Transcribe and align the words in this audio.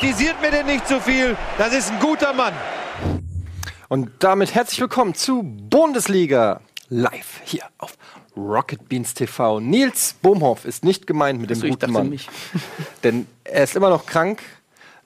Kritisiert 0.00 0.40
mir 0.40 0.50
denn 0.50 0.66
nicht 0.66 0.86
zu 0.86 1.00
viel. 1.00 1.36
Das 1.56 1.72
ist 1.74 1.90
ein 1.90 1.98
guter 1.98 2.32
Mann. 2.32 2.52
Und 3.88 4.10
damit 4.20 4.54
herzlich 4.54 4.80
willkommen 4.80 5.14
zu 5.14 5.42
Bundesliga 5.42 6.60
live 6.88 7.40
hier 7.44 7.62
auf 7.78 7.96
Rocket 8.36 8.88
Beans 8.88 9.14
TV. 9.14 9.60
Nils 9.60 10.14
Bohmhoff 10.22 10.64
ist 10.64 10.84
nicht 10.84 11.06
gemeint 11.06 11.40
mit 11.40 11.50
dem 11.50 11.62
ich 11.64 11.70
guten 11.70 11.90
Mann. 11.92 12.10
mich. 12.10 12.28
Denn 13.04 13.26
er 13.44 13.64
ist 13.64 13.74
immer 13.76 13.90
noch 13.90 14.06
krank, 14.06 14.40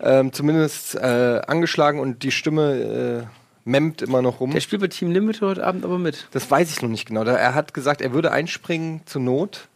ähm, 0.01 0.33
zumindest 0.33 0.95
äh, 0.97 1.41
angeschlagen 1.47 1.99
und 2.01 2.23
die 2.23 2.31
Stimme 2.33 3.25
äh, 3.25 3.27
memmt 3.65 4.03
immer 4.03 4.21
noch 4.21 4.41
rum. 4.41 4.51
Der 4.51 4.61
spielt 4.61 4.83
bei 4.83 4.89
Team 4.89 5.11
Limit 5.11 5.41
heute 5.41 5.65
Abend 5.67 5.85
aber 5.85 5.99
mit. 5.99 6.29
Das 6.33 6.51
weiß 6.51 6.71
ich 6.71 6.83
noch 6.83 6.91
nicht 6.91 7.07
genau. 7.07 7.25
Da- 7.25 7.37
Er 7.37 7.55
hat 7.55 7.73
gesagt, 7.73 8.03
er 8.03 8.13
würde 8.13 8.31
einspringen 8.33 9.01
zur 9.07 9.23
Not. 9.23 9.69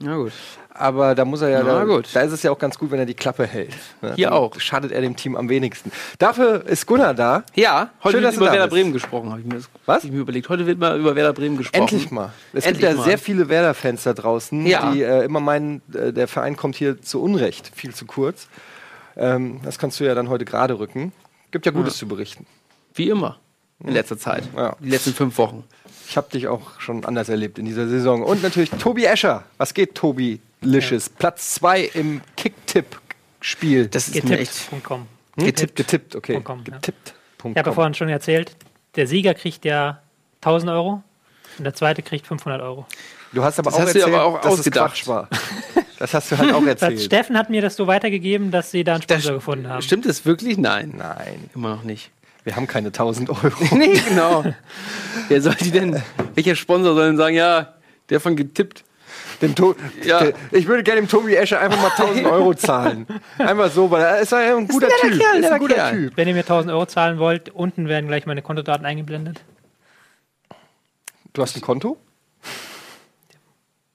Na 0.00 0.16
gut. 0.16 0.32
Aber 0.74 1.16
da 1.16 1.24
muss 1.24 1.40
er 1.42 1.48
ja, 1.48 1.62
da, 1.64 1.82
gut. 1.84 2.08
da 2.14 2.20
ist 2.20 2.30
es 2.30 2.44
ja 2.44 2.52
auch 2.52 2.58
ganz 2.58 2.78
gut, 2.78 2.92
wenn 2.92 3.00
er 3.00 3.06
die 3.06 3.14
Klappe 3.14 3.44
hält. 3.46 3.74
ne? 4.00 4.12
Hier 4.14 4.28
Dann 4.28 4.36
auch. 4.38 4.60
Schadet 4.60 4.92
er 4.92 5.00
dem 5.00 5.16
Team 5.16 5.34
am 5.34 5.48
wenigsten. 5.48 5.90
Dafür 6.20 6.64
ist 6.66 6.86
Gunnar 6.86 7.14
da. 7.14 7.42
Ja, 7.56 7.90
heute 8.04 8.18
Schön, 8.18 8.22
dass 8.22 8.34
wird 8.34 8.40
du 8.42 8.44
über 8.44 8.46
da 8.46 8.52
Werder 8.52 8.64
bist. 8.66 8.74
Bremen 8.74 8.92
gesprochen, 8.92 9.30
habe 9.30 9.40
ich 9.40 9.46
mir, 9.46 9.54
das- 9.56 9.68
Was? 9.86 9.96
hab 9.96 10.04
ich 10.04 10.12
mir 10.12 10.20
überlegt. 10.20 10.48
Heute 10.48 10.66
wird 10.66 10.78
mal 10.78 10.96
über 11.00 11.16
Werder 11.16 11.32
Bremen 11.32 11.56
gesprochen. 11.56 11.80
Endlich 11.82 12.12
mal. 12.12 12.32
Es 12.52 12.64
Endlich 12.64 12.82
gibt 12.82 12.92
ja 12.92 12.96
mal. 12.96 13.04
sehr 13.04 13.18
viele 13.18 13.48
Werder-Fans 13.48 14.04
da 14.04 14.12
draußen, 14.12 14.64
Ja. 14.66 14.92
die 14.92 15.02
äh, 15.02 15.24
immer 15.24 15.40
meinen, 15.40 15.82
äh, 15.92 16.12
der 16.12 16.28
Verein 16.28 16.56
kommt 16.56 16.76
hier 16.76 17.02
zu 17.02 17.20
Unrecht, 17.20 17.72
viel 17.74 17.92
zu 17.92 18.06
kurz. 18.06 18.46
Ähm, 19.16 19.60
das 19.64 19.78
kannst 19.80 19.98
du 19.98 20.04
ja 20.04 20.14
dann 20.14 20.28
heute 20.28 20.44
gerade 20.44 20.78
rücken. 20.78 21.12
Gibt 21.50 21.66
ja 21.66 21.72
Gutes 21.72 21.96
zu 21.96 22.06
berichten. 22.06 22.46
Wie 22.94 23.08
immer. 23.08 23.38
In 23.84 23.92
letzter 23.94 24.18
Zeit. 24.18 24.44
Ja. 24.56 24.76
Die 24.80 24.90
letzten 24.90 25.12
fünf 25.12 25.38
Wochen. 25.38 25.64
Ich 26.08 26.16
habe 26.16 26.30
dich 26.30 26.48
auch 26.48 26.80
schon 26.80 27.04
anders 27.04 27.28
erlebt 27.28 27.58
in 27.58 27.66
dieser 27.66 27.86
Saison. 27.88 28.22
Und 28.22 28.42
natürlich 28.42 28.70
Tobi 28.70 29.04
Escher. 29.04 29.44
Was 29.58 29.74
geht, 29.74 29.94
Tobi 29.94 30.40
Licious? 30.62 31.08
Platz 31.10 31.54
2 31.54 31.82
im 31.94 32.20
Kicktipp-Spiel. 32.36 33.88
Das 33.88 34.08
ist 34.08 34.24
mir 34.24 34.38
echt 34.38 34.70
Getippt.com. 34.70 35.06
Hm? 35.38 35.44
getippt. 35.46 35.76
Getippt, 35.76 36.16
okay. 36.16 36.40
Com, 36.40 36.58
ja. 36.66 36.74
Getippt. 36.76 37.14
Ich 37.38 37.56
habe 37.56 37.70
ja 37.70 37.72
vorhin 37.72 37.94
schon 37.94 38.08
erzählt, 38.08 38.56
der 38.96 39.06
Sieger 39.06 39.34
kriegt 39.34 39.64
ja 39.64 40.00
1000 40.40 40.72
Euro 40.72 41.02
und 41.58 41.64
der 41.64 41.74
zweite 41.74 42.02
kriegt 42.02 42.26
500 42.26 42.60
Euro. 42.62 42.86
Du 43.32 43.44
hast 43.44 43.58
aber 43.58 43.70
Das 43.70 43.74
auch 43.78 43.80
hast 43.82 43.94
du 43.94 43.98
erzählt, 44.00 44.14
aber 44.14 44.24
auch 44.24 44.40
dass 44.40 44.54
es 44.54 44.58
ausgedacht. 44.60 44.94
Quatsch 44.94 45.06
war. 45.06 45.28
Das 45.98 46.14
hast 46.14 46.32
du 46.32 46.38
halt 46.38 46.52
auch 46.52 46.60
Das 46.64 46.82
erzählt. 46.82 47.02
Steffen 47.02 47.36
hat 47.38 47.50
mir 47.50 47.60
das 47.62 47.76
so 47.76 47.86
weitergegeben, 47.86 48.50
dass 48.50 48.70
sie 48.70 48.82
da 48.82 48.94
einen 48.94 49.02
Sponsor 49.02 49.32
Das- 49.32 49.38
gefunden 49.38 49.68
haben. 49.68 49.82
Stimmt 49.82 50.06
das 50.06 50.24
wirklich? 50.24 50.56
Nein. 50.58 50.94
Nein, 50.96 51.50
Immer 51.54 51.76
noch 51.76 51.82
nicht. 51.84 52.10
Wir 52.44 52.56
haben 52.56 52.66
keine 52.66 52.88
1000 52.88 53.30
Euro. 53.30 53.50
nee, 53.76 53.98
genau. 54.08 54.44
Wer 55.28 55.42
soll 55.42 55.54
die 55.56 55.70
denn, 55.70 56.02
welcher 56.34 56.56
Sponsor 56.56 56.94
soll 56.94 57.08
denn 57.08 57.16
sagen, 57.16 57.34
ja, 57.36 57.74
der 58.10 58.20
von 58.20 58.36
getippt? 58.36 58.84
Dem 59.42 59.54
to 59.54 59.76
Ja. 60.02 60.20
Der- 60.20 60.34
Ich 60.52 60.66
würde 60.66 60.82
gerne 60.82 61.00
dem 61.00 61.08
Tobi 61.08 61.34
Escher 61.36 61.60
einfach 61.60 61.80
mal 61.80 61.90
1000 61.90 62.26
Euro 62.32 62.54
zahlen. 62.54 63.06
Einfach 63.38 63.70
so, 63.70 63.90
weil 63.90 64.02
er 64.02 64.18
ist 64.20 64.32
ja 64.32 64.56
ein 64.56 64.66
guter 64.66 64.86
netter 64.88 65.08
Typ. 65.08 65.20
Kerl, 65.20 65.36
ist 65.44 65.50
ein 65.52 65.58
guter 65.60 65.74
Kerl. 65.74 65.92
Typ. 65.92 66.16
Wenn 66.16 66.28
ihr 66.28 66.34
mir 66.34 66.40
1000 66.40 66.72
Euro 66.72 66.86
zahlen 66.86 67.18
wollt, 67.18 67.50
unten 67.50 67.86
werden 67.88 68.08
gleich 68.08 68.26
meine 68.26 68.42
Kontodaten 68.42 68.84
eingeblendet. 68.84 69.40
Du 71.34 71.42
hast 71.42 71.56
ein 71.56 71.60
Konto? 71.60 71.98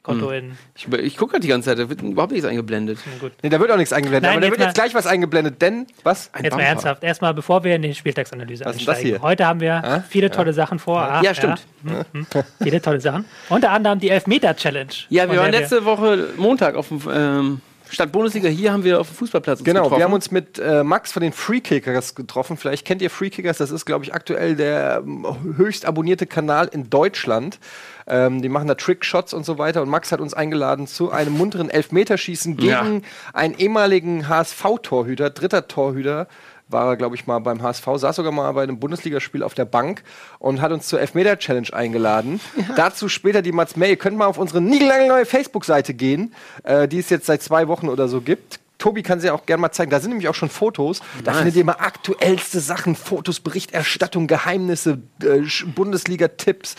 Konto 0.04 0.28
Hm. 0.32 0.36
in. 0.38 0.58
Ich, 0.76 0.88
ich 0.92 1.18
gucke 1.18 1.32
gerade 1.32 1.42
die 1.42 1.48
ganze 1.48 1.70
Zeit, 1.70 1.80
da 1.80 1.90
wird 1.90 2.02
überhaupt 2.02 2.34
nichts 2.34 2.46
eingeblendet. 2.46 3.00
Gut. 3.22 3.32
Nee, 3.42 3.48
da 3.50 3.58
wird 3.60 3.72
auch 3.72 3.78
nichts 3.78 3.94
eingeblendet. 3.94 4.24
Nein, 4.30 4.34
aber 4.38 4.42
da 4.46 4.52
wird 4.52 4.60
jetzt 4.60 4.68
mal- 4.78 4.84
gleich 4.84 4.94
was 4.94 5.08
eingeblendet, 5.08 5.62
denn 5.62 5.88
was? 6.04 6.30
Ein 6.34 6.44
Jetzt 6.44 6.52
mal 6.52 6.58
Bumper. 6.58 6.68
ernsthaft. 6.70 7.04
Erstmal, 7.04 7.34
bevor 7.34 7.64
wir 7.64 7.76
in 7.78 7.82
die 7.84 7.96
Spieltagsanalyse 7.96 8.66
Was 8.66 8.76
ist 8.76 8.82
das 8.88 8.96
einsteigen. 8.98 9.20
hier? 9.20 9.22
Heute 9.22 9.46
haben 9.48 9.62
wir 9.62 9.74
Ah? 9.84 10.04
viele 10.08 10.30
tolle 10.30 10.52
Sachen 10.54 10.78
vor. 10.78 11.02
Ah, 11.02 11.22
Ja, 11.24 11.34
stimmt. 11.34 11.66
Ja, 11.86 12.06
hm, 12.12 12.28
hm. 12.34 12.44
viele 12.62 12.82
tolle 12.82 13.00
Sachen. 13.00 13.24
Unter 13.50 13.72
anderem 13.72 13.98
die 14.00 14.10
Elfmeter-Challenge. 14.10 14.92
Ja, 15.10 15.32
wir 15.32 15.40
waren 15.40 15.52
letzte 15.52 15.86
Woche 15.86 16.28
Montag 16.38 16.76
auf 16.76 16.90
dem 16.90 17.02
ähm, 17.10 17.62
Stadt 17.94 18.12
Bundesliga. 18.12 18.50
Hier 18.50 18.74
haben 18.74 18.84
wir 18.84 19.00
auf 19.00 19.08
dem 19.10 19.16
Fußballplatz 19.16 19.60
uns 19.60 19.66
Genau, 19.66 19.84
getroffen. 19.84 20.00
wir 20.00 20.06
haben 20.06 20.14
uns 20.14 20.32
mit 20.32 20.60
äh, 20.60 20.84
Max 20.84 21.12
von 21.12 21.22
den 21.22 21.32
Freekickers 21.34 22.16
getroffen. 22.16 22.58
Vielleicht 22.58 22.86
kennt 22.86 23.02
ihr 23.02 23.10
Freekickers, 23.10 23.58
das 23.58 23.72
ist, 23.72 23.86
glaube 23.86 24.04
ich, 24.06 24.14
aktuell 24.14 24.56
der 24.56 25.02
ähm, 25.06 25.26
höchst 25.58 25.86
abonnierte 25.86 26.26
Kanal 26.26 26.68
in 26.72 26.90
Deutschland. 26.90 27.60
Ähm, 28.06 28.42
die 28.42 28.50
machen 28.50 28.68
da 28.68 28.76
Trickshots 28.76 29.34
und 29.34 29.46
so 29.46 29.58
weiter. 29.58 29.82
Und 29.82 29.90
Max 29.90 30.12
hat 30.12 30.20
uns 30.20 30.34
eingeladen 30.34 30.88
zu 30.88 31.12
einem 31.12 31.34
munteren 31.38 31.70
Elfmeterschießen 31.70 32.58
gegen 32.58 32.70
Ja. 32.70 33.02
einen 33.34 33.54
ehemaligen 33.58 34.28
HSV-Torhüter, 34.28 35.30
dritter 35.30 35.68
Torhüter. 35.68 36.28
War 36.70 36.88
er, 36.92 36.98
glaube 36.98 37.16
ich, 37.16 37.28
mal 37.28 37.40
beim 37.40 37.62
HSV, 37.62 37.86
saß 37.96 38.16
sogar 38.16 38.32
mal 38.32 38.52
bei 38.54 38.64
einem 38.64 38.80
Bundesligaspiel 38.80 39.44
auf 39.44 39.54
der 39.54 39.66
Bank 39.66 40.04
und 40.40 40.62
hat 40.62 40.72
uns 40.72 40.88
zur 40.88 41.00
Elfmeter-Challenge 41.02 41.72
eingeladen. 41.74 42.40
Dazu 42.76 43.10
später 43.10 43.42
die 43.42 43.52
Mats 43.52 43.76
May. 43.76 43.92
Ihr 43.92 43.98
könnt 43.98 44.18
mal 44.18 44.26
auf 44.28 44.38
unsere 44.38 44.62
niegellange 44.62 45.26
Facebook-Seite 45.26 45.94
gehen, 45.94 46.34
äh, 46.64 46.88
die 46.88 47.00
es 47.00 47.10
jetzt 47.10 47.26
seit 47.26 47.44
zwei 47.44 47.68
Wochen 47.68 47.90
oder 47.90 48.08
so 48.08 48.22
gibt. 48.22 48.60
Tobi 48.80 49.02
kann 49.02 49.20
sie 49.22 49.30
auch 49.30 49.46
gerne 49.46 49.62
mal 49.62 49.72
zeigen. 49.72 49.92
Da 49.92 50.02
sind 50.02 50.10
nämlich 50.10 50.28
auch 50.28 50.36
schon 50.36 50.50
Fotos. 50.50 51.00
Da 51.24 51.32
Nice. 51.32 51.38
findet 51.38 51.56
ihr 51.56 51.62
immer 51.62 51.80
aktuellste 51.80 52.60
Sachen, 52.60 52.96
Fotos, 52.96 53.40
Berichterstattung, 53.40 54.28
Geheimnisse, 54.28 55.00
äh, 55.22 55.42
Bundesliga-Tipps. 55.74 56.76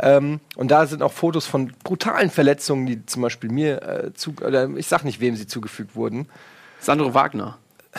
Ähm, 0.00 0.40
und 0.56 0.70
da 0.70 0.86
sind 0.86 1.02
auch 1.02 1.12
Fotos 1.12 1.46
von 1.46 1.74
brutalen 1.84 2.30
Verletzungen, 2.30 2.86
die 2.86 3.04
zum 3.04 3.20
Beispiel 3.20 3.50
mir 3.50 3.82
äh, 3.82 4.14
zu, 4.14 4.34
oder 4.42 4.70
ich 4.76 4.86
sag 4.86 5.04
nicht, 5.04 5.20
wem 5.20 5.36
sie 5.36 5.46
zugefügt 5.46 5.94
wurden. 5.94 6.26
Sandro 6.80 7.12
Wagner. 7.12 7.58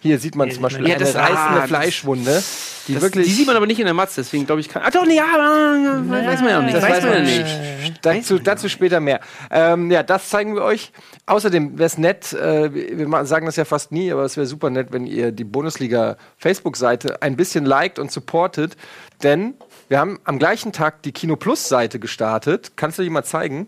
Hier 0.00 0.18
sieht 0.18 0.34
man 0.36 0.46
Hier 0.48 0.54
zum 0.54 0.62
Beispiel 0.62 0.82
man- 0.82 0.92
eine 0.92 1.00
Ja, 1.00 1.06
das- 1.06 1.16
reißende 1.16 1.62
ah, 1.62 1.66
Fleischwunde, 1.66 2.42
die 2.86 2.94
Das, 2.94 3.02
wirklich. 3.02 3.26
die 3.26 3.32
sieht 3.32 3.46
man 3.46 3.56
aber 3.56 3.66
nicht 3.66 3.80
in 3.80 3.84
der 3.84 3.94
Matz, 3.94 4.14
deswegen 4.14 4.46
glaube 4.46 4.60
ich 4.60 4.68
kann. 4.68 4.82
Ah 4.84 4.90
doch, 4.90 5.04
nee, 5.04 5.16
ja, 5.16 5.24
weiß 5.24 6.40
man 6.40 6.48
ja 6.50 6.62
nicht. 6.62 6.76
das 6.76 6.82
weiß 6.84 7.02
man 7.02 7.12
ja 7.12 7.20
nicht. 7.20 7.98
Dazu, 8.02 8.38
dazu 8.38 8.68
später 8.68 9.00
mehr. 9.00 9.20
Ähm, 9.50 9.90
ja, 9.90 10.02
das 10.02 10.28
zeigen 10.28 10.54
wir 10.54 10.62
euch. 10.62 10.92
Außerdem 11.26 11.78
wäre 11.78 11.86
es 11.86 11.98
nett, 11.98 12.32
äh, 12.32 12.72
wir 12.72 13.24
sagen 13.26 13.46
das 13.46 13.56
ja 13.56 13.64
fast 13.64 13.92
nie, 13.92 14.12
aber 14.12 14.22
es 14.24 14.36
wäre 14.36 14.46
super 14.46 14.70
nett, 14.70 14.88
wenn 14.92 15.06
ihr 15.06 15.32
die 15.32 15.44
Bundesliga-Facebook-Seite 15.44 17.22
ein 17.22 17.36
bisschen 17.36 17.64
liked 17.64 17.98
und 17.98 18.10
supportet. 18.12 18.76
Denn 19.22 19.54
wir 19.88 19.98
haben 19.98 20.18
am 20.24 20.38
gleichen 20.38 20.72
Tag 20.72 21.02
die 21.02 21.12
Kino 21.12 21.36
Plus-Seite 21.36 21.98
gestartet. 21.98 22.72
Kannst 22.76 22.98
du 22.98 23.02
die 23.02 23.10
mal 23.10 23.24
zeigen? 23.24 23.66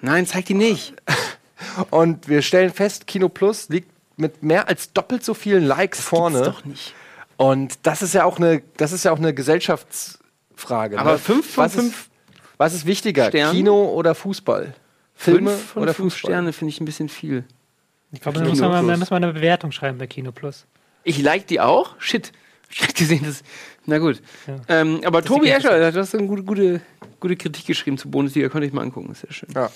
Nein, 0.00 0.26
zeig 0.26 0.46
die 0.46 0.54
nicht. 0.54 0.94
Und 1.90 2.28
wir 2.28 2.42
stellen 2.42 2.72
fest, 2.72 3.06
Kino 3.08 3.28
Plus 3.28 3.68
liegt 3.68 3.90
mit 4.18 4.42
mehr 4.42 4.68
als 4.68 4.92
doppelt 4.92 5.24
so 5.24 5.34
vielen 5.34 5.64
Likes 5.64 6.00
vorne. 6.00 6.42
Gibt's 6.42 6.58
doch 6.58 6.64
nicht. 6.64 6.94
Und 7.36 7.86
das 7.86 8.02
ist 8.02 8.14
ja 8.14 8.24
auch 8.24 8.38
eine, 8.38 8.62
das 8.76 8.92
ist 8.92 9.04
ja 9.04 9.12
auch 9.12 9.18
eine 9.18 9.32
Gesellschaftsfrage. 9.32 10.98
Aber 10.98 11.12
ne? 11.12 11.18
fünf 11.18 11.54
von 11.54 11.64
was 11.64 11.74
fünf 11.74 12.00
Ist, 12.00 12.10
was 12.58 12.74
ist 12.74 12.86
wichtiger, 12.86 13.28
Sternen? 13.28 13.54
Kino 13.54 13.84
oder 13.90 14.14
Fußball? 14.14 14.74
Filme 15.14 15.50
Fünf 15.50 15.64
von 15.64 15.82
oder 15.82 15.94
fünf 15.94 16.14
Fußball? 16.14 16.30
Sterne 16.32 16.52
finde 16.52 16.70
ich 16.70 16.80
ein 16.80 16.84
bisschen 16.84 17.08
viel. 17.08 17.44
Ich 18.12 18.20
glaube, 18.20 18.38
da 18.38 18.44
Kino 18.44 18.54
muss 18.54 18.60
man, 18.60 18.88
da 18.88 18.96
muss 18.96 19.10
man 19.10 19.22
eine 19.22 19.32
Bewertung 19.32 19.70
schreiben 19.70 19.98
bei 19.98 20.06
Kino 20.06 20.32
Plus. 20.32 20.66
Ich 21.04 21.22
like 21.22 21.46
die 21.46 21.60
auch? 21.60 21.94
Shit. 21.98 22.32
Ich 22.70 22.82
hab 22.82 22.94
gesehen, 22.94 23.22
das. 23.24 23.42
Na 23.86 23.96
gut. 23.96 24.20
Ja. 24.46 24.56
Ähm, 24.68 25.00
aber 25.06 25.22
Das 25.22 25.28
Tobi 25.30 25.48
ist 25.48 25.64
Escher 25.64 25.86
hat 25.86 25.96
das 25.96 26.14
eine 26.14 26.26
gute, 26.26 26.42
gute, 26.42 26.82
gute 27.18 27.34
Kritik 27.34 27.64
geschrieben 27.64 27.96
zur 27.96 28.10
Bundesliga. 28.10 28.50
Könnte 28.50 28.66
ich 28.66 28.74
mal 28.74 28.82
angucken. 28.82 29.14
Sehr 29.14 29.32
schön. 29.32 29.48
Ja. 29.54 29.70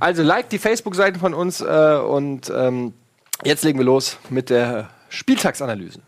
Also 0.00 0.24
like 0.24 0.48
die 0.48 0.58
Facebook-Seiten 0.58 1.20
von 1.20 1.34
uns 1.34 1.60
äh, 1.60 2.00
und 2.04 2.52
ähm, 2.52 2.94
jetzt 3.44 3.64
legen 3.64 3.78
wir 3.78 3.84
los 3.84 4.18
mit 4.30 4.50
der 4.50 4.90
Spieltagsanalyse. 5.08 6.00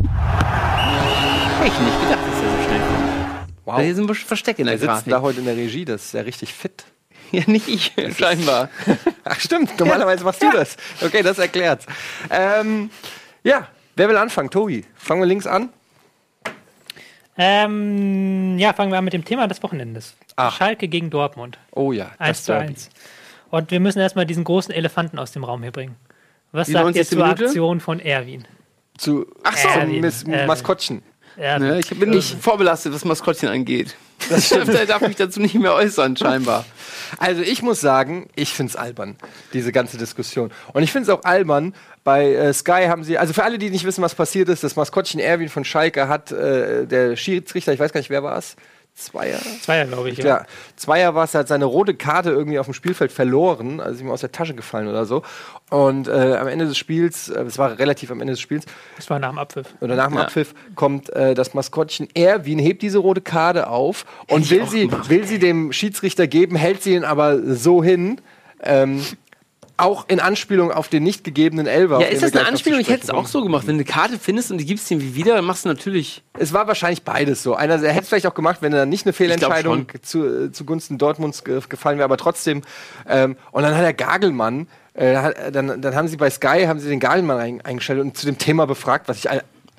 Hätte 0.00 1.66
ich 1.66 1.80
nicht 1.80 2.00
gedacht, 2.00 2.20
dass 2.26 2.40
der 2.40 2.50
so 2.50 2.64
schnell 2.64 2.80
kommt. 2.80 3.48
Wow. 3.64 3.80
Hier 3.80 3.94
sind 3.94 4.08
wir 4.08 4.14
Verstecke 4.14 4.62
in 4.62 4.66
der 4.66 4.74
Er 4.74 4.78
sitzt 4.78 4.88
Grafik. 4.88 5.10
da 5.10 5.20
heute 5.22 5.40
in 5.40 5.46
der 5.46 5.56
Regie, 5.56 5.84
das 5.84 6.06
ist 6.06 6.14
ja 6.14 6.22
richtig 6.22 6.52
fit. 6.54 6.84
Ja, 7.32 7.42
nicht 7.48 7.66
ich, 7.66 7.92
scheinbar. 8.16 8.68
Ach 9.24 9.40
stimmt, 9.40 9.76
normalerweise 9.80 10.22
machst 10.22 10.40
du 10.40 10.48
das. 10.52 10.76
Okay, 11.02 11.24
das 11.24 11.38
erklärt's. 11.40 11.84
Ähm, 12.30 12.88
ja, 13.42 13.66
wer 13.96 14.08
will 14.08 14.16
anfangen? 14.16 14.48
Tobi, 14.48 14.84
fangen 14.94 15.22
wir 15.22 15.26
links 15.26 15.44
an. 15.44 15.70
Ähm, 17.36 18.56
ja, 18.60 18.72
fangen 18.74 18.92
wir 18.92 18.98
an 18.98 19.04
mit 19.04 19.12
dem 19.12 19.24
Thema 19.24 19.48
des 19.48 19.60
Wochenendes. 19.64 20.14
Ach. 20.36 20.56
Schalke 20.56 20.86
gegen 20.86 21.10
Dortmund. 21.10 21.58
Oh 21.72 21.90
ja, 21.90 22.12
1 22.18 22.44
zu 22.44 22.52
Derby. 22.52 22.68
1. 22.68 22.90
Und 23.50 23.72
wir 23.72 23.80
müssen 23.80 23.98
erstmal 23.98 24.24
diesen 24.24 24.44
großen 24.44 24.72
Elefanten 24.72 25.18
aus 25.18 25.32
dem 25.32 25.42
Raum 25.42 25.62
hier 25.62 25.72
bringen. 25.72 25.96
Was 26.56 26.68
Die 26.68 26.72
sagt 26.72 26.84
ihr 26.96 27.02
90. 27.02 27.08
zur 27.08 27.18
Minute? 27.22 27.44
Aktion 27.44 27.80
von 27.80 28.00
Erwin? 28.00 28.44
Zu, 28.96 29.26
Ach 29.42 29.56
so. 29.56 29.68
Erwin, 29.68 30.00
Miss 30.00 30.22
Erwin. 30.22 30.46
Maskottchen. 30.46 31.02
Erwin. 31.36 31.68
Ne, 31.68 31.78
ich 31.80 31.90
bin 31.90 32.08
nicht 32.10 32.42
vorbelastet, 32.42 32.94
was 32.94 33.04
Maskottchen 33.04 33.50
angeht. 33.50 33.94
Das 34.30 34.46
stimmt. 34.46 34.70
er 34.70 34.86
darf 34.86 35.02
mich 35.02 35.16
dazu 35.16 35.38
nicht 35.40 35.54
mehr 35.54 35.74
äußern, 35.74 36.16
scheinbar. 36.16 36.64
Also 37.18 37.42
ich 37.42 37.62
muss 37.62 37.82
sagen, 37.82 38.30
ich 38.34 38.54
find's 38.54 38.74
albern, 38.74 39.16
diese 39.52 39.70
ganze 39.70 39.98
Diskussion. 39.98 40.50
Und 40.72 40.82
ich 40.82 40.90
find's 40.92 41.10
auch 41.10 41.24
albern, 41.24 41.74
bei 42.04 42.32
äh, 42.32 42.54
Sky 42.54 42.86
haben 42.88 43.04
sie, 43.04 43.18
also 43.18 43.34
für 43.34 43.44
alle, 43.44 43.58
die 43.58 43.68
nicht 43.68 43.84
wissen, 43.84 44.00
was 44.02 44.14
passiert 44.14 44.48
ist, 44.48 44.64
das 44.64 44.76
Maskottchen 44.76 45.20
Erwin 45.20 45.50
von 45.50 45.64
Schalke 45.64 46.08
hat 46.08 46.32
äh, 46.32 46.86
der 46.86 47.16
Schiedsrichter, 47.16 47.74
ich 47.74 47.80
weiß 47.80 47.92
gar 47.92 48.00
nicht, 48.00 48.10
wer 48.10 48.22
war 48.22 48.38
es, 48.38 48.56
Zweier? 48.96 49.38
Zweier, 49.60 49.84
glaube 49.84 50.08
ich. 50.08 50.16
Ja. 50.18 50.46
Zweier 50.74 51.14
war 51.14 51.24
es, 51.24 51.34
er 51.34 51.40
hat 51.40 51.48
seine 51.48 51.66
rote 51.66 51.94
Karte 51.94 52.30
irgendwie 52.30 52.58
auf 52.58 52.64
dem 52.66 52.72
Spielfeld 52.72 53.12
verloren, 53.12 53.78
also 53.78 53.94
ist 53.94 54.00
ihm 54.00 54.10
aus 54.10 54.22
der 54.22 54.32
Tasche 54.32 54.54
gefallen 54.54 54.88
oder 54.88 55.04
so. 55.04 55.22
Und 55.68 56.08
äh, 56.08 56.36
am 56.40 56.48
Ende 56.48 56.64
des 56.66 56.78
Spiels, 56.78 57.28
äh, 57.28 57.42
es 57.42 57.58
war 57.58 57.78
relativ 57.78 58.10
am 58.10 58.22
Ende 58.22 58.32
des 58.32 58.40
Spiels, 58.40 58.64
Das 58.96 59.10
war 59.10 59.18
nach 59.18 59.28
dem 59.28 59.38
Abpfiff. 59.38 59.66
oder 59.82 59.96
nach 59.96 60.08
dem 60.08 60.16
Ja. 60.16 60.22
Abpfiff 60.22 60.54
kommt 60.74 61.10
äh, 61.10 61.34
das 61.34 61.52
Maskottchen 61.52 62.08
Erwin, 62.14 62.58
hebt 62.58 62.80
diese 62.80 62.96
rote 62.98 63.20
Karte 63.20 63.68
auf 63.68 64.06
und 64.30 64.48
will 64.50 64.66
sie, 64.66 64.88
gemacht. 64.88 65.10
will 65.10 65.26
sie 65.26 65.38
dem 65.38 65.72
Schiedsrichter 65.72 66.26
geben, 66.26 66.56
hält 66.56 66.82
sie 66.82 66.94
ihn 66.94 67.04
aber 67.04 67.38
so 67.54 67.84
hin. 67.84 68.18
Ähm, 68.62 69.04
auch 69.76 70.06
in 70.08 70.20
Anspielung 70.20 70.72
auf 70.72 70.88
den 70.88 71.02
nicht 71.02 71.24
gegebenen 71.24 71.66
Elfer. 71.66 72.00
Ja, 72.00 72.06
ist 72.06 72.22
das 72.22 72.34
eine 72.34 72.46
Anspielung? 72.46 72.80
Ich 72.80 72.88
hätte 72.88 73.04
es 73.04 73.10
auch 73.10 73.26
so 73.26 73.42
gemacht. 73.42 73.66
Wenn 73.66 73.76
du 73.76 73.84
eine 73.84 73.92
Karte 73.92 74.18
findest 74.18 74.50
und 74.50 74.58
die 74.58 74.66
gibst 74.66 74.90
ihm 74.90 75.14
wieder, 75.14 75.34
dann 75.34 75.44
machst 75.44 75.64
du 75.64 75.68
natürlich. 75.68 76.22
Es 76.38 76.52
war 76.52 76.66
wahrscheinlich 76.66 77.02
beides 77.02 77.42
so. 77.42 77.54
Einer 77.54 77.82
er 77.82 77.92
hätte 77.92 78.02
es 78.02 78.08
vielleicht 78.08 78.26
auch 78.26 78.34
gemacht, 78.34 78.58
wenn 78.60 78.72
er 78.72 78.86
nicht 78.86 79.06
eine 79.06 79.12
Fehlentscheidung 79.12 79.86
zu, 80.02 80.24
äh, 80.24 80.52
zugunsten 80.52 80.98
Dortmunds 80.98 81.44
ge 81.44 81.60
gefallen 81.68 81.98
wäre, 81.98 82.04
aber 82.04 82.16
trotzdem. 82.16 82.62
Ähm, 83.08 83.36
und 83.52 83.62
dann 83.62 83.74
hat 83.74 83.82
der 83.82 83.94
Gagelmann, 83.94 84.68
äh, 84.94 85.50
dann, 85.52 85.80
dann 85.80 85.94
haben 85.94 86.08
sie 86.08 86.16
bei 86.16 86.30
Sky 86.30 86.64
haben 86.66 86.80
sie 86.80 86.88
den 86.88 87.00
Gagelmann 87.00 87.38
ein, 87.38 87.60
eingestellt 87.62 88.00
und 88.00 88.16
zu 88.16 88.26
dem 88.26 88.38
Thema 88.38 88.66
befragt, 88.66 89.08
was 89.08 89.18
ich 89.18 89.28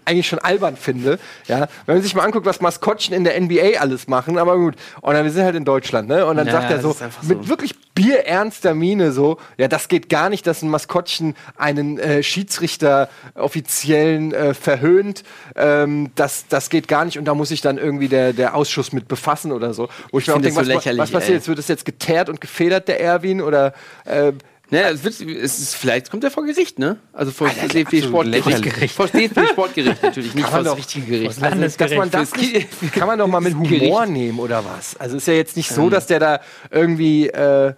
eigentlich 0.08 0.28
schon 0.28 0.40
albern 0.40 0.78
finde. 0.78 1.20
Ja, 1.48 1.68
wenn 1.86 1.96
man 1.96 2.02
sich 2.02 2.16
mal 2.16 2.24
anguckt, 2.24 2.46
was 2.46 2.62
Maskottchen 2.62 3.14
in 3.14 3.24
der 3.24 3.40
NBA 3.40 3.80
alles 3.80 4.08
machen, 4.08 4.38
aber 4.38 4.58
gut. 4.58 4.76
Und 5.02 5.14
dann 5.14 5.24
wir 5.24 5.32
sind 5.32 5.44
halt 5.44 5.56
in 5.56 5.66
Deutschland, 5.66 6.08
ne? 6.08 6.26
Und 6.26 6.38
dann 6.38 6.48
Ja, 6.48 6.54
sagt 6.54 6.72
er 6.72 6.82
so 6.82 6.96
mit 7.24 7.44
so. 7.44 7.50
wirklich 7.50 7.76
bierernster 7.94 8.76
Miene 8.76 9.12
so, 9.12 9.38
ja, 9.58 9.68
das 9.68 9.88
geht 9.88 10.08
gar 10.08 10.30
nicht, 10.30 10.46
dass 10.46 10.62
ein 10.62 10.70
Maskottchen 10.70 11.36
einen 11.58 11.98
äh, 11.98 12.22
Schiedsrichter 12.22 13.10
offiziellen 13.34 14.34
äh, 14.34 14.54
verhöhnt. 14.54 15.24
Ähm, 15.56 16.12
das, 16.16 16.46
das 16.48 16.70
geht 16.70 16.88
gar 16.88 17.06
nicht 17.06 17.18
und 17.18 17.26
da 17.26 17.34
muss 17.34 17.50
sich 17.50 17.62
dann 17.62 17.78
irgendwie 17.78 18.08
der, 18.08 18.34
der 18.34 18.56
Ausschuss 18.56 18.94
mit 18.94 19.08
befassen 19.08 19.52
oder 19.52 19.74
so. 19.74 19.90
Wo 20.12 20.20
ich, 20.20 20.28
mir 20.28 20.34
auch 20.36 20.42
denke, 20.42 20.54
so 20.54 20.62
was, 20.62 20.68
lächerlich, 20.68 21.02
was 21.02 21.12
passiert 21.12 21.38
jetzt? 21.38 21.48
Wird 21.48 21.58
das 21.58 21.68
jetzt 21.68 21.86
geteert 21.86 22.30
und 22.30 22.40
gefedert, 22.40 22.88
der 22.88 23.02
Erwin? 23.02 23.42
Oder 23.42 23.74
äh, 24.06 24.32
Naja, 24.70 24.90
es 24.90 25.04
wird, 25.04 25.14
es 25.22 25.60
ist, 25.60 25.76
vielleicht 25.76 26.12
kommt 26.12 26.24
er 26.26 26.32
vor 26.32 26.46
Gericht, 26.46 26.78
ne? 26.78 26.98
Also 27.14 27.32
vor 27.32 27.48
Alter, 27.48 27.68
DFB 27.70 27.88
absolut 27.88 28.04
Sportgericht. 28.10 28.46
lächerlich. 28.64 28.92
Vor 28.92 29.08
DFB 29.08 29.40
Sportgericht 29.52 30.04
natürlich, 30.04 30.36
nicht 30.36 30.44
Kann 30.44 30.52
vor 30.52 30.58
man 30.60 30.64
das 30.66 30.74
doch- 30.74 30.78
richtige 30.80 31.06
Gericht. 31.06 31.44
also, 31.44 31.78
dass 31.78 31.92
man 31.94 32.12
das 32.12 32.36
nicht, 32.36 32.92
kann 32.94 33.08
man 33.08 33.18
doch 33.20 33.28
mal 33.28 33.40
mit 33.40 33.54
Humor 33.58 33.68
Gericht. 33.70 34.10
nehmen 34.10 34.40
oder 34.40 34.66
was? 34.66 34.98
Also 34.98 35.16
ist 35.18 35.28
ja 35.28 35.36
jetzt 35.36 35.56
nicht 35.56 35.70
Ähm. 35.70 35.76
so, 35.76 35.90
dass 35.90 36.08
der 36.08 36.20
da 36.20 36.40
irgendwie 36.70 37.28
äh, 37.30 37.74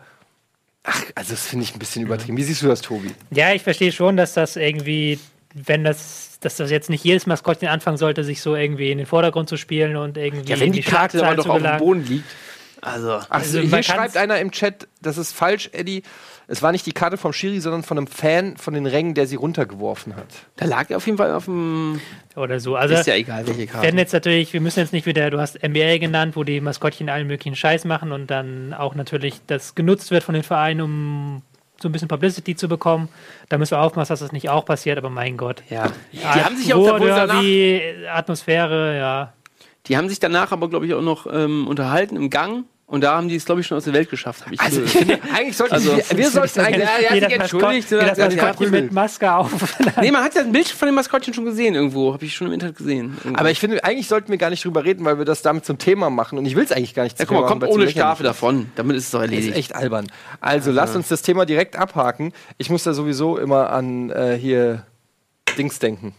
Ach, 0.84 1.04
also 1.14 1.32
das 1.32 1.46
finde 1.46 1.64
ich 1.66 1.76
ein 1.76 1.80
bisschen 1.80 2.04
übertrieben. 2.04 2.38
Wie 2.38 2.44
siehst 2.44 2.62
du 2.64 2.68
das, 2.68 2.82
Tobi? 2.82 3.12
Ja, 3.32 3.54
ich 3.54 3.62
verstehe 3.62 3.92
schon, 3.92 4.18
dass 4.18 4.34
das 4.34 4.56
irgendwie, 4.56 5.20
wenn 5.54 5.84
das, 5.84 6.38
dass 6.40 6.56
das 6.56 6.72
jetzt 6.72 6.90
nicht 6.90 7.04
jedes 7.04 7.28
Maskottchen 7.28 7.68
anfangen 7.68 7.98
sollte, 7.98 8.24
sich 8.24 8.42
so 8.42 8.56
irgendwie 8.56 8.90
in 8.92 8.98
den 8.98 9.06
Vordergrund 9.06 9.50
zu 9.50 9.58
spielen 9.58 9.98
und 9.98 10.18
irgendwie 10.18 10.50
Ja, 10.52 10.60
wenn 10.60 10.72
die 10.72 10.82
Karte 10.82 11.24
aber 11.24 11.36
doch 11.36 11.48
auf 11.50 11.62
dem. 11.62 11.78
Boden 11.78 12.06
liegt. 12.08 12.26
Also, 12.82 13.12
Ach, 13.16 13.28
Also, 13.30 13.60
hier 13.60 13.84
schreibt 13.84 14.16
einer 14.16 14.40
im 14.40 14.52
Chat, 14.52 14.88
das 15.02 15.18
ist 15.18 15.34
falsch, 15.34 15.70
Eddie. 15.74 16.02
Es 16.52 16.64
war 16.64 16.72
nicht 16.72 16.88
die 16.88 16.94
Karte 16.94 17.18
vom 17.18 17.32
Schiri, 17.32 17.60
sondern 17.60 17.84
von 17.84 18.00
einem 18.00 18.08
Fan 18.08 18.58
von 18.58 18.74
den 18.74 18.88
Rängen, 18.88 19.14
der 19.14 19.28
sie 19.28 19.36
runtergeworfen 19.36 20.16
hat. 20.16 20.26
da 20.56 20.66
lag 20.66 20.90
er 20.90 20.98
auf 20.98 21.06
jeden 21.06 21.20
Fall 21.20 21.32
auf 21.32 21.46
dem. 21.46 22.02
oder 22.36 22.60
so. 22.60 22.76
Also 22.76 22.96
ist 22.96 23.06
ja 23.06 23.14
egal, 23.14 23.46
welche 23.46 23.68
Karte. 23.68 23.86
werden 23.86 24.00
jetzt 24.00 24.14
natürlich, 24.14 24.52
wir 24.52 24.60
müssen 24.60 24.80
jetzt 24.80 24.92
nicht 24.92 25.06
wieder, 25.06 25.30
du 25.30 25.40
hast 25.40 25.62
NBA 25.64 26.00
genannt, 26.00 26.36
wo 26.36 26.44
die 26.44 26.60
Maskottchen 26.60 27.08
allen 27.08 27.28
möglichen 27.28 27.56
Scheiß 27.56 27.86
machen 27.86 28.12
und 28.12 28.32
dann 28.32 28.74
auch 28.74 28.96
natürlich 28.96 29.36
das 29.46 29.76
genutzt 29.76 30.10
wird 30.10 30.24
von 30.24 30.34
den 30.34 30.42
Vereinen, 30.42 30.82
um 30.82 31.42
so 31.80 31.88
ein 31.88 31.92
bisschen 31.92 32.08
Publicity 32.08 32.56
zu 32.56 32.68
bekommen. 32.68 33.10
Da 33.50 33.60
müssen 33.60 33.74
wir 33.74 33.82
aufpassen, 33.82 34.10
dass 34.12 34.20
das 34.20 34.32
nicht 34.32 34.50
auch 34.50 34.66
passiert, 34.66 34.98
aber 34.98 35.12
mein 35.12 35.38
Gott. 35.38 35.62
ja. 35.70 35.92
Die 36.12 36.44
haben 36.44 36.58
sich 36.58 36.70
ja 36.70 36.78
auch 36.78 37.00
Derby, 37.00 37.80
Atmosphäre, 38.12 38.98
ja. 38.98 39.34
die 39.86 39.98
haben 39.98 40.10
sich 40.10 40.20
danach 40.20 40.52
aber, 40.52 40.68
glaube 40.68 40.88
ich, 40.88 40.96
auch 40.96 41.04
noch 41.04 41.28
ähm, 41.32 41.68
unterhalten 41.68 42.16
im 42.16 42.32
Gang. 42.32 42.66
Und 42.90 43.02
da 43.02 43.16
haben 43.16 43.30
die 43.30 43.36
es, 43.36 43.46
glaube 43.46 43.62
ich, 43.62 43.68
schon 43.68 43.78
aus 43.78 43.84
der 43.84 43.94
Welt 43.94 44.10
geschafft. 44.10 44.46
Ich 44.50 44.60
Also, 44.60 44.82
ich 44.82 44.90
finde, 44.90 45.20
eigentlich 45.36 45.56
sollten 45.56 45.76
Also- 45.76 45.96
wir, 45.96 46.18
wir 46.18 46.30
sollten 46.32 46.60
eigentlich. 46.60 46.84
Ja, 46.84 47.14
ja, 47.16 47.20
das 47.20 47.34
entschuldigt, 47.34 47.92
das 47.92 48.18
ja, 48.18 48.28
ja, 48.30 48.36
Maskottchen 48.44 48.72
mit 48.72 48.92
Maske 48.92 49.32
auf. 49.32 49.78
nee, 50.02 50.10
man 50.10 50.24
hat 50.24 50.34
ja 50.34 50.42
ein 50.42 50.52
Bild 50.52 50.68
von 50.68 50.88
dem 50.88 50.96
Maskottchen 50.96 51.36
schon 51.36 51.46
gesehen 51.46 51.76
irgendwo. 51.76 52.14
Habe 52.14 52.26
ich 52.26 52.34
schon 52.36 52.48
im 52.48 52.54
Internet 52.54 52.78
gesehen. 52.78 53.16
Irgendwo. 53.18 53.40
Aber 53.40 53.52
ich 53.52 53.60
finde, 53.60 53.84
eigentlich 53.84 54.08
sollten 54.08 54.32
wir 54.32 54.40
gar 54.40 54.50
nicht 54.50 54.66
drüber 54.66 54.84
reden, 54.86 55.06
weil 55.06 55.20
wir 55.20 55.26
das 55.26 55.44
damit 55.44 55.66
zum 55.66 55.78
Thema 55.78 56.10
machen. 56.10 56.40
Und 56.40 56.48
ich 56.48 56.56
will 56.56 56.64
es 56.64 56.72
eigentlich 56.72 56.96
gar 56.96 57.04
nicht 57.04 57.20
ja, 57.20 57.28
zum 57.28 57.28
guck 57.28 57.36
mal, 57.36 57.40
Thema 57.42 57.48
kommt 57.50 57.62
machen, 57.62 57.74
ohne 57.74 57.90
Strafe 57.92 58.24
davon. 58.24 58.72
Damit 58.76 58.98
ist 58.98 59.04
es 59.06 59.12
doch 59.12 59.20
Das 59.22 59.28
ist 59.30 59.36
erledigt. 59.36 59.56
echt 59.58 59.76
albern. 59.76 60.08
Also 60.42 60.72
lasst 60.72 60.96
uns 60.96 61.08
das 61.10 61.22
Thema 61.22 61.46
direkt 61.46 61.76
abhaken. 61.76 62.34
Ich 62.58 62.72
muss 62.72 62.84
da 62.84 62.94
sowieso 62.94 63.38
immer 63.38 63.70
an 63.70 64.10
äh, 64.10 64.36
hier 64.36 64.84
Dings 65.60 65.78
denken. 65.78 66.16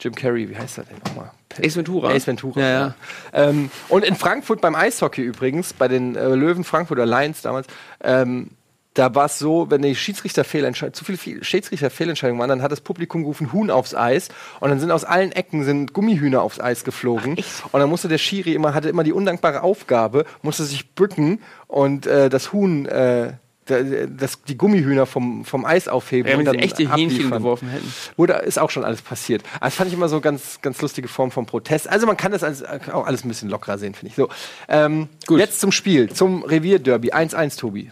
Jim 0.00 0.14
Carrey, 0.14 0.48
wie 0.48 0.56
heißt 0.56 0.78
er 0.78 0.84
denn 0.84 0.98
nochmal? 1.04 1.32
Ace 1.62 1.76
Ventura. 1.76 2.10
Ace 2.10 2.26
Ventura. 2.26 2.60
Ja, 2.60 2.70
ja. 2.70 2.94
Ähm, 3.32 3.70
und 3.88 4.04
in 4.04 4.14
Frankfurt 4.16 4.60
beim 4.60 4.74
Eishockey 4.74 5.22
übrigens, 5.22 5.72
bei 5.72 5.88
den 5.88 6.16
äh, 6.16 6.28
Löwen 6.34 6.64
Frankfurt 6.64 6.98
oder 6.98 7.06
Lions 7.06 7.42
damals, 7.42 7.66
ähm, 8.02 8.50
da 8.94 9.12
war 9.12 9.26
es 9.26 9.40
so, 9.40 9.70
wenn 9.70 9.82
die 9.82 9.96
Schiedsrichterfehlentscheidungen, 9.96 10.94
zu 10.94 11.04
viele 11.04 11.18
Fe- 11.18 11.42
Schiedsrichterfehlentscheidungen 11.44 12.38
waren, 12.40 12.48
dann 12.48 12.62
hat 12.62 12.70
das 12.70 12.80
Publikum 12.80 13.22
gerufen, 13.22 13.52
Huhn 13.52 13.68
aufs 13.70 13.92
Eis. 13.92 14.28
Und 14.60 14.70
dann 14.70 14.78
sind 14.78 14.92
aus 14.92 15.04
allen 15.04 15.32
Ecken 15.32 15.64
sind 15.64 15.92
Gummihühner 15.92 16.42
aufs 16.42 16.60
Eis 16.60 16.84
geflogen. 16.84 17.36
und 17.72 17.80
dann 17.80 17.88
musste 17.90 18.06
der 18.06 18.18
Schiri 18.18 18.52
immer, 18.54 18.72
hatte 18.72 18.88
immer 18.88 19.02
die 19.02 19.12
undankbare 19.12 19.62
Aufgabe, 19.62 20.24
musste 20.42 20.62
sich 20.62 20.94
bücken 20.94 21.40
und 21.66 22.06
äh, 22.06 22.28
das 22.28 22.52
Huhn, 22.52 22.86
äh, 22.86 23.32
das, 23.66 24.42
die 24.42 24.56
Gummihühner 24.56 25.06
vom, 25.06 25.44
vom 25.44 25.64
Eis 25.64 25.88
aufheben. 25.88 26.28
Ja, 26.28 26.32
wenn 26.32 26.40
und 26.40 26.44
dann 26.46 26.62
echte 26.62 26.82
Hähnchen 26.82 27.18
abliefern. 27.18 27.38
geworfen 27.38 27.68
hätten. 27.68 27.92
Oder 28.16 28.42
ist 28.42 28.58
auch 28.58 28.70
schon 28.70 28.84
alles 28.84 29.02
passiert. 29.02 29.42
Also 29.54 29.64
das 29.64 29.74
fand 29.74 29.88
ich 29.88 29.94
immer 29.94 30.08
so 30.08 30.20
ganz, 30.20 30.60
ganz 30.60 30.80
lustige 30.82 31.08
Form 31.08 31.30
von 31.30 31.46
Protest. 31.46 31.88
Also 31.88 32.06
man 32.06 32.16
kann 32.16 32.32
das 32.32 32.42
als, 32.42 32.64
auch 32.64 33.06
alles 33.06 33.24
ein 33.24 33.28
bisschen 33.28 33.48
lockerer 33.48 33.78
sehen, 33.78 33.94
finde 33.94 34.10
ich. 34.10 34.16
So, 34.16 34.28
ähm, 34.68 35.08
jetzt 35.30 35.60
zum 35.60 35.72
Spiel, 35.72 36.10
zum 36.10 36.42
Revierderby. 36.42 37.12
1-1, 37.12 37.58
Tobi. 37.58 37.90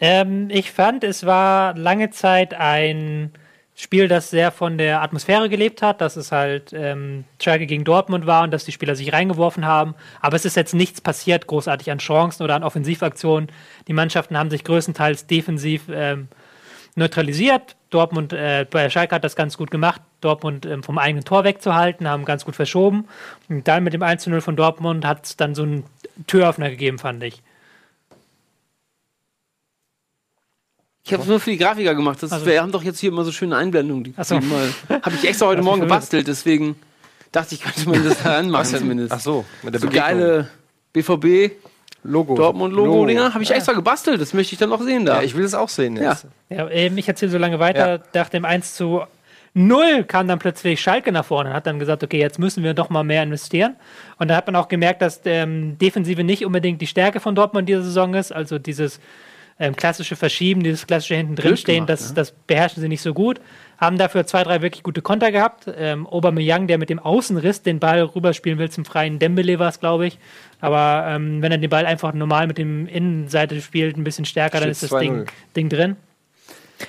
Ähm, 0.00 0.48
ich 0.50 0.72
fand, 0.72 1.04
es 1.04 1.24
war 1.24 1.74
lange 1.76 2.10
Zeit 2.10 2.54
ein 2.54 3.32
Spiel, 3.78 4.08
das 4.08 4.30
sehr 4.30 4.52
von 4.52 4.78
der 4.78 5.02
Atmosphäre 5.02 5.50
gelebt 5.50 5.82
hat, 5.82 6.00
dass 6.00 6.16
es 6.16 6.32
halt 6.32 6.72
ähm, 6.72 7.24
Schalke 7.40 7.66
gegen 7.66 7.84
Dortmund 7.84 8.26
war 8.26 8.42
und 8.42 8.50
dass 8.50 8.64
die 8.64 8.72
Spieler 8.72 8.96
sich 8.96 9.12
reingeworfen 9.12 9.66
haben. 9.66 9.94
Aber 10.22 10.34
es 10.34 10.46
ist 10.46 10.56
jetzt 10.56 10.72
nichts 10.72 11.02
passiert, 11.02 11.46
großartig 11.46 11.90
an 11.90 11.98
Chancen 11.98 12.42
oder 12.42 12.54
an 12.54 12.64
Offensivaktionen. 12.64 13.50
Die 13.86 13.92
Mannschaften 13.92 14.38
haben 14.38 14.48
sich 14.48 14.64
größtenteils 14.64 15.26
defensiv 15.26 15.90
ähm, 15.92 16.28
neutralisiert. 16.94 17.76
Dortmund, 17.90 18.32
äh, 18.32 18.66
bei 18.68 18.88
Schalke 18.88 19.14
hat 19.14 19.24
das 19.24 19.36
ganz 19.36 19.58
gut 19.58 19.70
gemacht, 19.70 20.00
Dortmund 20.22 20.64
ähm, 20.64 20.82
vom 20.82 20.96
eigenen 20.96 21.24
Tor 21.24 21.44
wegzuhalten, 21.44 22.08
haben 22.08 22.24
ganz 22.24 22.46
gut 22.46 22.56
verschoben. 22.56 23.06
Und 23.50 23.68
dann 23.68 23.84
mit 23.84 23.92
dem 23.92 24.02
1-0 24.02 24.40
von 24.40 24.56
Dortmund 24.56 25.04
hat 25.04 25.26
es 25.26 25.36
dann 25.36 25.54
so 25.54 25.64
einen 25.64 25.84
Türöffner 26.26 26.70
gegeben, 26.70 26.98
fand 26.98 27.22
ich. 27.22 27.42
Ich 31.06 31.12
habe 31.12 31.22
es 31.22 31.28
nur 31.28 31.38
für 31.40 31.50
die 31.50 31.56
Grafiker 31.56 31.94
gemacht. 31.94 32.20
Das 32.22 32.32
Also- 32.32 32.46
wir 32.46 32.60
haben 32.60 32.72
doch 32.72 32.82
jetzt 32.82 32.98
hier 32.98 33.10
immer 33.10 33.24
so 33.24 33.30
schöne 33.32 33.56
Einblendungen. 33.56 34.04
Die 34.04 34.14
Ach 34.16 34.24
so. 34.24 34.36
Habe 34.36 35.14
ich 35.14 35.26
extra 35.28 35.46
heute 35.46 35.62
Morgen 35.62 35.80
gebastelt, 35.82 36.26
deswegen 36.26 36.76
dachte 37.32 37.54
ich, 37.54 37.62
könnte 37.62 37.88
man 37.88 38.04
das 38.04 38.22
da 38.22 38.36
anmachen 38.38 38.66
zumindest. 38.76 39.12
Ach 39.12 39.20
so, 39.20 39.44
mit 39.62 39.72
der 39.74 39.80
so 39.80 39.88
geile 39.88 40.48
BVB 40.92 41.52
Logo. 42.02 42.34
Dortmund-Logo-Dinger 42.36 43.34
habe 43.34 43.42
ich 43.42 43.50
extra 43.50 43.72
gebastelt. 43.72 44.20
Das 44.20 44.32
möchte 44.34 44.52
ich 44.54 44.58
dann 44.58 44.70
noch 44.70 44.80
sehen 44.82 45.04
da. 45.06 45.16
Ja, 45.16 45.22
ich 45.22 45.34
will 45.34 45.42
das 45.42 45.54
auch 45.54 45.68
sehen 45.68 45.96
Ja. 45.96 46.10
jetzt. 46.10 46.26
Ja, 46.48 46.68
ähm, 46.70 46.96
ich 46.98 47.08
erzähle 47.08 47.30
so 47.32 47.38
lange 47.38 47.58
weiter. 47.58 48.00
Nach 48.14 48.28
dem 48.28 48.44
1 48.44 48.74
zu 48.74 49.02
0 49.54 50.04
kam 50.04 50.28
dann 50.28 50.38
plötzlich 50.38 50.80
Schalke 50.80 51.10
nach 51.12 51.24
vorne 51.24 51.50
und 51.50 51.56
hat 51.56 51.66
dann 51.66 51.78
gesagt, 51.78 52.04
okay, 52.04 52.18
jetzt 52.18 52.38
müssen 52.38 52.62
wir 52.62 52.74
doch 52.74 52.90
mal 52.90 53.02
mehr 53.02 53.22
investieren. 53.22 53.74
Und 54.18 54.28
da 54.28 54.36
hat 54.36 54.46
man 54.46 54.54
auch 54.56 54.68
gemerkt, 54.68 55.02
dass 55.02 55.20
ähm, 55.24 55.78
Defensive 55.78 56.22
nicht 56.24 56.44
unbedingt 56.44 56.80
die 56.80 56.86
Stärke 56.86 57.18
von 57.20 57.34
Dortmund 57.34 57.68
diese 57.68 57.82
Saison 57.82 58.14
ist. 58.14 58.32
Also 58.32 58.58
dieses 58.58 59.00
ähm, 59.58 59.74
klassische 59.74 60.16
Verschieben, 60.16 60.62
dieses 60.62 60.86
klassische 60.86 61.14
hinten 61.14 61.36
drin 61.36 61.56
stehen, 61.56 61.86
das, 61.86 62.12
das 62.12 62.32
beherrschen 62.32 62.82
sie 62.82 62.88
nicht 62.88 63.00
so 63.00 63.14
gut. 63.14 63.40
Haben 63.78 63.98
dafür 63.98 64.26
zwei, 64.26 64.42
drei 64.42 64.62
wirklich 64.62 64.82
gute 64.82 65.02
Konter 65.02 65.32
gehabt. 65.32 65.66
Ähm, 65.76 66.06
Aubameyang, 66.06 66.66
der 66.66 66.78
mit 66.78 66.90
dem 66.90 66.98
Außenriss 66.98 67.62
den 67.62 67.78
Ball 67.78 68.02
rüberspielen 68.02 68.58
will 68.58 68.70
zum 68.70 68.84
freien 68.84 69.18
Dembele 69.18 69.58
war 69.58 69.68
es, 69.68 69.80
glaube 69.80 70.06
ich. 70.06 70.18
Aber 70.60 71.06
ähm, 71.08 71.42
wenn 71.42 71.52
er 71.52 71.58
den 71.58 71.70
Ball 71.70 71.86
einfach 71.86 72.12
normal 72.12 72.46
mit 72.46 72.58
dem 72.58 72.86
Innenseite 72.86 73.60
spielt, 73.60 73.96
ein 73.96 74.04
bisschen 74.04 74.24
stärker, 74.24 74.60
dann 74.60 74.70
ist 74.70 74.82
das 74.82 74.92
2-0. 74.92 75.00
Ding, 75.00 75.26
Ding 75.56 75.68
drin. 75.68 75.96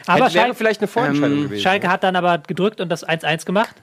Aber 0.05 0.25
Hätte, 0.25 0.33
wäre 0.35 0.43
Schalke, 0.45 0.55
vielleicht 0.55 0.81
eine 0.81 0.87
Vorentscheidung 0.87 1.37
Ähm, 1.37 1.43
gewesen. 1.45 1.61
Schalke 1.61 1.89
hat 1.89 2.03
dann 2.03 2.15
aber 2.15 2.37
gedrückt 2.39 2.81
und 2.81 2.89
das 2.89 3.07
1-1 3.07 3.45
gemacht. 3.45 3.75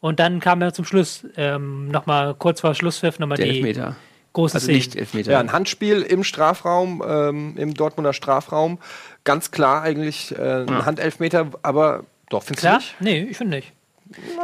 Und 0.00 0.20
dann 0.20 0.40
kam 0.40 0.60
er 0.60 0.72
zum 0.74 0.84
Schluss, 0.84 1.26
ähm, 1.36 1.88
nochmal 1.88 2.34
kurz 2.34 2.60
vor 2.60 2.74
Schlusspfiff, 2.74 3.18
nochmal 3.18 3.38
die 3.38 3.44
Elfmeter. 3.44 3.96
Großen 4.34 4.56
Also 4.58 4.70
nicht 4.70 4.94
Elfmeter. 4.96 5.32
Ja, 5.32 5.40
ein 5.40 5.52
Handspiel 5.52 6.02
im 6.02 6.22
Strafraum, 6.24 7.02
ähm, 7.06 7.54
im 7.56 7.72
Dortmunder 7.72 8.12
Strafraum. 8.12 8.78
Ganz 9.24 9.50
klar 9.50 9.82
eigentlich 9.82 10.36
äh, 10.38 10.64
ein 10.66 10.84
Handelfmeter, 10.84 11.46
aber 11.62 12.04
doch, 12.28 12.42
findest 12.42 12.64
du 12.64 12.68
Klar? 12.68 12.78
nicht? 12.78 12.96
Nee, 13.00 13.26
ich 13.30 13.36
finde 13.38 13.56
nicht. 13.56 13.72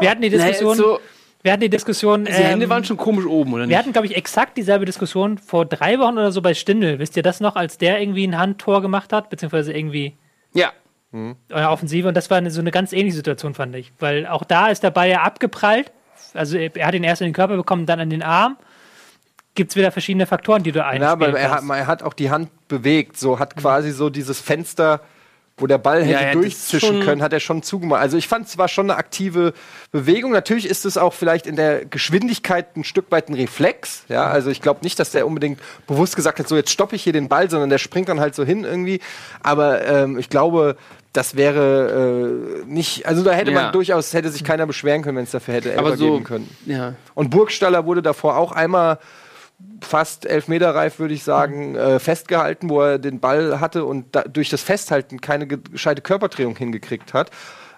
Wir 0.00 0.10
hatten 0.10 0.22
die 0.22 0.30
Diskussion, 0.30 0.76
so, 0.76 1.00
wir 1.42 1.52
hatten 1.52 1.60
die 1.60 1.68
Diskussion, 1.68 2.24
die 2.24 2.32
Hände 2.32 2.64
ähm, 2.64 2.70
waren 2.70 2.84
schon 2.84 2.96
komisch 2.96 3.26
oben, 3.26 3.52
oder 3.52 3.62
wir 3.64 3.66
nicht? 3.68 3.76
hatten, 3.78 3.92
glaube 3.92 4.06
ich, 4.06 4.16
exakt 4.16 4.56
dieselbe 4.56 4.86
Diskussion 4.86 5.36
vor 5.38 5.66
drei 5.66 5.98
Wochen 5.98 6.14
oder 6.14 6.32
so 6.32 6.40
bei 6.40 6.54
Stindl. 6.54 6.98
Wisst 6.98 7.16
ihr 7.16 7.22
das 7.22 7.40
noch, 7.40 7.56
als 7.56 7.76
der 7.76 8.00
irgendwie 8.00 8.26
ein 8.26 8.38
Handtor 8.38 8.80
gemacht 8.82 9.12
hat, 9.12 9.28
beziehungsweise 9.28 9.72
irgendwie 9.72 10.14
Ja. 10.54 10.72
euer 11.12 11.70
Offensive 11.70 12.08
und 12.08 12.16
das 12.16 12.30
war 12.30 12.38
eine, 12.38 12.50
so 12.50 12.60
eine 12.60 12.70
ganz 12.70 12.92
ähnliche 12.92 13.16
Situation, 13.16 13.54
fand 13.54 13.74
ich. 13.76 13.92
Weil 13.98 14.26
auch 14.26 14.44
da 14.44 14.68
ist 14.68 14.82
der 14.82 14.90
Ball 14.90 15.08
ja 15.10 15.22
abgeprallt. 15.22 15.92
Also 16.34 16.56
er 16.56 16.86
hat 16.86 16.94
ihn 16.94 17.02
erst 17.04 17.20
in 17.22 17.26
den 17.26 17.34
Körper 17.34 17.56
bekommen, 17.56 17.86
dann 17.86 17.98
an 18.00 18.10
den 18.10 18.22
Arm. 18.22 18.56
Gibt 19.54 19.72
es 19.72 19.76
wieder 19.76 19.90
verschiedene 19.90 20.26
Faktoren, 20.26 20.62
die 20.62 20.72
du 20.72 20.84
einspielen 20.84 21.02
Ja, 21.02 21.12
aber 21.12 21.38
er 21.38 21.50
hat, 21.50 21.62
er 21.68 21.86
hat 21.86 22.02
auch 22.02 22.14
die 22.14 22.30
Hand 22.30 22.50
bewegt, 22.68 23.18
so 23.18 23.38
hat 23.38 23.56
quasi 23.56 23.90
so 23.92 24.10
dieses 24.10 24.40
Fenster 24.40 25.00
wo 25.60 25.66
der 25.66 25.78
Ball 25.78 26.02
hätte 26.02 26.12
Ja, 26.12 26.28
ja, 26.28 26.32
durchzischen 26.32 27.00
können, 27.00 27.22
hat 27.22 27.32
er 27.34 27.40
schon 27.40 27.62
zugemacht. 27.62 28.00
Also 28.00 28.16
ich 28.16 28.28
fand 28.28 28.46
es 28.46 28.56
war 28.56 28.66
schon 28.66 28.90
eine 28.90 28.98
aktive 28.98 29.52
Bewegung. 29.92 30.32
Natürlich 30.32 30.66
ist 30.66 30.86
es 30.86 30.96
auch 30.96 31.12
vielleicht 31.12 31.46
in 31.46 31.54
der 31.56 31.84
Geschwindigkeit 31.84 32.76
ein 32.76 32.84
Stück 32.84 33.10
weit 33.10 33.28
ein 33.28 33.34
Reflex. 33.34 34.04
Ja, 34.08 34.24
also 34.28 34.48
ich 34.50 34.62
glaube 34.62 34.80
nicht, 34.82 34.98
dass 34.98 35.10
der 35.10 35.26
unbedingt 35.26 35.60
bewusst 35.86 36.16
gesagt 36.16 36.38
hat, 36.38 36.48
so 36.48 36.56
jetzt 36.56 36.70
stoppe 36.70 36.96
ich 36.96 37.02
hier 37.02 37.12
den 37.12 37.28
Ball, 37.28 37.50
sondern 37.50 37.68
der 37.68 37.76
springt 37.76 38.08
dann 38.08 38.20
halt 38.20 38.34
so 38.34 38.42
hin 38.44 38.64
irgendwie. 38.64 39.00
Aber 39.42 39.86
ähm, 39.86 40.18
ich 40.18 40.30
glaube, 40.30 40.76
das 41.12 41.36
wäre 41.36 42.60
äh, 42.62 42.64
nicht, 42.66 43.04
also 43.06 43.22
da 43.22 43.32
hätte 43.32 43.50
Ja. 43.50 43.62
man 43.64 43.72
durchaus, 43.72 44.14
hätte 44.14 44.30
sich 44.30 44.44
keiner 44.44 44.66
beschweren 44.66 45.02
können, 45.02 45.18
wenn 45.18 45.24
es 45.24 45.30
dafür 45.32 45.54
hätte 45.54 45.76
Aber 45.76 45.88
Elfer 45.90 45.96
so, 45.98 46.12
geben 46.12 46.24
können. 46.24 46.56
ja. 46.66 46.94
Und 47.14 47.30
Burgstaller 47.30 47.84
wurde 47.84 48.00
davor 48.00 48.36
auch 48.38 48.52
einmal 48.52 48.98
fast 49.82 50.26
elfmeterreif, 50.26 50.98
würde 50.98 51.14
ich 51.14 51.22
sagen, 51.24 51.74
äh, 51.74 51.98
festgehalten, 51.98 52.68
wo 52.68 52.82
er 52.82 52.98
den 52.98 53.18
Ball 53.20 53.60
hatte 53.60 53.84
und 53.84 54.14
da, 54.14 54.22
durch 54.22 54.50
das 54.50 54.62
Festhalten 54.62 55.20
keine 55.20 55.46
ge- 55.46 55.58
gescheite 55.72 56.02
Körperdrehung 56.02 56.54
hingekriegt 56.56 57.14
hat. 57.14 57.30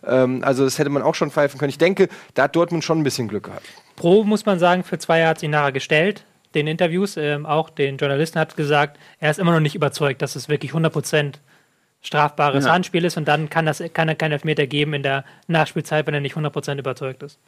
Ähm, 0.04 0.42
also 0.44 0.64
das 0.64 0.78
hätte 0.78 0.90
man 0.90 1.02
auch 1.02 1.14
schon 1.14 1.30
pfeifen 1.30 1.58
können. 1.60 1.70
Ich 1.70 1.78
denke, 1.78 2.08
da 2.34 2.44
hat 2.44 2.56
Dortmund 2.56 2.82
schon 2.82 2.98
ein 2.98 3.04
bisschen 3.04 3.28
Glück 3.28 3.44
gehabt. 3.44 3.64
Pro 3.96 4.24
muss 4.24 4.44
man 4.46 4.58
sagen, 4.58 4.82
für 4.82 4.98
zwei 4.98 5.24
hat 5.26 5.38
sich 5.38 5.48
nachher 5.48 5.70
gestellt. 5.72 6.24
Den 6.54 6.66
Interviews, 6.66 7.16
ähm, 7.16 7.46
auch 7.46 7.70
den 7.70 7.96
Journalisten 7.98 8.38
hat 8.40 8.56
gesagt, 8.56 8.98
er 9.20 9.30
ist 9.30 9.38
immer 9.38 9.52
noch 9.52 9.60
nicht 9.60 9.74
überzeugt, 9.76 10.20
dass 10.22 10.34
es 10.36 10.48
wirklich 10.48 10.72
100% 10.74 11.34
strafbares 12.02 12.64
Ja. 12.64 12.72
Handspiel 12.72 13.04
ist 13.04 13.16
und 13.16 13.28
dann 13.28 13.48
kann, 13.48 13.64
das, 13.64 13.82
kann 13.94 14.08
er 14.08 14.14
keinen 14.16 14.32
Elfmeter 14.32 14.66
geben 14.66 14.92
in 14.94 15.02
der 15.04 15.24
Nachspielzeit, 15.46 16.06
wenn 16.06 16.14
er 16.14 16.20
nicht 16.20 16.34
100% 16.36 16.78
überzeugt 16.78 17.22
ist. 17.22 17.38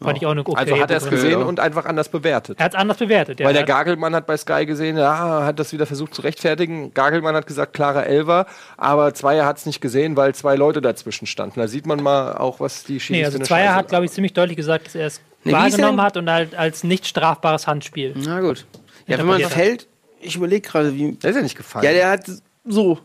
Fand 0.00 0.16
ich 0.18 0.26
auch 0.26 0.30
eine 0.30 0.42
okay. 0.42 0.54
Also 0.56 0.78
hat 0.80 0.90
er 0.92 0.96
es 0.98 1.10
gesehen 1.10 1.42
und 1.42 1.58
einfach 1.58 1.84
anders 1.84 2.08
bewertet. 2.08 2.58
Er 2.60 2.66
hat 2.66 2.74
es 2.74 2.78
anders 2.78 2.98
bewertet. 2.98 3.40
ja. 3.40 3.46
Weil 3.46 3.52
der 3.52 3.62
Er 3.62 3.74
hat- 3.74 3.84
Gagelmann 3.86 4.14
hat 4.14 4.26
bei 4.26 4.36
Sky 4.36 4.64
gesehen, 4.64 4.96
ja, 4.96 5.44
hat 5.44 5.58
das 5.58 5.72
wieder 5.72 5.86
versucht 5.86 6.14
zu 6.14 6.22
rechtfertigen. 6.22 6.94
Gagelmann 6.94 7.34
hat 7.34 7.46
gesagt, 7.48 7.72
klarer 7.72 8.06
Elfer, 8.06 8.46
aber 8.76 9.12
Zweier 9.14 9.44
hat 9.44 9.58
es 9.58 9.66
nicht 9.66 9.80
gesehen, 9.80 10.16
weil 10.16 10.34
zwei 10.36 10.54
Leute 10.54 10.80
dazwischen 10.80 11.26
standen. 11.26 11.58
Da 11.58 11.66
sieht 11.66 11.86
man 11.86 12.00
mal 12.02 12.34
auch, 12.36 12.60
was 12.60 12.84
die 12.84 13.00
Schiedsrichter 13.00 13.12
Nee, 13.18 13.24
also 13.24 13.38
Zweier 13.40 13.66
Scheiße 13.66 13.74
hat, 13.74 13.88
glaube 13.88 14.04
ich, 14.04 14.12
ziemlich 14.12 14.32
deutlich 14.34 14.56
gesagt, 14.56 14.86
dass 14.86 14.94
er 14.94 15.06
es 15.08 15.20
Nee, 15.44 15.52
wahrgenommen 15.52 16.00
hat 16.02 16.16
und 16.16 16.30
halt 16.30 16.54
als 16.54 16.84
nicht 16.84 17.06
strafbares 17.06 17.66
Handspiel. 17.66 18.14
Na 18.16 18.40
gut. 18.40 18.66
Ja, 19.06 19.18
wenn 19.18 19.26
man 19.26 19.40
fällt, 19.42 19.88
ich 20.20 20.36
überlege 20.36 20.68
gerade, 20.68 20.94
wie. 20.94 21.12
Der 21.12 21.30
ist 21.30 21.36
ja 21.36 21.42
nicht 21.42 21.56
gefallen. 21.56 21.84
Ja, 21.84 21.92
der 21.92 22.10
hat 22.10 22.22
so. 22.64 22.98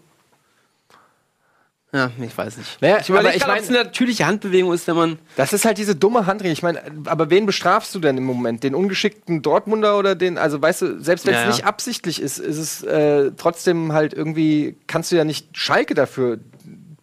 Ja, 1.93 2.09
ich 2.19 2.35
weiß 2.35 2.57
nicht. 2.57 2.81
Naja, 2.81 2.97
ich 3.01 3.09
überlege 3.09 3.37
ich 3.37 3.47
ob 3.47 3.55
es 3.55 3.69
eine 3.69 3.83
natürliche 3.83 4.25
Handbewegung 4.25 4.73
ist, 4.73 4.87
wenn 4.87 4.95
man. 4.95 5.19
Das 5.35 5.53
ist 5.53 5.63
halt 5.63 5.77
diese 5.77 5.95
dumme 5.95 6.25
Handregel. 6.25 6.51
Ich 6.51 6.63
meine, 6.63 6.81
aber 7.05 7.29
wen 7.29 7.45
bestrafst 7.45 7.93
du 7.93 7.99
denn 7.99 8.17
im 8.17 8.23
Moment? 8.23 8.63
Den 8.63 8.73
ungeschickten 8.73 9.43
Dortmunder 9.43 9.99
oder 9.99 10.15
den, 10.15 10.39
also 10.39 10.59
weißt 10.59 10.81
du, 10.81 10.99
selbst 10.99 11.27
wenn 11.27 11.35
es 11.35 11.41
Ja, 11.41 11.45
ja. 11.45 11.51
nicht 11.51 11.65
absichtlich 11.65 12.19
ist, 12.19 12.39
ist 12.39 12.57
es 12.57 12.81
äh, 12.81 13.31
trotzdem 13.37 13.93
halt 13.93 14.13
irgendwie, 14.13 14.75
kannst 14.87 15.11
du 15.11 15.15
ja 15.15 15.23
nicht 15.23 15.55
Schalke 15.55 15.93
dafür 15.93 16.39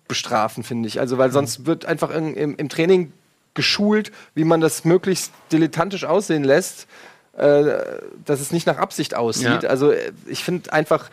bestrafen, 0.09 0.65
finde 0.65 0.89
ich. 0.89 0.99
Also, 0.99 1.19
weil 1.19 1.31
sonst 1.31 1.67
wird 1.67 1.87
einfach 1.87 2.11
in, 2.11 2.35
im, 2.35 2.57
im 2.57 2.69
Training 2.69 3.13
geschult, 3.55 4.11
wie 4.35 4.43
man 4.43 4.61
das 4.61 4.85
möglichst 4.85 5.33
dilettantisch 5.53 6.05
aussehen 6.05 6.43
lässt, 6.43 6.89
äh, 7.37 7.63
dass 8.25 8.41
es 8.41 8.51
nicht 8.51 8.67
nach 8.67 8.79
Absicht 8.79 9.15
aussieht. 9.15 9.63
Ja. 9.63 9.71
Also, 9.71 9.93
äh, 9.93 10.11
ich 10.27 10.43
finde 10.43 10.73
einfach, 10.73 11.11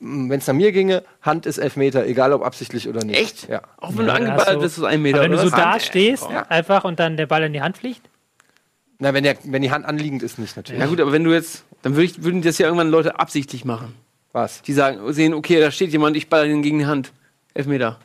wenn 0.00 0.30
es 0.38 0.46
nach 0.46 0.54
mir 0.54 0.72
ginge, 0.72 1.02
Hand 1.22 1.46
ist 1.46 1.58
Elfmeter, 1.58 2.06
egal 2.06 2.32
ob 2.32 2.44
absichtlich 2.44 2.88
oder 2.88 3.04
nicht. 3.04 3.18
Echt? 3.18 3.48
Ja. 3.48 3.62
Auch 3.78 3.96
wenn 3.96 4.06
Ja, 4.06 4.18
du 4.18 4.30
hast 4.32 4.48
du- 4.48 4.54
bist, 4.60 4.64
ist 4.72 4.78
es 4.78 4.84
ein 4.84 5.02
Meter. 5.02 5.18
Aber 5.18 5.24
wenn 5.24 5.32
du 5.32 5.38
so 5.38 5.44
was? 5.52 5.52
da 5.52 5.80
stehst, 5.80 6.28
Ja. 6.30 6.42
einfach 6.48 6.84
und 6.84 6.98
dann 7.00 7.16
der 7.16 7.26
Ball 7.26 7.42
in 7.44 7.52
die 7.52 7.62
Hand 7.62 7.78
fliegt, 7.78 8.02
Na, 8.98 9.12
wenn, 9.12 9.24
der, 9.24 9.36
wenn 9.44 9.60
die 9.62 9.70
Hand 9.70 9.84
anliegend 9.84 10.22
ist, 10.22 10.38
nicht 10.38 10.56
natürlich. 10.56 10.80
Ja 10.80 10.86
gut, 10.86 11.00
aber 11.00 11.12
wenn 11.12 11.22
du 11.24 11.32
jetzt, 11.32 11.64
dann 11.82 11.96
würd 11.96 12.04
ich, 12.10 12.22
würden 12.22 12.40
das 12.42 12.56
ja 12.58 12.66
irgendwann 12.66 12.88
Leute 12.90 13.18
absichtlich 13.18 13.64
machen. 13.66 13.94
Was? 14.32 14.62
Die 14.62 14.72
sagen, 14.72 15.12
sehen, 15.12 15.34
okay, 15.34 15.60
da 15.60 15.70
steht 15.70 15.92
jemand, 15.92 16.16
ich 16.16 16.28
baller 16.28 16.46
den 16.46 16.62
gegen 16.62 16.78
die 16.78 16.86
Hand. 16.86 17.12
Elfmeter. 17.54 17.98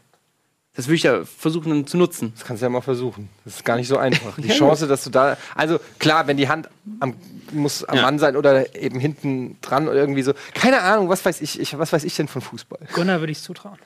Das 0.73 0.87
würde 0.87 0.95
ich 0.95 1.03
ja 1.03 1.25
versuchen 1.25 1.69
dann 1.69 1.85
zu 1.87 1.97
nutzen. 1.97 2.31
Das 2.37 2.45
kannst 2.45 2.61
du 2.61 2.65
ja 2.65 2.69
mal 2.69 2.79
versuchen. 2.81 3.27
Das 3.43 3.55
ist 3.57 3.65
gar 3.65 3.75
nicht 3.75 3.89
so 3.89 3.97
einfach. 3.97 4.35
Die 4.37 4.47
Chance, 4.49 4.87
dass 4.87 5.03
du 5.03 5.09
da. 5.09 5.35
Also 5.53 5.79
klar, 5.99 6.27
wenn 6.27 6.37
die 6.37 6.47
Hand 6.47 6.69
am, 7.01 7.13
muss 7.51 7.83
am 7.83 7.97
Ja. 7.97 8.03
Mann 8.03 8.19
sein 8.19 8.37
oder 8.37 8.73
eben 8.73 8.97
hinten 8.99 9.57
dran 9.61 9.89
oder 9.89 9.97
irgendwie 9.97 10.21
so. 10.23 10.33
Keine 10.53 10.81
Ahnung, 10.81 11.09
was 11.09 11.25
weiß 11.25 11.41
ich, 11.41 11.59
ich 11.59 11.77
was 11.77 11.91
weiß 11.91 12.05
ich 12.05 12.15
denn 12.15 12.29
von 12.29 12.41
Fußball? 12.41 12.79
Gunnar 12.93 13.19
würde 13.19 13.31
ich 13.33 13.39
es 13.39 13.43
zutrauen. 13.43 13.77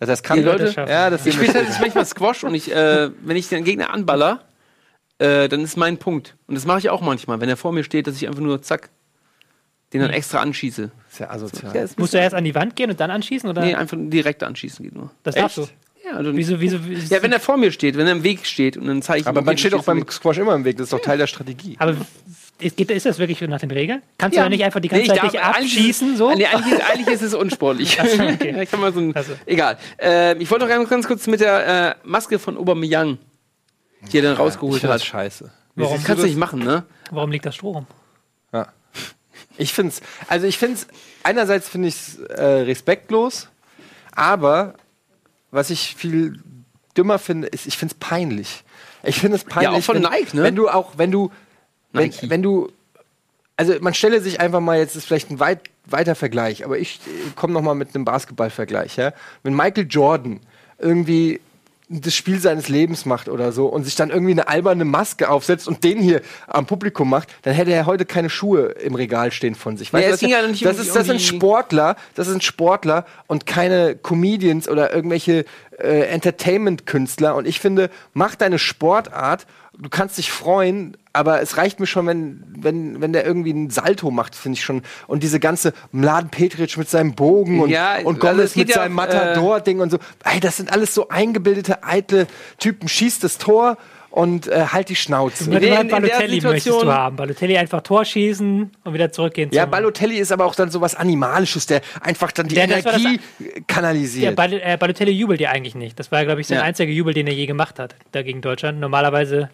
Das, 0.00 0.08
das 0.08 0.22
kann 0.24 0.38
Die 0.38 0.44
Leute- 0.44 0.74
Ja, 0.88 1.08
das 1.10 1.24
Ich 1.24 1.34
spiele 1.34 1.52
tatsächlich 1.52 1.78
manchmal 1.80 2.06
Squash 2.06 2.42
und 2.44 2.54
ich, 2.54 2.72
äh, 2.74 3.10
wenn 3.22 3.36
ich 3.36 3.48
den 3.48 3.62
Gegner 3.62 3.92
anballer, 3.94 4.42
äh, 5.18 5.48
dann 5.48 5.60
ist 5.60 5.76
mein 5.76 5.98
Punkt. 5.98 6.34
Und 6.48 6.56
das 6.56 6.66
mache 6.66 6.78
ich 6.80 6.90
auch 6.90 7.00
manchmal, 7.00 7.40
wenn 7.40 7.48
er 7.48 7.56
vor 7.56 7.72
mir 7.72 7.84
steht, 7.84 8.06
dass 8.08 8.16
ich 8.16 8.26
einfach 8.26 8.40
nur 8.40 8.60
zack, 8.62 8.90
den 9.92 10.00
dann 10.00 10.10
extra 10.10 10.40
anschieße. 10.40 10.90
ist 11.10 11.18
ja 11.20 11.30
asozial. 11.30 11.74
Ja, 11.74 11.82
das 11.82 11.96
Musst 11.96 12.12
du 12.14 12.18
erst 12.18 12.34
an 12.34 12.44
die 12.44 12.54
Wand 12.54 12.74
gehen 12.76 12.90
und 12.90 12.98
dann 13.00 13.10
anschießen? 13.10 13.48
Oder? 13.48 13.62
Nee, 13.64 13.74
einfach 13.74 13.96
direkt 14.00 14.42
anschießen 14.42 14.84
geht 14.84 14.94
nur. 14.94 15.10
das 15.22 15.34
darfst 15.36 15.58
du. 15.58 15.68
Ja, 16.10 16.16
also, 16.16 16.34
Wieso, 16.36 16.60
wieso, 16.60 16.78
wieso 16.84 17.14
ja, 17.14 17.22
wenn 17.22 17.32
er 17.32 17.40
vor 17.40 17.56
mir 17.56 17.72
steht, 17.72 17.96
wenn 17.96 18.06
er 18.06 18.12
im 18.12 18.22
Weg 18.22 18.46
steht 18.46 18.76
und 18.76 18.86
dann 18.86 19.02
zeige 19.02 19.20
ich 19.20 19.26
ihm, 19.26 19.30
aber 19.30 19.42
man 19.42 19.58
steht 19.58 19.74
auch 19.74 19.84
beim 19.84 20.04
Squash 20.08 20.38
immer 20.38 20.54
im 20.54 20.64
Weg. 20.64 20.76
Das 20.76 20.84
ist 20.84 20.92
doch 20.92 21.00
Teil 21.00 21.18
der 21.18 21.26
Strategie. 21.26 21.76
aber 21.78 21.94
geht, 22.58 22.90
ist 22.90 23.06
das 23.06 23.18
wirklich 23.18 23.40
nach 23.42 23.60
den 23.60 23.70
Regeln? 23.70 24.02
Kannst 24.18 24.36
Ja. 24.36 24.42
du 24.42 24.46
da 24.46 24.50
nicht 24.50 24.64
einfach 24.64 24.80
die 24.80 24.88
Nee, 24.88 25.06
ganze 25.06 25.14
ich 25.14 25.20
Zeit 25.20 25.32
dich 25.32 25.40
abschießen? 25.40 26.16
So? 26.16 26.34
Nee, 26.34 26.46
eigentlich, 26.46 26.72
ist- 26.72 26.90
eigentlich 26.90 27.08
ist 27.14 27.22
es 27.22 27.34
unsportlich. 27.44 27.98
Okay. 28.00 28.52
Ja, 28.52 28.62
ich 28.62 28.70
kann 28.70 28.80
mal 28.80 28.92
so 28.92 29.00
ein, 29.00 29.14
Also. 29.14 29.32
Egal. 29.46 29.78
Äh, 30.00 30.36
ich 30.42 30.50
wollte 30.50 30.64
noch 30.64 30.70
ganz, 30.70 30.88
ganz 30.88 31.06
kurz 31.06 31.26
mit 31.26 31.40
der 31.40 31.90
äh, 31.90 31.94
Maske 32.04 32.38
von 32.38 32.56
Aubameyang, 32.56 33.18
die 34.12 34.18
er 34.18 34.22
dann 34.22 34.36
rausgeholt 34.36 34.82
das 34.82 34.90
hat. 34.90 35.04
scheiße. 35.04 35.50
Warum? 35.76 35.96
Das 35.96 36.04
kannst 36.04 36.22
du 36.24 36.26
nicht 36.26 36.38
machen, 36.38 36.60
ne? 36.60 36.84
Warum 37.12 37.30
liegt 37.30 37.46
das 37.46 37.54
Stroh 37.54 37.72
rum? 37.72 37.86
Ja. 38.52 38.72
Ich 39.56 39.72
finde 39.72 39.92
es, 39.92 40.00
also 40.28 40.46
ich 40.46 40.58
finde 40.58 40.74
es, 40.76 40.86
einerseits 41.22 41.68
finde 41.68 41.88
ich 41.88 41.94
es 41.94 42.18
äh, 42.18 42.42
respektlos, 42.44 43.48
aber 44.12 44.74
was 45.50 45.70
ich 45.70 45.94
viel 45.96 46.40
dümmer 46.96 47.18
finde, 47.18 47.48
ist, 47.48 47.66
ich 47.66 47.76
finde 47.76 47.94
es 47.94 47.98
peinlich. 47.98 48.64
Ich 49.02 49.20
finde 49.20 49.36
es 49.36 49.44
peinlich. 49.44 49.80
auch 49.80 49.82
von 49.82 49.96
wenn, 49.96 50.02
Nike, 50.02 50.34
ne? 50.34 50.42
Wenn 50.42 50.56
du 50.56 50.68
auch, 50.68 50.92
wenn 50.96 51.10
du, 51.10 51.30
wenn, 51.92 52.12
wenn 52.22 52.42
du, 52.42 52.70
also 53.56 53.74
man 53.80 53.94
stelle 53.94 54.20
sich 54.20 54.40
einfach 54.40 54.60
mal, 54.60 54.78
jetzt 54.78 54.96
ist 54.96 55.06
vielleicht 55.06 55.30
ein 55.30 55.40
weit, 55.40 55.60
weiter 55.86 56.14
Vergleich, 56.14 56.64
aber 56.64 56.78
ich 56.78 57.00
komme 57.36 57.52
noch 57.52 57.62
mal 57.62 57.74
mit 57.74 57.94
einem 57.94 58.04
Basketballvergleich. 58.04 58.96
Ja? 58.96 59.12
Wenn 59.42 59.54
Michael 59.54 59.86
Jordan 59.88 60.40
irgendwie 60.78 61.40
das 61.90 62.14
Spiel 62.14 62.38
seines 62.38 62.68
Lebens 62.68 63.06
macht 63.06 63.28
oder 63.28 63.50
so 63.50 63.66
und 63.66 63.84
sich 63.84 63.94
dann 63.94 64.10
irgendwie 64.10 64.32
eine 64.32 64.48
alberne 64.48 64.84
Maske 64.84 65.30
aufsetzt 65.30 65.66
und 65.66 65.84
den 65.84 65.98
hier 65.98 66.20
am 66.46 66.66
Publikum 66.66 67.08
macht, 67.08 67.28
dann 67.42 67.54
hätte 67.54 67.72
er 67.72 67.86
heute 67.86 68.04
keine 68.04 68.28
Schuhe 68.28 68.66
im 68.82 68.94
Regal 68.94 69.32
stehen 69.32 69.54
von 69.54 69.76
sich. 69.78 69.92
Nee, 69.92 70.02
du, 70.06 70.12
es 70.12 70.20
ging 70.20 70.28
ja 70.30 70.46
nicht 70.46 70.64
das, 70.64 70.76
um- 70.76 70.82
ist, 70.82 70.94
das 70.94 71.06
sind 71.06 71.22
Sportler, 71.22 71.96
das 72.14 72.26
sind 72.26 72.44
Sportler 72.44 73.06
und 73.26 73.46
keine 73.46 73.96
Comedians 73.96 74.68
oder 74.68 74.92
irgendwelche 74.94 75.44
äh, 75.78 76.06
Entertainment-Künstler. 76.06 77.34
Und 77.34 77.46
ich 77.46 77.60
finde, 77.60 77.90
mach 78.12 78.34
deine 78.34 78.58
Sportart, 78.58 79.46
du 79.78 79.88
kannst 79.88 80.18
dich 80.18 80.30
freuen, 80.32 80.96
aber 81.12 81.40
es 81.40 81.56
reicht 81.56 81.80
mir 81.80 81.86
schon, 81.86 82.06
wenn, 82.06 82.44
wenn, 82.56 83.00
wenn 83.00 83.12
der 83.12 83.24
irgendwie 83.24 83.50
einen 83.50 83.70
Salto 83.70 84.10
macht, 84.10 84.34
finde 84.34 84.56
ich 84.56 84.64
schon. 84.64 84.82
Und 85.06 85.22
diese 85.22 85.40
ganze 85.40 85.72
Mladen 85.92 86.30
Petric 86.30 86.76
mit 86.76 86.88
seinem 86.88 87.14
Bogen 87.14 87.60
und, 87.60 87.70
Ja, 87.70 87.98
und 87.98 88.22
also 88.22 88.36
Gomez 88.36 88.54
geht 88.54 88.68
mit 88.68 88.76
ja 88.76 88.82
seinem 88.82 88.92
äh, 88.92 88.94
Matador-Ding 88.94 89.80
und 89.80 89.90
so. 89.90 89.98
Ey, 90.24 90.40
das 90.40 90.56
sind 90.56 90.72
alles 90.72 90.94
so 90.94 91.08
eingebildete, 91.08 91.84
eitle 91.84 92.26
Typen. 92.58 92.88
Schießt 92.88 93.22
das 93.24 93.38
Tor 93.38 93.78
und 94.10 94.48
äh, 94.48 94.66
halt 94.66 94.88
die 94.88 94.96
Schnauze. 94.96 95.48
Nee, 95.50 95.58
Nee, 95.60 95.66
in- 95.68 95.72
in 95.82 95.88
der 95.88 95.96
Balotelli 95.96 96.40
möchtest 96.40 96.64
Situation- 96.64 96.86
du 96.86 96.92
haben. 96.92 97.16
Balotelli 97.16 97.58
einfach 97.58 97.82
Tor 97.82 98.04
schießen 98.04 98.70
und 98.84 98.94
wieder 98.94 99.12
zurückgehen. 99.12 99.50
Ja, 99.52 99.66
Balotelli 99.66 100.16
ist 100.18 100.32
aber 100.32 100.44
auch 100.46 100.54
dann 100.54 100.70
so 100.70 100.80
was 100.80 100.94
Animalisches, 100.94 101.66
der 101.66 101.82
einfach 102.00 102.32
dann 102.32 102.48
die 102.48 102.54
das 102.54 102.68
das- 102.84 102.96
Energie 102.96 103.20
Der 103.38 103.62
kanalisiert. 103.66 104.34
Bal 104.36 104.52
äh, 104.54 104.76
Balotelli 104.78 105.12
jubelt 105.12 105.40
ja 105.40 105.50
eigentlich 105.50 105.74
nicht. 105.74 105.98
Das 105.98 106.10
war, 106.10 106.24
glaube 106.24 106.40
ich, 106.40 106.46
sein 106.46 106.58
Ja. 106.58 106.64
einziger 106.64 106.90
Jubel, 106.92 107.12
den 107.14 107.26
er 107.26 107.34
je 107.34 107.46
gemacht 107.46 107.78
hat, 107.78 107.94
da 108.12 108.22
gegen 108.22 108.40
Deutschland. 108.40 108.80
Normalerweise 108.80 109.50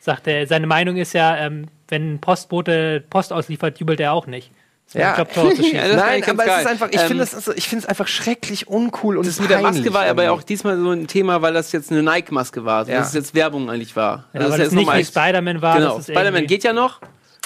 sagt 0.00 0.26
er, 0.26 0.46
seine 0.46 0.66
Meinung 0.66 0.96
ist 0.96 1.12
ja, 1.14 1.36
ähm, 1.36 1.68
wenn 1.88 2.14
ein 2.14 2.18
Postbote 2.20 3.02
Post 3.08 3.32
ausliefert, 3.32 3.78
jubelt 3.78 4.00
er 4.00 4.12
auch 4.12 4.26
nicht. 4.26 4.50
Es 4.86 4.94
Ja. 4.94 5.12
ein 5.14 5.18
Job, 5.18 5.32
Tor 5.32 5.50
zu 5.50 5.56
schießen. 5.62 5.74
Ja, 5.76 5.82
das 5.88 5.90
fand 5.92 6.06
Nein, 6.06 6.20
ich 6.20 6.28
aber 6.28 6.42
es 6.42 6.48
geil. 6.48 6.60
ist 6.60 6.66
einfach, 6.68 6.88
ich 6.90 7.00
Ähm, 7.00 7.06
finde 7.08 7.22
es 7.24 7.34
also, 7.34 7.52
ich 7.54 7.68
finde 7.68 7.82
es 7.84 7.88
einfach 7.88 8.06
schrecklich 8.06 8.68
uncool 8.68 9.16
und 9.16 9.26
Das 9.26 9.40
mit 9.40 9.50
der 9.50 9.60
Maske 9.60 9.92
war 9.92 10.04
aber 10.06 10.30
auch 10.32 10.42
diesmal 10.42 10.78
so 10.78 10.90
ein 10.90 11.06
Thema, 11.06 11.40
weil 11.42 11.54
das 11.54 11.72
jetzt 11.72 11.90
eine 11.90 12.02
Nike-Maske 12.02 12.64
war. 12.64 12.78
Also 12.80 12.92
Ja. 12.92 12.98
Dass 12.98 13.08
es 13.08 13.14
jetzt 13.14 13.34
Werbung 13.34 13.70
eigentlich 13.70 13.96
war. 13.96 14.24
Ja, 14.32 14.40
Also 14.40 14.52
weil 14.52 14.60
ist 14.60 14.66
es 14.68 14.72
nicht 14.74 14.92
wie 14.94 15.04
Spider-Man 15.04 15.62
war. 15.62 15.78
Genau, 15.78 15.96
das 15.96 16.06
Spider-Man 16.06 16.46
geht 16.46 16.64
ja 16.64 16.72
noch. 16.72 17.00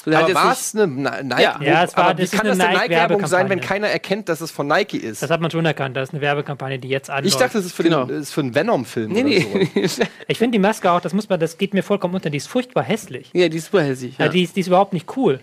Der 0.07 0.21
aber 0.21 0.29
jetzt 0.29 0.37
war 0.37 0.53
es 0.53 0.75
eine 0.75 0.87
Nike? 0.87 1.43
Ja. 1.43 1.61
Ja, 1.61 1.85
es 1.85 1.95
war- 1.97 2.05
aber 2.05 2.19
wie 2.19 2.23
das 2.23 2.31
kann 2.31 2.41
eine 2.47 2.51
das 2.57 2.61
eine 2.67 2.79
Nike-Werbung 2.79 3.27
sein, 3.27 3.49
wenn 3.51 3.61
keiner 3.61 3.89
erkennt, 3.89 4.29
dass 4.29 4.41
es 4.41 4.51
von 4.51 4.67
Nike 4.67 4.97
ist? 4.97 5.23
Das 5.23 5.29
hat 5.31 5.41
man 5.41 5.51
schon 5.51 5.67
erkannt. 5.67 5.97
Das 5.97 6.09
ist 6.09 6.15
eine 6.15 6.23
Werbekampagne, 6.23 6.79
die 6.79 6.89
jetzt 6.89 7.11
anläuft. 7.11 7.27
ich 7.27 7.37
dachte, 7.37 7.59
das 7.59 7.67
ist 7.67 7.75
für, 7.75 7.83
Genau. 7.83 8.05
den, 8.05 8.17
das 8.17 8.29
ist 8.29 8.33
für 8.33 8.41
einen 8.41 8.55
Venom-Film 8.55 9.11
Nee, 9.13 9.21
oder 9.21 9.59
nee. 9.75 9.87
so. 9.87 10.03
Ich 10.29 10.39
finde 10.39 10.53
die 10.57 10.61
Maske 10.61 10.91
auch, 10.91 11.01
das 11.01 11.13
muss 11.13 11.29
man, 11.29 11.39
das 11.41 11.59
geht 11.59 11.75
mir 11.75 11.83
vollkommen 11.83 12.15
unter. 12.15 12.31
Die 12.31 12.37
ist 12.39 12.47
furchtbar 12.49 12.85
hässlich. 12.85 13.29
ja, 13.35 13.49
die 13.49 13.57
ist 13.59 13.67
super 13.67 13.83
hässlich. 13.83 14.17
Ja. 14.19 14.27
Ja. 14.27 14.31
die, 14.31 14.45
ist, 14.45 14.57
die 14.57 14.61
ist 14.61 14.69
überhaupt 14.69 14.93
nicht 14.95 15.15
cool. 15.17 15.41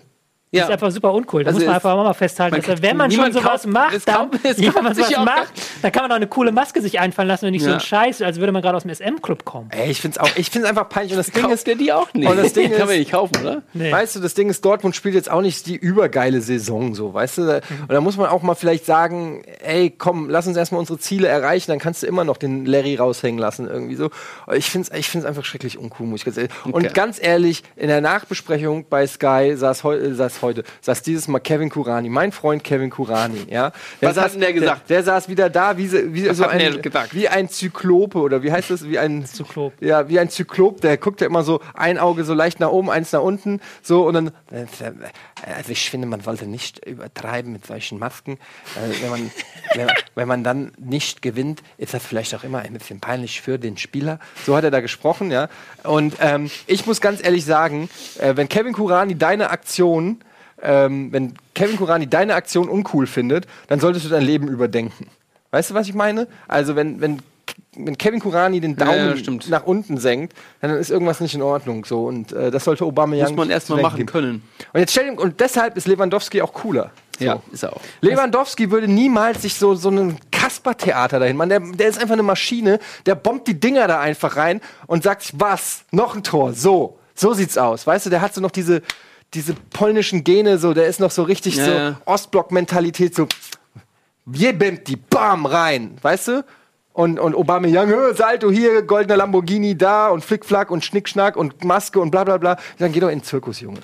Das 0.52 0.60
Ja. 0.60 0.64
ist 0.66 0.70
einfach 0.74 0.90
super 0.92 1.12
uncool. 1.12 1.42
Da 1.42 1.48
Also 1.48 1.58
muss 1.58 1.66
man 1.66 1.76
es- 1.76 1.84
einfach 1.84 1.96
mal 2.04 2.14
festhalten, 2.14 2.52
man 2.54 2.60
dass, 2.60 2.66
kann- 2.74 2.82
wenn 2.82 2.96
man 2.96 3.10
schon 3.10 3.32
sowas 3.32 3.62
kauft- 3.62 3.66
macht, 3.66 3.94
es 3.94 4.04
dann, 4.04 4.30
es 4.44 4.56
kauft 4.56 4.76
wenn 4.76 4.84
man 4.84 4.94
sich 4.94 5.04
sowas 5.06 5.18
auch 5.18 5.24
macht, 5.24 5.52
dann 5.82 5.90
kann 5.92 6.02
man 6.04 6.12
auch 6.12 6.16
eine 6.16 6.28
coole 6.28 6.52
Maske 6.52 6.80
sich 6.80 7.00
einfallen 7.00 7.26
lassen 7.28 7.46
und 7.46 7.50
nicht 7.50 7.64
so 7.64 7.68
Ja. 7.70 7.74
ein 7.74 7.80
Scheiß, 7.80 8.22
als 8.22 8.38
würde 8.38 8.52
man 8.52 8.62
gerade 8.62 8.76
aus 8.76 8.82
dem 8.84 8.90
SM-Club 8.90 9.44
kommen. 9.44 9.68
Ey, 9.72 9.90
ich 9.90 10.00
find's 10.00 10.18
auch, 10.18 10.28
ich 10.36 10.48
find's 10.50 10.68
einfach 10.68 10.88
peinlich. 10.88 11.12
Und 11.12 11.18
das 11.18 11.32
Ding 11.32 11.50
ist, 11.50 11.66
der 11.66 11.74
die 11.74 11.92
auch 11.92 12.14
nicht? 12.14 12.28
Und 12.30 12.36
das 12.36 12.52
Ding 12.52 12.70
kann 12.70 12.80
ist- 12.82 12.86
man 12.86 12.96
nicht 12.98 13.10
kaufen, 13.10 13.32
oder? 13.42 13.62
Nee. 13.74 13.90
Weißt 13.90 14.14
du, 14.14 14.20
das 14.20 14.34
Ding 14.34 14.48
ist, 14.48 14.64
Dortmund 14.64 14.94
spielt 14.94 15.16
jetzt 15.16 15.28
auch 15.30 15.42
nicht 15.42 15.66
die 15.66 15.74
übergeile 15.74 16.40
Saison, 16.40 16.94
so, 16.94 17.12
weißt 17.12 17.38
du? 17.38 17.42
Und 17.56 17.62
da 17.92 18.00
muss 18.00 18.16
man 18.16 18.28
auch 18.28 18.42
mal 18.42 18.54
vielleicht 18.54 18.86
sagen, 18.86 19.42
ey, 19.64 19.90
komm, 19.90 20.30
lass 20.30 20.46
uns 20.46 20.56
erstmal 20.56 20.78
unsere 20.78 20.98
Ziele 21.00 21.26
erreichen, 21.26 21.72
dann 21.72 21.80
kannst 21.80 22.04
du 22.04 22.06
immer 22.06 22.22
noch 22.22 22.36
den 22.36 22.66
Larry 22.66 22.94
raushängen 22.94 23.40
lassen, 23.40 23.66
irgendwie 23.68 23.96
so. 23.96 24.10
Ich 24.54 24.70
find's, 24.70 24.90
ich 24.96 25.08
find's 25.10 25.26
einfach 25.26 25.44
schrecklich 25.44 25.76
uncool, 25.76 26.06
muss 26.06 26.20
ich 26.20 26.24
ganz 26.24 26.36
ehrlich. 26.38 26.52
Und 26.72 26.94
ganz 26.94 27.18
ehrlich, 27.20 27.64
in 27.74 27.88
der 27.88 28.00
Nachbesprechung 28.00 28.86
bei 28.88 29.06
Sky 29.08 29.54
saß, 29.56 29.84
äh, 29.84 30.14
saß 30.14 30.36
heute, 30.46 30.64
saß 30.80 31.02
dieses 31.02 31.28
Mal 31.28 31.40
Kevin 31.40 31.68
Kurani, 31.70 32.08
mein 32.08 32.32
Freund 32.32 32.64
Kevin 32.64 32.90
Kurani, 32.90 33.46
ja. 33.50 33.72
Der 34.00 34.08
Was 34.10 34.16
hat 34.16 34.24
saß, 34.24 34.32
denn 34.32 34.40
der 34.40 34.52
gesagt? 34.52 34.88
Der, 34.90 34.96
der 34.98 35.04
saß 35.04 35.28
wieder 35.28 35.50
da, 35.50 35.76
wie, 35.76 35.86
so- 35.86 35.98
wie 36.14 36.22
so 36.34 36.44
hat 36.44 36.50
ein, 36.52 36.80
wie 37.12 37.28
ein 37.28 37.48
Zyklope, 37.48 38.18
oder 38.18 38.42
wie 38.42 38.52
heißt 38.52 38.70
das? 38.70 38.88
Wie 38.88 38.98
ein 38.98 39.24
Zyklop. 39.26 39.72
ja, 39.80 40.08
wie 40.08 40.18
ein 40.18 40.30
Zyklop, 40.30 40.80
der 40.80 40.96
guckt 40.96 41.20
ja 41.20 41.26
immer 41.26 41.42
so 41.42 41.60
ein 41.74 41.98
Auge 41.98 42.24
so 42.24 42.34
leicht 42.34 42.60
nach 42.60 42.70
oben, 42.70 42.90
eins 42.90 43.12
nach 43.12 43.22
unten, 43.22 43.60
so 43.82 44.06
und 44.06 44.14
dann. 44.14 44.28
äh, 44.50 44.66
Also 45.56 45.72
ich 45.72 45.90
finde, 45.90 46.06
man 46.06 46.20
sollte 46.22 46.46
nicht 46.46 46.84
übertreiben 46.86 47.52
mit 47.52 47.66
solchen 47.66 47.98
Masken. 47.98 48.32
Äh, 48.76 49.02
wenn, 49.02 49.10
man, 49.10 49.30
wenn, 49.74 49.88
wenn 50.14 50.28
man 50.28 50.44
dann 50.44 50.72
nicht 50.78 51.20
gewinnt, 51.22 51.62
ist 51.78 51.92
das 51.94 52.04
vielleicht 52.04 52.34
auch 52.34 52.44
immer 52.44 52.60
ein 52.60 52.72
bisschen 52.72 53.00
peinlich 53.00 53.40
für 53.40 53.58
den 53.58 53.76
Spieler. 53.76 54.18
So 54.46 54.56
hat 54.56 54.64
er 54.64 54.70
da 54.70 54.80
gesprochen, 54.80 55.30
ja. 55.30 55.48
Und 55.82 56.16
ähm, 56.20 56.50
ich 56.66 56.86
muss 56.86 57.00
ganz 57.00 57.22
ehrlich 57.22 57.44
sagen, 57.44 57.88
äh, 58.18 58.34
wenn 58.36 58.48
Kevin 58.48 58.72
Kurani 58.72 59.16
deine 59.16 59.50
Aktion, 59.50 60.20
ähm, 60.62 61.12
wenn 61.12 61.34
Kevin 61.54 61.76
Kurani 61.76 62.06
deine 62.06 62.34
Aktion 62.34 62.68
uncool 62.68 63.06
findet, 63.06 63.46
dann 63.68 63.80
solltest 63.80 64.04
du 64.04 64.08
dein 64.08 64.22
Leben 64.22 64.48
überdenken. 64.48 65.06
Weißt 65.50 65.70
du, 65.70 65.74
was 65.74 65.88
ich 65.88 65.94
meine? 65.94 66.28
Also 66.48 66.76
wenn, 66.76 67.00
wenn, 67.00 67.22
wenn 67.76 67.96
Kevin 67.96 68.20
Kurani 68.20 68.60
den 68.60 68.76
Ja, 68.76 68.94
ja, 68.94 69.04
Daumen 69.04 69.18
stimmt. 69.18 69.48
nach 69.48 69.64
unten 69.64 69.98
senkt, 69.98 70.34
dann 70.60 70.70
ist 70.72 70.90
irgendwas 70.90 71.20
nicht 71.20 71.34
in 71.34 71.42
Ordnung. 71.42 71.84
So 71.84 72.06
und 72.06 72.32
äh, 72.32 72.50
das 72.50 72.64
sollte 72.64 72.86
Obama 72.86 73.16
Muss 73.16 73.32
man 73.32 73.50
erst 73.50 73.70
mal 73.70 73.80
machen 73.80 74.06
können. 74.06 74.42
Und 74.72 74.80
jetzt 74.80 74.92
stell 74.92 75.10
und 75.10 75.40
deshalb 75.40 75.76
ist 75.76 75.86
Lewandowski 75.86 76.42
auch 76.42 76.52
cooler. 76.52 76.90
So. 77.18 77.24
Ja, 77.24 77.42
ist 77.50 77.62
er 77.62 77.74
auch. 77.74 77.80
Lewandowski 78.02 78.70
würde 78.70 78.88
niemals 78.88 79.42
sich 79.42 79.54
so, 79.54 79.74
so 79.74 79.88
ein 79.88 80.18
Kasper-Theater 80.30 81.18
dahin 81.18 81.36
machen. 81.36 81.48
Der, 81.48 81.60
der 81.60 81.88
ist 81.88 81.98
einfach 81.98 82.12
eine 82.12 82.22
Maschine, 82.22 82.78
der 83.06 83.14
bombt 83.14 83.48
die 83.48 83.58
Dinger 83.58 83.88
da 83.88 84.00
einfach 84.00 84.36
rein 84.36 84.60
und 84.86 85.02
sagt 85.02 85.32
was? 85.34 85.84
Noch 85.92 86.14
ein 86.14 86.22
Tor. 86.22 86.52
So. 86.52 86.98
So 87.14 87.32
sieht's 87.32 87.56
aus. 87.56 87.86
Weißt 87.86 88.04
du, 88.04 88.10
der 88.10 88.20
hat 88.20 88.34
so 88.34 88.42
noch 88.42 88.50
diese, 88.50 88.82
diese 89.34 89.54
polnischen 89.54 90.24
Gene, 90.24 90.58
so, 90.58 90.72
der 90.72 90.86
ist 90.86 91.00
noch 91.00 91.10
so 91.10 91.22
richtig 91.22 91.56
Ja, 91.56 91.64
so 91.64 91.70
ja. 91.70 92.00
Ostblock-Mentalität, 92.04 93.14
so 93.14 93.26
jebemmt 94.32 94.88
die 94.88 94.96
Bam 94.96 95.46
rein, 95.46 95.96
weißt 96.02 96.28
du? 96.28 96.44
Und, 96.92 97.20
und 97.20 97.34
Obama 97.34 97.68
Young, 97.68 98.14
Salto 98.14 98.50
hier, 98.50 98.82
goldener 98.82 99.18
Lamborghini 99.18 99.76
da 99.76 100.08
und 100.08 100.24
Flickflack 100.24 100.70
und 100.70 100.82
Schnickschnack 100.84 101.36
und 101.36 101.62
Maske 101.62 102.00
und 102.00 102.10
bla 102.10 102.24
bla 102.24 102.38
bla. 102.38 102.56
Dann 102.78 102.90
geh 102.90 103.00
doch 103.00 103.10
in 103.10 103.18
den 103.18 103.24
Zirkus, 103.24 103.60
Junge. 103.60 103.80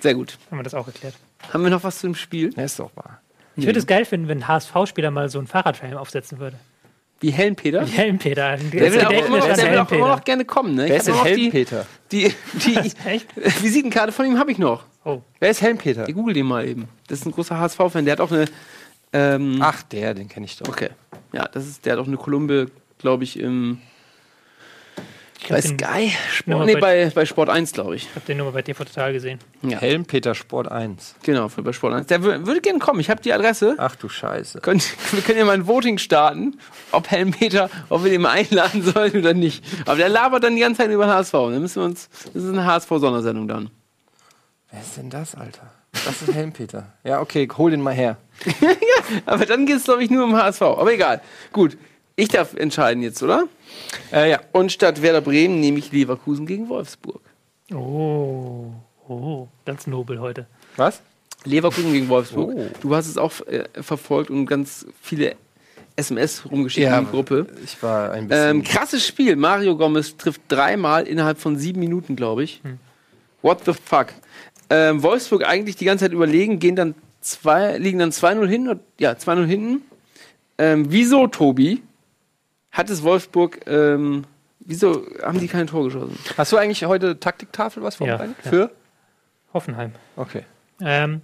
Sehr 0.00 0.14
gut. 0.14 0.36
Haben 0.50 0.58
wir 0.58 0.64
das 0.64 0.74
auch 0.74 0.88
erklärt. 0.88 1.14
Haben 1.52 1.62
wir 1.62 1.70
noch 1.70 1.84
was 1.84 2.00
zu 2.00 2.08
dem 2.08 2.16
Spiel? 2.16 2.52
Ja, 2.56 2.64
ist 2.64 2.80
doch 2.80 2.90
wahr. 2.96 3.20
Ich 3.56 3.64
würde 3.66 3.78
es 3.78 3.86
geil 3.86 4.04
finden, 4.04 4.26
wenn 4.26 4.38
ein 4.38 4.48
HSV-Spieler 4.48 5.12
mal 5.12 5.28
so 5.28 5.38
einen 5.38 5.46
Fahrradhelm 5.46 5.96
aufsetzen 5.96 6.40
würde. 6.40 6.58
Wie 7.24 7.30
Helmpeter? 7.30 7.86
Helmpeter. 7.86 8.56
Der 8.58 8.92
will 8.92 9.00
auch 9.04 9.26
immer 9.26 9.38
noch, 9.38 9.54
der 9.54 9.70
will 9.72 9.78
auch 9.78 9.90
immer 9.92 10.08
noch 10.08 10.24
gerne 10.24 10.44
kommen, 10.44 10.74
ne? 10.74 10.84
Wer 10.88 10.96
ist 10.98 11.06
denn 11.08 11.14
die- 11.14 11.20
Helmpeter? 11.30 11.86
Die, 12.12 12.34
die 12.66 12.76
Echt? 13.06 13.28
Visitenkarte 13.62 14.12
von 14.12 14.26
ihm 14.26 14.38
habe 14.38 14.52
ich 14.52 14.58
noch. 14.58 14.84
Oh. 15.04 15.20
Wer 15.40 15.50
ist 15.50 15.62
Helmpeter? 15.62 16.08
Ich 16.08 16.14
google 16.14 16.34
den 16.34 16.46
mal 16.46 16.66
eben. 16.68 16.88
Das 17.08 17.20
ist 17.20 17.26
ein 17.26 17.32
großer 17.32 17.58
HSV-Fan. 17.58 18.04
Der 18.04 18.12
hat 18.12 18.20
auch 18.20 18.30
eine. 18.32 18.44
Ähm, 19.12 19.58
Ach, 19.60 19.82
der, 19.84 20.12
den 20.14 20.28
kenne 20.28 20.44
ich 20.46 20.56
doch. 20.58 20.68
okay. 20.68 20.90
Ja, 21.32 21.46
das 21.48 21.66
ist, 21.66 21.86
der 21.86 21.94
hat 21.94 22.00
auch 22.00 22.06
eine 22.06 22.16
Kolumbe, 22.16 22.66
glaube 22.98 23.24
ich, 23.24 23.38
im. 23.38 23.78
Ich 25.40 25.48
Bei 25.48 25.56
habe 25.56 25.68
den, 25.68 25.78
Sky? 25.78 26.12
Sport, 26.32 26.66
nee, 26.66 26.74
bei- 26.74 26.80
bei, 26.80 27.10
bei 27.14 27.26
Sport 27.26 27.50
1, 27.50 27.72
glaube 27.72 27.96
ich. 27.96 28.08
hab 28.14 28.24
den 28.24 28.38
nur 28.38 28.46
mal 28.46 28.52
bei 28.52 28.62
TV 28.62 28.82
Total 28.84 29.12
gesehen. 29.12 29.38
Ja. 29.62 29.78
Helmpeter 29.78 30.34
Sport 30.34 30.70
1. 30.70 31.16
Genau, 31.22 31.48
bei 31.48 31.72
Sport 31.72 31.92
1. 31.92 32.06
Der 32.06 32.20
wür- 32.22 32.46
würde 32.46 32.60
gerne 32.62 32.78
kommen. 32.78 33.00
Ich 33.00 33.10
habe 33.10 33.20
die 33.20 33.32
Adresse. 33.32 33.74
Ach 33.76 33.94
du 33.96 34.08
Scheiße. 34.08 34.60
Könnt, 34.60 34.84
wir 35.12 35.20
können 35.22 35.38
ja 35.38 35.44
mal 35.44 35.52
ein 35.52 35.66
Voting 35.66 35.98
starten, 35.98 36.58
ob 36.92 37.10
Helmpeter, 37.10 37.68
ob 37.90 38.04
wir 38.04 38.10
den 38.10 38.22
mal 38.22 38.30
einladen 38.30 38.82
sollen 38.94 39.16
oder 39.18 39.34
nicht. 39.34 39.62
Aber 39.84 39.96
der 39.96 40.08
labert 40.08 40.44
dann 40.44 40.54
die 40.54 40.62
ganze 40.62 40.82
Zeit 40.82 40.90
über 40.90 41.06
HSV. 41.08 41.32
Dann 41.32 41.60
müssen 41.60 41.82
wir 41.82 41.86
uns. 41.86 42.08
Das 42.32 42.42
ist 42.42 42.48
eine 42.48 42.64
HSV-Sondersendung 42.64 43.46
dann. 43.48 43.70
Wer 44.70 44.80
ist 44.80 44.96
denn 44.96 45.10
das, 45.10 45.34
Alter? 45.34 45.70
Das 46.06 46.22
ist 46.22 46.32
Helmpeter. 46.32 46.92
Ja, 47.04 47.20
okay, 47.20 47.46
hol 47.56 47.70
den 47.70 47.80
mal 47.82 47.92
her. 47.94 48.16
Aber 49.26 49.46
dann 49.46 49.66
geht 49.66 49.76
es, 49.76 49.84
glaube 49.84 50.02
ich, 50.02 50.10
nur 50.10 50.24
um 50.24 50.34
HSV. 50.34 50.62
Aber 50.62 50.92
egal. 50.92 51.20
Gut. 51.52 51.76
Ich 52.16 52.28
darf 52.28 52.54
entscheiden 52.54 53.02
jetzt, 53.02 53.22
oder? 53.22 53.48
Äh, 54.12 54.30
ja. 54.30 54.40
Und 54.52 54.70
statt 54.70 55.02
Werder 55.02 55.20
Bremen 55.20 55.60
nehme 55.60 55.78
ich 55.78 55.90
Leverkusen 55.90 56.46
gegen 56.46 56.68
Wolfsburg. 56.68 57.20
Oh, 57.72 58.72
oh, 59.08 59.48
ganz 59.64 59.86
nobel 59.86 60.20
heute. 60.20 60.46
Was? 60.76 61.00
Leverkusen 61.44 61.92
gegen 61.92 62.08
Wolfsburg. 62.08 62.52
Oh. 62.54 62.66
Du 62.80 62.94
hast 62.94 63.08
es 63.08 63.18
auch 63.18 63.32
äh, 63.46 63.64
verfolgt 63.80 64.30
und 64.30 64.46
ganz 64.46 64.86
viele 65.00 65.34
SMS 65.96 66.44
rumgeschickt 66.50 66.84
Ja, 66.84 66.98
in 66.98 67.06
die 67.06 67.10
Gruppe. 67.10 67.46
Ich 67.64 67.82
war 67.82 68.12
ein 68.12 68.28
bisschen. 68.28 68.58
Ähm, 68.58 68.62
krasses 68.62 69.06
Spiel. 69.06 69.36
Mario 69.36 69.76
Gomez 69.76 70.16
trifft 70.16 70.42
dreimal 70.48 71.06
innerhalb 71.06 71.38
von 71.38 71.56
sieben 71.56 71.80
Minuten, 71.80 72.16
glaube 72.16 72.44
ich. 72.44 72.62
What 73.42 73.64
the 73.64 73.72
fuck? 73.72 74.08
Ähm, 74.70 75.02
Wolfsburg 75.02 75.46
eigentlich 75.46 75.76
die 75.76 75.84
ganze 75.84 76.04
Zeit 76.06 76.12
überlegen, 76.12 76.58
gehen 76.58 76.76
dann 76.76 76.94
zwei, 77.20 77.76
liegen 77.78 77.98
dann 77.98 78.10
2-0 78.10 78.46
hin. 78.46 78.80
Ja, 78.98 79.12
2-0 79.12 79.44
hinten. 79.44 79.82
Ähm, 80.58 80.86
wieso, 80.88 81.26
Tobi, 81.26 81.82
hat 82.74 82.90
es 82.90 83.02
Wolfsburg, 83.02 83.60
ähm, 83.66 84.24
wieso 84.58 85.06
haben 85.22 85.38
die 85.38 85.48
kein 85.48 85.68
Tor 85.68 85.84
geschossen? 85.84 86.18
Hast 86.36 86.52
du 86.52 86.58
eigentlich 86.58 86.84
heute 86.84 87.18
Taktiktafel 87.18 87.82
was 87.82 87.96
vorbereitet? 87.96 88.36
ja. 88.44 88.50
Für? 88.50 88.70
Hoffenheim. 89.54 89.92
Okay. 90.16 90.42
Ähm, 90.80 91.22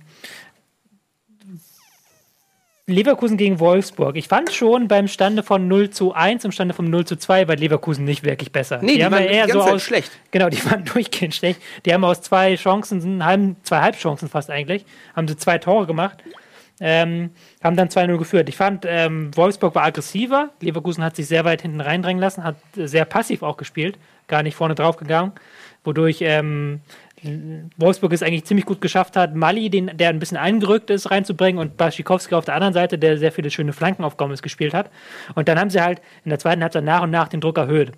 Leverkusen 2.87 3.37
gegen 3.37 3.59
Wolfsburg. 3.59 4.17
Ich 4.17 4.29
fand 4.29 4.53
schon 4.53 4.87
beim 4.87 5.09
Stande 5.09 5.43
von 5.43 5.67
0 5.67 5.91
zu 5.91 6.13
1 6.13 6.45
im 6.45 6.53
Stande 6.53 6.73
von 6.73 6.89
0 6.89 7.05
zu 7.05 7.17
2 7.17 7.49
war 7.49 7.57
Leverkusen 7.57 8.05
nicht 8.05 8.25
wirklich 8.25 8.53
besser. 8.53 8.81
Nee, 8.83 8.97
die 8.97 9.05
haben 9.05 9.13
waren 9.13 9.25
ja 9.25 9.29
die 9.29 9.35
eher 9.35 9.47
ganze 9.47 9.59
so 9.59 9.65
Zeit 9.65 9.75
aus, 9.75 9.83
schlecht. 9.83 10.13
Genau, 10.31 10.49
die 10.49 10.65
waren 10.71 10.85
durchgehend 10.85 11.35
schlecht. 11.35 11.61
Die 11.85 11.93
haben 11.93 12.05
aus 12.05 12.21
zwei 12.21 12.55
Chancen, 12.55 13.21
zwei 13.63 13.81
Halbchancen 13.81 14.29
fast 14.29 14.51
eigentlich, 14.51 14.85
haben 15.17 15.27
sie 15.27 15.37
zwei 15.37 15.59
Tore 15.59 15.87
gemacht. 15.87 16.23
Ähm, 16.83 17.31
haben 17.63 17.77
dann 17.77 17.89
2-0 17.89 18.17
geführt. 18.17 18.49
Ich 18.49 18.57
fand, 18.57 18.87
ähm, 18.89 19.31
Wolfsburg 19.37 19.75
war 19.75 19.85
aggressiver. 19.85 20.49
Leverkusen 20.61 21.05
hat 21.05 21.15
sich 21.15 21.27
sehr 21.27 21.45
weit 21.45 21.61
hinten 21.63 21.81
reindrängen 21.83 22.21
lassen, 22.21 22.43
hat 22.43 22.57
äh, 22.77 22.87
sehr 22.87 23.05
passiv 23.05 23.43
auch 23.43 23.59
gespielt, 23.59 23.99
gar 24.29 24.43
nicht 24.43 24.55
vorne 24.55 24.75
drauf 24.75 24.97
gegangen, 24.97 25.33
wodurch 25.85 26.19
ähm, 26.23 26.81
Wolfsburg 27.77 28.15
es 28.15 28.23
eigentlich 28.23 28.45
ziemlich 28.47 28.65
gut 28.65 28.81
geschafft 28.81 29.15
hat, 29.17 29.35
Mali, 29.35 29.69
den, 29.69 29.91
der 29.99 30.09
ein 30.09 30.19
bisschen 30.19 30.39
eingerückt 30.39 30.89
ist, 30.89 31.11
reinzubringen 31.11 31.61
und 31.61 31.77
Baschikowski 31.77 32.35
auf 32.35 32.47
der 32.47 32.55
anderen 32.55 32.73
Seite, 32.73 32.97
der 32.99 33.19
sehr 33.19 33.31
viele 33.31 33.51
schöne 33.51 33.75
Flanken 33.75 34.03
auf 34.05 34.17
Gomez 34.17 34.41
gespielt 34.41 34.73
hat. 34.73 34.91
Und 35.35 35.49
dann 35.49 35.59
haben 35.61 35.69
sie 35.69 35.83
halt 35.83 36.01
in 36.25 36.31
der 36.31 36.39
zweiten 36.39 36.63
Halbzeit 36.63 36.85
nach 36.85 37.03
und 37.03 37.11
nach 37.11 37.29
den 37.29 37.43
Druck 37.43 37.59
erhöht. 37.59 37.93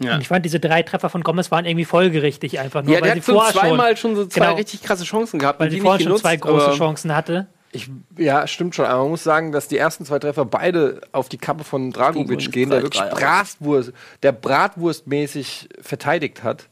Ja. 0.00 0.14
Und 0.14 0.20
ich 0.22 0.28
fand, 0.28 0.44
diese 0.44 0.58
drei 0.58 0.82
Treffer 0.82 1.08
von 1.08 1.22
Gomez 1.22 1.52
waren 1.52 1.64
irgendwie 1.66 1.84
folgerichtig 1.84 2.58
einfach 2.58 2.82
nur, 2.82 2.94
Ja, 2.94 3.00
der 3.00 3.10
weil 3.12 3.16
hat 3.18 3.24
sie 3.24 3.32
so 3.32 3.40
zweimal 3.52 3.96
schon, 3.96 4.16
so 4.16 4.26
zwei 4.26 4.40
Genau. 4.46 4.54
richtig 4.56 4.82
krasse 4.82 5.04
Chancen 5.04 5.38
gehabt. 5.38 5.60
weil 5.60 5.70
sie 5.70 5.76
die 5.76 5.82
vorher 5.82 6.00
schon 6.00 6.16
zwei 6.16 6.36
genutzt, 6.36 6.50
große 6.50 6.66
aber- 6.66 6.76
Chancen 6.76 7.14
hatte. 7.14 7.46
Ich, 7.70 7.90
ja, 8.16 8.46
stimmt 8.46 8.74
schon. 8.74 8.86
Aber 8.86 9.02
man 9.02 9.10
muss 9.10 9.22
sagen, 9.24 9.52
dass 9.52 9.68
die 9.68 9.76
ersten 9.76 10.04
zwei 10.06 10.18
Treffer 10.18 10.44
beide 10.46 11.02
auf 11.12 11.28
die 11.28 11.36
Kappe 11.38 11.64
von 11.64 11.90
Dragovic 11.90 12.50
gehen, 12.50 12.70
der 12.70 12.82
wirklich 12.82 13.02
3-3 13.02 13.10
aus. 13.12 13.18
Bratwurst, 13.20 13.92
der 14.22 14.32
Bratwurstmäßig 14.32 15.68
verteidigt 15.80 16.42
hat. 16.42 16.68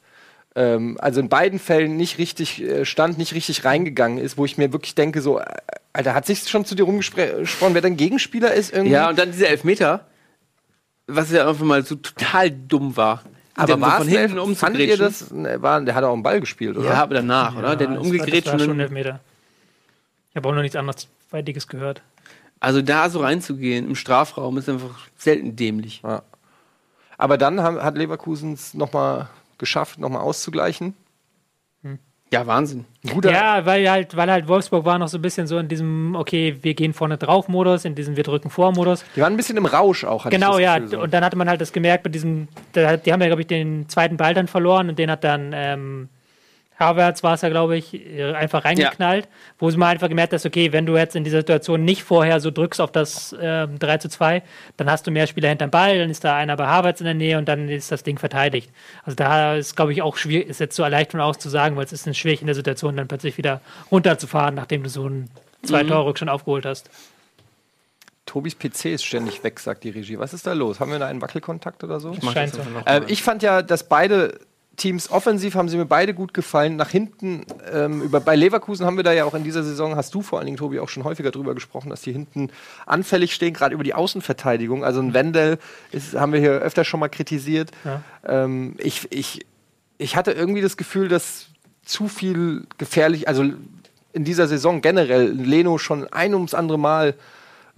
Ähm, 0.54 0.96
also 1.00 1.20
in 1.20 1.28
beiden 1.28 1.59
Fällen 1.59 1.96
nicht 1.98 2.16
richtig 2.18 2.62
äh, 2.62 2.85
stand, 2.87 3.18
nicht 3.18 3.35
richtig 3.35 3.64
reingegangen 3.66 4.16
ist, 4.18 4.38
wo 4.38 4.44
ich 4.46 4.56
mir 4.56 4.72
wirklich 4.72 4.94
denke, 4.94 5.20
so, 5.20 5.38
äh, 5.38 5.44
Alter, 5.92 6.14
hat 6.14 6.24
sich 6.26 6.48
schon 6.48 6.64
zu 6.64 6.74
dir 6.74 6.85
rumgesprochen, 6.85 7.74
wer 7.74 7.82
dein 7.82 7.96
Gegenspieler 7.98 8.54
ist 8.54 8.72
irgendwie? 8.72 8.92
Ja, 8.94 9.11
und 9.11 9.18
dann 9.18 9.32
dieser 9.32 9.48
Elfmeter, 9.48 10.06
was 11.06 11.30
ja 11.30 11.46
einfach 11.48 11.64
mal 11.64 11.85
so 11.85 11.94
total 11.96 12.50
dumm 12.50 12.96
war. 12.96 13.22
aber 13.54 13.66
Den 13.66 13.74
so 13.76 13.80
war 13.82 13.96
von 13.98 14.09
es 14.09 14.12
hinten 14.14 14.37
denn, 14.37 14.56
fandet 14.56 14.80
ihr 14.80 14.94
umzugrätschen. 14.94 14.98
das? 15.06 15.30
Ne, 15.30 15.62
War, 15.62 15.80
der 15.82 15.94
hat 15.94 16.04
auch 16.04 16.12
einen 16.14 16.22
Ball 16.22 16.40
gespielt, 16.40 16.76
oder? 16.78 16.88
Ja, 16.88 17.02
aber 17.02 17.14
danach, 17.16 17.54
oder? 17.56 17.62
Der 17.62 17.70
Ja, 17.70 17.76
den 17.76 17.88
das 17.90 17.96
war- 17.98 18.04
umgegrätscht 18.06 18.46
das 18.46 18.52
war 18.54 18.61
schon 18.61 18.80
Elfmeter. 18.80 19.20
Ich 20.37 20.38
habe 20.38 20.51
auch 20.51 20.55
noch 20.55 20.61
nichts 20.61 20.77
anderes 20.77 21.09
Weitiges 21.31 21.66
gehört. 21.66 22.03
Also 22.61 22.83
da 22.83 23.09
so 23.09 23.20
reinzugehen 23.20 23.87
im 23.87 23.94
Strafraum 23.94 24.59
ist 24.59 24.68
einfach 24.68 25.09
selten 25.16 25.57
dämlich. 25.57 26.03
Aber 27.16 27.38
dann 27.38 27.62
haben, 27.62 27.83
hat 27.83 27.96
Leverkusen 27.96 28.53
es 28.53 28.75
nochmal 28.75 29.31
geschafft, 29.57 29.99
nochmal 29.99 30.20
auszugleichen. 30.20 30.92
Ja, 32.31 32.46
Wahnsinn. 32.46 32.85
Guter, 33.11 33.33
Ja, 33.33 33.64
weil 33.64 33.88
halt, 33.88 34.14
weil 34.14 34.31
halt 34.31 34.46
Wolfsburg 34.46 34.85
war 34.85 34.99
noch 34.99 35.09
so 35.09 35.16
ein 35.16 35.22
bisschen 35.22 35.46
so 35.46 35.57
in 35.57 35.68
diesem, 35.68 36.14
okay, 36.14 36.59
wir 36.61 36.75
gehen 36.75 36.92
vorne 36.92 37.16
drauf 37.16 37.49
Modus, 37.49 37.87
in 37.87 37.94
diesem 37.94 38.16
wir 38.16 38.25
drücken 38.25 38.51
vor 38.51 38.72
Modus. 38.72 39.07
Die 39.16 39.22
waren 39.22 39.33
ein 39.33 39.38
bisschen 39.38 39.57
im 39.57 39.64
Rausch 39.64 40.05
auch. 40.05 40.27
hatte 40.27 40.37
ich 40.37 40.40
Genau, 40.42 40.59
ja. 40.59 40.75
Gefühl, 40.75 40.99
so. 40.99 41.01
Und 41.01 41.14
dann 41.14 41.25
hatte 41.25 41.38
man 41.38 41.49
halt 41.49 41.62
das 41.62 41.72
gemerkt 41.72 42.05
mit 42.05 42.14
diesem, 42.14 42.49
die 42.75 42.81
haben 42.85 43.22
ja, 43.22 43.29
glaube 43.29 43.40
ich, 43.40 43.46
den 43.46 43.88
zweiten 43.88 44.18
Ball 44.18 44.35
dann 44.35 44.49
verloren 44.49 44.90
und 44.90 44.99
den 44.99 45.11
hat 45.11 45.25
dann 45.25 45.53
ähm, 45.55 46.09
Havertz 46.78 47.22
war 47.22 47.34
es 47.34 47.42
ja, 47.42 47.48
glaube 47.48 47.76
ich, 47.76 47.94
äh, 47.94 48.32
einfach 48.34 48.64
reingeknallt, 48.64 49.28
wo 49.58 49.70
man 49.70 49.88
einfach 49.88 50.08
gemerkt 50.08 50.32
hat, 50.32 50.44
okay, 50.44 50.72
wenn 50.72 50.86
du 50.86 50.96
jetzt 50.96 51.16
in 51.16 51.24
dieser 51.24 51.38
Situation 51.38 51.84
nicht 51.84 52.02
vorher 52.02 52.40
so 52.40 52.50
drückst 52.50 52.80
auf 52.80 52.92
das 52.92 53.32
äh, 53.32 53.66
3 53.66 53.98
zu 53.98 54.08
2, 54.08 54.42
dann 54.76 54.90
hast 54.90 55.06
du 55.06 55.10
mehr 55.10 55.26
Spieler 55.26 55.48
hinterm 55.48 55.70
Ball, 55.70 55.98
dann 55.98 56.10
ist 56.10 56.24
da 56.24 56.36
einer 56.36 56.56
bei 56.56 56.66
Havertz 56.66 57.00
in 57.00 57.06
der 57.06 57.14
Nähe 57.14 57.38
und 57.38 57.46
dann 57.48 57.68
ist 57.68 57.90
das 57.90 58.02
Ding 58.02 58.18
verteidigt. 58.18 58.70
Also 59.04 59.16
da 59.16 59.54
ist, 59.54 59.74
glaube 59.76 59.92
ich, 59.92 60.02
auch 60.02 60.16
schwierig, 60.16 60.48
ist 60.48 60.60
jetzt 60.60 60.76
so 60.76 60.82
erleichternd 60.82 61.22
auszusagen, 61.22 61.76
weil 61.76 61.84
es 61.84 61.92
ist 61.92 62.16
schwierig 62.16 62.40
in 62.40 62.46
der 62.46 62.54
Situation, 62.54 62.96
dann 62.96 63.08
plötzlich 63.08 63.38
wieder 63.38 63.60
runterzufahren, 63.90 64.54
nachdem 64.54 64.82
du 64.82 64.88
so 64.90 65.08
ein 65.08 65.30
zwei 65.62 65.82
Mhm. 65.82 65.88
Tore 65.88 66.16
schon 66.16 66.28
aufgeholt 66.28 66.66
hast. 66.66 66.90
Tobis 68.26 68.56
PC 68.58 68.86
ist 68.86 69.04
ständig 69.04 69.42
weg, 69.44 69.60
sagt 69.60 69.84
die 69.84 69.90
Regie. 69.90 70.18
Was 70.18 70.34
ist 70.34 70.46
da 70.46 70.52
los? 70.52 70.80
Haben 70.80 70.90
wir 70.90 70.98
da 70.98 71.06
einen 71.06 71.22
Wackelkontakt 71.22 71.84
oder 71.84 72.00
so? 72.00 72.12
Scheint 72.32 72.54
so. 72.54 72.60
Ähm, 72.84 73.04
ich 73.06 73.22
fand 73.22 73.42
ja, 73.42 73.62
dass 73.62 73.88
beide 73.88 74.40
Teams 74.76 75.10
offensiv 75.10 75.54
haben 75.54 75.68
sie 75.68 75.76
mir 75.76 75.86
beide 75.86 76.12
gut 76.14 76.34
gefallen. 76.34 76.76
Nach 76.76 76.90
hinten, 76.90 77.46
ähm, 77.72 78.02
über, 78.02 78.20
bei 78.20 78.36
Leverkusen 78.36 78.84
haben 78.84 78.96
wir 78.96 79.04
da 79.04 79.12
ja 79.12 79.24
auch 79.24 79.34
in 79.34 79.44
dieser 79.44 79.62
Saison, 79.62 79.96
hast 79.96 80.14
du 80.14 80.22
vor 80.22 80.38
allen 80.38 80.46
Dingen, 80.46 80.58
Tobi, 80.58 80.80
auch 80.80 80.88
schon 80.88 81.04
häufiger 81.04 81.30
drüber 81.30 81.54
gesprochen, 81.54 81.90
dass 81.90 82.02
die 82.02 82.12
hinten 82.12 82.50
anfällig 82.84 83.34
stehen, 83.34 83.54
gerade 83.54 83.74
über 83.74 83.84
die 83.84 83.94
Außenverteidigung. 83.94 84.84
Also 84.84 85.00
ein 85.00 85.14
Wendel 85.14 85.58
ist, 85.92 86.14
haben 86.14 86.32
wir 86.32 86.40
hier 86.40 86.52
öfter 86.52 86.84
schon 86.84 87.00
mal 87.00 87.08
kritisiert. 87.08 87.70
Ja. 87.84 88.02
Ähm, 88.26 88.74
ich, 88.78 89.10
ich, 89.10 89.46
ich 89.98 90.16
hatte 90.16 90.32
irgendwie 90.32 90.62
das 90.62 90.76
Gefühl, 90.76 91.08
dass 91.08 91.46
zu 91.84 92.08
viel 92.08 92.66
gefährlich, 92.78 93.28
also 93.28 93.44
in 94.12 94.24
dieser 94.24 94.46
Saison 94.46 94.80
generell 94.80 95.30
Leno 95.30 95.78
schon 95.78 96.10
ein 96.12 96.34
ums 96.34 96.54
andere 96.54 96.78
Mal 96.78 97.14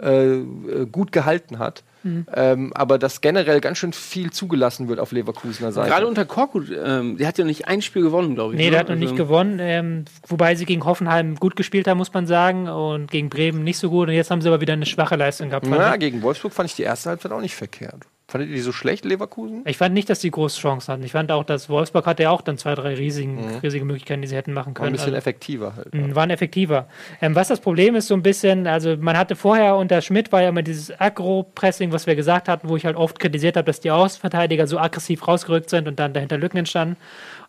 äh, 0.01 0.35
äh, 0.35 0.45
gut 0.91 1.11
gehalten 1.11 1.59
hat. 1.59 1.83
Ähm, 2.03 2.71
aber 2.75 2.97
dass 2.97 3.21
generell 3.21 3.59
ganz 3.61 3.77
schön 3.77 3.91
viel 3.93 4.31
zugelassen 4.31 4.87
wird 4.87 4.99
auf 4.99 5.11
Leverkusener 5.11 5.71
Seite. 5.71 5.89
Gerade 5.89 6.07
unter 6.07 6.25
Korkut, 6.25 6.69
ähm, 6.71 7.17
der 7.17 7.27
hat 7.27 7.37
ja 7.37 7.43
nicht 7.45 7.67
ein 7.67 7.81
Spiel 7.81 8.03
gewonnen, 8.03 8.35
glaube 8.35 8.53
ich. 8.53 8.57
Nee, 8.57 8.65
ne? 8.65 8.71
der 8.71 8.79
hat 8.81 8.87
noch 8.87 8.93
Also- 8.95 9.03
nicht 9.05 9.15
gewonnen, 9.17 9.57
ähm, 9.61 10.05
wobei 10.27 10.55
sie 10.55 10.65
gegen 10.65 10.85
Hoffenheim 10.85 11.35
gut 11.35 11.55
gespielt 11.55 11.87
haben, 11.87 11.97
muss 11.97 12.13
man 12.13 12.25
sagen, 12.27 12.67
und 12.69 13.11
gegen 13.11 13.29
Bremen 13.29 13.63
nicht 13.63 13.77
so 13.77 13.89
gut. 13.89 14.07
Und 14.07 14.13
jetzt 14.13 14.31
haben 14.31 14.41
sie 14.41 14.47
aber 14.47 14.61
wieder 14.61 14.73
eine 14.73 14.85
schwache 14.85 15.15
Leistung 15.15 15.49
gehabt. 15.49 15.67
Na, 15.69 15.97
gegen 15.97 16.21
Wolfsburg 16.21 16.53
fand 16.53 16.69
ich 16.69 16.75
die 16.75 16.83
erste 16.83 17.09
Halbzeit 17.09 17.31
auch 17.31 17.41
nicht 17.41 17.55
verkehrt. 17.55 18.05
Fandet 18.29 18.49
ihr 18.49 18.55
die 18.55 18.61
so 18.61 18.71
schlecht, 18.71 19.05
Leverkusen? 19.05 19.63
Ich 19.65 19.77
fand 19.77 19.93
nicht, 19.93 20.09
dass 20.09 20.19
die 20.19 20.29
große 20.29 20.59
Chancen 20.61 20.93
hatten. 20.93 21.03
Ich 21.03 21.13
fand 21.13 21.31
auch, 21.31 21.43
dass 21.43 21.67
Wolfsburg 21.67 22.05
hatte 22.05 22.23
ja 22.23 22.29
auch 22.29 22.41
dann 22.41 22.57
zwei, 22.59 22.75
drei 22.75 22.93
riesigen, 22.93 23.57
riesige 23.63 23.83
Möglichkeiten, 23.83 24.21
die 24.21 24.27
sie 24.27 24.35
hätten 24.35 24.53
machen 24.53 24.67
War 24.75 24.83
ein 24.83 24.85
können. 24.85 24.91
bisschen 24.93 25.07
Also, 25.15 25.17
effektiver 25.17 25.75
halt. 25.75 25.93
mh, 25.93 26.13
waren 26.15 26.29
effektiver. 26.29 26.87
Ähm, 27.21 27.33
was 27.35 27.47
das 27.47 27.59
Problem 27.59 27.95
ist, 27.95 28.07
so 28.07 28.13
ein 28.13 28.21
bisschen, 28.21 28.67
also 28.67 28.95
man 28.97 29.17
hatte 29.17 29.35
vorher 29.35 29.75
unter 29.77 30.01
Schmidt 30.01 30.31
war 30.31 30.43
ja 30.43 30.49
immer 30.49 30.61
dieses 30.61 30.91
Agro-Pressing, 30.99 31.91
was 31.91 32.05
wir 32.07 32.15
gesagt 32.15 32.47
hatten, 32.47 32.69
wo 32.69 32.75
ich 32.77 32.85
halt 32.85 32.95
oft 32.95 33.17
kritisiert 33.19 33.57
habe, 33.57 33.65
dass 33.65 33.79
die 33.79 33.91
Außenverteidiger 33.91 34.67
so 34.67 34.77
aggressiv 34.77 35.27
rausgerückt 35.27 35.69
sind 35.71 35.87
und 35.87 35.99
dann 35.99 36.13
dahinter 36.13 36.37
Lücken 36.37 36.57
entstanden. 36.57 36.97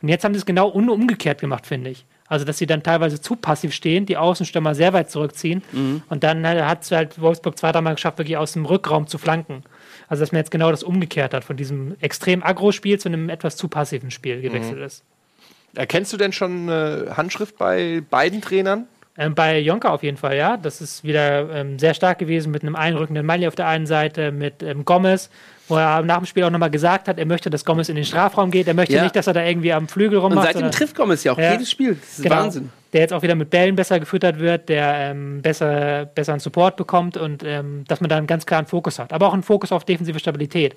Und 0.00 0.08
jetzt 0.08 0.24
haben 0.24 0.32
sie 0.34 0.38
es 0.38 0.46
genau 0.46 0.68
umgekehrt 0.68 1.40
gemacht, 1.40 1.66
finde 1.66 1.90
ich. 1.90 2.06
Also, 2.26 2.44
dass 2.44 2.58
sie 2.58 2.66
dann 2.66 2.82
teilweise 2.84 3.20
zu 3.20 3.34
passiv 3.36 3.74
stehen, 3.74 4.06
die 4.06 4.16
Außenstürmer 4.16 4.74
sehr 4.76 4.92
weit 4.92 5.10
zurückziehen. 5.10 5.62
Und 6.08 6.22
dann 6.22 6.46
hat 6.46 6.84
es 6.84 6.92
halt 6.92 7.20
Wolfsburg 7.20 7.58
zwei, 7.58 7.72
dreimal 7.72 7.96
geschafft, 7.96 8.18
wirklich 8.18 8.36
aus 8.36 8.52
dem 8.52 8.64
Rückraum 8.66 9.08
zu 9.08 9.18
flanken. 9.18 9.64
Also, 10.10 10.22
dass 10.22 10.32
man 10.32 10.40
jetzt 10.40 10.50
genau 10.50 10.70
das 10.72 10.82
umgekehrt 10.82 11.32
hat, 11.32 11.44
von 11.44 11.56
diesem 11.56 11.96
extrem 12.00 12.42
Agro-Spiel 12.42 12.98
zu 12.98 13.08
einem 13.08 13.30
etwas 13.30 13.56
zu 13.56 13.68
passiven 13.68 14.10
Spiel 14.10 14.42
gewechselt 14.42 14.78
ist. 14.80 15.02
Erkennst 15.76 16.12
du 16.12 16.16
denn 16.16 16.32
schon 16.32 16.68
äh, 16.68 17.06
Handschrift 17.16 17.56
bei 17.56 18.02
beiden 18.10 18.40
Trainern? 18.42 18.86
Ähm, 19.16 19.34
bei 19.36 19.58
Jonka 19.60 19.88
auf 19.90 20.02
jeden 20.02 20.16
Fall, 20.16 20.36
ja. 20.36 20.56
Das 20.56 20.80
ist 20.80 21.04
wieder 21.04 21.48
ähm, 21.54 21.78
sehr 21.78 21.94
stark 21.94 22.18
gewesen 22.18 22.50
mit 22.50 22.62
einem 22.62 22.74
einrückenden 22.74 23.24
Mali 23.24 23.46
auf 23.46 23.54
der 23.54 23.68
einen 23.68 23.86
Seite, 23.86 24.32
mit 24.32 24.62
ähm, 24.64 24.84
Gomez, 24.84 25.30
wo 25.68 25.76
er 25.76 26.02
nach 26.02 26.16
dem 26.18 26.26
Spiel 26.26 26.42
auch 26.42 26.50
nochmal 26.50 26.70
gesagt 26.70 27.06
hat, 27.06 27.18
er 27.18 27.26
möchte, 27.26 27.48
dass 27.48 27.64
Gomez 27.64 27.88
in 27.88 27.94
den 27.94 28.04
Strafraum 28.04 28.50
geht. 28.50 28.66
Er 28.66 28.74
möchte 28.74 28.94
Ja. 28.94 29.02
nicht, 29.04 29.14
dass 29.14 29.28
er 29.28 29.32
da 29.34 29.44
irgendwie 29.44 29.72
am 29.72 29.86
Flügel 29.86 30.18
Und 30.18 30.24
rummacht. 30.24 30.46
seitdem 30.46 30.60
sondern- 30.62 30.72
trifft 30.72 30.96
Gomez 30.96 31.22
ja 31.22 31.32
auch 31.32 31.38
Ja. 31.38 31.52
jedes 31.52 31.70
Spiel. 31.70 31.94
Das 31.94 32.18
ist 32.18 32.22
Genau. 32.24 32.34
Wahnsinn. 32.36 32.70
Der 32.92 33.00
jetzt 33.02 33.12
auch 33.12 33.22
wieder 33.22 33.34
mit 33.36 33.50
Bällen 33.50 33.76
besser 33.76 34.00
gefüttert 34.00 34.38
wird, 34.40 34.68
der 34.68 34.94
ähm, 35.12 35.42
besser, 35.42 36.06
besseren 36.06 36.40
Support 36.40 36.76
bekommt 36.76 37.16
und 37.16 37.42
ähm, 37.44 37.84
dass 37.86 38.00
man 38.00 38.08
da 38.10 38.16
einen 38.16 38.26
ganz 38.26 38.46
klaren 38.46 38.66
Fokus 38.66 38.98
hat. 38.98 39.12
Aber 39.12 39.28
auch 39.28 39.32
einen 39.32 39.44
Fokus 39.44 39.70
auf 39.70 39.84
defensive 39.84 40.18
Stabilität. 40.18 40.74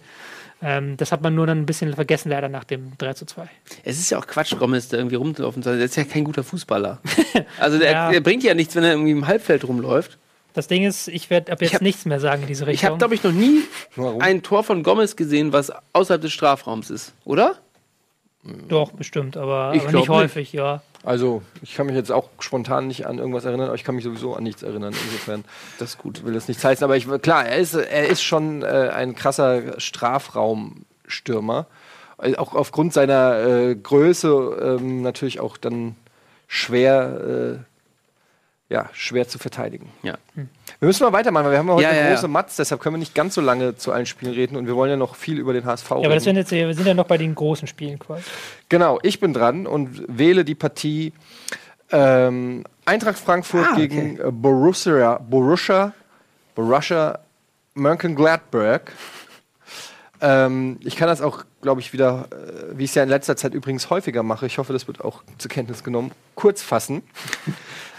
Ähm, 0.61 0.95
das 0.97 1.11
hat 1.11 1.21
man 1.21 1.33
nur 1.35 1.47
dann 1.47 1.59
ein 1.59 1.65
bisschen 1.65 1.93
vergessen, 1.93 2.29
leider 2.29 2.49
nach 2.49 2.63
dem 2.63 2.93
3 2.99 3.13
zu 3.13 3.25
2. 3.25 3.49
Es 3.83 3.97
ist 3.99 4.09
ja 4.11 4.19
auch 4.19 4.27
Quatsch, 4.27 4.55
Gomez 4.57 4.87
da 4.89 4.97
irgendwie 4.97 5.15
rumzulaufen. 5.15 5.61
Der 5.63 5.73
ist 5.75 5.95
ja 5.97 6.03
kein 6.03 6.23
guter 6.23 6.43
Fußballer. 6.43 6.99
Also 7.59 7.79
der, 7.79 7.91
Ja. 7.91 8.11
der 8.11 8.21
bringt 8.21 8.43
ja 8.43 8.53
nichts, 8.53 8.75
wenn 8.75 8.83
er 8.83 8.91
irgendwie 8.91 9.11
im 9.11 9.27
Halbfeld 9.27 9.67
rumläuft. 9.67 10.17
Das 10.53 10.67
Ding 10.67 10.83
ist, 10.85 11.07
ich 11.07 11.31
werde 11.31 11.51
ab 11.51 11.61
jetzt 11.63 11.73
hab- 11.73 11.81
nichts 11.81 12.05
mehr 12.05 12.19
sagen 12.19 12.43
in 12.43 12.47
diese 12.47 12.63
Ich 12.69 12.83
habe, 12.85 12.93
Richtung. 12.93 12.97
glaube 12.99 13.15
ich, 13.15 13.23
noch 13.23 13.31
nie 13.31 13.61
Warum? 13.95 14.21
ein 14.21 14.43
Tor 14.43 14.63
von 14.63 14.83
Gomez 14.83 15.15
gesehen, 15.15 15.51
was 15.51 15.71
außerhalb 15.93 16.21
des 16.21 16.31
Strafraums 16.31 16.91
ist. 16.91 17.13
Oder? 17.25 17.55
Doch, 18.67 18.91
bestimmt, 18.91 19.37
aber, 19.37 19.73
Ich 19.73 19.83
aber 19.83 19.91
nicht 19.93 20.09
häufig, 20.09 20.51
ja. 20.51 20.81
Also, 21.03 21.41
ich 21.61 21.75
kann 21.75 21.85
mich 21.85 21.95
jetzt 21.95 22.11
auch 22.11 22.29
spontan 22.39 22.87
nicht 22.87 23.05
an 23.05 23.17
irgendwas 23.17 23.45
erinnern, 23.45 23.67
aber 23.67 23.75
ich 23.75 23.83
kann 23.83 23.95
mich 23.95 24.03
sowieso 24.03 24.35
an 24.35 24.43
nichts 24.43 24.63
erinnern. 24.63 24.93
Insofern 25.05 25.43
Das 25.79 25.91
ist 25.91 25.97
gut. 25.97 26.23
will 26.25 26.33
das 26.33 26.47
nichts 26.47 26.63
heißen. 26.63 26.83
Aber 26.83 26.95
ich, 26.95 27.07
klar, 27.21 27.45
er 27.45 27.57
ist, 27.57 27.73
er 27.73 28.07
ist 28.07 28.21
schon 28.21 28.63
äh, 28.63 28.89
ein 28.93 29.15
krasser 29.15 29.79
Strafraumstürmer. 29.79 31.67
Äh, 32.21 32.35
Auch 32.35 32.53
aufgrund 32.53 32.93
seiner 32.93 33.45
äh, 33.45 33.75
Größe 33.75 34.77
ähm, 34.79 35.01
natürlich 35.01 35.39
auch 35.39 35.57
dann 35.57 35.95
schwer, 36.47 37.59
äh, 38.69 38.73
ja, 38.73 38.89
schwer 38.93 39.27
zu 39.27 39.39
verteidigen. 39.39 39.89
Ja. 40.03 40.17
Wir 40.83 40.87
müssen 40.87 41.03
mal 41.05 41.13
weitermachen, 41.13 41.45
weil 41.45 41.51
wir 41.53 41.59
haben 41.59 41.67
ja 41.69 41.73
heute 41.75 41.83
Ja, 41.83 41.89
eine 41.91 41.99
ja, 42.01 42.09
große 42.09 42.23
ja. 42.23 42.27
Matz, 42.27 42.57
deshalb 42.57 42.81
können 42.81 42.95
wir 42.95 42.99
nicht 42.99 43.15
ganz 43.15 43.35
so 43.35 43.39
lange 43.39 43.77
zu 43.77 43.93
allen 43.93 44.05
Spielen 44.05 44.33
reden 44.33 44.57
und 44.57 44.67
wir 44.67 44.75
wollen 44.75 44.89
ja 44.89 44.97
noch 44.97 45.15
viel 45.15 45.39
über 45.39 45.53
den 45.53 45.63
HSV 45.63 45.89
Ja, 45.91 45.95
aber 45.95 46.03
das 46.09 46.11
reden. 46.15 46.23
sind 46.23 46.35
jetzt, 46.35 46.51
wir 46.51 46.73
sind 46.73 46.85
ja 46.85 46.93
noch 46.93 47.07
bei 47.07 47.17
den 47.17 47.33
großen 47.35 47.69
Spielen 47.69 47.99
quasi. 47.99 48.23
Genau, 48.67 48.99
ich 49.01 49.21
bin 49.21 49.33
dran 49.33 49.65
und 49.65 50.03
wähle 50.09 50.43
die 50.43 50.55
Partie 50.55 51.13
ähm, 51.89 52.65
Eintracht 52.83 53.17
Frankfurt 53.17 53.65
Ah, 53.65 53.71
okay. 53.71 53.87
gegen 53.87 54.17
äh, 54.19 54.23
Borussia, 54.29 55.19
Borussia, 55.19 55.93
Borussia 56.53 57.17
Mönchengladbach. 57.75 58.81
Ähm, 60.19 60.81
ich 60.83 60.97
kann 60.97 61.07
das 61.07 61.21
auch, 61.21 61.45
glaube 61.61 61.79
ich, 61.79 61.93
wieder, 61.93 62.27
äh, 62.31 62.77
wie 62.77 62.83
ich 62.83 62.91
es 62.91 62.95
ja 62.95 63.03
in 63.03 63.09
letzter 63.09 63.37
Zeit 63.37 63.53
übrigens 63.53 63.89
häufiger 63.89 64.21
mache, 64.21 64.47
ich 64.47 64.57
hoffe, 64.57 64.73
das 64.73 64.85
wird 64.87 64.99
auch 64.99 65.23
zur 65.37 65.49
Kenntnis 65.49 65.81
genommen, 65.85 66.11
kurz 66.35 66.61
fassen. 66.61 67.03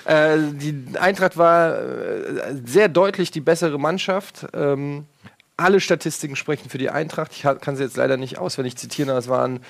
Äh, 0.05 0.39
die 0.53 0.85
Eintracht 0.99 1.37
war 1.37 1.79
äh, 1.79 2.55
sehr 2.65 2.89
deutlich 2.89 3.31
die 3.31 3.41
bessere 3.41 3.79
Mannschaft. 3.79 4.47
Ähm, 4.53 5.07
alle 5.57 5.81
Statistiken 5.81 6.37
sprechen 6.37 6.69
für 6.69 6.79
die 6.79 6.91
Eintracht. 6.91 7.33
Ich 7.33 7.43
kann 7.43 7.77
sie 7.77 7.85
jetzt 7.85 7.97
leider 7.97 8.17
nicht 8.17 8.39
auswendig 8.39 8.77
zitieren, 8.77 9.11
aber 9.11 9.19
es 9.19 9.29
waren 9.29 9.61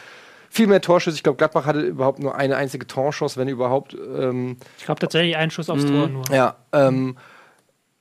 viel 0.48 0.66
mehr 0.66 0.80
Torschüsse. 0.80 1.16
Ich 1.16 1.22
glaube, 1.22 1.36
Gladbach 1.36 1.66
hatte 1.66 1.80
überhaupt 1.80 2.20
nur 2.20 2.36
eine 2.36 2.56
einzige 2.56 2.86
Torchance, 2.86 3.38
wenn 3.38 3.48
überhaupt. 3.48 3.94
Ähm, 3.94 4.56
Ich 4.78 4.84
glaube 4.84 5.00
tatsächlich 5.00 5.36
einen 5.36 5.50
Schuss 5.50 5.68
aufs 5.68 5.84
Tor 5.84 6.08
nur. 6.08 6.24
ja, 6.30 6.56
ähm, 6.72 7.16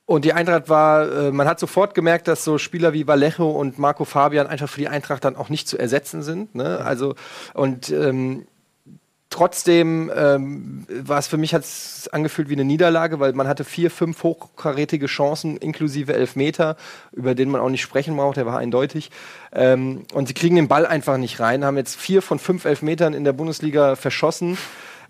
und 0.06 0.24
die 0.24 0.34
Eintracht 0.34 0.68
war, 0.68 1.10
äh, 1.10 1.32
man 1.32 1.48
hat 1.48 1.58
sofort 1.58 1.94
gemerkt, 1.94 2.28
dass 2.28 2.44
so 2.44 2.58
Spieler 2.58 2.92
wie 2.92 3.06
Vallejo 3.06 3.50
und 3.50 3.78
Marco 3.78 4.04
Fabian 4.04 4.46
einfach 4.46 4.68
für 4.68 4.80
die 4.80 4.88
Eintracht 4.88 5.24
dann 5.24 5.34
auch 5.34 5.48
nicht 5.48 5.66
zu 5.66 5.78
ersetzen 5.78 6.22
sind. 6.22 6.54
Ne? 6.54 6.80
Also, 6.84 7.14
und 7.54 7.90
ähm, 7.90 8.46
trotzdem 9.34 10.10
ähm, 10.14 10.86
war 10.88 11.18
es 11.18 11.26
für 11.26 11.36
mich 11.36 11.52
hat 11.54 11.62
es 11.64 12.08
angefühlt 12.12 12.48
wie 12.48 12.52
eine 12.54 12.64
Niederlage, 12.64 13.18
weil 13.18 13.32
man 13.32 13.48
hatte 13.48 13.64
vier, 13.64 13.90
fünf 13.90 14.22
hochkarätige 14.22 15.06
Chancen 15.06 15.56
inklusive 15.56 16.14
Elfmeter, 16.14 16.76
über 17.12 17.34
den 17.34 17.50
man 17.50 17.60
auch 17.60 17.68
nicht 17.68 17.82
sprechen 17.82 18.16
braucht, 18.16 18.36
der 18.36 18.46
war 18.46 18.58
eindeutig. 18.58 19.10
Ähm, 19.52 20.04
und 20.12 20.28
sie 20.28 20.34
kriegen 20.34 20.54
den 20.56 20.68
Ball 20.68 20.86
einfach 20.86 21.16
nicht 21.16 21.40
rein, 21.40 21.64
haben 21.64 21.76
jetzt 21.76 21.96
vier 21.96 22.22
von 22.22 22.38
fünf 22.38 22.64
Elfmetern 22.64 23.12
in 23.12 23.24
der 23.24 23.32
Bundesliga 23.32 23.96
verschossen. 23.96 24.56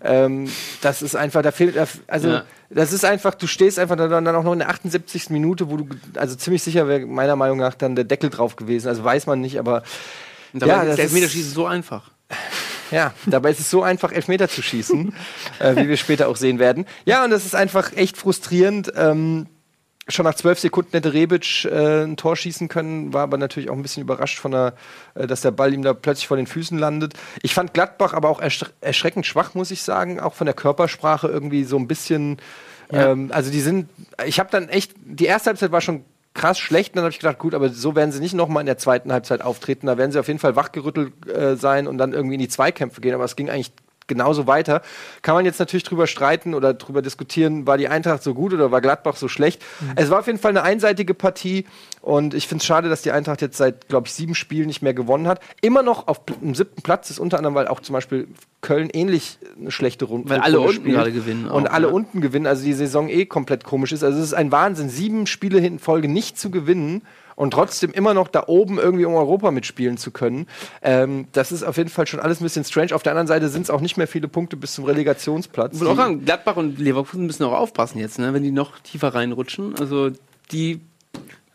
Ähm, 0.03 0.49
das 0.81 1.01
ist 1.01 1.15
einfach, 1.15 1.41
da 1.41 1.51
fehlt, 1.51 1.75
also 2.07 2.27
Ja. 2.27 2.43
das 2.69 2.93
ist 2.93 3.05
einfach, 3.05 3.35
du 3.35 3.47
stehst 3.47 3.77
einfach 3.79 3.95
dann, 3.95 4.09
dann 4.25 4.35
auch 4.35 4.43
noch 4.43 4.53
in 4.53 4.59
der 4.59 4.69
78. 4.69 5.29
Minute, 5.29 5.69
wo 5.69 5.77
du, 5.77 5.87
also 6.15 6.35
ziemlich 6.35 6.63
sicher 6.63 6.87
wäre 6.87 7.05
meiner 7.05 7.35
Meinung 7.35 7.57
nach 7.59 7.75
dann 7.75 7.95
der 7.95 8.05
Deckel 8.05 8.29
drauf 8.29 8.55
gewesen. 8.55 8.87
Also 8.87 9.03
weiß 9.03 9.27
man 9.27 9.39
nicht, 9.41 9.57
aber 9.59 9.83
Und 10.53 10.61
dabei 10.61 10.71
Ja, 10.73 10.81
ist 10.81 10.87
das 10.89 10.95
der 10.97 11.05
ist- 11.05 11.11
Elfmeterschießen 11.13 11.53
so 11.53 11.65
einfach. 11.65 12.11
Ja, 12.91 13.13
dabei 13.25 13.51
ist 13.51 13.59
es 13.59 13.69
so 13.69 13.83
einfach, 13.83 14.11
Elfmeter 14.11 14.49
zu 14.49 14.61
schießen, 14.61 15.13
äh, 15.59 15.75
wie 15.75 15.89
wir 15.89 15.97
später 15.97 16.27
auch 16.27 16.35
sehen 16.35 16.59
werden. 16.59 16.85
Ja, 17.05 17.23
und 17.23 17.31
das 17.31 17.45
ist 17.45 17.55
einfach 17.55 17.93
echt 17.93 18.17
frustrierend. 18.17 18.91
Ähm, 18.95 19.47
schon 20.07 20.25
nach 20.25 20.35
zwölf 20.35 20.59
Sekunden 20.59 20.91
hätte 20.91 21.13
Rebic 21.13 21.65
äh, 21.65 22.03
ein 22.03 22.17
Tor 22.17 22.35
schießen 22.35 22.67
können, 22.67 23.13
war 23.13 23.23
aber 23.23 23.37
natürlich 23.37 23.69
auch 23.69 23.75
ein 23.75 23.81
bisschen 23.81 24.03
überrascht 24.03 24.39
von 24.39 24.51
der, 24.51 24.73
äh, 25.15 25.27
dass 25.27 25.41
der 25.41 25.51
Ball 25.51 25.73
ihm 25.73 25.81
da 25.81 25.93
plötzlich 25.93 26.27
vor 26.27 26.37
den 26.37 26.47
Füßen 26.47 26.77
landet. 26.77 27.13
Ich 27.41 27.53
fand 27.53 27.73
Gladbach 27.73 28.13
aber 28.13 28.29
auch 28.29 28.39
ersch 28.39 28.65
erschreckend 28.81 29.25
schwach, 29.25 29.55
muss 29.55 29.71
ich 29.71 29.81
sagen, 29.81 30.19
auch 30.19 30.33
von 30.33 30.45
der 30.45 30.53
Körpersprache 30.53 31.27
irgendwie 31.27 31.63
so 31.63 31.77
ein 31.77 31.87
bisschen. 31.87 32.37
Ähm, 32.91 33.31
also 33.33 33.49
die 33.49 33.61
sind, 33.61 33.89
ich 34.25 34.39
habe 34.39 34.51
dann 34.51 34.69
echt, 34.69 34.93
die 35.03 35.25
erste 35.25 35.49
Halbzeit 35.49 35.71
war 35.71 35.81
schon 35.81 36.05
krass 36.35 36.59
schlecht, 36.59 36.91
und 36.91 36.97
dann 36.97 37.05
habe 37.05 37.11
ich 37.11 37.19
gedacht, 37.19 37.39
gut, 37.39 37.55
aber 37.55 37.69
so 37.69 37.95
werden 37.95 38.11
sie 38.11 38.19
nicht 38.19 38.35
nochmal 38.35 38.61
in 38.61 38.67
der 38.67 38.77
zweiten 38.77 39.11
Halbzeit 39.11 39.41
auftreten, 39.41 39.87
da 39.87 39.97
werden 39.97 40.11
sie 40.11 40.19
auf 40.19 40.27
jeden 40.27 40.39
Fall 40.39 40.55
wachgerüttelt 40.55 41.27
äh, 41.27 41.55
sein 41.55 41.87
und 41.87 41.97
dann 41.97 42.13
irgendwie 42.13 42.35
in 42.35 42.41
die 42.41 42.49
Zweikämpfe 42.49 43.01
gehen, 43.01 43.15
aber 43.15 43.23
es 43.23 43.35
ging 43.35 43.49
eigentlich 43.49 43.71
genauso 44.07 44.47
weiter. 44.47 44.81
Kann 45.21 45.35
man 45.35 45.45
jetzt 45.45 45.59
natürlich 45.59 45.83
drüber 45.83 46.07
streiten 46.07 46.53
oder 46.53 46.73
drüber 46.73 47.01
diskutieren, 47.01 47.67
war 47.67 47.77
die 47.77 47.87
Eintracht 47.87 48.23
so 48.23 48.33
gut 48.33 48.53
oder 48.53 48.71
war 48.71 48.81
Gladbach 48.81 49.15
so 49.15 49.27
schlecht. 49.27 49.61
Es 49.95 50.09
war 50.09 50.19
auf 50.19 50.27
jeden 50.27 50.39
Fall 50.39 50.51
eine 50.51 50.63
einseitige 50.63 51.13
Partie 51.13 51.65
Und 52.01 52.33
ich 52.33 52.47
finde 52.47 52.61
es 52.61 52.65
schade, 52.65 52.87
dass 52.87 53.01
die 53.01 53.11
Eintracht 53.11 53.41
jetzt 53.41 53.57
seit, 53.57 53.87
glaube 53.87 54.07
ich, 54.07 54.13
sieben 54.13 54.35
Spielen 54.35 54.67
nicht 54.67 54.81
mehr 54.81 54.93
gewonnen 54.93 55.27
hat. 55.27 55.39
Immer 55.61 55.81
noch 55.81 56.07
auf 56.07 56.21
dem 56.25 56.53
siebten 56.53 56.81
Platz 56.81 57.09
ist, 57.09 57.19
unter 57.19 57.37
anderem, 57.37 57.55
weil 57.55 57.67
auch 57.67 57.79
zum 57.79 57.93
Beispiel 57.93 58.27
Köln 58.61 58.89
ähnlich 58.91 59.39
eine 59.59 59.71
schlechte 59.71 60.05
Runde 60.05 60.29
Weil 60.29 60.39
alle 60.39 60.59
unten 60.59 60.89
gerade 60.89 61.11
gewinnen 61.11 61.47
Und 61.47 61.67
auch, 61.67 61.73
alle 61.73 61.87
ja. 61.87 61.93
unten 61.93 62.21
gewinnen, 62.21 62.47
also 62.47 62.63
die 62.63 62.73
Saison 62.73 63.09
eh 63.09 63.25
komplett 63.25 63.63
komisch 63.63 63.91
ist. 63.91 64.03
Also 64.03 64.19
es 64.19 64.25
ist 64.25 64.33
ein 64.33 64.51
Wahnsinn, 64.51 64.89
sieben 64.89 65.27
Spiele 65.27 65.59
in 65.59 65.79
Folge 65.79 66.07
nicht 66.07 66.37
zu 66.37 66.51
gewinnen 66.51 67.01
und 67.35 67.51
trotzdem 67.51 67.91
immer 67.91 68.13
noch 68.13 68.27
da 68.27 68.43
oben 68.47 68.77
irgendwie 68.79 69.05
um 69.05 69.13
Europa 69.13 69.51
mitspielen 69.51 69.97
zu 69.97 70.11
können. 70.11 70.47
Ähm, 70.81 71.27
das 71.33 71.51
ist 71.51 71.63
auf 71.63 71.77
jeden 71.77 71.89
Fall 71.89 72.07
schon 72.07 72.19
alles 72.19 72.39
ein 72.41 72.43
bisschen 72.43 72.63
strange. 72.63 72.93
Auf 72.95 73.03
der 73.03 73.11
anderen 73.11 73.27
Seite 73.27 73.49
sind 73.49 73.63
es 73.63 73.69
auch 73.69 73.81
nicht 73.81 73.97
mehr 73.97 74.07
viele 74.07 74.27
Punkte 74.27 74.55
bis 74.57 74.73
zum 74.73 74.85
Relegationsplatz. 74.85 75.75
Ich 75.75 75.81
will 75.81 75.87
auch 75.89 75.95
sagen, 75.97 76.23
Gladbach 76.25 76.55
und 76.55 76.79
Leverkusen 76.79 77.25
müssen 77.25 77.43
auch 77.43 77.51
aufpassen 77.53 77.99
jetzt, 77.99 78.19
ne? 78.19 78.33
wenn 78.33 78.43
die 78.43 78.51
noch 78.51 78.79
tiefer 78.79 79.13
reinrutschen. 79.15 79.75
Also 79.79 80.11
die 80.51 80.81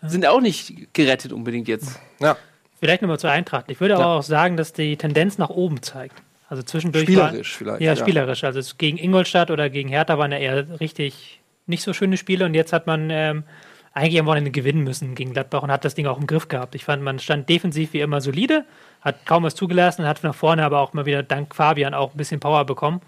sind 0.03 0.27
auch 0.27 0.40
nicht 0.40 0.93
gerettet 0.95 1.33
unbedingt 1.33 1.69
jetzt. 1.69 1.99
ja. 2.21 2.37
Vielleicht 2.79 3.03
nochmal 3.03 3.19
zur 3.19 3.31
Eintracht. 3.31 3.66
Ich 3.69 3.79
würde 3.83 3.95
aber 3.97 4.05
Ja. 4.05 4.16
auch 4.16 4.23
sagen, 4.23 4.57
dass 4.57 4.73
die 4.73 4.97
Tendenz 4.97 5.37
nach 5.37 5.51
oben 5.51 5.83
zeigt. 5.83 6.14
Also 6.49 6.62
zwischendurch. 6.62 7.05
Spielerisch 7.05 7.53
war, 7.53 7.59
vielleicht, 7.59 7.81
Ja, 7.83 7.93
ja. 7.93 7.97
spielerisch. 7.97 8.43
Also 8.43 8.75
gegen 8.79 8.97
Ingolstadt 8.97 9.51
oder 9.51 9.69
gegen 9.69 9.90
Hertha 9.90 10.16
waren 10.16 10.33
ja 10.33 10.38
eher 10.38 10.81
richtig 10.81 11.40
nicht 11.66 11.83
so 11.83 11.93
schöne 11.93 12.16
Spiele 12.16 12.47
und 12.47 12.55
jetzt 12.55 12.73
hat 12.73 12.87
man 12.87 13.11
ähm, 13.11 13.45
eigentlich 13.92 14.20
am 14.20 14.26
Wochenende 14.26 14.50
gewinnen 14.50 14.85
müssen 14.85 15.14
gegen 15.14 15.33
Gladbach 15.33 15.62
und 15.62 15.72
hat 15.72 15.85
das 15.85 15.94
Ding 15.94 16.07
auch 16.07 16.18
im 16.18 16.26
Griff 16.26 16.48
gehabt. 16.48 16.74
Ich 16.74 16.85
fand, 16.85 17.03
man 17.03 17.18
stand 17.18 17.48
defensiv 17.48 17.92
wie 17.92 18.00
immer 18.00 18.20
solide, 18.20 18.64
hat 19.00 19.26
kaum 19.26 19.42
was 19.42 19.55
zugelassen, 19.55 20.07
hat 20.07 20.22
nach 20.22 20.35
vorne 20.35 20.64
aber 20.64 20.81
auch 20.81 20.92
mal 20.92 21.07
wieder 21.07 21.22
dank 21.22 21.55
Fabian 21.55 21.94
auch 21.94 22.14
ein 22.14 22.16
bisschen 22.16 22.40
Power 22.40 22.64
bekommen. 22.64 23.00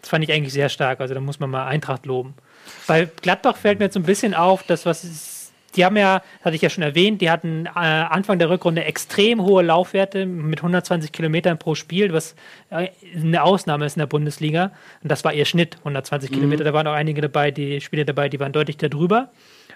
Das 0.00 0.08
fand 0.08 0.24
ich 0.24 0.32
eigentlich 0.32 0.52
sehr 0.52 0.68
stark. 0.68 1.00
Also 1.00 1.14
da 1.14 1.20
muss 1.20 1.38
man 1.38 1.50
mal 1.50 1.66
Eintracht 1.66 2.06
loben. 2.06 2.34
Bei 2.86 3.08
Gladbach 3.20 3.56
fällt 3.56 3.78
mir 3.78 3.86
jetzt 3.86 3.94
so 3.94 4.00
ein 4.00 4.04
bisschen 4.04 4.34
auf, 4.34 4.62
dass 4.62 4.86
was 4.86 5.04
ist, 5.04 5.52
die 5.76 5.84
haben 5.84 5.96
ja, 5.96 6.22
hatte 6.42 6.56
ich 6.56 6.62
ja 6.62 6.70
schon 6.70 6.82
erwähnt, 6.82 7.20
die 7.20 7.30
hatten 7.30 7.66
äh, 7.66 7.70
Anfang 7.78 8.38
der 8.38 8.50
Rückrunde 8.50 8.84
extrem 8.84 9.42
hohe 9.42 9.62
Laufwerte 9.62 10.26
mit 10.26 10.60
120 10.60 11.12
Kilometern 11.12 11.58
pro 11.58 11.74
Spiel, 11.74 12.12
was 12.12 12.34
äh, 12.70 12.88
eine 13.14 13.42
Ausnahme 13.42 13.86
ist 13.86 13.96
in 13.96 14.00
der 14.00 14.06
Bundesliga. 14.06 14.72
Und 15.02 15.10
das 15.10 15.24
war 15.24 15.32
ihr 15.32 15.44
Schnitt, 15.44 15.76
120 15.78 16.30
Kilometer. 16.30 16.64
Da 16.64 16.72
waren 16.72 16.86
auch 16.86 16.92
einige 16.92 17.20
dabei, 17.20 17.50
die 17.50 17.80
Spieler 17.80 18.04
dabei, 18.04 18.28
die 18.28 18.40
waren 18.40 18.52
deutlich 18.52 18.76
darüber. 18.76 19.30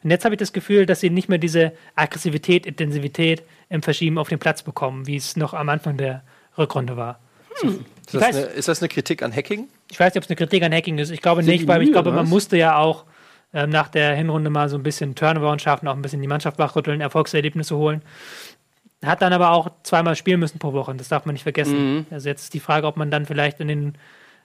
Und 0.07 0.13
jetzt 0.13 0.25
habe 0.25 0.37
ich 0.37 0.39
das 0.39 0.53
Gefühl, 0.53 0.87
dass 0.87 1.01
sie 1.01 1.11
nicht 1.11 1.29
mehr 1.29 1.39
diese 1.39 1.73
Aggressivität, 1.97 2.65
Intensivität 2.65 3.43
im 3.69 3.83
Verschieben 3.83 4.19
auf 4.19 4.29
den 4.29 4.39
Platz 4.39 4.63
bekommen, 4.63 5.09
wie 5.09 5.17
es 5.17 5.35
noch 5.35 5.53
am 5.53 5.69
Anfang 5.69 5.97
der 5.97 6.23
Rückrunde 6.57 6.97
war. 6.97 7.19
Ist, 7.61 7.65
Ich 7.65 8.13
das 8.13 8.23
weiß- 8.23 8.27
eine, 8.37 8.41
ist 8.47 8.69
das 8.69 8.81
eine 8.81 8.89
Kritik 8.89 9.21
an 9.25 9.35
Hacking? 9.35 9.67
Ich 9.91 9.99
weiß 9.99 10.15
nicht, 10.15 10.19
ob 10.19 10.23
es 10.23 10.31
eine 10.31 10.37
Kritik 10.37 10.63
an 10.63 10.73
Hacking 10.73 10.99
ist. 10.99 11.11
Ich 11.11 11.21
glaube 11.23 11.43
Sind 11.43 11.53
nicht, 11.53 11.67
weil 11.67 11.83
ich 11.83 11.91
glaube, 11.91 12.13
man 12.13 12.21
was? 12.23 12.29
musste 12.29 12.57
ja 12.57 12.77
auch 12.79 13.05
ähm, 13.53 13.71
nach 13.71 13.89
der 13.89 14.15
Hinrunde 14.15 14.49
mal 14.49 14.69
so 14.69 14.77
ein 14.77 14.85
bisschen 14.85 15.17
Turnaround 15.17 15.61
schaffen, 15.61 15.89
auch 15.89 15.97
ein 15.97 16.03
bisschen 16.03 16.23
die 16.23 16.29
Mannschaft 16.29 16.57
wachrütteln, 16.61 17.01
Erfolgserlebnisse 17.01 17.77
holen. 17.77 18.03
Hat 19.05 19.23
dann 19.23 19.33
aber 19.33 19.51
auch 19.51 19.71
zweimal 19.83 20.15
spielen 20.15 20.39
müssen 20.39 20.61
pro 20.61 20.73
Woche. 20.73 20.95
Das 20.95 21.09
darf 21.09 21.27
man 21.27 21.33
nicht 21.33 21.43
vergessen. 21.43 21.97
Mhm. 21.97 22.07
Also 22.13 22.29
jetzt 22.29 22.45
ist 22.45 22.55
die 22.55 22.61
Frage, 22.61 22.87
ob 22.87 22.97
man 22.97 23.11
dann 23.11 23.27
vielleicht 23.27 23.59
in 23.59 23.67
den 23.67 23.95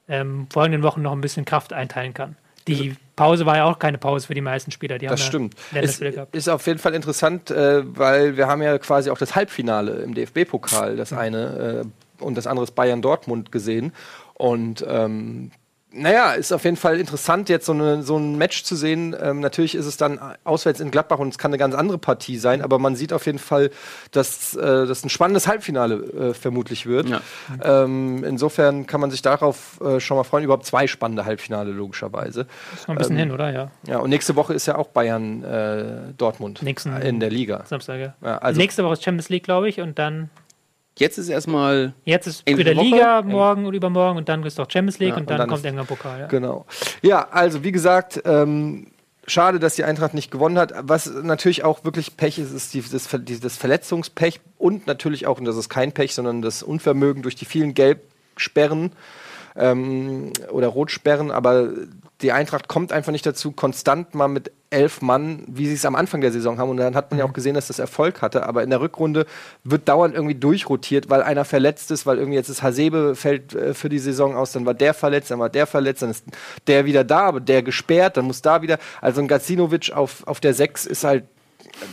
ähm, 0.10 0.48
folgenden 0.52 0.82
Wochen 0.82 1.04
noch 1.04 1.12
ein 1.12 1.22
bisschen 1.22 1.46
Kraft 1.46 1.72
einteilen 1.72 2.16
kann. 2.16 2.36
Die 2.68 2.96
Pause 3.16 3.46
war 3.46 3.58
ja 3.58 3.66
auch 3.66 3.80
keine 3.80 3.98
Pause 3.98 4.28
für 4.28 4.34
die 4.34 4.42
meisten 4.42 4.72
Spieler. 4.72 4.98
Die 4.98 5.06
Das 5.08 5.22
haben 5.22 5.28
stimmt. 5.28 5.54
Ja 5.54 5.62
Ist, 5.62 5.74
Länderspiele 6.00 6.12
gehabt. 6.12 6.36
ist 6.36 6.50
auf 6.50 6.66
jeden 6.68 6.80
Fall 6.80 6.94
interessant, 6.94 7.52
äh, 7.52 7.84
weil 7.98 8.38
wir 8.38 8.48
haben 8.48 8.62
ja 8.62 8.78
quasi 8.78 9.10
auch 9.10 9.18
das 9.18 9.36
Halbfinale 9.36 9.94
im 10.04 10.14
DFB-Pokal, 10.14 10.96
das 10.96 11.14
eine 11.14 11.84
äh, 11.86 12.24
und 12.24 12.36
das 12.38 12.48
andere 12.48 12.64
ist 12.64 12.72
Bayern-Dortmund 12.76 13.52
gesehen. 13.52 13.94
Und 14.36 14.86
ähm, 14.88 15.52
naja, 15.94 16.32
ist 16.34 16.52
auf 16.54 16.64
jeden 16.64 16.78
Fall 16.78 17.00
interessant, 17.00 17.50
jetzt 17.50 17.66
so, 17.66 17.74
eine, 17.74 18.02
so 18.04 18.18
ein 18.18 18.38
Match 18.38 18.64
zu 18.64 18.76
sehen. 18.76 19.16
Ähm, 19.22 19.40
natürlich 19.40 19.76
ist 19.76 19.86
es 19.86 19.98
dann 19.98 20.20
auswärts 20.44 20.80
in 20.80 20.90
Gladbach 20.92 21.20
und 21.20 21.30
es 21.30 21.38
kann 21.38 21.52
eine 21.52 21.58
ganz 21.58 21.76
andere 21.76 21.98
Partie 21.98 22.38
sein, 22.38 22.62
aber 22.62 22.80
man 22.80 22.96
sieht 22.96 23.12
auf 23.14 23.26
jeden 23.26 23.40
Fall, 23.40 23.72
dass 24.12 24.56
äh, 24.56 24.62
das 24.88 25.04
ein 25.04 25.10
spannendes 25.10 25.48
Halbfinale 25.48 25.96
äh, 25.96 26.34
vermutlich 26.34 26.86
wird. 26.86 27.10
Ja. 27.10 27.22
Ähm, 27.64 28.24
insofern 28.24 28.88
kann 28.88 29.02
man 29.02 29.12
sich 29.12 29.22
darauf 29.22 29.80
äh, 29.82 30.00
schon 30.00 30.18
mal 30.18 30.24
freuen. 30.24 30.44
Überhaupt 30.46 30.66
zwei 30.66 30.88
spannende 30.88 31.26
Halbfinale, 31.26 31.72
logischerweise. 31.72 32.48
Ist 32.74 32.88
noch 32.88 32.96
ein 32.96 32.98
bisschen 32.98 33.18
hin, 33.18 33.32
oder? 33.32 33.52
Ja. 33.52 33.72
Ja, 33.88 34.00
und 34.00 34.10
nächste 34.10 34.36
Woche 34.36 34.54
ist 34.54 34.66
ja 34.66 34.78
auch 34.78 34.88
Bayern 34.88 35.44
äh, 35.44 36.14
Dortmund 36.18 36.62
Nächsten- 36.64 36.96
in 36.98 37.20
der 37.20 37.30
Liga. 37.30 37.64
Samstag, 37.66 38.00
ja. 38.00 38.14
Ja, 38.24 38.38
also 38.38 38.58
Nächste 38.60 38.84
Woche 38.84 38.94
ist 38.94 39.04
Champions 39.04 39.30
League, 39.30 39.44
glaube 39.44 39.68
ich, 39.70 39.82
und 39.82 40.00
dann 40.00 40.30
Jetzt 40.98 41.18
ist 41.18 41.30
erstmal 41.30 41.94
jetzt 42.06 42.28
ist 42.28 42.44
Ende 42.46 42.60
wieder 42.60 42.74
der 42.74 42.84
Woche? 42.84 42.96
Liga 42.96 43.22
morgen 43.22 43.66
und 43.66 43.74
übermorgen 43.74 44.18
und 44.18 44.30
dann 44.30 44.44
ist 44.44 44.60
doch 44.60 44.70
Champions 44.70 45.00
League 45.00 45.10
Ja, 45.10 45.16
und 45.16 45.22
und 45.22 45.30
dann, 45.30 45.38
dann 45.40 45.50
kommt 45.50 45.64
irgendwann 45.64 45.88
Pokal. 45.88 46.20
Ja. 46.22 46.28
genau. 46.28 46.66
Ja, 47.02 47.28
also 47.32 47.64
wie 47.64 47.72
gesagt, 47.72 48.22
ähm, 48.26 48.88
schade, 49.26 49.60
dass 49.60 49.76
die 49.76 49.84
Eintracht 49.84 50.14
nicht 50.14 50.32
gewonnen 50.32 50.58
hat. 50.58 50.74
Was 50.82 51.12
natürlich 51.12 51.64
auch 51.64 51.84
wirklich 51.86 52.18
Pech 52.18 52.40
ist, 52.40 52.52
ist 52.52 52.74
die, 52.74 52.82
das, 52.82 53.08
die, 53.12 53.40
das 53.40 53.58
Verletzungspech 53.58 54.42
und 54.58 54.88
natürlich 54.88 55.28
auch, 55.28 55.40
und 55.40 55.46
das 55.46 55.56
ist 55.56 55.70
kein 55.70 55.92
Pech, 55.92 56.14
sondern 56.14 56.42
das 56.42 56.62
Unvermögen 56.64 57.24
durch 57.24 57.36
die 57.36 57.46
vielen 57.46 57.74
Gelbsperren 57.74 58.92
ähm, 59.56 60.32
oder 60.52 60.68
Rotsperren, 60.68 61.32
aber 61.32 61.70
die 62.22 62.32
Eintracht 62.32 62.68
kommt 62.68 62.92
einfach 62.92 63.12
nicht 63.12 63.26
dazu, 63.26 63.52
konstant 63.52 64.14
mal 64.16 64.28
mit 64.28 64.52
elf 64.70 65.02
Mann, 65.02 65.44
wie 65.48 65.68
sie 65.68 65.74
es 65.74 65.86
am 65.86 65.96
Anfang 65.96 66.22
der 66.22 66.32
Saison 66.32 66.58
haben. 66.58 66.70
Und 66.70 66.78
dann 66.78 66.96
hat 66.96 67.12
man 67.12 67.20
ja 67.20 67.26
auch 67.26 67.34
gesehen, 67.34 67.56
dass 67.56 67.68
das 67.68 67.80
Erfolg 67.80 68.22
hatte. 68.22 68.46
Aber 68.46 68.64
in 68.64 68.70
der 68.70 68.80
Rückrunde 68.80 69.26
wird 69.64 69.90
dauernd 69.90 70.16
irgendwie 70.16 70.36
durchrotiert, 70.36 71.10
weil 71.10 71.24
einer 71.24 71.46
verletzt 71.46 71.92
ist, 71.92 72.06
weil 72.06 72.18
irgendwie 72.18 72.38
jetzt 72.38 72.50
ist 72.50 72.64
Hasebe 72.64 73.16
fällt 73.16 73.54
äh, 73.54 73.74
für 73.74 73.90
die 73.90 74.00
Saison 74.00 74.36
aus, 74.36 74.52
dann 74.54 74.66
war 74.66 74.74
der 74.74 74.94
verletzt, 74.94 75.32
dann 75.32 75.40
war 75.40 75.50
der 75.50 75.68
verletzt, 75.68 76.04
dann 76.04 76.12
ist 76.12 76.24
der 76.68 76.86
wieder 76.86 77.04
da, 77.04 77.22
aber 77.22 77.40
der 77.40 77.64
gesperrt, 77.64 78.18
dann 78.18 78.26
muss 78.26 78.42
da 78.42 78.62
wieder. 78.62 78.78
Also 79.02 79.22
ein 79.22 79.28
Gacinovic 79.28 79.92
auf, 79.92 80.26
auf 80.28 80.40
der 80.40 80.54
Sechs 80.54 80.86
ist 80.86 81.04
halt, 81.04 81.26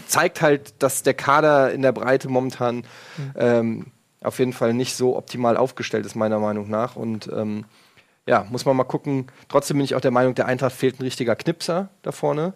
zeigt 0.06 0.42
halt, 0.42 0.74
dass 0.82 1.02
der 1.02 1.14
Kader 1.14 1.72
in 1.72 1.82
der 1.82 1.92
Breite 1.92 2.28
momentan 2.28 2.84
ähm, 3.36 3.86
auf 4.22 4.38
jeden 4.38 4.52
Fall 4.52 4.74
nicht 4.74 4.94
so 4.94 5.16
optimal 5.16 5.56
aufgestellt 5.56 6.06
ist, 6.06 6.14
meiner 6.14 6.38
Meinung 6.38 6.68
nach. 6.68 6.96
Und 6.96 7.28
ähm, 7.32 7.64
ja, 8.26 8.46
muss 8.50 8.64
man 8.64 8.76
mal 8.76 8.84
gucken. 8.84 9.26
Trotzdem 9.48 9.78
bin 9.78 9.84
ich 9.84 9.94
auch 9.94 10.00
der 10.00 10.10
Meinung, 10.10 10.34
der 10.34 10.46
Eintracht 10.46 10.74
fehlt 10.74 10.98
ein 10.98 11.02
richtiger 11.04 11.36
Knipser 11.36 11.88
da 12.02 12.12
vorne. 12.12 12.54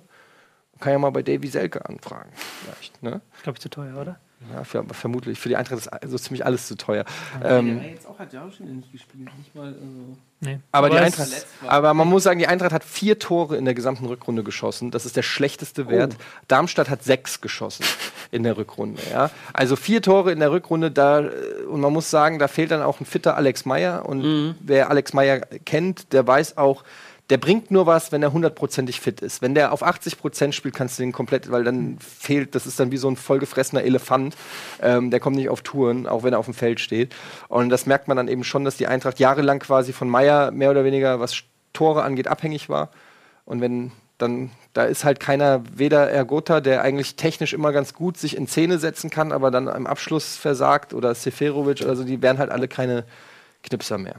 Kann 0.81 0.93
ja 0.93 0.99
mal 0.99 1.11
bei 1.11 1.23
Davy 1.23 1.47
Selke 1.47 1.89
anfragen. 1.89 2.31
Vielleicht, 2.35 3.03
ne? 3.03 3.21
Glaube 3.43 3.57
ich 3.57 3.63
zu 3.63 3.69
teuer, 3.69 4.01
oder? 4.01 4.19
Ja, 4.53 4.65
für, 4.65 4.81
aber 4.81 4.95
vermutlich. 4.95 5.39
Für 5.39 5.49
die 5.49 5.57
Eintracht 5.57 5.79
ist 5.79 5.91
so 6.07 6.19
ziemlich 6.19 6.45
alles 6.45 6.67
zu 6.67 6.77
teuer. 6.77 7.05
Ähm, 7.43 7.81
jetzt 7.83 8.07
auch 8.07 8.19
hat 8.19 8.33
ja 8.33 8.45
auch 8.45 8.53
schon 8.53 8.77
nicht 8.77 8.93
gespielt, 8.93 9.29
nicht 9.39 9.55
mal 9.55 9.67
also 9.67 10.17
Nee. 10.45 10.59
aber, 10.73 10.91
die 10.91 10.97
Eintracht, 10.97 11.47
aber 11.69 11.95
man 11.95 12.09
muss 12.09 12.25
sagen, 12.25 12.41
die 12.41 12.49
Eintracht 12.49 12.73
hat 12.73 12.83
vier 12.83 13.21
Tore 13.21 13.57
in 13.57 13.65
der 13.65 13.75
gesamten 13.75 14.07
Rückrunde 14.07 14.43
geschossen. 14.43 14.91
Das 14.91 15.07
ist 15.07 15.17
der 15.17 15.23
schlechteste 15.23 15.89
Wert. 15.89 16.17
Darmstadt 16.49 16.91
hat 16.91 17.05
sechs 17.05 17.41
geschossen 17.41 17.85
in 18.33 18.43
der 18.43 18.57
Rückrunde. 18.57 19.01
Ja? 19.13 19.31
Also 19.53 19.77
vier 19.77 20.03
Tore 20.03 20.33
in 20.33 20.41
der 20.41 20.51
Rückrunde. 20.51 20.91
Da, 20.91 21.23
und 21.71 21.81
man 21.81 21.93
muss 21.93 22.11
sagen, 22.11 22.41
da 22.41 22.49
fehlt 22.49 22.73
dann 22.73 22.83
auch 22.83 22.99
ein 22.99 23.07
fitter 23.07 23.37
Alex 23.37 23.67
Meyer. 23.67 24.05
Und 24.05 24.57
wer 24.59 24.91
Alex 24.91 25.13
Meyer 25.13 25.43
kennt, 25.65 26.13
der 26.13 26.27
weiß 26.27 26.57
auch, 26.59 26.83
der 27.31 27.39
bringt 27.39 27.71
nur 27.71 27.87
was, 27.87 28.13
wenn 28.13 28.23
er 28.23 28.33
hundertprozentig 28.33 29.01
fit 29.01 29.21
ist. 29.21 29.43
Wenn 29.43 29.55
der 29.55 29.73
auf 29.73 29.83
80 29.83 30.19
Prozent 30.19 30.55
spielt, 30.55 30.75
kannst 30.75 30.99
du 30.99 31.03
den 31.03 31.13
komplett, 31.13 31.51
weil 31.51 31.65
dann 31.65 31.99
fehlt, 31.99 32.55
das 32.55 32.67
ist 32.67 32.79
dann 32.79 32.91
wie 32.91 32.97
so 32.97 33.09
ein 33.09 33.17
vollgefressener 33.17 33.83
Elefant. 33.83 34.37
Ähm, 34.83 35.11
der 35.11 35.21
kommt 35.21 35.37
nicht 35.37 35.49
auf 35.49 35.63
Touren, 35.63 36.07
auch 36.07 36.25
wenn 36.25 36.35
er 36.35 36.39
auf 36.39 36.47
dem 36.47 36.55
Feld 36.55 36.81
steht. 36.81 37.15
Und 37.49 37.71
das 37.71 37.87
merkt 37.87 38.09
man 38.09 38.17
dann 38.17 38.29
eben 38.29 38.45
schon, 38.45 38.65
dass 38.65 38.77
die 38.77 38.87
Eintracht 38.87 39.19
jahrelang 39.19 39.61
quasi 39.61 39.93
von 39.93 40.09
Meier 40.09 40.51
mehr 40.51 40.71
oder 40.71 40.85
weniger, 40.85 41.21
was 41.21 41.43
Tore 41.73 42.03
angeht, 42.03 42.29
abhängig 42.29 42.69
war. 42.69 42.91
Und 43.45 43.61
wenn 43.61 43.93
dann, 44.19 44.51
da 44.73 44.85
ist 44.85 45.05
halt 45.05 45.21
keiner, 45.21 45.63
weder 45.75 46.09
Ergota, 46.09 46.61
der 46.61 46.83
eigentlich 46.83 47.17
technisch 47.17 47.53
immer 47.53 47.73
ganz 47.73 47.93
gut 47.93 48.17
sich 48.17 48.37
in 48.37 48.47
Szene 48.47 48.79
setzen 48.79 49.11
kann, 49.11 49.33
aber 49.33 49.51
dann 49.51 49.67
im 49.67 49.87
Abschluss 49.87 50.37
versagt, 50.37 50.95
oder 50.95 51.15
Seferovic 51.15 51.83
oder 51.83 51.97
so, 51.97 52.05
die 52.05 52.23
wären 52.23 52.39
halt 52.39 52.51
alle 52.51 52.69
keine 52.69 53.05
Knipser 53.63 53.99
mehr. 53.99 54.17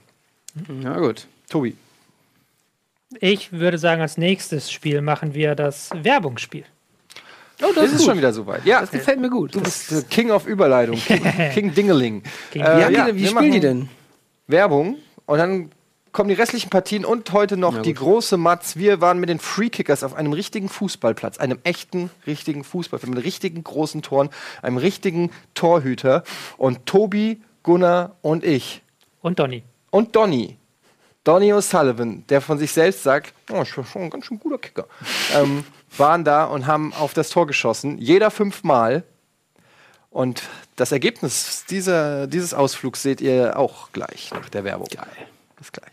Ja, 0.82 0.98
gut. 1.00 1.28
Tobi. 1.50 1.76
Ich 3.20 3.52
würde 3.52 3.78
sagen, 3.78 4.02
als 4.02 4.18
nächstes 4.18 4.72
Spiel 4.72 5.02
machen 5.02 5.34
wir 5.34 5.56
das 5.56 5.90
Werbungsspiel. 6.02 6.66
Oh, 7.62 7.72
Das 7.76 7.92
ist 7.94 8.04
schon 8.06 8.18
wieder 8.18 8.34
soweit. 8.34 8.66
Ja, 8.66 8.82
Das 8.82 8.92
gefällt 8.92 9.20
mir 9.20 9.30
gut. 9.30 9.56
du 9.56 9.62
bist 9.62 9.92
äh, 9.92 10.02
King 10.10 10.32
of 10.32 10.46
Überleitung. 10.48 10.98
King, 10.98 11.74
Dingeling. 11.76 12.24
King 12.52 12.64
die 12.64 12.68
ja, 12.68 12.90
denn, 12.90 13.16
wie 13.16 13.28
spielen 13.28 13.52
die 13.52 13.60
denn? 13.60 13.90
Werbung 14.48 14.98
und 15.26 15.38
dann 15.38 15.70
kommen 16.12 16.30
die 16.30 16.36
restlichen 16.36 16.70
Partien 16.70 17.06
und 17.06 17.32
heute 17.32 17.58
noch 17.58 17.76
Ja, 17.78 17.82
die 17.82 17.94
große 17.94 18.38
Matz. 18.38 18.76
Wir 18.76 19.02
waren 19.02 19.20
mit 19.20 19.30
den 19.30 19.40
Freekickers 19.40 20.04
auf 20.04 20.14
einem 20.14 20.34
richtigen 20.34 20.70
Fußballplatz, 20.70 21.38
einem 21.40 21.60
echten, 21.64 22.10
richtigen 22.28 22.64
Fußballplatz, 22.64 23.10
mit 23.14 23.24
richtigen 23.24 23.64
großen 23.64 24.02
Toren, 24.04 24.30
einem 24.62 24.78
richtigen 24.78 25.32
Torhüter. 25.56 26.24
Und 26.58 26.86
Tobi, 26.86 27.42
Gunnar 27.64 28.16
und 28.22 28.44
ich 28.44 28.82
Und 29.22 29.40
Donny. 29.40 29.64
und 29.90 30.16
Donny. 30.16 30.58
Donny 31.24 31.54
O'Sullivan, 31.54 32.26
der 32.28 32.42
von 32.42 32.58
sich 32.58 32.72
selbst 32.72 33.04
sagt, 33.04 33.34
oh, 33.52 33.62
ich 33.62 33.74
bin 33.74 33.86
schon 33.86 34.02
ein 34.04 34.10
ganz 34.10 34.26
schön 34.26 34.40
guter 34.40 34.58
Kicker, 34.58 34.88
ähm, 35.36 35.64
waren 35.98 36.24
da 36.24 36.46
und 36.46 36.68
haben 36.68 36.94
auf 36.94 37.14
das 37.14 37.30
Tor 37.30 37.48
geschossen. 37.48 37.98
Jeder 37.98 38.32
fünfmal. 38.32 39.04
Und 40.10 40.44
das 40.76 40.92
Ergebnis 40.92 41.66
dieser, 41.68 42.28
dieses 42.28 42.54
Ausflugs 42.54 43.02
seht 43.02 43.20
ihr 43.20 43.58
auch 43.58 43.92
gleich 43.94 44.32
nach 44.32 44.48
der 44.50 44.64
Werbung. 44.64 44.88
Geil. 44.88 45.08
Bis 45.58 45.72
gleich. 45.72 45.93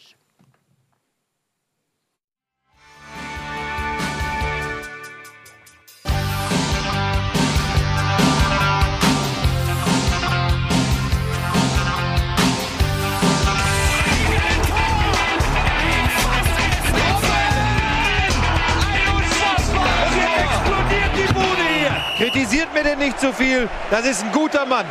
Denn 22.85 22.99
nicht 22.99 23.21
zu 23.21 23.33
viel. 23.33 23.69
Das 23.90 24.07
ist 24.07 24.25
ein 24.25 24.33
guter 24.33 24.64
Mann. 24.66 24.87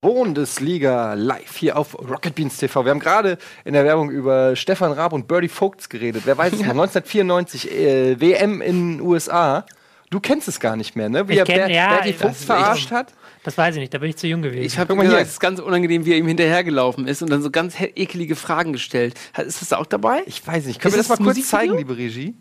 Bundesliga 0.00 1.14
live 1.14 1.56
hier 1.56 1.76
auf 1.76 1.94
Rocket 1.98 2.34
Beans 2.34 2.56
TV. 2.58 2.84
Wir 2.84 2.90
haben 2.90 3.00
gerade 3.00 3.38
in 3.64 3.72
der 3.72 3.84
Werbung 3.84 4.10
über 4.10 4.54
Stefan 4.56 4.92
Raab 4.92 5.12
und 5.12 5.26
Birdie 5.26 5.48
Vogts 5.48 5.88
geredet. 5.88 6.22
Wer 6.26 6.38
weiß 6.38 6.52
es 6.52 6.58
noch? 6.60 6.70
1994 6.70 7.70
äh, 7.72 8.20
WM 8.20 8.60
in 8.62 8.98
den 8.98 9.00
USA. 9.06 9.66
Du 10.10 10.20
kennst 10.20 10.46
es 10.48 10.60
gar 10.60 10.76
nicht 10.76 10.94
mehr, 10.96 11.08
ne? 11.08 11.28
Wie 11.28 11.32
Ich 11.34 11.38
er 11.40 11.44
kenn- 11.46 11.56
Ber 11.66 11.70
ja, 11.70 11.88
Bertie 11.96 12.12
Vogts 12.12 12.38
das- 12.38 12.44
verarscht 12.44 12.90
hat. 12.90 13.12
Das 13.42 13.56
weiß 13.58 13.74
ich 13.76 13.80
nicht, 13.80 13.94
da 13.94 13.98
bin 13.98 14.10
ich 14.10 14.16
zu 14.16 14.26
jung 14.26 14.42
gewesen. 14.42 14.62
Ich 14.64 14.78
habe 14.78 14.94
gesagt, 14.94 15.10
hier. 15.10 15.20
es 15.20 15.28
ist 15.32 15.40
ganz 15.40 15.60
unangenehm, 15.60 16.04
wie 16.04 16.12
er 16.12 16.18
ihm 16.18 16.26
hinterhergelaufen 16.28 17.06
ist 17.06 17.22
und 17.22 17.30
dann 17.30 17.42
so 17.42 17.50
ganz 17.50 17.74
ekelige 17.80 18.34
Fragen 18.36 18.72
gestellt. 18.72 19.14
Ist 19.36 19.62
das 19.62 19.72
auch 19.72 19.86
dabei? 19.86 20.22
Ich 20.26 20.44
weiß 20.46 20.66
nicht. 20.66 20.80
Können 20.80 20.94
wir 20.94 21.00
Ist 21.00 21.10
das 21.10 21.18
mal 21.20 21.24
das 21.26 21.34
kurz 21.36 21.48
zeigen, 21.48 21.76
liebe 21.76 21.96
Regie? 21.96 22.34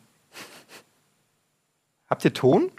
Habt 2.07 2.23
ihr 2.25 2.33
Ton? 2.33 2.71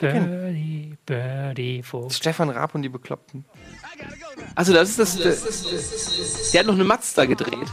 Birdie, 0.00 0.96
Birdie, 1.04 1.82
Vogel. 1.82 2.10
Stefan 2.10 2.50
Raab 2.50 2.74
und 2.74 2.82
die 2.82 2.88
Bekloppten. 2.88 3.44
Also 4.54 4.72
das 4.72 4.90
ist 4.90 4.98
das. 4.98 5.18
das 5.18 6.50
der 6.52 6.60
hat 6.60 6.66
noch 6.66 6.74
eine 6.74 6.84
Mazda 6.84 7.26
gedreht. 7.26 7.68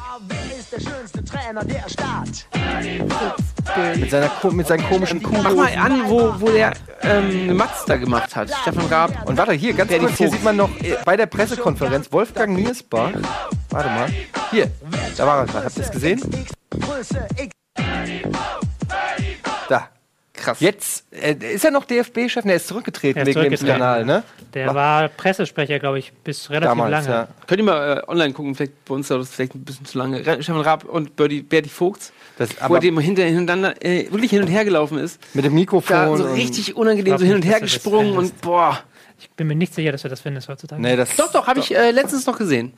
Mit, 3.96 4.12
seiner, 4.12 4.32
mit 4.52 4.68
seinen 4.68 4.84
komischen 4.88 5.24
Kuh. 5.24 5.38
Mach 5.42 5.56
mal 5.56 5.74
an, 5.76 6.10
wo, 6.10 6.34
wo 6.40 6.50
der 6.50 6.74
ähm, 7.02 7.44
eine 7.44 7.54
Mazda 7.54 7.96
gemacht 7.96 8.36
hat. 8.36 8.50
Stefan 8.62 8.86
Raab. 8.88 9.28
Und 9.28 9.38
warte, 9.38 9.54
hier, 9.54 9.74
ganz 9.74 9.92
kurz, 9.92 10.18
hier 10.18 10.28
Vogt. 10.28 10.32
sieht 10.32 10.44
man 10.44 10.58
noch 10.58 10.70
äh, 10.82 10.98
bei 11.06 11.16
der 11.16 11.28
Pressekonferenz 11.28 12.12
Wolfgang 12.12 12.58
Niersbach. 12.58 13.12
Warte 13.70 13.90
mal. 13.90 14.10
Hier, 14.52 14.70
da 15.16 15.26
war 15.26 15.40
er 15.40 15.46
gerade. 15.46 15.66
Habt 15.66 15.78
ihr 15.78 15.84
es 15.84 15.92
gesehen? 15.92 16.22
Da. 19.70 19.90
Krass. 20.38 20.60
Jetzt 20.62 21.06
äh, 21.12 21.34
ist 21.34 21.66
er 21.66 21.72
noch 21.72 21.84
DFB-Chef? 21.86 22.46
Ne, 22.46 22.52
er 22.54 22.56
ist 22.58 22.68
zurückgetreten 22.68 23.18
Er 23.18 23.24
ist 23.28 23.36
wegen 23.36 23.50
dem 23.50 23.58
zurückgetreten. 23.58 23.76
Skandal, 23.76 24.06
ne? 24.06 24.24
Der 24.54 24.74
war 24.74 25.10
Pressesprecher, 25.10 25.80
glaube 25.80 26.00
ich, 26.00 26.14
bis 26.24 26.50
relativ 26.50 26.70
Damals, 26.70 26.92
lange. 26.92 27.08
ja. 27.10 27.28
Könnt 27.48 27.60
ihr 27.60 27.66
mal 27.66 27.98
äh, 28.08 28.10
online 28.10 28.34
gucken, 28.34 28.56
vielleicht 28.56 28.86
bei 28.86 28.94
uns 28.96 29.08
dauert 29.10 29.24
das 29.24 29.32
vielleicht 29.32 29.56
ein 29.56 29.66
bisschen 29.66 29.86
zu 29.86 29.98
lange. 29.98 30.22
Stefan 30.22 30.62
Raab 30.62 30.86
und 30.86 31.16
Bertie, 31.16 31.42
Bertie 31.42 31.70
Vogts, 31.70 32.14
Das, 32.38 32.50
wo 32.60 32.66
aber 32.66 32.76
er 32.76 32.82
dem 32.82 32.98
hinter, 33.00 33.24
hintereinander 33.24 33.74
äh, 33.84 34.12
wirklich 34.12 34.32
hin 34.32 34.42
und 34.42 34.48
her 34.48 34.64
gelaufen 34.64 34.98
ist. 35.00 35.20
mit 35.34 35.44
dem 35.44 35.54
Mikrofon. 35.56 35.96
Da 35.98 36.16
so 36.18 36.34
richtig 36.34 36.76
unangenehm 36.78 37.06
glaub 37.06 37.20
so 37.20 37.26
hin 37.26 37.36
und 37.36 37.44
her 37.44 37.60
gesprungen 37.60 38.16
und 38.18 38.40
boah. 38.42 38.80
Ich 39.20 39.32
bin 39.32 39.48
mir 39.48 39.56
nicht 39.56 39.74
sicher, 39.74 39.92
dass 39.92 40.04
du 40.04 40.10
das 40.10 40.22
findest 40.22 40.48
heutzutage. 40.48 40.80
Nee, 40.80 40.96
das, 40.96 41.16
Doch, 41.16 41.32
doch, 41.32 41.48
habe 41.48 41.60
ich 41.60 41.76
äh, 41.76 41.90
letztens 41.90 42.28
noch 42.28 42.38
gesehen. 42.38 42.74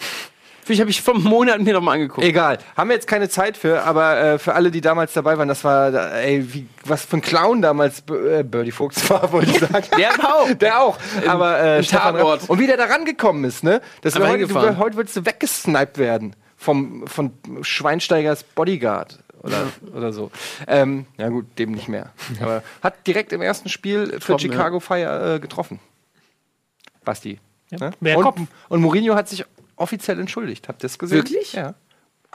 Vielleicht 0.64 0.82
habe 0.82 0.90
ich 0.92 1.02
vor 1.02 1.16
einem 1.16 1.24
Monat 1.24 1.62
mir 1.62 1.74
noch 1.74 1.82
mal 1.82 1.94
angeguckt. 1.94 2.26
Egal, 2.26 2.60
haben 2.78 2.90
wir 2.90 2.96
jetzt 2.96 3.08
keine 3.08 3.28
Zeit 3.30 3.58
für, 3.58 3.84
aber 3.84 4.18
äh, 4.20 4.40
für 4.40 4.54
alle, 4.54 4.72
die 4.72 4.82
damals 4.82 5.14
dabei 5.14 5.38
waren, 5.38 5.48
das 5.48 5.64
war, 5.64 5.94
äh, 5.94 6.36
ey, 6.36 6.54
wie, 6.54 6.68
was 6.86 7.04
für 7.06 7.18
ein 7.18 7.22
Clown 7.22 7.62
damals 7.62 8.04
äh, 8.10 8.44
Birdie 8.44 8.72
Vogts 8.72 9.10
war, 9.10 9.32
wollte 9.32 9.52
ich 9.52 9.60
sagen. 9.60 9.86
Der 9.98 10.12
auch. 10.14 10.54
Der 10.54 10.82
auch. 10.82 10.98
aber 11.28 11.60
äh, 11.60 11.84
Stefan. 11.84 12.16
Raab- 12.16 12.50
Und 12.50 12.60
wie 12.60 12.68
der 12.68 12.78
da 12.78 12.86
rangekommen 12.86 13.44
ist, 13.46 13.64
ne? 13.64 13.82
Das 14.02 14.16
wär 14.16 14.28
heute, 14.30 14.48
du, 14.48 14.78
heute 14.78 14.96
würdest 14.96 15.16
du 15.18 15.26
weggesniped 15.26 15.98
werden 15.98 16.36
vom, 16.58 17.08
von 17.08 17.32
Schweinsteigers 17.62 18.44
Bodyguard. 18.44 19.20
Oder, 19.42 19.68
oder 19.96 20.12
so. 20.12 20.32
Ähm, 20.68 21.06
ja 21.18 21.30
gut, 21.30 21.46
dem 21.58 21.72
nicht 21.72 21.88
mehr. 21.88 22.12
Aber 22.42 22.62
hat 22.84 23.08
direkt 23.08 23.32
im 23.32 23.42
ersten 23.42 23.70
Spiel 23.70 24.08
für 24.08 24.36
Getroffen, 24.36 24.40
Chicago 24.42 24.80
Fire 24.82 25.36
äh, 25.36 25.40
getroffen. 25.40 25.80
Basti. 27.06 27.40
Ja. 27.72 27.92
Ne? 28.02 28.18
Und, 28.18 28.48
und 28.68 28.82
Mourinho 28.82 29.16
hat 29.16 29.30
sich 29.30 29.46
offiziell 29.80 30.20
entschuldigt. 30.20 30.68
Habt 30.68 30.82
ihr 30.84 30.88
das 30.88 31.00
gesehen? 31.00 31.18
Wirklich? 31.20 31.54
Ja. 31.54 31.74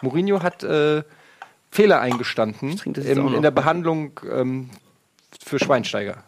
Mourinho 0.03 0.43
hat 0.43 0.63
äh, 0.65 1.03
Fehler 1.71 2.01
eingestanden 2.01 2.77
trinke 2.77 3.01
das 3.01 3.09
jetzt 3.09 3.19
im, 3.19 3.25
noch. 3.27 3.35
in 3.35 3.43
der 3.43 3.51
Behandlung 3.51 4.21
ähm, 4.31 4.71
für 5.45 5.59
Schweinsteiger. 5.59 6.23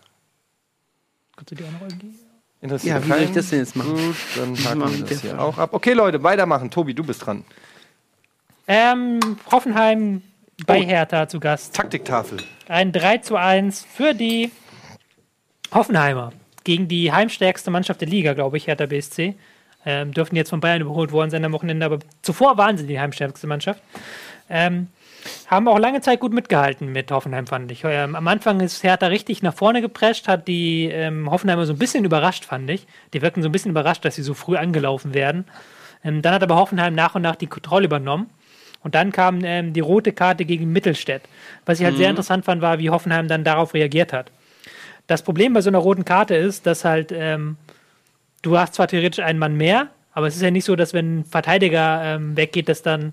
Kannst 1.37 1.51
du 1.51 1.55
die 1.57 1.65
auch 1.65 1.73
noch 1.73 1.83
irgendwie? 1.83 2.15
Interessiert 2.61 2.95
Ja, 2.97 3.05
wie 3.05 3.09
soll 3.09 3.19
ich 3.19 3.25
keinen? 3.27 3.35
das 3.35 3.51
denn 3.51 3.59
jetzt 3.59 3.77
machen? 3.77 3.95
Gut, 3.97 4.17
dann 4.37 4.53
machen 4.79 4.99
wir 4.99 5.05
das 5.07 5.21
hier 5.21 5.41
auch 5.41 5.59
ab. 5.59 5.71
Okay, 5.73 5.93
Leute, 5.93 6.23
weitermachen. 6.23 6.71
Tobi, 6.71 6.95
du 6.95 7.05
bist 7.05 7.25
dran. 7.27 7.45
Ähm, 8.67 9.21
Hoffenheim 9.53 10.23
bei 10.67 10.81
Oh. 10.83 10.87
Hertha 10.87 11.29
zu 11.29 11.39
Gast. 11.39 11.75
Taktiktafel. 11.75 12.39
Ein 12.69 12.93
3 12.93 13.19
zu 13.19 13.37
1 13.37 13.85
für 13.85 14.15
die 14.15 14.51
Hoffenheimer 15.73 16.33
gegen 16.65 16.89
die 16.89 17.13
heimstärkste 17.13 17.71
Mannschaft 17.71 18.01
der 18.01 18.09
Liga, 18.09 18.33
glaube 18.33 18.57
ich, 18.57 18.67
Hertha 18.67 18.87
BSC. 18.87 19.35
Ähm, 19.87 20.13
dürften 20.13 20.37
jetzt 20.37 20.51
von 20.51 20.61
Bayern 20.61 20.83
überholt 20.83 21.13
worden 21.13 21.31
sein 21.31 21.45
am 21.45 21.53
Wochenende, 21.53 21.87
aber 21.87 22.01
zuvor 22.21 22.59
waren 22.59 22.77
sie 22.77 22.87
die 22.87 22.99
heimstärkste 22.99 23.47
Mannschaft. 23.47 23.81
Ähm, 24.51 24.89
haben 25.49 25.69
auch 25.69 25.79
lange 25.79 26.01
Zeit 26.01 26.21
gut 26.21 26.33
mitgehalten 26.33 26.91
mit 26.93 27.11
Hoffenheim, 27.11 27.47
fand 27.47 27.71
ich. 27.71 27.83
Ähm, 27.85 28.15
am 28.15 28.29
Anfang 28.29 28.61
ist 28.61 28.83
Hertha 28.83 29.07
richtig 29.07 29.43
nach 29.43 29.55
vorne 29.55 29.81
geprescht, 29.81 30.29
hat 30.29 30.49
die 30.49 30.87
ähm, 30.87 31.31
Hoffenheimer 31.31 31.67
so 31.67 31.73
ein 31.73 31.79
bisschen 31.79 32.05
überrascht, 32.05 32.45
fand 32.45 32.69
ich. 32.71 32.87
Die 33.13 33.23
wirkten 33.23 33.43
so 33.43 33.49
ein 33.49 33.53
bisschen 33.53 33.71
überrascht, 33.71 34.05
dass 34.05 34.17
sie 34.17 34.23
so 34.23 34.35
früh 34.35 34.57
angelaufen 34.57 35.15
werden. 35.15 35.45
Ähm, 36.05 36.23
dann 36.23 36.35
hat 36.35 36.43
aber 36.43 36.57
Hoffenheim 36.57 36.95
nach 36.95 37.15
und 37.15 37.23
nach 37.23 37.37
die 37.37 37.47
Kontrolle 37.47 37.87
übernommen. 37.87 38.31
Und 38.83 38.95
dann 38.95 39.11
kam 39.11 39.41
ähm, 39.45 39.73
die 39.73 39.81
rote 39.81 40.13
Karte 40.13 40.45
gegen 40.45 40.71
Mittelstädt. 40.71 41.23
Was 41.65 41.81
ich 41.81 41.85
halt 41.85 41.97
sehr 41.97 42.11
interessant 42.11 42.45
fand, 42.45 42.63
war, 42.63 42.79
wie 42.79 42.91
Hoffenheim 42.91 43.27
dann 43.27 43.43
darauf 43.43 43.75
reagiert 43.75 44.13
hat. 44.13 44.31
Das 45.09 45.23
Problem 45.23 45.53
bei 45.53 45.61
so 45.61 45.71
einer 45.71 45.79
roten 45.79 46.05
Karte 46.05 46.37
ist, 46.37 46.67
dass 46.67 46.85
halt 46.85 47.13
ähm, 47.13 47.57
du 48.47 48.59
hast 48.59 48.75
zwar 48.75 48.87
theoretisch 48.89 49.25
einen 49.25 49.39
Mann 49.39 49.57
mehr, 49.57 49.89
aber 50.13 50.27
es 50.29 50.37
ist 50.37 50.43
ja 50.43 50.51
nicht 50.51 50.65
so, 50.65 50.77
dass 50.77 50.95
wenn 50.95 51.21
ein 51.21 51.25
Verteidiger 51.25 52.03
ähm, 52.05 52.37
weggeht, 52.37 52.69
dass 52.69 52.83
dann 52.83 53.13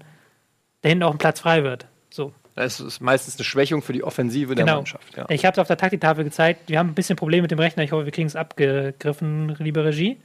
da 0.82 0.90
hinten 0.90 1.04
auch 1.04 1.12
ein 1.12 1.18
Platz 1.18 1.40
frei 1.40 1.64
wird. 1.64 1.88
So. 2.10 2.34
Das 2.56 2.80
ist 2.80 3.02
meistens 3.02 3.36
eine 3.38 3.46
Schwächung 3.46 3.82
für 3.82 3.94
die 3.94 4.04
Offensive 4.04 4.54
der 4.54 4.64
Genau. 4.66 4.78
Mannschaft. 4.78 5.18
Ja. 5.18 5.26
Ich 5.30 5.44
habe 5.46 5.54
es 5.54 5.60
auf 5.60 5.68
der 5.68 5.78
Taktiktafel 5.78 6.24
gezeigt. 6.24 6.70
Wir 6.70 6.78
haben 6.80 6.90
ein 6.90 6.94
bisschen 6.94 7.16
Probleme 7.16 7.42
mit 7.44 7.52
dem 7.52 7.58
Rechner. 7.60 7.84
Ich 7.84 7.92
hoffe, 7.92 8.06
wir 8.06 8.12
kriegen 8.12 8.28
es 8.28 8.36
abgegriffen, 8.36 9.56
liebe 9.60 9.84
Regie. 9.84 10.18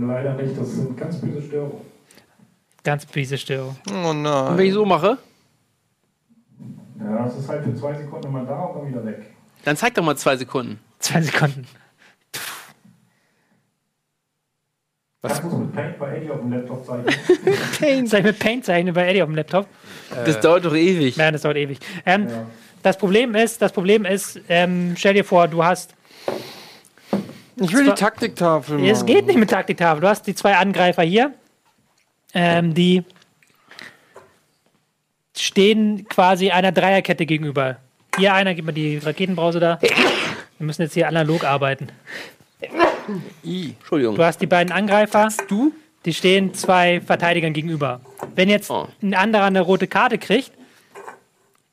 Leider 0.00 0.34
nicht, 0.34 0.58
das 0.58 0.72
sind 0.72 0.96
ganz 0.96 1.20
böse 1.20 1.42
Störungen. 1.46 1.80
Ganz 2.82 3.04
fiese 3.04 3.36
Störung. 3.38 3.76
Oh 3.90 4.10
Und 4.10 4.22
nein. 4.22 4.56
wenn 4.56 4.66
ich 4.66 4.72
so 4.72 4.86
mache, 4.86 5.18
Ja, 6.98 7.24
das 7.24 7.36
ist 7.38 7.48
halt 7.48 7.64
für 7.64 7.74
zwei 7.74 7.94
Sekunden 7.94 8.26
immer 8.28 8.44
da 8.44 8.58
und 8.64 8.80
dann 8.82 8.88
wieder 8.88 9.04
weg. 9.04 9.26
dann 9.64 9.76
zeig 9.76 9.94
doch 9.94 10.02
mal 10.02 10.16
zwei 10.16 10.36
Sekunden. 10.36 10.78
Zwei 10.98 11.20
Sekunden. 11.22 11.66
Das 15.22 15.42
muss 15.42 15.52
mit 15.52 15.72
Paint 15.74 15.98
bei 15.98 16.16
Eddie 16.16 16.30
auf 16.30 16.40
dem 16.40 16.50
Laptop 16.52 16.86
zeichnen. 16.86 18.06
Soll 18.06 18.18
ich 18.20 18.24
mit 18.24 18.38
Paint 18.38 18.64
zeichnen 18.64 18.94
bei 18.94 19.06
Eddie 19.08 19.22
auf 19.22 19.28
dem 19.28 19.34
Laptop? 19.36 19.66
Das 20.24 20.40
dauert 20.40 20.64
doch 20.64 20.74
ewig. 20.74 21.16
Nein, 21.18 21.34
das 21.34 21.42
dauert 21.42 21.58
ewig. 21.58 21.78
Ähm, 22.06 22.28
Ja. 22.28 22.46
Das 22.82 22.96
Problem 22.96 23.34
ist, 23.34 23.60
das 23.60 23.72
Problem 23.72 24.06
ist, 24.06 24.40
ähm, 24.48 24.94
stell 24.96 25.12
dir 25.12 25.24
vor, 25.24 25.46
du 25.48 25.62
hast 25.62 25.94
Ich 27.56 27.74
will 27.74 27.84
die 27.84 27.92
Taktiktafel 27.92 28.78
machen. 28.78 28.88
Es 28.88 29.04
geht 29.04 29.26
nicht 29.26 29.38
mit 29.38 29.50
Taktiktafel. 29.50 30.00
Du 30.00 30.08
hast 30.08 30.26
die 30.26 30.34
zwei 30.34 30.56
Angreifer 30.56 31.02
hier, 31.02 31.34
ähm, 32.32 32.72
die 32.72 33.04
stehen 35.36 36.06
quasi 36.08 36.50
einer 36.50 36.72
Dreierkette 36.72 37.26
gegenüber. 37.26 37.76
Hier 38.16 38.32
einer, 38.32 38.54
gib 38.54 38.64
mal 38.64 38.72
die 38.72 38.96
Raketenbrause 38.96 39.60
da. 39.60 39.78
Wir 39.82 39.90
müssen 40.66 40.80
jetzt 40.80 40.94
hier 40.94 41.06
analog 41.06 41.44
arbeiten. 41.44 41.88
Entschuldigung. 43.44 44.16
Du 44.16 44.24
hast 44.24 44.40
die 44.40 44.46
beiden 44.46 44.72
Angreifer, 44.72 45.28
du, 45.48 45.72
die 46.04 46.14
stehen 46.14 46.54
zwei 46.54 47.00
Verteidigern 47.00 47.52
gegenüber. 47.52 48.00
Wenn 48.34 48.48
jetzt 48.48 48.70
Oh. 48.70 48.88
ein 49.02 49.14
anderer 49.14 49.44
eine 49.44 49.60
rote 49.60 49.86
Karte 49.86 50.18
kriegt, 50.18 50.52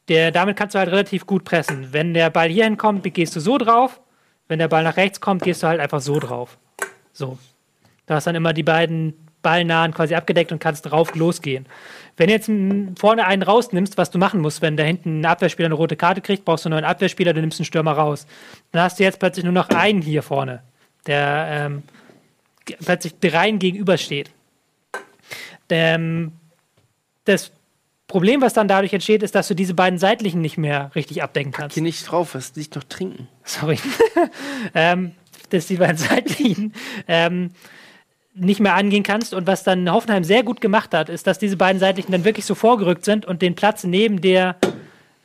der, 0.10 0.32
damit 0.32 0.56
kannst 0.58 0.76
du 0.76 0.80
halt 0.80 0.90
relativ 0.90 1.26
gut 1.26 1.44
pressen. 1.44 1.90
Wenn 1.92 2.14
der 2.14 2.30
Ball 2.30 2.48
hier 2.50 2.64
hinkommt, 2.64 3.04
gehst 3.14 3.36
du 3.36 3.40
so 3.40 3.58
drauf. 3.58 4.00
Wenn 4.48 4.60
der 4.60 4.70
Ball 4.70 4.84
nach 4.84 4.96
rechts 4.96 5.20
kommt, 5.20 5.44
gehst 5.44 5.64
du 5.64 5.68
halt 5.68 5.82
einfach 5.82 6.00
so 6.00 6.20
drauf. 6.20 6.58
So. 7.12 7.38
Du 8.06 8.14
hast 8.14 8.26
dann 8.26 8.36
immer 8.36 8.54
die 8.54 8.64
beiden 8.64 9.14
Ballnahen 9.42 9.94
quasi 9.94 10.16
abgedeckt 10.16 10.52
und 10.54 10.60
kannst 10.60 10.86
drauf 10.90 11.14
losgehen. 11.16 11.66
Wenn 12.16 12.28
du 12.28 12.34
jetzt 12.34 12.50
vorne 13.00 13.26
einen 13.28 13.44
rausnimmst, 13.44 13.98
was 13.98 14.10
du 14.10 14.18
machen 14.18 14.42
musst, 14.42 14.62
wenn 14.62 14.78
da 14.78 14.84
hinten 14.84 15.22
ein 15.22 15.26
Abwehrspieler 15.26 15.68
eine 15.68 15.76
rote 15.76 15.96
Karte 15.98 16.22
kriegt, 16.22 16.46
brauchst 16.46 16.64
du 16.66 16.70
einen 16.70 16.76
neuen 16.82 16.86
Abwehrspieler, 16.90 17.34
du 17.34 17.42
nimmst 17.42 17.60
einen 17.60 17.66
Stürmer 17.66 17.92
raus. 17.94 18.26
Dann 18.72 18.82
hast 18.84 19.00
du 19.00 19.04
jetzt 19.04 19.20
plötzlich 19.20 19.44
nur 19.44 19.54
noch 19.54 19.70
einen 19.70 20.02
hier 20.02 20.24
vorne, 20.24 20.64
der 21.08 21.48
ähm, 21.50 21.84
plötzlich 22.84 23.14
rein 23.24 23.60
gegenübersteht. 23.60 24.32
Ähm, 25.70 26.34
das 27.26 27.52
Problem, 28.08 28.42
was 28.42 28.54
dann 28.54 28.70
dadurch 28.70 28.94
entsteht, 28.94 29.22
ist, 29.22 29.36
dass 29.36 29.50
du 29.50 29.54
diese 29.54 29.74
beiden 29.74 30.00
seitlichen 30.00 30.40
nicht 30.40 30.58
mehr 30.58 30.92
richtig 30.96 31.22
abdecken 31.22 31.52
kannst. 31.52 31.74
Hier 31.74 31.84
nicht 31.84 32.10
drauf, 32.10 32.36
was 32.36 32.56
nicht 32.56 32.76
noch 32.76 32.84
trinken. 32.86 33.28
Sorry. 33.44 33.78
ähm, 34.74 35.12
dass 35.50 35.68
die 35.68 35.76
beiden 35.76 35.98
seitlichen 35.98 36.74
ähm, 37.08 37.52
nicht 38.34 38.60
mehr 38.60 38.76
angehen 38.76 39.04
kannst. 39.04 39.34
Und 39.34 39.48
was 39.48 39.64
dann 39.64 39.92
Hoffenheim 39.92 40.24
sehr 40.24 40.44
gut 40.44 40.62
gemacht 40.62 40.94
hat, 40.94 41.10
ist, 41.10 41.28
dass 41.28 41.40
diese 41.40 41.58
beiden 41.58 41.80
seitlichen 41.80 42.12
dann 42.12 42.24
wirklich 42.24 42.46
so 42.46 42.56
vorgerückt 42.56 43.04
sind 43.04 43.26
und 43.26 43.42
den 43.42 43.56
Platz 43.56 43.84
neben 43.84 44.22
der 44.22 44.56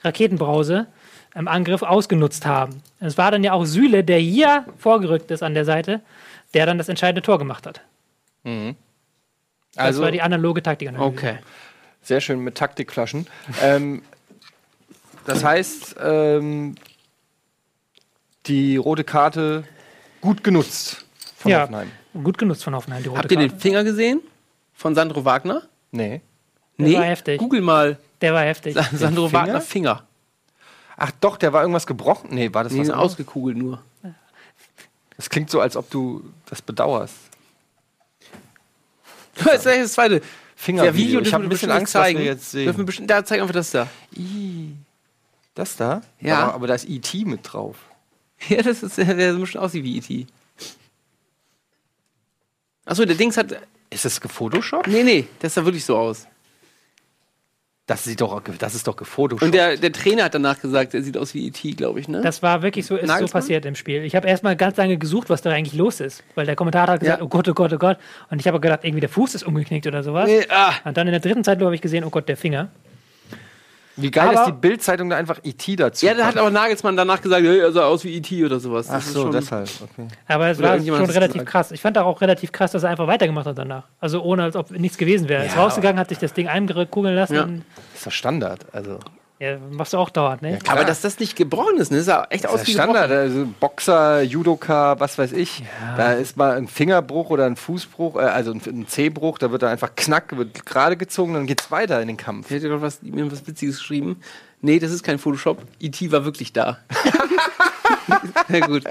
Raketenbrause 0.02 0.86
im 1.34 1.48
Angriff 1.48 1.82
ausgenutzt 1.82 2.44
haben. 2.46 2.82
Es 3.00 3.16
war 3.18 3.30
dann 3.30 3.42
ja 3.44 3.52
auch 3.52 3.64
Süle, 3.64 4.04
der 4.04 4.18
hier 4.18 4.66
vorgerückt 4.78 5.30
ist 5.30 5.42
an 5.42 5.54
der 5.54 5.64
Seite, 5.64 6.00
der 6.54 6.66
dann 6.66 6.78
das 6.78 6.88
entscheidende 6.88 7.22
Tor 7.22 7.38
gemacht 7.38 7.66
hat. 7.66 7.80
Das 8.44 8.74
Also, 9.76 10.02
war 10.02 10.10
die 10.10 10.20
analoge 10.22 10.62
Taktik. 10.62 10.92
Okay. 10.98 11.38
sehr 12.02 12.20
schön 12.20 12.40
mit 12.40 12.56
Taktikflaschen. 12.56 13.26
ähm, 13.62 14.02
das 15.24 15.44
heißt, 15.44 15.96
ähm, 16.02 16.74
die 18.46 18.76
rote 18.76 19.04
Karte 19.04 19.64
gut 20.20 20.42
genutzt 20.44 21.06
von 21.36 21.50
Ja, 21.52 21.62
Hoffenheim. 21.62 21.90
gut 22.24 22.38
genutzt 22.38 22.64
von 22.64 22.74
Hoffenheim, 22.74 23.02
die 23.02 23.08
rote 23.08 23.20
Habt 23.20 23.30
ihr 23.32 23.38
den 23.38 23.48
Karte. 23.50 23.62
Finger 23.62 23.84
gesehen? 23.84 24.20
Von 24.74 24.94
Sandro 24.94 25.24
Wagner? 25.24 25.62
Nee. 25.92 26.20
Der 26.78 26.98
war 26.98 27.04
heftig. 27.04 27.38
Google 27.38 27.60
mal 27.60 27.98
Der 28.20 28.34
war 28.34 28.42
heftig. 28.42 28.74
Sa- 28.74 28.88
Sandro 28.92 29.28
Finger? 29.28 29.42
Wagner 29.42 29.60
Finger. 29.60 30.02
Ach 30.96 31.10
doch, 31.20 31.36
der 31.36 31.52
war 31.52 31.62
irgendwas 31.62 31.86
gebrochen? 31.86 32.28
Nee, 32.32 32.52
war 32.52 32.64
das 32.64 32.72
Die 32.72 32.80
was 32.80 32.90
ausgekugelt 32.90 33.56
nur. 33.56 33.82
Das 35.16 35.30
klingt 35.30 35.50
so, 35.50 35.60
als 35.60 35.76
ob 35.76 35.90
du 35.90 36.22
das 36.46 36.62
bedauerst. 36.62 37.14
Das 39.44 39.64
ist 39.64 39.66
das 39.66 39.92
zweite. 39.94 40.20
Fingervideo. 40.54 41.06
Video, 41.06 41.20
ich 41.22 41.32
habe 41.32 41.44
ein 41.44 41.48
bisschen 41.48 41.70
Angst, 41.70 41.94
was 41.94 42.02
zeigen. 42.02 42.18
wir 42.18 42.26
jetzt 42.26 42.52
Dürfen 42.52 42.66
wir 42.66 42.72
sehen. 42.74 42.86
bestimmt, 42.86 43.10
da 43.10 43.24
zeig 43.24 43.40
einfach 43.40 43.54
das 43.54 43.70
da. 43.70 43.88
Das 45.54 45.76
da? 45.76 46.02
Ja. 46.20 46.40
Aber, 46.44 46.54
aber 46.54 46.66
da 46.66 46.74
ist 46.74 46.88
E.T. 46.88 47.24
mit 47.24 47.40
drauf. 47.42 47.76
Ja, 48.48 48.60
das 48.60 48.82
ist, 48.82 48.98
der 48.98 49.14
der 49.14 49.32
so 49.32 49.38
ein 49.38 49.42
bisschen 49.42 49.60
aussieht 49.60 49.84
wie 49.84 49.96
E.T. 49.98 50.26
Achso, 52.84 53.04
der 53.04 53.14
Dings 53.16 53.36
hat. 53.36 53.54
Ist 53.90 54.04
das 54.04 54.20
gefotoshoppt? 54.20 54.88
Nee, 54.88 55.02
nee, 55.04 55.28
das 55.38 55.54
sah 55.54 55.64
wirklich 55.64 55.84
so 55.84 55.96
aus. 55.96 56.26
Das 57.92 58.04
sieht 58.04 58.22
doch, 58.22 58.40
das 58.58 58.74
ist 58.74 58.86
doch 58.88 58.96
gefotoshoppt. 58.96 59.42
Und 59.42 59.52
der, 59.54 59.76
der 59.76 59.92
Trainer 59.92 60.24
hat 60.24 60.34
danach 60.34 60.58
gesagt, 60.58 60.94
er 60.94 61.02
sieht 61.02 61.18
aus 61.18 61.34
wie 61.34 61.46
E.T., 61.48 61.72
glaube 61.72 62.00
ich, 62.00 62.08
ne? 62.08 62.22
Das 62.22 62.42
war 62.42 62.62
wirklich 62.62 62.86
so, 62.86 62.96
ist 62.96 63.18
so 63.18 63.26
passiert 63.26 63.66
im 63.66 63.74
Spiel. 63.74 64.02
Ich 64.04 64.16
habe 64.16 64.26
erstmal 64.26 64.56
ganz 64.56 64.78
lange 64.78 64.96
gesucht, 64.96 65.28
was 65.28 65.42
da 65.42 65.50
eigentlich 65.50 65.74
los 65.74 66.00
ist. 66.00 66.24
Weil 66.34 66.46
der 66.46 66.56
Kommentator 66.56 66.94
hat 66.94 67.00
gesagt, 67.00 67.20
Ja. 67.20 67.24
oh 67.24 67.28
Gott, 67.28 67.46
oh 67.48 67.52
Gott, 67.52 67.70
oh 67.74 67.76
Gott. 67.76 67.98
Und 68.30 68.40
ich 68.40 68.46
habe 68.48 68.60
gedacht, 68.60 68.80
irgendwie 68.82 69.00
der 69.00 69.10
Fuß 69.10 69.34
ist 69.34 69.42
umgeknickt 69.46 69.86
oder 69.86 70.02
sowas. 70.02 70.26
Nee, 70.26 70.46
ah. 70.48 70.72
Und 70.84 70.96
dann 70.96 71.06
in 71.06 71.12
der 71.12 71.20
dritten 71.20 71.44
Zeitlupe 71.44 71.66
habe 71.66 71.74
ich 71.74 71.82
gesehen, 71.82 72.02
oh 72.04 72.10
Gott, 72.10 72.30
der 72.30 72.38
Finger. 72.38 72.68
Wie 73.96 74.10
geil, 74.10 74.28
Aber- 74.28 74.34
dass 74.36 74.46
die 74.46 74.52
Bild-Zeitung 74.52 75.10
da 75.10 75.16
einfach 75.16 75.38
E.T. 75.42 75.76
dazu 75.76 76.06
Ja, 76.06 76.14
da 76.14 76.26
hat 76.26 76.36
aber 76.38 76.50
Nagelsmann 76.50 76.96
danach 76.96 77.20
gesagt, 77.20 77.42
hey, 77.42 77.58
er 77.58 77.72
sah 77.72 77.84
aus 77.84 78.04
wie 78.04 78.14
E.T. 78.16 78.44
oder 78.44 78.58
sowas. 78.58 78.86
Ach 78.88 78.94
Das 78.94 79.06
ist 79.06 79.12
so, 79.12 79.22
schon- 79.22 79.32
deshalb. 79.32 79.68
Okay. 79.82 80.08
Aber 80.28 80.48
es 80.48 80.58
Oder 80.58 80.68
war 80.70 80.78
schon 80.80 81.10
relativ 81.10 81.44
krass. 81.44 81.72
Ich 81.72 81.80
fand 81.80 81.98
auch 81.98 82.20
relativ 82.22 82.52
krass, 82.52 82.72
dass 82.72 82.82
er 82.84 82.90
einfach 82.90 83.06
weitergemacht 83.06 83.46
hat 83.46 83.58
danach. 83.58 83.84
Also 84.00 84.22
ohne, 84.22 84.44
als 84.44 84.56
ob 84.56 84.70
nichts 84.70 84.96
gewesen 84.96 85.28
wäre. 85.28 85.42
Er 85.42 85.46
ist 85.48 85.56
Ja, 85.56 85.62
rausgegangen, 85.62 85.98
hat 85.98 86.08
sich 86.08 86.18
das 86.18 86.32
Ding 86.32 86.48
einkugeln 86.48 87.14
lassen. 87.14 87.34
Ja. 87.34 87.42
Und, 87.44 87.64
ist 87.94 88.06
doch 88.06 88.12
Standard. 88.12 88.60
Also, 88.72 88.98
ja, 89.42 89.58
machst 89.72 89.92
du 89.92 89.98
auch 89.98 90.10
dauernd, 90.10 90.40
ne? 90.40 90.58
klar. 90.58 90.76
Aber 90.76 90.84
dass 90.84 91.00
das 91.00 91.18
nicht 91.18 91.34
gebrochen 91.34 91.76
ist, 91.78 91.90
ne? 91.90 91.96
Das 91.96 92.06
sah 92.06 92.26
echt 92.30 92.46
aus 92.46 92.60
ist 92.60 92.68
wie 92.68 92.72
ja 92.74 92.84
Standard. 92.84 93.10
Also 93.10 93.48
Boxer, 93.58 94.22
Judoka, 94.22 95.00
was 95.00 95.18
weiß 95.18 95.32
ich. 95.32 95.64
Da 95.96 96.12
ist 96.12 96.36
mal 96.36 96.56
ein 96.56 96.68
Fingerbruch 96.68 97.28
oder 97.30 97.46
ein 97.46 97.56
Fußbruch, 97.56 98.14
äh, 98.16 98.20
also 98.20 98.52
ein, 98.52 98.62
ein 98.64 98.86
Zehbruch, 98.86 99.38
da 99.38 99.50
wird 99.50 99.64
da 99.64 99.68
einfach 99.68 99.96
knack, 99.96 100.36
wird 100.36 100.64
gerade 100.64 100.96
gezogen, 100.96 101.34
dann 101.34 101.48
geht's 101.48 101.72
weiter 101.72 102.00
in 102.00 102.06
den 102.06 102.16
Kampf. 102.16 102.46
Ich 102.50 102.56
hätte 102.56 102.68
gerade 102.68 102.82
was, 102.82 103.02
mir 103.02 103.32
was 103.32 103.44
Witziges 103.44 103.78
geschrieben. 103.78 104.20
Nee, 104.60 104.78
das 104.78 104.92
ist 104.92 105.02
kein 105.02 105.18
Photoshop. 105.18 105.60
E.T. 105.80 106.12
war 106.12 106.24
wirklich 106.24 106.52
da. 106.52 106.78
Sehr 108.48 108.60
gut. 108.60 108.84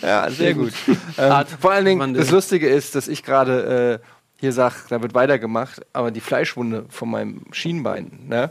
Ja, 0.00 0.28
sehr 0.30 0.54
gut. 0.54 0.72
ähm, 1.18 1.44
vor 1.60 1.70
allen 1.70 1.84
Dingen, 1.84 2.14
das 2.14 2.30
Lustige 2.30 2.68
ist, 2.68 2.94
dass 2.94 3.06
ich 3.06 3.22
gerade 3.22 4.00
äh, 4.02 4.06
hier 4.40 4.52
sage, 4.52 4.74
da 4.88 5.00
wird 5.02 5.14
weitergemacht, 5.14 5.82
aber 5.92 6.10
die 6.10 6.20
Fleischwunde 6.20 6.86
von 6.88 7.10
meinem 7.10 7.42
Schienbein, 7.52 8.10
ne? 8.26 8.50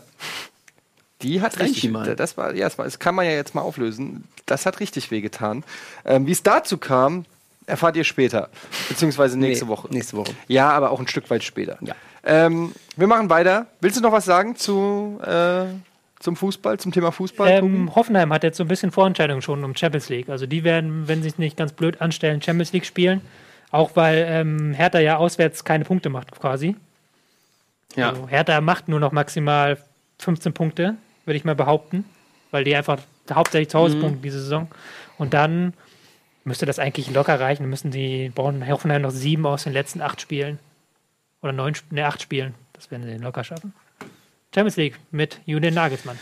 Die 1.23 1.41
hat 1.41 1.59
richtig, 1.59 1.81
Schienbein? 1.81 2.15
das 2.15 2.37
war, 2.37 2.53
ja, 2.55 2.65
das, 2.65 2.77
war, 2.77 2.85
das 2.85 2.99
kann 2.99 3.15
man 3.15 3.25
ja 3.25 3.31
jetzt 3.31 3.55
mal 3.55 3.61
auflösen. 3.61 4.23
Das 4.45 4.65
hat 4.65 4.79
richtig 4.79 5.11
wehgetan. 5.11 5.63
Ähm, 6.05 6.27
Wie 6.27 6.31
es 6.31 6.43
dazu 6.43 6.77
kam, 6.77 7.25
erfahrt 7.65 7.95
ihr 7.95 8.03
später, 8.03 8.49
beziehungsweise 8.89 9.37
nächste 9.37 9.65
Nee, 9.65 9.71
Woche. 9.71 9.87
Nächste 9.91 10.17
Woche. 10.17 10.33
Ja, 10.47 10.69
aber 10.71 10.91
auch 10.91 10.99
ein 10.99 11.07
Stück 11.07 11.29
weit 11.29 11.43
später. 11.43 11.77
Ja. 11.81 11.95
Ähm, 12.23 12.73
wir 12.95 13.07
machen 13.07 13.29
weiter. 13.29 13.67
Willst 13.79 13.97
du 13.97 14.01
noch 14.01 14.11
was 14.11 14.25
sagen 14.25 14.55
zu, 14.55 15.19
äh, 15.23 15.65
zum 16.19 16.35
Fußball, 16.35 16.79
zum 16.79 16.91
Thema 16.91 17.11
Fußball? 17.11 17.49
Ähm, 17.49 17.95
Hoffenheim 17.95 18.31
hat 18.31 18.43
jetzt 18.43 18.57
so 18.57 18.63
ein 18.63 18.67
bisschen 18.67 18.91
Vorentscheidung 18.91 19.41
schon 19.41 19.63
um 19.63 19.75
Champions 19.75 20.09
League. 20.09 20.29
Also 20.29 20.45
die 20.45 20.63
werden, 20.63 21.07
wenn 21.07 21.23
sie 21.23 21.29
es 21.29 21.37
nicht 21.37 21.57
ganz 21.57 21.71
blöd 21.73 22.01
anstellen, 22.01 22.41
Champions 22.41 22.73
League 22.73 22.85
spielen. 22.85 23.21
Auch 23.71 23.91
weil 23.95 24.25
ähm, 24.27 24.73
Hertha 24.73 24.99
ja 24.99 25.17
auswärts 25.17 25.63
keine 25.63 25.85
Punkte 25.85 26.09
macht 26.09 26.31
quasi. 26.39 26.75
Ja. 27.95 28.09
Also 28.09 28.27
Hertha 28.27 28.59
macht 28.61 28.87
nur 28.87 28.99
noch 28.99 29.11
maximal 29.11 29.77
15 30.19 30.53
Punkte, 30.53 30.95
würde 31.25 31.37
ich 31.37 31.43
mal 31.45 31.55
behaupten. 31.55 32.05
Weil 32.51 32.63
die 32.65 32.75
einfach 32.75 32.99
hauptsächlich 33.31 33.69
zu 33.69 33.77
Mhm. 33.77 33.81
Hause 33.81 33.95
punkten 33.99 34.21
diese 34.21 34.41
Saison. 34.41 34.67
Und 35.17 35.33
dann 35.33 35.73
müsste 36.43 36.65
das 36.65 36.79
eigentlich 36.79 37.09
locker 37.11 37.39
reichen. 37.39 37.63
Dann 37.63 37.69
müssen 37.69 37.91
die 37.91 38.29
brauchen 38.33 38.67
Hoffenheim 38.67 39.03
noch 39.03 39.11
sieben 39.11 39.45
aus 39.45 39.63
den 39.63 39.73
letzten 39.73 40.01
acht 40.01 40.19
Spielen. 40.19 40.59
Oder 41.41 41.53
neun, 41.53 41.73
ne, 41.91 42.05
acht 42.05 42.21
Spielen. 42.21 42.53
Das 42.73 42.91
werden 42.91 43.03
sie 43.07 43.23
locker 43.23 43.43
schaffen. 43.43 43.73
Champions 44.53 44.75
League 44.75 44.99
mit 45.11 45.39
Julian 45.45 45.73
Nagelsmann. 45.73 46.19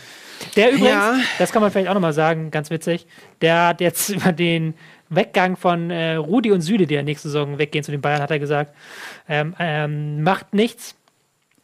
Der 0.56 0.68
übrigens, 0.70 0.88
Ja. 0.90 1.18
das 1.38 1.50
kann 1.52 1.62
man 1.62 1.70
vielleicht 1.72 1.88
auch 1.88 1.94
nochmal 1.94 2.12
sagen, 2.12 2.50
ganz 2.50 2.70
witzig, 2.70 3.06
der 3.40 3.66
hat 3.68 3.80
jetzt 3.80 4.08
über 4.10 4.32
den 4.32 4.74
Weggang 5.08 5.56
von 5.56 5.90
äh, 5.90 6.14
Rudi 6.14 6.52
und 6.52 6.60
Süle, 6.60 6.86
die 6.86 6.94
ja 6.94 7.02
nächste 7.02 7.28
Saison 7.28 7.58
weggehen 7.58 7.82
zu 7.82 7.90
den 7.90 8.00
Bayern, 8.00 8.22
hat 8.22 8.30
er 8.30 8.38
gesagt, 8.38 8.74
ähm, 9.28 9.54
ähm, 9.58 10.22
macht 10.22 10.54
nichts. 10.54 10.94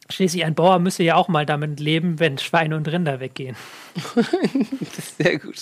Schließlich 0.09 0.45
ein 0.45 0.55
Bauer 0.55 0.79
müsse 0.79 1.03
ja 1.03 1.15
auch 1.15 1.27
mal 1.27 1.45
damit 1.45 1.79
leben, 1.79 2.19
wenn 2.19 2.37
Schweine 2.37 2.75
und 2.77 2.87
Rinder 2.87 3.19
weggehen. 3.19 3.55
Sehr 5.17 5.39
gut. 5.39 5.55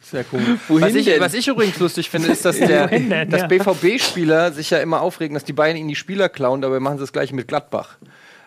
Sehr 0.00 0.24
cool. 0.32 0.58
Was, 0.68 0.94
ich, 0.94 1.20
was 1.20 1.34
ich 1.34 1.48
übrigens 1.48 1.78
lustig 1.78 2.08
finde, 2.10 2.28
ist, 2.28 2.44
dass, 2.44 2.56
der, 2.58 2.86
denn, 2.88 3.30
dass 3.30 3.42
ja. 3.42 3.46
BVB-Spieler 3.46 4.52
sich 4.52 4.70
ja 4.70 4.78
immer 4.78 5.00
aufregen, 5.00 5.34
dass 5.34 5.44
die 5.44 5.52
Bayern 5.52 5.76
ihnen 5.76 5.88
die 5.88 5.94
Spieler 5.96 6.28
klauen, 6.28 6.60
dabei 6.62 6.80
machen 6.80 6.98
sie 6.98 7.02
das 7.02 7.12
gleiche 7.12 7.34
mit 7.34 7.48
Gladbach. 7.48 7.98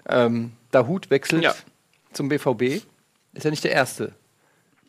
Ähm, 0.07 0.51
Dahut 0.71 1.09
wechselt 1.09 1.43
Ja. 1.43 1.55
zum 2.13 2.29
BVB. 2.29 2.83
Ist 3.33 3.43
ja 3.43 3.51
nicht 3.51 3.63
der 3.63 3.71
erste 3.71 4.13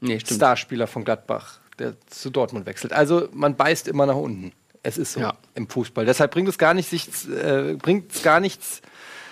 Nee. 0.00 0.20
Starspieler 0.20 0.86
von 0.86 1.04
Gladbach, 1.04 1.59
der 1.78 1.94
zu 2.09 2.30
Dortmund 2.30 2.66
wechselt. 2.66 2.92
Also 2.92 3.28
man 3.32 3.57
beißt 3.57 3.88
immer 3.88 4.04
nach 4.07 4.14
unten. 4.16 4.52
Es 4.82 4.98
ist 4.98 5.14
so 5.14 5.20
Ja. 5.20 5.34
im 5.54 5.68
Fußball. 5.68 6.04
Deshalb 6.04 6.30
bringt 6.32 6.48
es 6.48 6.59
gar 6.59 6.74
nicht 6.74 6.88
sich, 6.88 7.09
äh, 7.30 7.74
bringt 7.74 8.12
es 8.12 8.22
gar 8.22 8.38
nichts, 8.40 8.82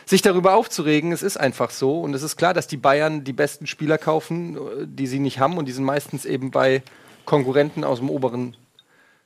sich 0.07 0.23
darüber 0.23 0.55
aufzuregen. 0.55 1.13
Es 1.13 1.23
ist 1.23 1.37
einfach 1.37 1.71
so. 1.71 2.01
Und 2.01 2.15
es 2.15 2.23
ist 2.23 2.37
klar, 2.37 2.55
dass 2.55 2.67
die 2.67 2.77
Bayern 2.77 3.25
die 3.25 3.33
besten 3.33 3.67
Spieler 3.67 3.99
kaufen, 3.99 4.57
äh, 4.57 4.61
die 4.87 5.07
sie 5.07 5.19
nicht 5.19 5.39
haben. 5.39 5.57
Und 5.59 5.67
die 5.67 5.73
sind 5.73 5.85
meistens 5.85 6.25
eben 6.25 6.51
bei 6.51 6.83
Konkurrenten 7.25 7.85
aus 7.85 7.99
dem 7.99 8.11
oberen 8.11 8.57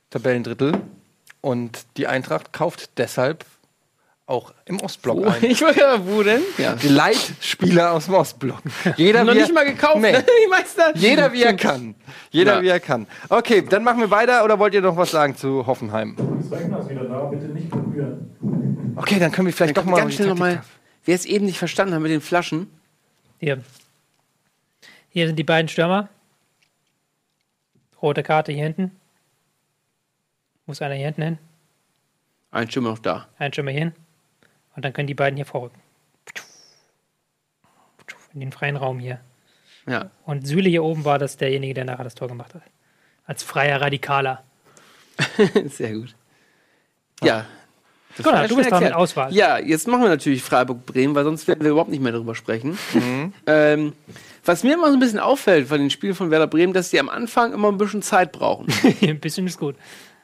Tabellendrittel. 0.09 0.73
Und 1.41 1.85
die 1.97 2.07
Eintracht 2.07 2.51
kauft 2.53 2.97
deshalb 2.97 3.45
auch 4.25 4.53
im 4.65 4.79
Ostblock 4.81 5.25
ein. 5.25 5.37
ich 5.49 5.61
wollte 5.61 5.79
ja, 5.79 6.05
wo 6.05 6.21
denn? 6.21 6.41
Ja. 6.59 6.75
Die 6.75 6.87
Leitspieler 6.87 7.93
aus 7.93 8.05
dem 8.05 8.13
Ostblock. 8.13 8.61
Jeder 8.95 9.23
Noch 9.23 9.33
wie 9.33 9.37
er- 9.39 9.43
nicht 9.45 9.53
mal 9.55 9.65
gekauft, 9.65 9.97
Nee. 10.01 10.11
ne? 10.11 10.23
Jeder 10.95 11.33
wie 11.33 11.41
er 11.43 11.55
kann. 11.55 11.95
Jeder 12.29 12.57
Ja. 12.57 12.61
wie 12.61 12.67
er 12.67 12.79
kann. 12.79 13.07
Okay, 13.29 13.63
dann 13.67 13.83
machen 13.83 13.99
wir 14.01 14.11
weiter 14.11 14.43
oder 14.45 14.59
wollt 14.59 14.75
ihr 14.75 14.81
noch 14.81 14.95
was 14.97 15.09
sagen 15.11 15.35
zu 15.35 15.65
Hoffenheim? 15.65 16.15
Das 16.41 16.51
Rechner 16.59 16.79
ist 16.79 16.89
wieder 16.89 17.05
da, 17.05 17.21
bitte 17.25 17.45
nicht 17.45 17.69
berühren. 17.71 18.28
Okay, 18.95 19.19
dann 19.19 19.31
können 19.31 19.47
wir 19.47 19.53
vielleicht 19.53 19.77
doch 19.77 19.83
Dann 19.83 19.91
mal. 19.91 20.01
ganz 20.01 20.15
schnell 20.15 20.27
nochmal. 20.27 20.63
Wer 21.05 21.15
es 21.15 21.25
eben 21.25 21.45
nicht 21.45 21.57
verstanden 21.57 21.93
hat 21.93 22.01
mit 22.01 22.11
den 22.11 22.21
Flaschen. 22.21 22.67
Hier. 23.39 23.63
Hier 25.09 25.27
sind 25.27 25.37
die 25.37 25.43
beiden 25.43 25.67
Stürmer. 25.67 26.09
Rote 28.01 28.23
Karte 28.23 28.51
hier 28.51 28.63
hinten. 28.63 28.91
Muss 30.65 30.81
einer 30.81 30.95
hier 30.95 31.05
hinten 31.05 31.21
hin. 31.21 31.37
Ein 32.51 32.69
Stürmer 32.69 32.91
noch 32.91 32.99
da. 32.99 33.27
Ein 33.37 33.51
Stürmer 33.51 33.71
hier 33.71 33.79
hin. 33.81 33.93
Und 34.75 34.85
dann 34.85 34.93
können 34.93 35.07
die 35.07 35.13
beiden 35.13 35.35
hier 35.35 35.45
vorrücken. 35.45 35.79
In 38.33 38.41
den 38.41 38.51
freien 38.51 38.75
Raum 38.75 38.99
hier. 38.99 39.19
Ja. 39.87 40.11
Und 40.25 40.45
Süle 40.45 40.69
hier 40.69 40.83
oben 40.83 41.03
war 41.03 41.17
das 41.17 41.37
derjenige, 41.37 41.73
der 41.73 41.85
nachher 41.85 42.03
das 42.03 42.15
Tor 42.15 42.27
gemacht 42.27 42.53
hat. 42.53 42.61
Als 43.25 43.43
freier 43.43 43.81
Radikaler. 43.81 44.43
Sehr 45.65 45.93
gut. 45.93 46.15
Ja. 47.21 47.45
Das 48.17 48.25
Gunnar, 48.25 48.41
ja 48.41 48.47
du 48.47 48.55
bist 48.55 48.71
dran 48.71 48.83
mit. 48.83 48.93
Auswahl. 48.93 49.33
Ja, 49.33 49.59
jetzt 49.59 49.87
machen 49.87 50.01
wir 50.01 50.09
natürlich 50.09 50.41
Freiburg-Bremen, 50.43 51.15
weil 51.15 51.23
sonst 51.23 51.47
werden 51.47 51.63
wir 51.63 51.71
überhaupt 51.71 51.91
nicht 51.91 52.01
mehr 52.01 52.11
darüber 52.11 52.35
sprechen. 52.35 52.77
Ähm, 53.45 53.93
was 54.45 54.63
mir 54.63 54.73
immer 54.73 54.87
so 54.87 54.93
ein 54.93 54.99
bisschen 54.99 55.19
auffällt 55.19 55.67
von 55.67 55.79
den 55.79 55.89
Spielen 55.89 56.15
von 56.15 56.31
Werder 56.31 56.47
Bremen, 56.47 56.73
dass 56.73 56.89
die 56.89 56.99
am 56.99 57.09
Anfang 57.09 57.53
immer 57.53 57.69
ein 57.69 57.77
bisschen 57.77 58.01
Zeit 58.01 58.31
brauchen. 58.31 58.67
Ein 59.01 59.19
bisschen 59.19 59.45
ist 59.47 59.59
gut. 59.59 59.75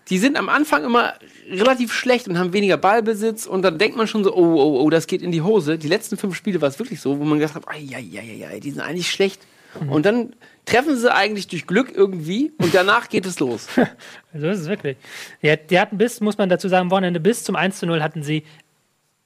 die 0.10 0.18
sind 0.18 0.38
am 0.38 0.50
Anfang 0.50 0.84
immer 0.84 1.14
relativ 1.50 1.94
schlecht 1.94 2.28
und 2.28 2.38
haben 2.38 2.54
weniger 2.54 2.78
Ballbesitz 2.78 3.46
und 3.46 3.62
dann 3.62 3.78
denkt 3.78 3.98
man 3.98 4.08
schon 4.08 4.24
so, 4.24 4.36
oh, 4.36 4.56
oh, 4.56 4.82
oh, 4.82 4.90
das 4.90 5.08
geht 5.08 5.22
in 5.22 5.32
die 5.32 5.42
Hose. 5.42 5.78
Die 5.78 5.88
letzten 5.88 6.18
fünf 6.18 6.36
Spiele 6.36 6.62
war 6.62 6.70
es 6.70 6.80
wirklich 6.80 7.02
so, 7.02 7.20
wo 7.20 7.24
man 7.24 7.40
gedacht 7.40 7.56
hat, 7.56 7.68
ai, 7.68 7.88
ai, 7.94 8.20
ai, 8.20 8.48
ai, 8.48 8.60
die 8.60 8.72
sind 8.72 8.82
eigentlich 8.82 9.10
schlecht. 9.10 9.42
Und 9.90 10.06
dann 10.06 10.36
treffen 10.66 10.98
sie 10.98 11.14
eigentlich 11.14 11.48
durch 11.48 11.68
Glück 11.68 11.92
irgendwie 11.94 12.54
und 12.58 12.74
danach 12.74 13.10
geht 13.10 13.26
es 13.26 13.40
los. 13.40 13.68
So 14.38 14.48
ist 14.48 14.60
es 14.62 14.68
wirklich. 14.68 14.98
Die, 15.42 15.56
die 15.70 15.80
hatten 15.80 15.98
bis, 15.98 16.20
muss 16.20 16.38
man 16.38 16.50
dazu 16.50 16.68
sagen, 16.68 16.92
Wochenende 16.92 17.22
bis 17.22 17.46
zum 17.46 17.56
1 17.56 17.80
zu 17.80 17.86
0 17.86 18.04
hatten 18.04 18.22
sie 18.22 18.44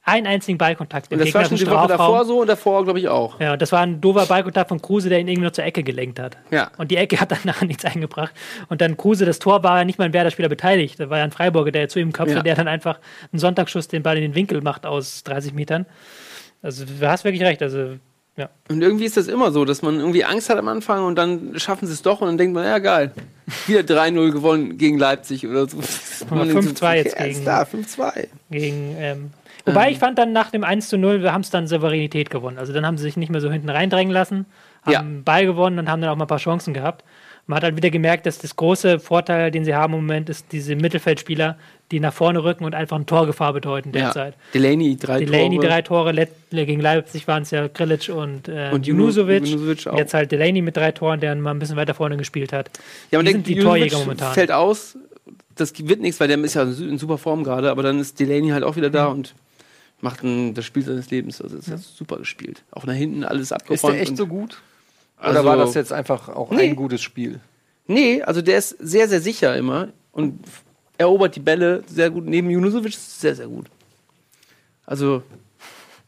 einen 0.02 0.26
einzigen 0.26 0.56
Ballkontakt. 0.56 1.12
Und 1.12 1.18
das 1.20 1.34
war 1.34 1.44
schon 1.44 1.56
die 1.56 1.66
Woche 1.68 1.88
davor 1.88 2.24
so 2.24 2.40
und 2.40 2.46
davor, 2.46 2.84
glaube 2.84 3.00
ich, 3.00 3.08
auch. 3.08 3.38
Ja, 3.40 3.52
und 3.54 3.62
das 3.62 3.72
war 3.72 3.80
ein 3.80 4.00
doofer 4.00 4.26
Ballkontakt 4.26 4.68
von 4.68 4.80
Kruse, 4.80 5.08
der 5.08 5.18
ihn 5.18 5.26
irgendwie 5.28 5.42
nur 5.42 5.52
zur 5.52 5.64
Ecke 5.64 5.82
gelenkt 5.82 6.18
hat. 6.20 6.38
Ja. 6.50 6.70
Und 6.78 6.90
die 6.90 6.96
Ecke 6.96 7.20
hat 7.20 7.32
dann 7.32 7.40
nachher 7.44 7.66
nichts 7.66 7.84
eingebracht. 7.84 8.32
Und 8.68 8.80
dann 8.80 8.96
Kruse, 8.96 9.24
das 9.26 9.40
Tor 9.40 9.62
war 9.62 9.78
ja 9.78 9.84
nicht 9.84 9.98
mal 9.98 10.04
ein 10.04 10.12
Werder-Spieler 10.12 10.48
beteiligt. 10.48 10.98
Da 11.00 11.10
war 11.10 11.18
ja 11.18 11.24
ein 11.24 11.32
Freiburger, 11.32 11.72
der 11.72 11.88
zu 11.88 11.98
ihm 11.98 12.12
köpfte, 12.12 12.36
Ja. 12.36 12.42
der 12.42 12.54
dann 12.54 12.68
einfach 12.68 12.98
einen 13.32 13.40
Sonntagsschuss 13.40 13.88
den 13.88 14.02
Ball 14.02 14.16
in 14.16 14.22
den 14.22 14.34
Winkel 14.36 14.60
macht 14.62 14.86
aus 14.86 15.22
30 15.24 15.54
Metern. 15.54 15.86
Also 16.62 16.84
du 16.84 17.08
hast 17.08 17.24
wirklich 17.24 17.42
recht. 17.42 17.62
Also 17.62 17.96
Und 18.68 18.80
irgendwie 18.82 19.04
ist 19.04 19.16
das 19.16 19.26
immer 19.28 19.50
so, 19.52 19.64
dass 19.64 19.82
man 19.82 19.98
irgendwie 19.98 20.24
Angst 20.24 20.48
hat 20.50 20.56
am 20.58 20.68
Anfang 20.68 21.04
und 21.04 21.16
dann 21.16 21.58
schaffen 21.58 21.86
sie 21.86 21.92
es 21.92 22.02
doch 22.02 22.20
und 22.20 22.28
dann 22.28 22.38
denkt 22.38 22.54
man, 22.54 22.64
ja 22.64 22.78
geil, 22.78 23.12
wieder 23.66 23.80
3-0 23.80 24.30
gewonnen 24.32 24.78
gegen 24.78 24.98
Leipzig 24.98 25.46
oder 25.46 25.68
so. 25.68 25.78
Aber 26.30 26.42
5-2 26.44 26.94
jetzt 26.96 27.18
Ja, 27.18 27.26
gegen- 27.26 27.44
da, 27.44 27.62
5-2. 27.62 28.28
Gegen, 28.50 28.96
ähm, 28.98 29.30
wobei 29.66 29.90
ich 29.90 29.98
fand 29.98 30.18
dann 30.18 30.32
nach 30.32 30.50
dem 30.50 30.64
1 30.64 30.88
zu 30.88 30.96
0, 30.98 31.22
wir 31.22 31.32
haben 31.32 31.42
es 31.42 31.50
dann 31.50 31.66
Souveränität 31.66 32.30
gewonnen. 32.30 32.58
Also 32.58 32.72
dann 32.72 32.86
haben 32.86 32.96
sie 32.96 33.02
sich 33.04 33.16
nicht 33.16 33.30
mehr 33.30 33.40
so 33.40 33.50
hinten 33.50 33.68
reindrängen 33.70 34.12
lassen, 34.12 34.46
haben 34.84 34.92
Ja. 34.92 35.04
Ball 35.24 35.46
gewonnen 35.46 35.78
und 35.78 35.90
haben 35.90 36.00
dann 36.00 36.10
auch 36.10 36.16
mal 36.16 36.24
ein 36.24 36.28
paar 36.28 36.38
Chancen 36.38 36.72
gehabt. 36.74 37.04
Man 37.50 37.56
hat 37.56 37.64
halt 37.64 37.76
wieder 37.76 37.90
gemerkt, 37.90 38.26
dass 38.26 38.38
das 38.38 38.54
große 38.54 39.00
Vorteil, 39.00 39.50
den 39.50 39.64
sie 39.64 39.74
haben 39.74 39.92
im 39.94 40.00
Moment, 40.00 40.28
ist 40.28 40.46
diese 40.52 40.76
Mittelfeldspieler, 40.76 41.58
die 41.90 41.98
nach 41.98 42.12
vorne 42.12 42.44
rücken 42.44 42.64
und 42.64 42.74
einfach 42.76 42.94
eine 42.96 43.06
Torgefahr 43.06 43.52
bedeuten 43.52 43.90
Ja. 43.92 44.04
derzeit. 44.04 44.34
Delaney, 44.54 44.96
drei 44.96 45.18
Delaney 45.24 45.56
Tore. 45.56 45.66
drei 45.68 45.82
Tore, 45.82 46.12
Let 46.12 46.30
gegen 46.52 46.80
Leipzig 46.80 47.26
waren 47.26 47.42
es 47.42 47.50
ja 47.50 47.66
Grilic 47.66 48.08
und, 48.08 48.46
äh, 48.48 48.70
Und 48.72 48.86
Junusovic. 48.86 49.44
Junusovic 49.46 49.86
auch. 49.88 49.98
Jetzt 49.98 50.14
halt 50.14 50.30
Delaney 50.30 50.62
mit 50.62 50.76
drei 50.76 50.92
Toren, 50.92 51.18
der 51.18 51.34
mal 51.34 51.50
ein 51.50 51.58
bisschen 51.58 51.74
weiter 51.76 51.92
vorne 51.94 52.16
gespielt 52.16 52.52
hat. 52.52 52.70
Ja, 53.10 53.18
man 53.18 53.26
Die 53.26 53.32
denkt, 53.32 53.46
sind 53.48 53.56
die 53.56 53.60
Junusovic 53.60 53.90
Torjäger 53.90 53.98
momentan. 53.98 54.32
fällt 54.34 54.52
aus, 54.52 54.96
das 55.56 55.72
wird 55.76 56.00
nichts, 56.00 56.20
weil 56.20 56.28
der 56.28 56.38
ist 56.38 56.54
ja 56.54 56.62
in 56.62 56.98
super 56.98 57.18
Form 57.18 57.42
gerade, 57.42 57.70
aber 57.70 57.82
dann 57.82 57.98
ist 57.98 58.20
Delaney 58.20 58.50
halt 58.50 58.62
auch 58.62 58.76
wieder 58.76 58.90
da 58.90 59.06
und 59.08 59.34
macht 60.00 60.22
ein, 60.22 60.54
das 60.54 60.64
Spiel 60.64 60.82
seines 60.84 61.10
Lebens. 61.10 61.42
Also, 61.42 61.56
das 61.56 61.66
hat 61.68 61.80
super 61.80 62.18
gespielt. 62.18 62.62
Auch 62.70 62.86
nach 62.86 62.94
hinten 62.94 63.24
alles 63.24 63.42
Ist 63.46 63.52
abgeräumt. 63.52 63.94
der 63.96 64.00
echt 64.02 64.16
so 64.16 64.26
gut? 64.28 64.62
Also- 65.20 65.40
Oder 65.40 65.48
war 65.48 65.56
das 65.56 65.74
jetzt 65.74 65.92
einfach 65.92 66.28
auch 66.28 66.50
Nee. 66.50 66.68
ein 66.70 66.76
gutes 66.76 67.02
Spiel? 67.02 67.40
Nee, 67.86 68.22
also 68.22 68.40
der 68.42 68.58
ist 68.58 68.70
sehr, 68.80 69.08
sehr 69.08 69.20
sicher 69.20 69.56
immer 69.56 69.88
und 70.12 70.38
erobert 70.98 71.36
die 71.36 71.40
Bälle 71.40 71.82
sehr 71.86 72.10
gut. 72.10 72.24
Neben 72.26 72.48
Junusovic 72.50 72.92
ist 72.92 72.98
es 73.08 73.20
sehr, 73.20 73.34
sehr 73.34 73.46
gut. 73.48 73.66
Also, 74.86 75.22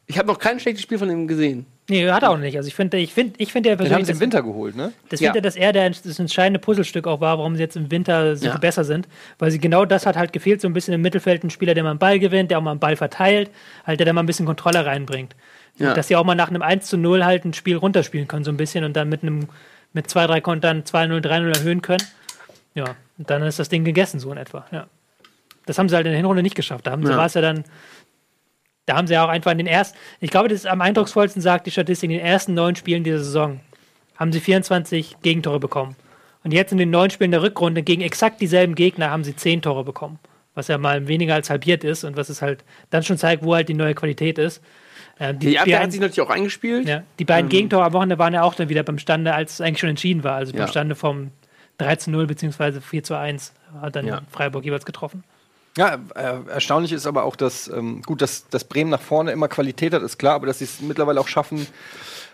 ich 0.06 0.18
habe 0.18 0.28
noch 0.28 0.38
kein 0.38 0.58
schlechtes 0.60 0.82
Spiel 0.82 0.98
von 0.98 1.10
ihm 1.10 1.26
gesehen. 1.26 1.66
Nee, 1.88 2.08
hat 2.10 2.22
er 2.22 2.30
auch 2.30 2.38
nicht. 2.38 2.56
Also 2.56 2.68
ich 2.68 2.74
finde, 2.74 2.96
ich 2.98 3.12
finde, 3.12 3.34
ich 3.38 3.52
finde 3.52 3.68
ja 3.70 3.74
Den 3.74 3.80
haben 3.86 3.88
persönlich, 3.88 4.06
sie 4.06 4.12
im 4.12 4.20
Winter 4.20 4.42
geholt, 4.42 4.76
ne? 4.76 4.92
Das 5.08 5.20
Ja. 5.20 5.32
finde 5.32 5.42
dass 5.42 5.56
er 5.56 5.72
der, 5.72 5.90
das 5.90 6.18
entscheidende 6.18 6.60
Puzzlestück 6.60 7.06
auch 7.06 7.20
war, 7.20 7.38
warum 7.38 7.56
sie 7.56 7.62
jetzt 7.62 7.76
im 7.76 7.90
Winter 7.90 8.36
so 8.36 8.46
Ja. 8.46 8.52
viel 8.52 8.60
besser 8.60 8.84
sind. 8.84 9.08
Weil 9.38 9.50
sie 9.50 9.58
genau 9.58 9.84
das 9.84 10.06
hat 10.06 10.16
halt 10.16 10.32
gefehlt, 10.32 10.60
so 10.60 10.68
ein 10.68 10.72
bisschen 10.74 10.94
im 10.94 11.02
Mittelfeld 11.02 11.42
ein 11.44 11.50
Spieler, 11.50 11.74
der 11.74 11.82
mal 11.82 11.90
einen 11.90 11.98
Ball 11.98 12.18
gewinnt, 12.20 12.50
der 12.50 12.58
auch 12.58 12.62
mal 12.62 12.70
einen 12.70 12.80
Ball 12.80 12.96
verteilt, 12.96 13.50
halt 13.84 13.98
der 13.98 14.06
da 14.06 14.12
mal 14.12 14.22
ein 14.22 14.26
bisschen 14.26 14.46
Kontrolle 14.46 14.86
reinbringt. 14.86 15.34
Ja. 15.78 15.94
Dass 15.94 16.08
sie 16.08 16.16
auch 16.16 16.24
mal 16.24 16.34
nach 16.34 16.48
einem 16.48 16.62
1 16.62 16.86
zu 16.86 16.96
0 16.98 17.24
halt 17.24 17.44
ein 17.44 17.54
Spiel 17.54 17.76
runterspielen 17.76 18.28
können, 18.28 18.44
so 18.44 18.50
ein 18.50 18.56
bisschen 18.56 18.84
und 18.84 18.94
dann 18.94 19.08
mit 19.08 19.22
einem 19.22 19.48
mit 19.94 20.08
zwei, 20.08 20.26
drei 20.26 20.40
Kontern 20.40 20.84
2-0, 20.84 21.20
3-0 21.20 21.54
erhöhen 21.58 21.82
können. 21.82 22.02
Ja, 22.74 22.96
und 23.18 23.28
dann 23.28 23.42
ist 23.42 23.58
das 23.58 23.68
Ding 23.68 23.84
gegessen, 23.84 24.20
so 24.20 24.32
in 24.32 24.38
etwa. 24.38 24.66
Ja. 24.70 24.86
Das 25.66 25.78
haben 25.78 25.88
sie 25.88 25.94
halt 25.96 26.06
in 26.06 26.12
der 26.12 26.16
Hinrunde 26.18 26.42
nicht 26.42 26.54
geschafft. 26.54 26.86
Da 26.86 26.90
haben 26.92 27.04
sie, 27.04 27.12
Ja. 27.12 27.18
war 27.18 27.26
es 27.26 27.34
ja 27.34 27.40
dann, 27.40 27.64
da 28.86 28.96
haben 28.96 29.06
sie 29.06 29.14
ja 29.14 29.24
auch 29.24 29.28
einfach 29.28 29.52
in 29.52 29.58
den 29.58 29.66
ersten, 29.66 29.96
ich 30.20 30.30
glaube, 30.30 30.48
das 30.48 30.60
ist 30.60 30.66
am 30.66 30.80
eindrucksvollsten, 30.80 31.40
sagt 31.42 31.66
die 31.66 31.70
Statistik, 31.70 32.10
in 32.10 32.16
den 32.16 32.26
ersten 32.26 32.54
neun 32.54 32.74
Spielen 32.74 33.04
dieser 33.04 33.18
Saison 33.18 33.60
haben 34.16 34.32
sie 34.32 34.40
24 34.40 35.16
Gegentore 35.22 35.60
bekommen. 35.60 35.96
Und 36.44 36.52
jetzt 36.52 36.72
in 36.72 36.78
den 36.78 36.90
neun 36.90 37.10
Spielen 37.10 37.30
der 37.30 37.42
Rückrunde 37.42 37.82
gegen 37.82 38.02
exakt 38.02 38.40
dieselben 38.40 38.74
Gegner 38.74 39.10
haben 39.10 39.24
sie 39.24 39.36
zehn 39.36 39.62
Tore 39.62 39.84
bekommen. 39.84 40.18
Was 40.54 40.68
ja 40.68 40.76
mal 40.78 41.06
weniger 41.06 41.34
als 41.34 41.48
halbiert 41.50 41.84
ist 41.84 42.04
und 42.04 42.16
was 42.16 42.28
es 42.28 42.42
halt 42.42 42.64
dann 42.90 43.02
schon 43.02 43.16
zeigt, 43.18 43.44
wo 43.44 43.54
halt 43.54 43.68
die 43.68 43.74
neue 43.74 43.94
Qualität 43.94 44.38
ist. 44.38 44.60
Ähm, 45.20 45.38
Die 45.38 45.58
Abwehr 45.58 45.76
beiden- 45.76 45.84
hat 45.84 45.92
sich 45.92 46.00
natürlich 46.00 46.20
auch 46.20 46.30
eingespielt. 46.30 46.88
ja, 46.88 47.02
die 47.18 47.24
beiden 47.24 47.48
Gegentore 47.48 47.84
am 47.84 47.92
Wochenende 47.92 48.18
waren 48.18 48.32
ja 48.34 48.42
auch 48.42 48.54
dann 48.54 48.68
wieder 48.68 48.82
beim 48.82 48.98
Stande, 48.98 49.34
als 49.34 49.54
es 49.54 49.60
eigentlich 49.60 49.80
schon 49.80 49.90
entschieden 49.90 50.24
war. 50.24 50.34
Also 50.34 50.52
beim 50.52 50.62
Ja. 50.62 50.68
Stande 50.68 50.94
vom 50.94 51.30
3 51.78 51.96
zu 51.96 52.10
0 52.10 52.26
bzw. 52.26 52.80
4 52.80 53.02
zu 53.04 53.16
1 53.16 53.52
hat 53.80 53.96
dann 53.96 54.06
Ja. 54.06 54.22
Freiburg 54.30 54.64
jeweils 54.64 54.84
getroffen. 54.84 55.24
Ja, 55.78 55.98
äh, 56.14 56.50
erstaunlich 56.50 56.92
ist 56.92 57.06
aber 57.06 57.24
auch, 57.24 57.34
dass 57.36 57.68
ähm, 57.68 58.02
gut, 58.02 58.20
dass, 58.20 58.46
dass 58.48 58.64
Bremen 58.64 58.90
nach 58.90 59.00
vorne 59.00 59.32
immer 59.32 59.48
Qualität 59.48 59.94
hat, 59.94 60.02
ist 60.02 60.18
klar, 60.18 60.34
aber 60.34 60.46
dass 60.46 60.58
sie 60.58 60.64
es 60.64 60.80
mittlerweile 60.82 61.18
auch 61.20 61.28
schaffen, 61.28 61.66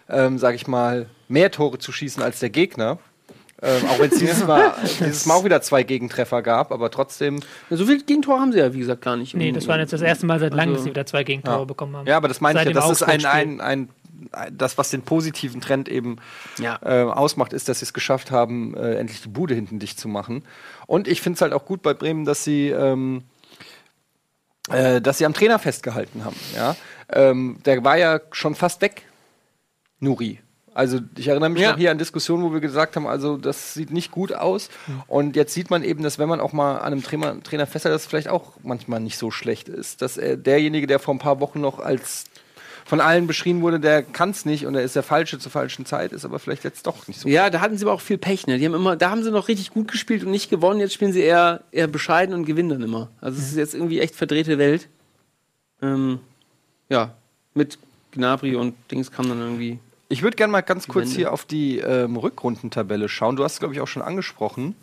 ähm, 0.08 0.38
sage 0.38 0.56
ich 0.56 0.66
mal, 0.66 1.06
mehr 1.28 1.50
Tore 1.52 1.78
zu 1.78 1.92
schießen 1.92 2.20
als 2.22 2.40
der 2.40 2.50
Gegner. 2.50 2.98
Ähm, 3.61 3.84
auch 3.88 3.98
wenn 3.98 4.11
es 4.11 4.18
dieses, 4.18 4.46
Mal, 4.46 4.72
dieses 5.00 5.26
Mal 5.26 5.34
auch 5.34 5.44
wieder 5.44 5.61
zwei 5.62 5.82
Gegentreffer 5.82 6.42
gab, 6.42 6.70
aber 6.70 6.90
trotzdem. 6.90 7.40
So 7.70 7.86
viel 7.86 8.02
Gegentore 8.04 8.40
haben 8.40 8.52
sie 8.52 8.59
ja, 8.59 8.72
wie 8.72 8.78
gesagt, 8.78 9.02
gar 9.02 9.16
nicht. 9.16 9.34
Nee, 9.34 9.50
das 9.52 9.66
war 9.66 9.78
jetzt 9.80 9.92
das 9.92 10.00
erste 10.02 10.26
Mal 10.26 10.38
seit 10.38 10.54
langem, 10.54 10.70
Also- 10.70 10.76
dass 10.76 10.84
sie 10.84 10.90
wieder 10.90 11.06
zwei 11.06 11.24
Gegentore 11.24 11.59
Ja. 11.61 11.64
bekommen 11.64 11.96
haben. 11.96 12.06
Ja, 12.06 12.16
aber 12.16 12.28
das 12.28 12.40
meine 12.40 12.61
ich 12.61 12.66
ja, 12.66 12.72
das 12.72 12.88
ist 12.90 13.02
ein, 13.02 13.24
ein, 13.24 13.61
ein, 13.61 13.88
ein, 14.32 14.56
das, 14.56 14.78
was 14.78 14.90
den 14.90 15.02
positiven 15.02 15.61
Trend 15.61 15.88
eben 15.88 16.16
Ja. 16.59 16.78
äh, 16.84 17.02
ausmacht, 17.04 17.52
ist, 17.52 17.68
dass 17.68 17.80
sie 17.80 17.84
es 17.84 17.92
geschafft 17.92 18.30
haben, 18.30 18.76
äh, 18.76 18.94
endlich 18.94 19.22
die 19.22 19.28
Bude 19.28 19.54
hinten 19.54 19.78
dicht 19.80 19.98
zu 19.98 20.06
machen. 20.09 20.44
Und 20.86 21.09
ich 21.09 21.20
finde 21.20 21.36
es 21.36 21.42
halt 21.42 21.52
auch 21.52 21.64
gut 21.64 21.82
bei 21.82 21.94
Bremen, 21.94 22.24
dass 22.24 22.44
sie, 22.44 22.68
ähm, 22.68 23.22
äh, 24.70 25.00
dass 25.00 25.18
sie 25.18 25.26
am 25.26 25.34
Trainer 25.34 25.59
festgehalten 25.59 26.24
haben. 26.24 26.36
Ja? 26.54 26.76
Ähm, 27.11 27.59
der 27.64 27.82
war 27.84 27.96
ja 27.96 28.20
schon 28.32 28.54
fast 28.54 28.82
weg, 28.82 29.02
Nuri. 30.00 30.38
Also 30.78 31.00
ich 31.16 31.26
erinnere 31.26 31.50
mich 31.50 31.60
Ja. 31.60 31.72
noch 31.72 31.76
hier 31.78 31.90
an 31.90 31.98
Diskussionen, 31.98 32.44
wo 32.44 32.52
wir 32.52 32.60
gesagt 32.60 32.94
haben, 32.94 33.08
also 33.08 33.36
das 33.36 33.74
sieht 33.74 33.90
nicht 33.90 34.12
gut 34.12 34.32
aus. 34.32 34.70
Und 35.08 35.34
jetzt 35.34 35.52
sieht 35.52 35.70
man 35.70 35.82
eben, 35.82 36.04
dass 36.04 36.20
wenn 36.20 36.28
man 36.28 36.38
auch 36.38 36.52
mal 36.52 36.76
an 36.76 36.92
einem 36.92 37.02
Trainer, 37.02 37.42
Trainer 37.42 37.66
festhält, 37.66 37.92
dass 37.96 38.02
es 38.02 38.06
vielleicht 38.06 38.28
auch 38.28 38.52
manchmal 38.62 39.00
nicht 39.00 39.18
so 39.18 39.32
schlecht 39.32 39.68
ist. 39.68 40.02
Dass 40.02 40.16
er 40.16 40.36
derjenige, 40.36 40.86
der 40.86 41.00
vor 41.00 41.14
ein 41.14 41.18
paar 41.18 41.40
Wochen 41.40 41.60
noch 41.60 41.80
als 41.80 42.26
von 42.86 43.00
allen 43.00 43.26
beschrien 43.26 43.60
wurde, 43.60 43.80
der 43.80 44.04
kann 44.04 44.30
es 44.30 44.44
nicht 44.44 44.66
und 44.66 44.76
er 44.76 44.82
ist 44.82 44.94
der 44.94 45.02
Falsche 45.02 45.40
zur 45.40 45.50
falschen 45.50 45.84
Zeit, 45.84 46.12
ist 46.12 46.24
aber 46.24 46.38
vielleicht 46.38 46.62
jetzt 46.62 46.86
doch 46.86 47.08
nicht 47.08 47.18
so. 47.18 47.28
Ja, 47.28 47.50
da 47.50 47.60
hatten 47.60 47.76
sie 47.76 47.84
aber 47.84 47.92
auch 47.92 48.00
viel 48.00 48.16
Pech, 48.16 48.46
ne? 48.46 48.56
Die 48.58 48.64
haben 48.64 48.74
immer, 48.74 48.94
da 48.94 49.10
haben 49.10 49.24
sie 49.24 49.32
noch 49.32 49.48
richtig 49.48 49.72
gut 49.72 49.90
gespielt 49.90 50.22
und 50.22 50.30
nicht 50.30 50.48
gewonnen. 50.48 50.78
Jetzt 50.78 50.94
spielen 50.94 51.12
sie 51.12 51.20
eher, 51.22 51.64
eher 51.72 51.88
bescheiden 51.88 52.34
und 52.36 52.44
gewinnen 52.46 52.68
dann 52.68 52.82
immer. 52.82 53.10
Also 53.20 53.36
es 53.40 53.48
ist 53.48 53.56
jetzt 53.56 53.74
irgendwie 53.74 53.98
echt 53.98 54.14
verdrehte 54.14 54.58
Welt. 54.58 54.88
Ähm, 55.82 56.20
ja, 56.88 57.14
mit 57.52 57.78
Gnabry 58.12 58.54
und 58.54 58.74
Dings 58.92 59.10
kam 59.10 59.28
dann 59.28 59.40
irgendwie. 59.40 59.80
Ich 60.09 60.22
würde 60.22 60.36
gerne 60.36 60.50
mal 60.50 60.62
ganz 60.62 60.88
kurz 60.88 61.06
Wende. 61.09 61.16
hier 61.16 61.32
auf 61.32 61.44
die 61.44 61.78
ähm, 61.78 62.16
Rückrundentabelle 62.16 63.09
schauen. 63.09 63.36
Du 63.36 63.44
hast 63.44 63.54
es, 63.54 63.59
glaube 63.59 63.74
ich, 63.74 63.80
auch 63.80 63.88
schon 63.88 64.02
angesprochen, 64.02 64.74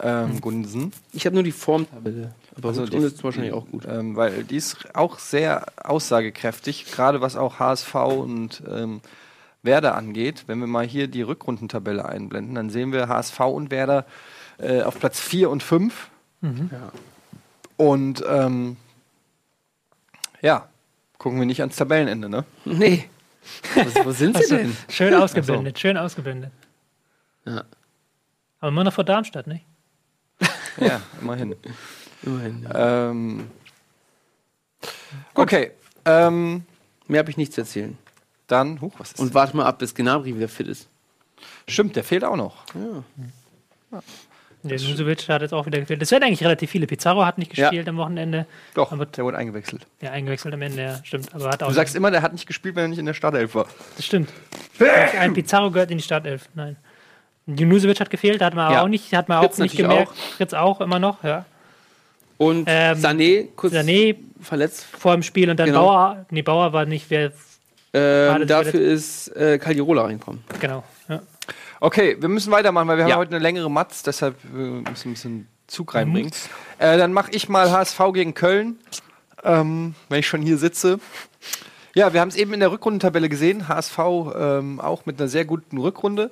ähm, 0.00 0.40
Gunsen. 0.40 0.92
Ich 1.12 1.26
habe 1.26 1.34
nur 1.34 1.42
die 1.42 1.50
Formtabelle. 1.52 2.32
Aber 2.56 2.68
Also 2.68 2.86
die- 2.86 2.96
ist 2.98 3.22
wahrscheinlich 3.24 3.52
auch 3.52 3.66
gut. 3.66 3.84
Ähm, 3.88 4.14
weil 4.14 4.44
die 4.44 4.56
ist 4.56 4.94
auch 4.94 5.18
sehr 5.18 5.66
aussagekräftig, 5.82 6.86
gerade 6.92 7.20
was 7.20 7.36
auch 7.36 7.58
HSV 7.58 7.94
und 7.94 8.62
ähm, 8.70 9.00
Werder 9.64 9.96
angeht. 9.96 10.44
Wenn 10.46 10.60
wir 10.60 10.68
mal 10.68 10.86
hier 10.86 11.08
die 11.08 11.22
Rückrundentabelle 11.22 12.04
einblenden, 12.04 12.54
dann 12.54 12.70
sehen 12.70 12.92
wir 12.92 13.08
HSV 13.08 13.40
und 13.40 13.72
Werder 13.72 14.06
äh, 14.58 14.82
auf 14.82 14.98
Platz 15.00 15.18
4 15.18 15.50
und 15.50 15.62
5. 15.64 16.08
Ja. 16.42 16.92
Und 17.76 18.24
ähm, 18.28 18.76
ja, 20.40 20.68
gucken 21.18 21.40
wir 21.40 21.46
nicht 21.46 21.60
ans 21.60 21.74
Tabellenende, 21.74 22.28
ne? 22.28 22.44
Nee. 22.64 23.06
Wo 24.04 24.10
sind 24.12 24.36
sie 24.38 24.48
denn? 24.56 24.76
Schön 24.88 25.14
ausgeblendet, 25.14 25.78
schön 25.78 25.96
ausgeblendet. 25.96 26.50
Ja, 27.44 27.64
Aber 28.60 28.68
immer 28.68 28.84
noch 28.84 28.92
vor 28.92 29.04
Darmstadt, 29.04 29.46
nicht? 29.46 29.64
Ja, 30.78 31.00
immerhin. 31.20 31.54
immerhin. 32.22 32.62
Ja. 32.64 33.10
ähm, 33.10 33.50
okay, 35.34 35.72
ähm, 36.04 36.64
Mehr 37.08 37.20
habe 37.20 37.30
ich 37.30 37.36
nicht 37.36 37.52
zu 37.52 37.60
erzählen. 37.62 37.96
dann, 38.48 38.80
huch, 38.80 38.92
was 38.98 39.12
ist 39.12 39.20
Und 39.20 39.32
warte 39.32 39.56
mal 39.56 39.64
ab, 39.64 39.78
bis 39.78 39.94
Gnabry 39.94 40.36
wieder 40.36 40.48
fit 40.48 40.66
ist. 40.68 40.88
Stimmt, 41.68 41.96
der 41.96 42.04
fehlt 42.04 42.24
auch 42.24 42.36
noch. 42.36 42.64
Ja. 42.74 44.02
Der 44.68 44.78
Nusovic 44.80 45.28
hat 45.28 45.42
jetzt 45.42 45.52
auch 45.54 45.66
wieder 45.66 45.78
gefehlt. 45.80 46.00
Das 46.02 46.10
werden 46.10 46.24
eigentlich 46.24 46.42
relativ 46.44 46.70
viele. 46.70 46.86
Pizarro 46.86 47.24
hat 47.24 47.38
nicht 47.38 47.56
Ja. 47.56 47.68
gespielt 47.70 47.88
am 47.88 47.96
Wochenende. 47.96 48.46
Doch, 48.74 48.92
Aber- 48.92 49.06
der 49.06 49.24
wurde 49.24 49.36
eingewechselt. 49.36 49.86
Ja, 50.00 50.10
eingewechselt 50.12 50.52
am 50.54 50.62
Ende, 50.62 50.82
ja, 50.82 51.00
stimmt. 51.04 51.34
Aber 51.34 51.50
hat 51.50 51.62
auch 51.62 51.68
Du 51.68 51.74
sagst 51.74 51.94
immer, 51.96 52.10
der 52.10 52.22
hat 52.22 52.32
nicht 52.32 52.46
gespielt, 52.46 52.76
wenn 52.76 52.84
er 52.84 52.88
nicht 52.88 52.98
in 52.98 53.06
der 53.06 53.14
Startelf 53.14 53.54
war. 53.54 53.66
Das 53.96 54.04
stimmt. 54.06 54.30
Ein 55.18 55.32
Pizarro 55.34 55.70
gehört 55.70 55.90
in 55.90 55.98
die 55.98 56.04
Startelf. 56.04 56.48
Nein. 56.54 56.76
Junusovic 57.46 58.00
hat 58.00 58.10
gefehlt, 58.10 58.42
hat 58.42 58.54
man 58.54 58.72
Ja. 58.72 58.82
auch 58.82 58.88
nicht, 58.88 59.12
hat 59.14 59.28
man 59.28 59.40
Fritz 59.42 59.54
auch 59.54 59.62
nicht 59.62 59.76
gemerkt. 59.76 60.12
Fritz 60.36 60.52
auch 60.52 60.80
immer 60.80 60.98
noch, 60.98 61.22
ja. 61.22 61.44
Und 62.38 62.64
Ähm, 62.68 62.98
Sané, 62.98 63.46
kurz 63.56 63.72
Sané 63.72 64.16
verletzt. 64.42 64.84
vor 64.84 65.14
dem 65.14 65.22
Spiel 65.22 65.48
und 65.48 65.58
dann 65.58 65.66
Genau. 65.68 65.86
Bauer. 65.86 66.26
Nee, 66.30 66.42
Bauer 66.42 66.72
war 66.72 66.84
nicht, 66.84 67.06
wer. 67.08 67.32
Ähm, 67.94 68.46
dafür 68.46 68.80
ist 68.80 69.28
äh, 69.36 69.58
Caldirola 69.58 70.02
reinkommen. 70.02 70.42
Genau. 70.60 70.84
Ja. 71.08 71.22
Okay, 71.80 72.16
wir 72.20 72.28
müssen 72.28 72.50
weitermachen, 72.52 72.88
weil 72.88 72.96
wir 72.98 73.06
Ja. 73.06 73.14
haben 73.14 73.20
heute 73.20 73.32
eine 73.34 73.42
längere 73.42 73.70
Matz, 73.70 74.02
deshalb 74.02 74.36
äh, 74.44 74.48
müssen 74.56 74.84
wir 74.84 74.90
ein 74.90 75.12
bisschen 75.12 75.48
Zug 75.66 75.94
reinbringen. 75.94 76.32
Äh, 76.78 76.96
dann 76.98 77.12
mache 77.12 77.30
ich 77.32 77.48
mal 77.48 77.70
HSV 77.70 78.00
gegen 78.14 78.34
Köln, 78.34 78.78
ähm, 79.44 79.94
wenn 80.08 80.20
ich 80.20 80.26
schon 80.26 80.42
hier 80.42 80.58
sitze. 80.58 80.98
Ja, 81.94 82.12
wir 82.12 82.20
haben 82.20 82.28
es 82.28 82.36
eben 82.36 82.52
in 82.52 82.60
der 82.60 82.70
Rückrundentabelle 82.72 83.28
gesehen. 83.28 83.68
HSV 83.68 83.98
ähm, 84.38 84.80
auch 84.80 85.06
mit 85.06 85.18
einer 85.20 85.28
sehr 85.28 85.44
guten 85.44 85.78
Rückrunde. 85.78 86.30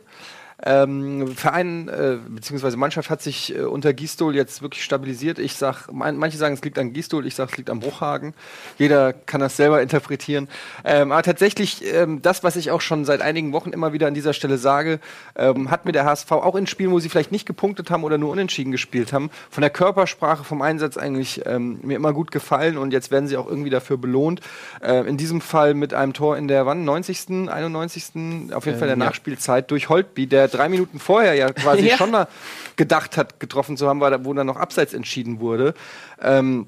Ähm, 0.64 1.28
Verein 1.36 1.88
äh, 1.88 2.16
bzw. 2.26 2.76
Mannschaft 2.76 3.10
hat 3.10 3.20
sich 3.20 3.54
äh, 3.54 3.60
unter 3.60 3.92
Gistol 3.92 4.34
jetzt 4.34 4.62
wirklich 4.62 4.82
stabilisiert. 4.82 5.38
Ich 5.38 5.56
sag, 5.56 5.92
mein, 5.92 6.16
manche 6.16 6.38
sagen, 6.38 6.54
es 6.54 6.62
liegt 6.62 6.78
an 6.78 6.92
Gistol, 6.92 7.26
ich 7.26 7.34
sage, 7.34 7.50
es 7.52 7.58
liegt 7.58 7.68
am 7.68 7.80
Bruchhagen. 7.80 8.32
Jeder 8.78 9.12
kann 9.12 9.40
das 9.40 9.56
selber 9.56 9.82
interpretieren. 9.82 10.48
Ähm, 10.84 11.12
aber 11.12 11.22
tatsächlich, 11.22 11.84
ähm, 11.92 12.22
das, 12.22 12.42
was 12.44 12.56
ich 12.56 12.70
auch 12.70 12.80
schon 12.80 13.04
seit 13.04 13.20
einigen 13.20 13.52
Wochen 13.52 13.70
immer 13.70 13.92
wieder 13.92 14.06
an 14.06 14.14
dieser 14.14 14.32
Stelle 14.32 14.56
sage, 14.56 15.00
ähm, 15.36 15.70
hat 15.70 15.84
mir 15.84 15.92
der 15.92 16.06
HSV 16.06 16.32
auch 16.32 16.54
in 16.54 16.66
Spielen, 16.66 16.92
wo 16.92 16.98
sie 16.98 17.10
vielleicht 17.10 17.32
nicht 17.32 17.46
gepunktet 17.46 17.90
haben 17.90 18.02
oder 18.02 18.16
nur 18.16 18.30
unentschieden 18.30 18.72
gespielt 18.72 19.12
haben, 19.12 19.30
von 19.50 19.60
der 19.60 19.70
Körpersprache, 19.70 20.44
vom 20.44 20.62
Einsatz 20.62 20.96
eigentlich 20.96 21.42
ähm, 21.44 21.80
mir 21.82 21.96
immer 21.96 22.14
gut 22.14 22.30
gefallen 22.30 22.78
und 22.78 22.92
jetzt 22.92 23.10
werden 23.10 23.26
sie 23.26 23.36
auch 23.36 23.46
irgendwie 23.46 23.70
dafür 23.70 23.98
belohnt. 23.98 24.40
Äh, 24.82 25.06
in 25.06 25.18
diesem 25.18 25.42
Fall 25.42 25.74
mit 25.74 25.92
einem 25.92 26.14
Tor 26.14 26.38
in 26.38 26.48
der 26.48 26.64
wann? 26.64 26.84
90., 26.84 27.48
91., 27.50 28.54
auf 28.54 28.64
jeden 28.66 28.78
Fall 28.78 28.88
der 28.88 28.94
Ähm, 28.94 29.00
ja. 29.00 29.06
Nachspielzeit 29.06 29.70
durch 29.70 29.88
Holtby, 29.88 30.26
der 30.26 30.53
drei 30.54 30.68
Minuten 30.68 30.98
vorher 30.98 31.34
ja 31.34 31.52
quasi 31.52 31.86
Ja. 31.88 31.96
schon 31.96 32.10
mal 32.10 32.28
gedacht 32.76 33.16
hat, 33.16 33.40
getroffen 33.40 33.76
zu 33.76 33.88
haben, 33.88 34.00
da- 34.00 34.24
wo 34.24 34.32
dann 34.34 34.46
noch 34.46 34.56
abseits 34.56 34.94
entschieden 34.94 35.40
wurde. 35.40 35.74
Ähm, 36.20 36.66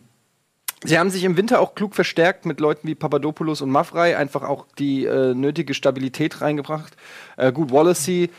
Sie 0.84 0.98
haben 0.98 1.08
sich 1.10 1.24
im 1.24 1.38
Winter 1.38 1.60
auch 1.60 1.74
klug 1.74 1.94
verstärkt 1.94 2.44
mit 2.44 2.60
Leuten 2.60 2.86
wie 2.86 2.94
Papadopoulos 2.94 3.62
und 3.62 3.70
Mavrei, 3.70 4.16
einfach 4.16 4.42
auch 4.42 4.66
die 4.78 5.06
äh, 5.06 5.32
nötige 5.34 5.72
Stabilität 5.72 6.42
reingebracht. 6.42 6.94
Äh, 7.38 7.50
gut, 7.50 7.72
Wallacey, 7.72 8.30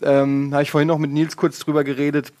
ähm, 0.00 0.50
habe 0.52 0.62
ich 0.62 0.70
vorhin 0.70 0.86
noch 0.86 0.98
mit 0.98 1.10
Nils 1.10 1.36
kurz 1.36 1.58
drüber 1.58 1.82
geredet. 1.82 2.32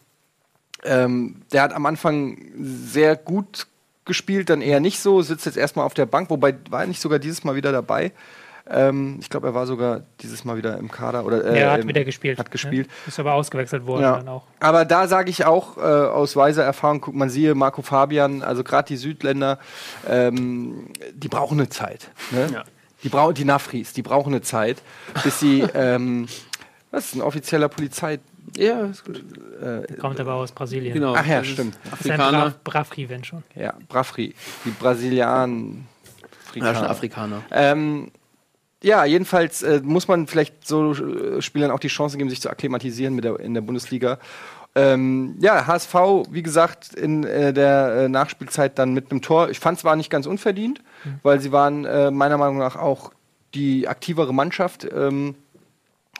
Ähm, 0.84 1.42
der 1.52 1.62
hat 1.62 1.72
am 1.72 1.84
Anfang 1.84 2.38
sehr 2.58 3.16
gut 3.16 3.66
gespielt, 4.04 4.48
dann 4.50 4.62
eher 4.62 4.80
nicht 4.80 5.00
so, 5.00 5.20
sitzt 5.20 5.46
jetzt 5.46 5.58
erstmal 5.58 5.84
auf 5.84 5.94
der 5.94 6.06
Bank, 6.06 6.30
wobei 6.30 6.54
war 6.70 6.82
er 6.82 6.86
nicht 6.86 7.00
sogar 7.00 7.18
dieses 7.18 7.42
Mal 7.44 7.54
wieder 7.56 7.72
dabei. 7.72 8.12
Ähm, 8.72 9.16
ich 9.20 9.28
glaube, 9.28 9.48
er 9.48 9.54
war 9.54 9.66
sogar 9.66 10.02
dieses 10.20 10.44
Mal 10.44 10.56
wieder 10.56 10.78
im 10.78 10.90
Kader. 10.90 11.24
Oder, 11.24 11.44
äh, 11.44 11.58
er 11.60 11.72
hat 11.72 11.80
im- 11.80 11.88
wieder 11.88 12.04
gespielt. 12.04 12.38
Hat 12.38 12.50
gespielt. 12.50 12.86
Ne? 12.86 12.92
Ist 13.08 13.18
aber 13.18 13.34
ausgewechselt 13.34 13.84
worden 13.86 14.02
Ja. 14.02 14.16
dann 14.18 14.28
auch. 14.28 14.44
Aber 14.60 14.84
da 14.84 15.08
sage 15.08 15.28
ich 15.30 15.44
auch 15.44 15.76
äh, 15.76 15.80
aus 15.80 16.36
weiser 16.36 16.62
Erfahrung, 16.64 17.00
guck, 17.00 17.14
man 17.14 17.30
siehe 17.30 17.54
Marco 17.54 17.82
Fabian, 17.82 18.42
also 18.42 18.62
gerade 18.62 18.86
die 18.88 18.96
Südländer, 18.96 19.58
ähm, 20.08 20.86
die 21.12 21.28
brauchen 21.28 21.58
eine 21.58 21.68
Zeit. 21.68 22.10
Ne? 22.30 22.48
Ja. 22.52 22.64
Die 23.02 23.08
brauchen 23.08 23.34
die 23.34 23.44
Nafris, 23.44 23.92
die 23.92 24.02
brauchen 24.02 24.32
eine 24.34 24.42
Zeit, 24.42 24.82
bis 25.24 25.40
sie 25.40 25.60
ähm, 25.74 26.28
was 26.90 27.06
ist 27.06 27.14
ein 27.16 27.22
offizieller 27.22 27.68
Polizei? 27.68 28.18
Ja, 28.56 28.86
ist 28.86 29.04
gut. 29.04 29.22
Kommt 30.00 30.18
aber 30.18 30.34
aus 30.34 30.50
Brasilien. 30.52 30.92
Genau. 30.94 31.14
Ach 31.14 31.24
ja, 31.26 31.38
Das 31.38 31.46
ist 31.46 31.52
stimmt. 31.52 31.76
Ist 31.84 31.92
Afrikaner. 31.92 32.40
Brav 32.40 32.54
Bravri, 32.64 33.08
wenn 33.08 33.22
schon. 33.22 33.42
Ja, 33.54 33.74
Brafri, 33.88 34.34
die 34.64 34.70
Brasilianen. 34.70 35.86
Ja, 36.54 36.74
schon 36.74 36.84
Afrikaner. 36.86 37.42
Ähm, 37.52 38.10
ja, 38.82 39.04
jedenfalls 39.04 39.62
äh, 39.62 39.80
muss 39.82 40.08
man 40.08 40.26
vielleicht 40.26 40.66
so 40.66 40.92
äh, 40.92 41.42
Spielern 41.42 41.70
auch 41.70 41.80
die 41.80 41.88
Chance 41.88 42.16
geben, 42.16 42.30
sich 42.30 42.40
zu 42.40 42.50
akklimatisieren 42.50 43.14
mit 43.14 43.24
der, 43.24 43.38
in 43.40 43.54
der 43.54 43.60
Bundesliga. 43.60 44.18
Ähm, 44.74 45.36
ja, 45.40 45.66
HSV, 45.66 45.94
wie 46.30 46.42
gesagt, 46.42 46.94
in 46.94 47.24
äh, 47.24 47.52
der 47.52 48.04
äh, 48.04 48.08
Nachspielzeit 48.08 48.78
dann 48.78 48.94
mit 48.94 49.10
einem 49.10 49.20
Tor. 49.20 49.50
Ich 49.50 49.58
fand 49.58 49.78
es 49.78 49.84
war 49.84 49.96
nicht 49.96 50.10
ganz 50.10 50.26
unverdient, 50.26 50.80
weil 51.22 51.40
sie 51.40 51.50
waren 51.50 51.84
äh, 51.84 52.10
meiner 52.10 52.38
Meinung 52.38 52.58
nach 52.58 52.76
auch 52.76 53.10
die 53.54 53.88
aktivere 53.88 54.32
Mannschaft. 54.32 54.86
Ähm, 54.94 55.34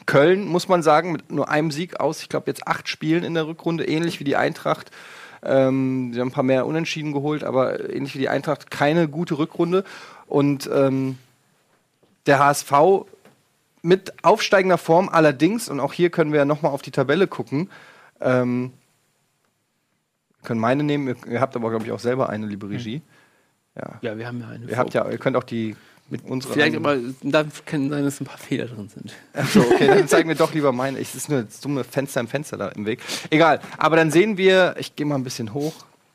Köln, 0.05 0.45
muss 0.45 0.67
man 0.67 0.83
sagen, 0.83 1.11
mit 1.13 1.31
nur 1.31 1.49
einem 1.49 1.71
Sieg 1.71 1.99
aus, 1.99 2.21
ich 2.21 2.29
glaube 2.29 2.47
jetzt 2.47 2.67
acht 2.67 2.89
Spielen 2.89 3.23
in 3.23 3.35
der 3.35 3.47
Rückrunde, 3.47 3.87
ähnlich 3.87 4.19
wie 4.19 4.23
die 4.25 4.35
Eintracht. 4.35 4.91
Ähm, 5.43 6.11
sie 6.13 6.19
haben 6.19 6.29
ein 6.29 6.33
paar 6.33 6.43
mehr 6.43 6.65
Unentschieden 6.65 7.13
geholt, 7.13 7.43
aber 7.43 7.89
ähnlich 7.89 8.13
wie 8.15 8.19
die 8.19 8.29
Eintracht 8.29 8.69
keine 8.69 9.07
gute 9.07 9.37
Rückrunde. 9.37 9.83
Und 10.27 10.69
ähm, 10.73 11.17
der 12.25 12.39
HSV 12.39 12.71
mit 13.81 14.23
aufsteigender 14.23 14.77
Form 14.77 15.09
allerdings, 15.09 15.69
und 15.69 15.79
auch 15.79 15.93
hier 15.93 16.09
können 16.09 16.31
wir 16.31 16.39
ja 16.39 16.45
nochmal 16.45 16.71
auf 16.71 16.81
die 16.81 16.91
Tabelle 16.91 17.27
gucken, 17.27 17.69
ähm, 18.19 18.73
können 20.43 20.59
meine 20.59 20.83
nehmen, 20.83 21.15
ihr, 21.27 21.41
habt 21.41 21.55
aber, 21.55 21.69
glaube 21.69 21.85
ich, 21.85 21.91
auch 21.91 21.99
selber 21.99 22.29
eine, 22.29 22.47
liebe 22.47 22.69
Regie. 22.69 23.01
Ja. 23.75 23.99
Ja, 24.01 24.17
wir 24.17 24.27
haben 24.27 24.39
ja 24.39 24.47
eine. 24.49 24.65
Ihr 24.65 24.77
habt 24.77 24.93
ja, 24.93 25.09
ihr 25.09 25.17
könnt 25.17 25.37
auch 25.37 25.43
die 25.43 25.75
mit 26.09 26.25
unserer. 26.25 26.53
Vielleicht 26.53 26.75
aber, 26.75 26.97
da 27.21 27.45
kann 27.65 27.89
sein, 27.89 28.03
dass 28.03 28.19
ein 28.19 28.25
paar 28.25 28.37
Fehler 28.37 28.65
drin 28.65 28.89
sind. 28.89 29.13
Achso, 29.33 29.61
okay, 29.61 29.87
dann 29.87 30.07
zeigen 30.07 30.27
wir 30.27 30.35
doch 30.35 30.53
lieber 30.53 30.71
meine. 30.71 30.99
Es 30.99 31.15
ist 31.15 31.29
nur 31.29 31.43
das 31.43 31.61
dumme 31.61 31.83
Fenster 31.83 32.19
im 32.19 32.27
Fenster 32.27 32.57
da 32.57 32.69
im 32.69 32.85
Weg. 32.85 33.01
Egal. 33.29 33.61
Aber 33.77 33.95
dann 33.95 34.11
sehen 34.11 34.37
wir, 34.37 34.75
ich 34.77 34.95
gehe 34.95 35.05
mal 35.05 35.15
ein 35.15 35.23
bisschen 35.23 35.53
hoch, 35.53 35.73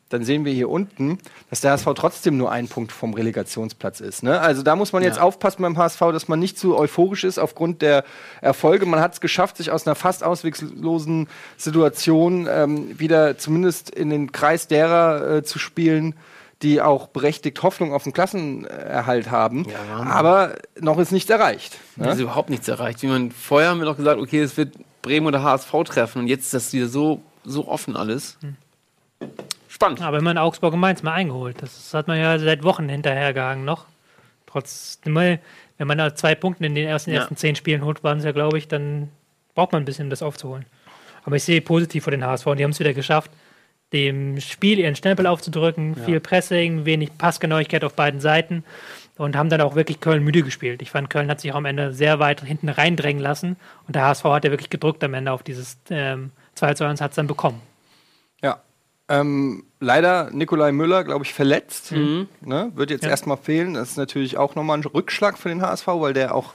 dann 0.08 0.24
sehen 0.24 0.44
wir 0.44 0.52
hier 0.52 0.68
unten, 0.70 1.18
dass 1.50 1.60
der 1.60 1.72
HSV 1.72 1.88
trotzdem 1.96 2.36
nur 2.36 2.52
ein 2.52 2.68
Punkt 2.68 2.92
vom 2.92 3.12
Relegationsplatz 3.14 4.00
ist. 4.00 4.22
Ne? 4.22 4.40
Also 4.40 4.62
da 4.62 4.76
muss 4.76 4.92
man 4.92 5.02
jetzt 5.02 5.16
Ja. 5.16 5.22
aufpassen 5.22 5.62
beim 5.62 5.76
HSV, 5.76 5.98
dass 6.12 6.28
man 6.28 6.38
nicht 6.38 6.58
zu 6.58 6.76
euphorisch 6.76 7.24
ist 7.24 7.38
aufgrund 7.38 7.82
der 7.82 8.04
Erfolge. 8.40 8.86
Man 8.86 9.00
hat 9.00 9.14
es 9.14 9.20
geschafft, 9.20 9.56
sich 9.56 9.72
aus 9.72 9.86
einer 9.86 9.96
fast 9.96 10.22
ausweglosen 10.22 11.28
Situation 11.56 12.46
ähm, 12.48 12.98
wieder 12.98 13.36
zumindest 13.36 13.90
in 13.90 14.10
den 14.10 14.30
Kreis 14.30 14.68
derer 14.68 15.38
äh, 15.38 15.42
zu 15.42 15.58
spielen, 15.58 16.14
die 16.62 16.80
auch 16.80 17.08
berechtigt 17.08 17.62
Hoffnung 17.62 17.92
auf 17.92 18.04
den 18.04 18.12
Klassenerhalt 18.12 19.30
haben. 19.30 19.66
Ja. 19.68 20.04
Aber 20.04 20.54
noch 20.80 20.98
ist 20.98 21.10
nichts 21.12 21.28
erreicht. 21.30 21.78
Ne? 21.96 22.10
ist 22.12 22.20
überhaupt 22.20 22.48
nichts 22.48 22.68
erreicht. 22.68 23.02
Wie 23.02 23.08
man 23.08 23.30
vorher 23.32 23.70
haben 23.70 23.78
wir 23.80 23.84
noch 23.86 23.96
gesagt, 23.96 24.20
okay, 24.20 24.40
es 24.40 24.56
wird 24.56 24.74
Bremen 25.02 25.26
oder 25.26 25.42
HSV 25.42 25.70
treffen 25.84 26.20
und 26.20 26.28
jetzt 26.28 26.44
ist 26.44 26.54
das 26.54 26.72
wieder 26.72 26.86
so, 26.88 27.20
so 27.44 27.68
offen 27.68 27.96
alles. 27.96 28.38
Spannend. 29.76 30.00
Aber 30.00 30.16
immerhin 30.16 30.38
Augsburg 30.38 30.72
und 30.72 30.80
Mainz 30.80 31.02
mal 31.02 31.12
eingeholt. 31.12 31.60
Das 31.60 31.92
hat 31.92 32.08
man 32.08 32.18
ja 32.18 32.38
seit 32.38 32.62
Wochen 32.62 32.88
hinterhergehangen 32.88 33.66
noch. 33.66 33.84
Trotzdem, 34.46 35.14
wenn 35.14 35.38
man 35.86 35.98
da 35.98 36.14
zwei 36.14 36.34
Punkte 36.34 36.64
in 36.64 36.74
den 36.74 36.88
ersten, 36.88 37.10
Ja. 37.10 37.18
ersten 37.20 37.36
zehn 37.36 37.56
Spielen 37.56 37.84
holt, 37.84 38.02
waren 38.02 38.16
es 38.16 38.24
ja, 38.24 38.32
glaube 38.32 38.56
ich, 38.56 38.68
dann 38.68 39.10
braucht 39.54 39.72
man 39.72 39.82
ein 39.82 39.84
bisschen, 39.84 40.06
um 40.06 40.10
das 40.10 40.22
aufzuholen. 40.22 40.64
Aber 41.26 41.36
ich 41.36 41.44
sehe 41.44 41.60
positiv 41.60 42.04
vor 42.04 42.10
den 42.10 42.24
HSV 42.24 42.46
und 42.46 42.56
die 42.56 42.64
haben 42.64 42.70
es 42.70 42.80
wieder 42.80 42.94
geschafft, 42.94 43.30
dem 43.92 44.40
Spiel 44.40 44.78
ihren 44.78 44.96
Stempel 44.96 45.26
aufzudrücken. 45.26 45.94
Viel 45.94 46.20
Pressing, 46.20 46.86
wenig 46.86 47.18
Passgenauigkeit 47.18 47.84
auf 47.84 47.92
beiden 47.92 48.20
Seiten 48.20 48.64
und 49.18 49.36
haben 49.36 49.50
dann 49.50 49.60
auch 49.60 49.74
wirklich 49.74 50.00
Köln 50.00 50.24
müde 50.24 50.42
gespielt. 50.42 50.80
Ich 50.80 50.90
fand, 50.90 51.10
Köln 51.10 51.28
hat 51.30 51.42
sich 51.42 51.52
auch 51.52 51.56
am 51.56 51.66
Ende 51.66 51.92
sehr 51.92 52.18
weit 52.18 52.40
hinten 52.40 52.70
reindrängen 52.70 53.22
lassen 53.22 53.56
und 53.86 53.94
der 53.94 54.04
HSV 54.06 54.24
hat 54.24 54.44
ja 54.46 54.50
wirklich 54.50 54.70
gedrückt 54.70 55.04
am 55.04 55.12
Ende 55.12 55.32
auf 55.32 55.42
dieses 55.42 55.76
ähm, 55.90 56.30
2 56.54 56.72
zu 56.72 56.84
1 56.86 57.02
hat 57.02 57.10
es 57.10 57.16
dann 57.16 57.26
bekommen. 57.26 57.60
Ähm, 59.08 59.64
leider 59.78 60.30
Nikolai 60.32 60.72
Müller, 60.72 61.04
glaube 61.04 61.24
ich, 61.24 61.32
verletzt. 61.32 61.92
Ne? 61.92 62.72
Wird 62.74 62.90
jetzt 62.90 63.04
Ja. 63.04 63.10
erstmal 63.10 63.36
fehlen. 63.36 63.74
Das 63.74 63.90
ist 63.90 63.96
natürlich 63.96 64.36
auch 64.36 64.54
nochmal 64.56 64.78
ein 64.78 64.84
Rückschlag 64.84 65.38
für 65.38 65.48
den 65.48 65.62
HSV, 65.62 65.86
weil 65.86 66.12
der 66.12 66.34
auch 66.34 66.54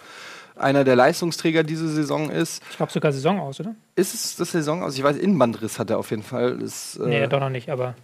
einer 0.58 0.84
der 0.84 0.96
Leistungsträger 0.98 1.64
diese 1.64 1.88
Saison 1.88 2.30
ist. 2.30 2.62
Ich 2.70 2.78
glaube 2.78 2.92
sogar 2.92 3.12
Saison 3.14 3.40
aus, 3.40 3.60
oder? 3.62 3.74
Ist 3.96 4.14
es 4.14 4.36
das 4.36 4.52
Saison 4.52 4.84
aus? 4.84 4.98
Ich 4.98 5.04
weiß, 5.04 5.16
Innenbandriss 5.18 5.80
hat 5.80 5.90
er 5.90 5.98
auf 5.98 6.10
jeden 6.12 6.24
Fall. 6.24 6.58
Das, 6.58 6.98
äh, 6.98 7.08
Nee, 7.08 7.28
doch 7.28 7.40
noch 7.40 7.50
nicht, 7.50 7.70
aber 7.70 7.96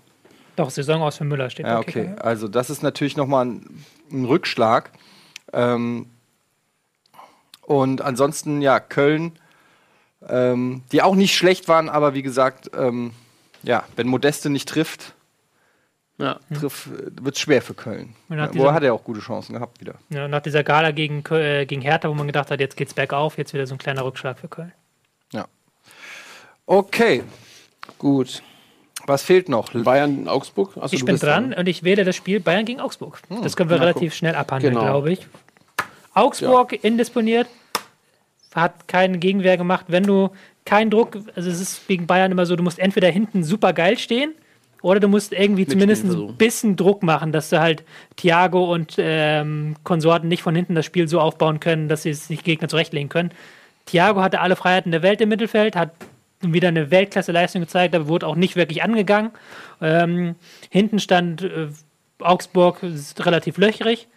doch, 0.55 0.69
Saison 0.71 1.01
aus 1.03 1.17
für 1.17 1.23
Müller 1.25 1.49
steht 1.49 1.65
Ja, 1.67 1.79
okay. 1.79 2.15
Also 2.19 2.47
das 2.47 2.69
ist 2.69 2.81
natürlich 2.81 3.15
nochmal 3.17 3.45
ein, 3.45 3.83
ein 4.11 4.25
Rückschlag. 4.25 4.91
Ähm, 5.53 6.07
und 7.61 8.01
ansonsten, 8.01 8.61
ja, 8.61 8.79
Köln, 8.79 9.37
ähm, 10.27 10.83
die 10.91 11.01
auch 11.01 11.15
nicht 11.15 11.35
schlecht 11.35 11.67
waren, 11.67 11.89
aber 11.89 12.13
wie 12.13 12.23
gesagt, 12.23 12.71
ähm, 12.75 13.11
ja, 13.64 13.84
wenn 13.95 14.08
Modeste 14.08 14.49
nicht 14.49 14.68
trifft, 14.70 15.14
Ja. 16.20 16.39
triff, 16.53 16.89
wird 17.22 17.36
es 17.36 17.41
schwer 17.41 17.62
für 17.62 17.74
Köln. 17.74 18.16
Ja, 18.30 18.47
wo 18.49 18.51
dieser- 18.53 18.74
hat 18.74 18.84
er 18.84 18.93
auch 18.93 19.03
gute 19.03 19.20
Chancen 19.20 19.53
gehabt 19.53 19.80
wieder. 19.80 19.95
Ja, 20.10 20.28
nach 20.28 20.41
dieser 20.41 20.64
Gala 20.64 20.91
gegen, 20.91 21.24
äh, 21.32 21.66
gegen 21.66 21.82
Hertha, 21.82 22.10
wo 22.10 22.14
man 22.14 22.26
gedacht 22.28 22.49
hat, 22.51 22.60
jetzt 22.60 22.76
geht's 22.78 22.93
bergauf, 22.93 23.38
jetzt 23.38 23.53
wieder 23.53 23.68
so 23.68 23.76
ein 23.76 23.78
kleiner 23.78 24.03
Rückschlag 24.03 24.39
für 24.39 24.47
Köln. 24.47 24.72
Ja. 25.32 25.45
Okay, 26.66 27.24
Gut. 27.97 28.41
was 29.05 29.24
fehlt 29.24 29.47
noch? 29.47 29.72
Bayern, 29.74 30.28
Augsburg? 30.28 30.76
Achso, 30.78 30.93
ich 30.93 30.99
du 31.01 31.05
bin 31.05 31.14
bist 31.16 31.24
dran 31.24 31.53
und 31.53 31.68
ich 31.68 31.84
wähle 31.84 32.03
das 32.03 32.16
Spiel 32.16 32.39
Bayern 32.39 32.66
gegen 32.66 32.82
Augsburg. 32.82 33.20
Das 33.43 33.55
können 33.55 33.70
wir 33.70 33.78
na, 33.78 33.84
relativ 33.84 34.12
guck. 34.12 34.18
schnell 34.18 34.36
abhandeln, 34.36 34.74
Genau. 34.74 34.86
glaube 34.86 35.12
ich. 35.12 35.28
Augsburg 36.14 36.84
indisponiert, 36.84 37.47
hat 38.55 38.88
keinen 38.88 39.20
Gegenwehr 39.20 39.55
gemacht. 39.55 39.86
Wenn 39.88 40.03
du 40.03 40.32
keinen 40.68 40.91
Druck, 40.91 41.18
also 41.36 41.49
es 41.49 41.61
ist 41.61 41.88
gegen 41.88 42.07
Bayern 42.07 42.32
immer 42.32 42.45
so, 42.45 42.55
du 42.55 42.63
musst 42.63 42.78
entweder 42.78 43.09
hinten 43.09 43.43
super 43.43 43.72
geil 43.72 43.97
stehen 43.97 44.34
oder 44.82 44.99
du 44.99 45.07
musst 45.07 45.32
irgendwie 45.32 45.65
zumindest 45.65 46.03
ein 46.03 46.36
bisschen 46.36 46.76
Druck 46.76 47.03
machen, 47.03 47.32
dass 47.32 47.49
du 47.49 47.59
halt 47.59 47.84
Thiago 48.18 48.72
und 48.72 48.95
ähm, 48.97 49.76
Konsorten 49.84 50.28
nicht 50.28 50.43
von 50.43 50.55
hinten 50.55 50.76
das 50.76 50.86
Spiel 50.86 51.07
so 51.07 51.22
aufbauen 51.22 51.61
können, 51.61 51.88
dass 51.88 52.03
sie 52.03 52.09
es 52.09 52.30
nicht 52.30 52.43
Gegner 52.43 52.68
zurechtlegen 52.68 53.07
können. 53.07 53.32
Thiago 53.86 54.22
hatte 54.22 54.41
alle 54.41 54.57
Freiheiten 54.57 54.91
der 54.91 55.01
Welt 55.01 55.22
im 55.22 55.30
Mittelfeld, 55.30 55.78
hat 55.78 55.91
wieder 56.41 56.68
eine 56.68 56.91
Weltklasse-Leistung 56.91 57.61
gezeigt, 57.61 57.95
aber 57.95 58.07
wurde 58.07 58.28
auch 58.28 58.36
nicht 58.36 58.57
wirklich 58.57 58.84
angegangen. 58.84 59.32
Ähm, 59.82 60.36
hinten 60.70 60.99
stand 60.99 61.43
äh, 61.43 61.70
Augsburg 62.20 62.84
ist 62.84 63.26
relativ 63.26 63.57
löchrig 63.57 64.07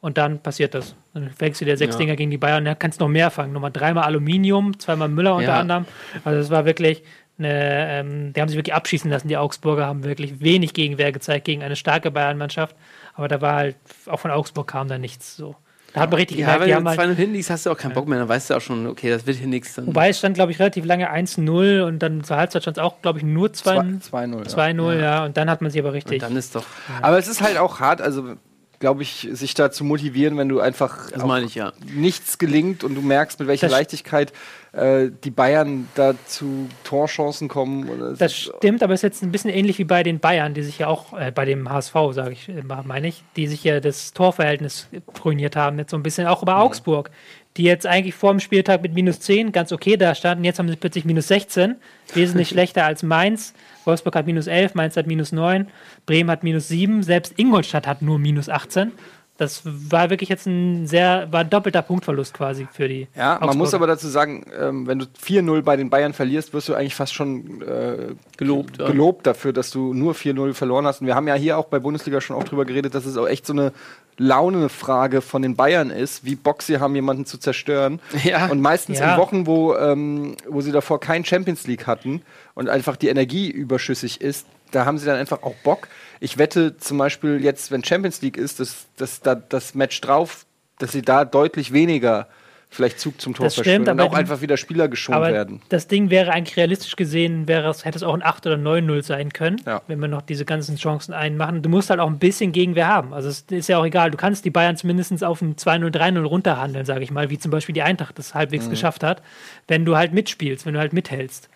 und 0.00 0.18
dann 0.18 0.40
passiert 0.42 0.74
das. 0.74 0.94
Dann 1.14 1.30
fängst 1.30 1.60
du 1.60 1.64
dir 1.64 1.76
sechs 1.76 1.94
Ja. 1.94 1.98
Dinger 1.98 2.16
gegen 2.16 2.30
die 2.30 2.38
Bayern, 2.38 2.64
dann 2.64 2.78
kannst 2.78 3.00
du 3.00 3.04
noch 3.04 3.10
mehr 3.10 3.30
fangen. 3.30 3.52
Nochmal 3.52 3.70
dreimal 3.72 4.04
Aluminium, 4.04 4.78
zweimal 4.78 5.08
Müller 5.08 5.34
unter 5.34 5.48
Ja. 5.52 5.60
anderem. 5.60 5.84
Also 6.24 6.40
es 6.40 6.50
war 6.50 6.64
wirklich 6.64 7.02
eine, 7.38 7.48
ähm, 7.90 8.32
die 8.34 8.40
haben 8.40 8.48
sich 8.48 8.56
wirklich 8.58 8.74
abschießen 8.74 9.10
lassen. 9.10 9.28
Die 9.28 9.36
Augsburger 9.36 9.86
haben 9.86 10.04
wirklich 10.04 10.40
wenig 10.40 10.74
Gegenwehr 10.74 11.10
gezeigt 11.12 11.46
gegen 11.46 11.62
eine 11.62 11.76
starke 11.76 12.10
Bayern-Mannschaft. 12.10 12.76
Aber 13.14 13.28
da 13.28 13.40
war 13.40 13.54
halt, 13.56 13.76
auch 14.06 14.20
von 14.20 14.30
Augsburg 14.30 14.66
kam 14.68 14.88
da 14.88 14.98
nichts 14.98 15.36
so. 15.36 15.56
Da 15.92 16.02
hat 16.02 16.10
man 16.10 16.18
richtig 16.20 16.38
Ja, 16.38 16.44
gemerkt, 16.44 16.60
wenn 16.60 16.66
die 16.66 16.72
du 16.72 16.76
haben 16.76 16.88
halt, 16.88 17.00
2-0 17.00 17.14
hinliegst, 17.16 17.50
hast 17.50 17.66
du 17.66 17.70
auch 17.70 17.76
keinen 17.76 17.94
Bock 17.94 18.06
mehr. 18.06 18.18
Dann 18.20 18.28
weißt 18.28 18.50
du 18.50 18.54
auch 18.54 18.60
schon, 18.60 18.86
okay, 18.86 19.10
das 19.10 19.26
wird 19.26 19.38
hier 19.38 19.48
nichts. 19.48 19.76
Wobei 19.84 20.10
es 20.10 20.18
stand, 20.18 20.34
glaube 20.36 20.52
ich, 20.52 20.60
relativ 20.60 20.84
lange 20.84 21.10
1-0 21.10 21.82
und 21.82 21.98
dann 21.98 22.22
zur 22.22 22.36
Halbzeit 22.36 22.62
stand 22.62 22.76
es 22.76 22.82
auch, 22.82 23.02
glaube 23.02 23.18
ich, 23.18 23.24
nur 23.24 23.48
2-0. 23.48 24.00
2-0. 24.00 24.38
ja. 24.44 24.44
2-0, 24.44 25.00
ja. 25.00 25.24
und 25.24 25.36
dann 25.36 25.50
hat 25.50 25.62
man 25.62 25.70
sie 25.72 25.80
aber 25.80 25.92
richtig. 25.92 26.22
Und 26.22 26.30
dann 26.30 26.36
ist 26.36 26.54
doch. 26.54 26.64
Aber 27.02 27.18
es 27.18 27.26
ist 27.26 27.40
halt 27.42 27.58
auch 27.58 27.80
hart, 27.80 28.00
also 28.00 28.34
glaube 28.80 29.02
ich, 29.02 29.28
sich 29.32 29.52
da 29.52 29.70
zu 29.70 29.84
motivieren, 29.84 30.38
wenn 30.38 30.48
du 30.48 30.58
einfach 30.58 31.10
Das 31.10 31.20
auch 31.22 31.26
meine 31.26 31.44
ich 31.44 31.54
ja. 31.54 31.72
nichts 31.94 32.38
gelingt 32.38 32.82
und 32.82 32.94
du 32.94 33.02
merkst, 33.02 33.38
mit 33.38 33.46
welcher 33.46 33.66
Das- 33.68 33.76
Leichtigkeit 33.76 34.32
äh, 34.72 35.10
die 35.22 35.30
Bayern 35.30 35.86
da 35.96 36.14
zu 36.26 36.66
Torchancen 36.84 37.48
kommen. 37.48 38.16
Das 38.18 38.34
stimmt, 38.34 38.82
aber 38.82 38.94
es 38.94 39.00
ist 39.00 39.02
jetzt 39.02 39.22
ein 39.22 39.32
bisschen 39.32 39.50
ähnlich 39.50 39.78
wie 39.78 39.84
bei 39.84 40.02
den 40.02 40.18
Bayern, 40.18 40.54
die 40.54 40.62
sich 40.62 40.78
ja 40.78 40.86
auch, 40.86 41.12
äh, 41.12 41.30
bei 41.30 41.44
dem 41.44 41.68
HSV, 41.68 41.94
sage 42.12 42.32
ich, 42.32 42.48
äh, 42.48 42.62
meine 42.84 43.08
ich, 43.08 43.22
die 43.36 43.46
sich 43.48 43.62
ja 43.64 43.80
das 43.80 44.12
Torverhältnis 44.14 44.88
ruiniert 45.24 45.56
haben, 45.56 45.78
jetzt 45.78 45.90
so 45.90 45.96
ein 45.98 46.02
bisschen, 46.02 46.26
auch 46.26 46.42
über 46.42 46.56
Augsburg, 46.58 47.10
die 47.58 47.64
jetzt 47.64 47.86
eigentlich 47.86 48.14
vor 48.14 48.30
dem 48.32 48.40
Spieltag 48.40 48.80
mit 48.80 48.94
minus 48.94 49.20
10 49.20 49.52
ganz 49.52 49.72
okay 49.72 49.96
da 49.98 50.14
standen, 50.14 50.44
jetzt 50.44 50.58
haben 50.58 50.68
sie 50.68 50.76
plötzlich 50.76 51.04
minus 51.04 51.28
16, 51.28 51.74
wesentlich 52.14 52.48
schlechter 52.50 52.84
als 52.86 53.02
Mainz. 53.02 53.52
Wolfsburg 53.84 54.14
hat 54.14 54.26
minus 54.26 54.46
11, 54.46 54.74
Mainz 54.74 54.96
hat 54.96 55.06
minus 55.06 55.32
9, 55.32 55.68
Bremen 56.06 56.30
hat 56.30 56.42
minus 56.42 56.68
7, 56.68 57.02
selbst 57.02 57.34
Ingolstadt 57.38 57.86
hat 57.86 58.02
nur 58.02 58.18
minus 58.18 58.48
18. 58.48 58.92
Das 59.38 59.62
war 59.64 60.10
wirklich 60.10 60.28
jetzt 60.28 60.46
ein 60.46 60.86
sehr, 60.86 61.28
war 61.30 61.40
ein 61.40 61.48
doppelter 61.48 61.80
Punktverlust 61.80 62.34
quasi 62.34 62.68
für 62.70 62.88
die. 62.88 63.08
Ja, 63.16 63.38
man 63.42 63.56
muss 63.56 63.72
aber 63.72 63.86
dazu 63.86 64.06
sagen, 64.06 64.44
ähm, 64.60 64.86
wenn 64.86 64.98
du 64.98 65.06
4-0 65.06 65.62
bei 65.62 65.76
den 65.76 65.88
Bayern 65.88 66.12
verlierst, 66.12 66.52
wirst 66.52 66.68
du 66.68 66.74
eigentlich 66.74 66.94
fast 66.94 67.14
schon 67.14 67.62
äh, 67.62 68.08
Gelobt, 68.36 68.76
ja. 68.78 68.88
gelobt 68.88 69.26
dafür, 69.26 69.54
dass 69.54 69.70
du 69.70 69.94
nur 69.94 70.12
4-0 70.12 70.52
verloren 70.52 70.84
hast. 70.86 71.00
Und 71.00 71.06
wir 71.06 71.14
haben 71.14 71.26
ja 71.26 71.34
hier 71.36 71.56
auch 71.56 71.64
bei 71.68 71.78
Bundesliga 71.78 72.20
schon 72.20 72.36
auch 72.36 72.44
drüber 72.44 72.66
geredet, 72.66 72.94
dass 72.94 73.06
es 73.06 73.16
auch 73.16 73.26
echt 73.26 73.46
so 73.46 73.54
eine 73.54 73.72
Laune-Frage 74.18 75.22
von 75.22 75.40
den 75.40 75.56
Bayern 75.56 75.88
ist, 75.88 76.24
wie 76.26 76.34
Bock 76.36 76.60
sie 76.62 76.78
haben, 76.78 76.94
jemanden 76.94 77.24
zu 77.24 77.38
zerstören. 77.38 78.00
Ja. 78.24 78.48
Und 78.48 78.60
meistens 78.60 78.98
Ja. 78.98 79.14
in 79.14 79.20
Wochen, 79.20 79.46
wo, 79.46 79.74
ähm, 79.74 80.36
wo 80.48 80.60
sie 80.60 80.72
davor 80.72 81.00
kein 81.00 81.24
Champions 81.24 81.66
League 81.66 81.86
hatten 81.86 82.20
und 82.54 82.68
einfach 82.68 82.96
die 82.96 83.08
Energie 83.08 83.50
überschüssig 83.50 84.20
ist, 84.20 84.46
da 84.70 84.84
haben 84.84 84.98
sie 84.98 85.06
dann 85.06 85.16
einfach 85.16 85.42
auch 85.42 85.54
Bock. 85.64 85.88
Ich 86.20 86.38
wette 86.38 86.76
zum 86.76 86.98
Beispiel 86.98 87.42
jetzt, 87.42 87.70
wenn 87.70 87.82
Champions 87.84 88.22
League 88.22 88.36
ist, 88.36 88.60
dass, 88.60 88.86
dass 88.96 89.20
da 89.20 89.34
das 89.34 89.74
Match 89.74 90.00
drauf, 90.00 90.46
dass 90.78 90.92
sie 90.92 91.02
da 91.02 91.24
deutlich 91.24 91.72
weniger 91.72 92.28
vielleicht 92.72 93.00
Zug 93.00 93.20
zum 93.20 93.34
Tor 93.34 93.46
Das 93.46 93.56
stimmt, 93.56 93.88
und 93.88 94.00
auch 94.00 94.12
einfach 94.14 94.42
wieder 94.42 94.56
Spieler 94.56 94.86
geschont 94.86 95.16
Aber 95.16 95.32
werden. 95.32 95.60
das 95.70 95.88
Ding 95.88 96.08
wäre 96.08 96.30
eigentlich 96.30 96.56
realistisch 96.56 96.94
gesehen, 96.94 97.48
wäre 97.48 97.68
es, 97.68 97.84
hätte 97.84 97.96
es 97.98 98.04
auch 98.04 98.14
ein 98.14 98.22
8 98.22 98.46
oder 98.46 98.54
9-0 98.54 99.02
sein 99.02 99.32
können, 99.32 99.60
Ja. 99.66 99.82
wenn 99.88 99.98
wir 99.98 100.06
noch 100.06 100.22
diese 100.22 100.44
ganzen 100.44 100.76
Chancen 100.76 101.12
einmachen. 101.12 101.62
Du 101.62 101.68
musst 101.68 101.90
halt 101.90 101.98
auch 101.98 102.06
ein 102.06 102.20
bisschen 102.20 102.52
Gegenwehr 102.52 102.86
haben. 102.86 103.12
Also 103.12 103.28
es 103.28 103.40
ist 103.50 103.68
ja 103.68 103.78
auch 103.78 103.84
egal, 103.84 104.12
du 104.12 104.16
kannst 104.16 104.44
die 104.44 104.50
Bayern 104.50 104.76
zumindest 104.76 105.24
auf 105.24 105.42
ein 105.42 105.56
2-0, 105.56 105.90
3-0 105.90 106.22
runterhandeln, 106.22 106.86
sage 106.86 107.02
ich 107.02 107.10
mal, 107.10 107.28
wie 107.28 107.40
zum 107.40 107.50
Beispiel 107.50 107.72
die 107.72 107.82
Eintracht 107.82 108.16
das 108.20 108.34
halbwegs 108.36 108.66
Mhm. 108.66 108.70
geschafft 108.70 109.02
hat, 109.02 109.20
wenn 109.66 109.84
du 109.84 109.96
halt 109.96 110.12
mitspielst, 110.12 110.64
wenn 110.64 110.74
du 110.74 110.78
halt 110.80 110.92
mithältst. 110.92 111.48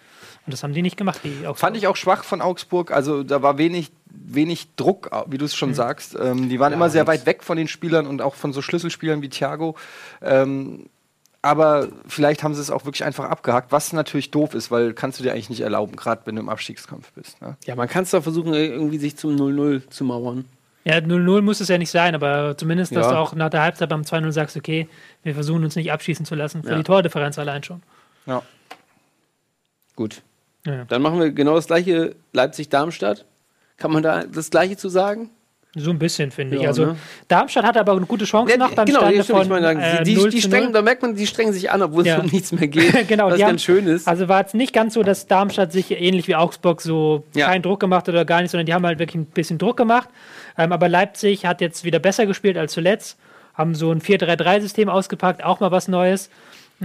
Und 0.47 0.53
das 0.53 0.63
haben 0.63 0.75
die 0.75 0.83
nicht 0.83 0.97
gemacht, 0.97 1.21
die 1.25 1.39
Augsburg. 1.47 1.59
Fand 1.59 1.77
ich 1.77 1.87
auch 1.87 1.97
schwach 1.97 2.23
von 2.25 2.41
Augsburg. 2.43 2.91
Also 2.91 3.23
da 3.23 3.41
war 3.43 3.57
wenig, 3.57 3.91
wenig 4.11 4.75
Druck, 4.77 5.11
wie 5.27 5.39
du 5.39 5.45
es 5.47 5.55
schon 5.55 5.73
sagst. 5.75 6.15
Ähm, 6.21 6.49
die 6.51 6.61
waren 6.61 6.73
immer 6.73 6.91
sehr 6.91 7.07
weit 7.07 7.25
weg 7.27 7.43
von 7.43 7.57
den 7.57 7.69
Spielern 7.69 8.07
und 8.07 8.21
auch 8.21 8.35
von 8.35 8.53
so 8.53 8.61
Schlüsselspielern 8.61 9.23
wie 9.23 9.31
Thiago. 9.31 9.75
Ähm, 10.21 10.87
aber 11.41 11.89
vielleicht 12.07 12.43
haben 12.43 12.55
sie 12.55 12.61
es 12.61 12.71
auch 12.71 12.85
wirklich 12.87 13.05
einfach 13.05 13.29
abgehakt, 13.29 13.71
was 13.73 13.93
natürlich 13.93 14.31
doof 14.31 14.55
ist, 14.55 14.71
weil 14.71 14.95
kannst 14.95 15.19
du 15.19 15.23
dir 15.23 15.33
eigentlich 15.33 15.51
nicht 15.51 15.61
erlauben, 15.61 15.95
gerade 15.97 16.23
wenn 16.25 16.37
du 16.37 16.41
im 16.43 16.49
Abstiegskampf 16.49 17.13
bist. 17.13 17.41
Ne? 17.43 17.57
Ja, 17.67 17.75
man 17.75 17.89
kann 17.89 18.05
es 18.05 18.11
doch 18.11 18.23
versuchen, 18.23 18.55
irgendwie 18.55 18.99
sich 18.99 19.17
zum 19.17 19.37
0-0 19.37 19.89
zu 19.91 20.05
mauern. 20.05 20.47
Ja, 20.85 20.97
0-0 20.97 21.41
muss 21.43 21.61
es 21.61 21.69
ja 21.69 21.79
nicht 21.79 21.91
sein, 21.91 22.15
aber 22.15 22.57
zumindest, 22.59 22.95
dass 22.97 23.07
Ja. 23.07 23.13
du 23.13 23.19
auch 23.19 23.35
nach 23.35 23.49
der 23.51 23.63
Halbzeit 23.63 23.89
beim 23.89 24.03
2-0 24.03 24.33
sagst, 24.33 24.57
okay, 24.57 24.89
wir 25.23 25.35
versuchen 25.35 25.65
uns 25.65 25.77
nicht 25.77 25.91
abschießen 25.93 26.27
zu 26.27 26.35
lassen, 26.35 26.63
für 26.63 26.71
Ja. 26.73 26.77
die 26.77 26.83
Tordifferenz 26.83 27.39
allein 27.39 27.63
schon. 27.63 27.83
Ja. 28.27 28.43
Gut. 29.97 30.23
Ja. 30.67 30.85
Dann 30.85 31.03
machen 31.03 31.21
wir 31.21 31.31
genau 31.31 31.55
das 31.57 31.67
gleiche 31.67 32.15
Leipzig-Darmstadt. 32.33 33.25
Kann 33.77 33.93
man 33.93 34.03
da 34.03 34.25
das 34.25 34.51
gleiche 34.51 34.77
zu 34.77 34.89
sagen? 34.89 35.31
So 35.77 35.91
ein 35.91 35.99
bisschen, 35.99 36.31
finde 36.31 36.57
ich. 36.57 36.63
Ja, 36.63 36.69
Also 36.69 36.87
ne? 36.87 36.97
Darmstadt 37.27 37.65
hat 37.65 37.77
aber 37.77 37.93
eine 37.93 38.07
gute 38.07 38.25
Chance 38.27 38.57
noch 38.57 38.73
beim 38.75 38.87
genau, 38.87 39.01
Stand 39.01 39.17
ja, 39.17 39.25
stimmt, 39.25 39.41
ich 39.43 39.49
von 39.49 39.65
äh, 39.65 40.05
die, 40.05 40.15
0 40.15 40.31
die 40.31 40.41
strengen, 40.41 40.65
0. 40.67 40.73
da 40.73 40.83
merkt 40.83 41.03
man, 41.03 41.17
die 41.17 41.27
strengen 41.27 41.53
sich 41.53 41.69
an, 41.73 41.83
obwohl 41.83 42.07
Ja. 42.07 42.19
es 42.19 42.23
um 42.23 42.31
nichts 42.31 42.53
mehr 42.53 42.69
geht. 42.69 43.09
genau, 43.09 43.27
was 43.27 43.39
ganz 43.39 43.49
haben, 43.51 43.59
schön 43.59 43.87
ist. 43.89 44.07
Also 44.07 44.29
war 44.29 44.47
es 44.47 44.55
nicht 44.55 44.73
ganz 44.73 44.95
so, 44.95 45.03
dass 45.03 45.27
Darmstadt 45.27 45.73
sich 45.73 45.91
ähnlich 45.91 46.29
wie 46.29 46.37
Augsburg 46.37 46.81
so 46.81 47.25
Ja. 47.35 47.47
keinen 47.47 47.63
Druck 47.63 47.81
gemacht 47.81 48.07
hat 48.07 48.11
oder 48.15 48.25
gar 48.25 48.41
nicht, 48.41 48.53
sondern 48.53 48.67
die 48.67 48.75
haben 48.75 48.87
halt 48.87 49.01
wirklich 49.01 49.17
ein 49.17 49.27
bisschen 49.27 49.59
Druck 49.59 49.77
gemacht. 49.77 50.09
Ähm, 50.57 50.71
aber 50.71 50.89
Leipzig 50.89 51.45
hat 51.45 51.61
jetzt 51.61 51.83
wieder 51.83 51.99
besser 51.99 52.27
gespielt 52.27 52.57
als 52.57 52.73
zuletzt, 52.73 53.19
haben 53.55 53.75
so 53.75 53.91
ein 53.91 54.01
4-3-3-System 54.01 54.89
ausgepackt, 54.89 55.43
auch 55.43 55.59
mal 55.59 55.73
was 55.73 55.89
Neues. 55.89 56.31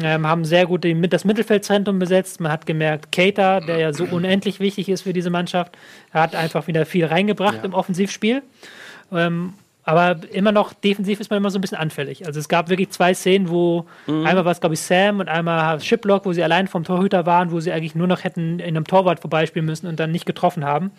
Ähm, 0.01 0.27
haben 0.27 0.45
sehr 0.45 0.65
gut 0.67 0.83
den, 0.83 1.01
das 1.09 1.25
Mittelfeldzentrum 1.25 1.99
besetzt. 1.99 2.39
Man 2.39 2.51
hat 2.51 2.65
gemerkt, 2.65 3.11
Keita, 3.11 3.59
der 3.59 3.79
ja 3.79 3.93
so 3.93 4.05
unendlich 4.05 4.59
wichtig 4.59 4.87
ist 4.87 5.01
für 5.01 5.13
diese 5.13 5.29
Mannschaft, 5.29 5.77
hat 6.13 6.35
einfach 6.35 6.67
wieder 6.67 6.85
viel 6.85 7.05
reingebracht 7.05 7.63
im 7.63 7.73
Offensivspiel. 7.73 8.43
Ähm, 9.11 9.53
aber 9.83 10.19
immer 10.31 10.51
noch 10.51 10.73
defensiv 10.73 11.19
ist 11.19 11.31
man 11.31 11.37
immer 11.37 11.49
so 11.49 11.57
ein 11.57 11.61
bisschen 11.61 11.79
anfällig. 11.79 12.27
Also 12.27 12.39
es 12.39 12.47
gab 12.47 12.69
wirklich 12.69 12.91
zwei 12.91 13.15
Szenen, 13.15 13.49
wo 13.49 13.87
einmal 14.07 14.45
war 14.45 14.51
es, 14.51 14.59
glaube 14.59 14.75
ich, 14.75 14.81
Sam 14.81 15.19
und 15.19 15.27
einmal 15.27 15.79
Shiplock, 15.79 16.25
wo 16.25 16.33
sie 16.33 16.43
allein 16.43 16.67
vom 16.67 16.83
Torhüter 16.83 17.25
waren, 17.25 17.51
wo 17.51 17.59
sie 17.59 17.71
eigentlich 17.71 17.95
nur 17.95 18.05
noch 18.05 18.23
hätten 18.23 18.59
in 18.59 18.67
einem 18.67 18.85
Torwart 18.85 19.19
vorbeispielen 19.19 19.65
müssen 19.65 19.87
und 19.87 19.99
dann 19.99 20.11
nicht 20.11 20.27
getroffen 20.27 20.63
haben. 20.63 20.91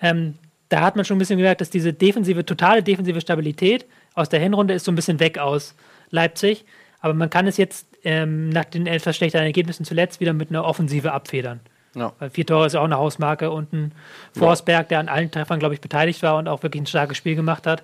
Ähm, 0.00 0.34
da 0.68 0.82
hat 0.82 0.94
man 0.94 1.04
schon 1.04 1.16
ein 1.16 1.18
bisschen 1.18 1.38
gemerkt, 1.38 1.60
dass 1.60 1.70
diese 1.70 1.92
defensive, 1.92 2.46
totale 2.46 2.82
defensive 2.82 3.20
Stabilität 3.20 3.86
aus 4.14 4.28
der 4.28 4.38
Hinrunde 4.38 4.74
ist 4.74 4.84
so 4.84 4.92
ein 4.92 4.94
bisschen 4.96 5.18
weg 5.18 5.38
aus 5.38 5.74
Leipzig. 6.10 6.64
Aber 7.04 7.12
man 7.12 7.28
kann 7.28 7.46
es 7.46 7.58
jetzt 7.58 7.86
ähm, 8.02 8.48
nach 8.48 8.64
den 8.64 8.86
etwas 8.86 9.14
schlechteren 9.14 9.44
Ergebnissen 9.44 9.84
zuletzt 9.84 10.20
wieder 10.20 10.32
mit 10.32 10.48
einer 10.48 10.64
Offensive 10.64 11.12
abfedern. 11.12 11.60
Ja. 11.94 12.14
Weil 12.18 12.30
vier 12.30 12.46
Tore 12.46 12.64
ist 12.64 12.72
ja 12.72 12.80
auch 12.80 12.86
eine 12.86 12.96
Hausmarke 12.96 13.50
und 13.50 13.74
ein 13.74 13.92
Forsberg, 14.32 14.88
der 14.88 15.00
an 15.00 15.10
allen 15.10 15.30
Treffern, 15.30 15.58
glaube 15.58 15.74
ich, 15.74 15.82
beteiligt 15.82 16.22
war 16.22 16.38
und 16.38 16.48
auch 16.48 16.62
wirklich 16.62 16.82
ein 16.82 16.86
starkes 16.86 17.18
Spiel 17.18 17.34
gemacht 17.34 17.66
hat. 17.66 17.82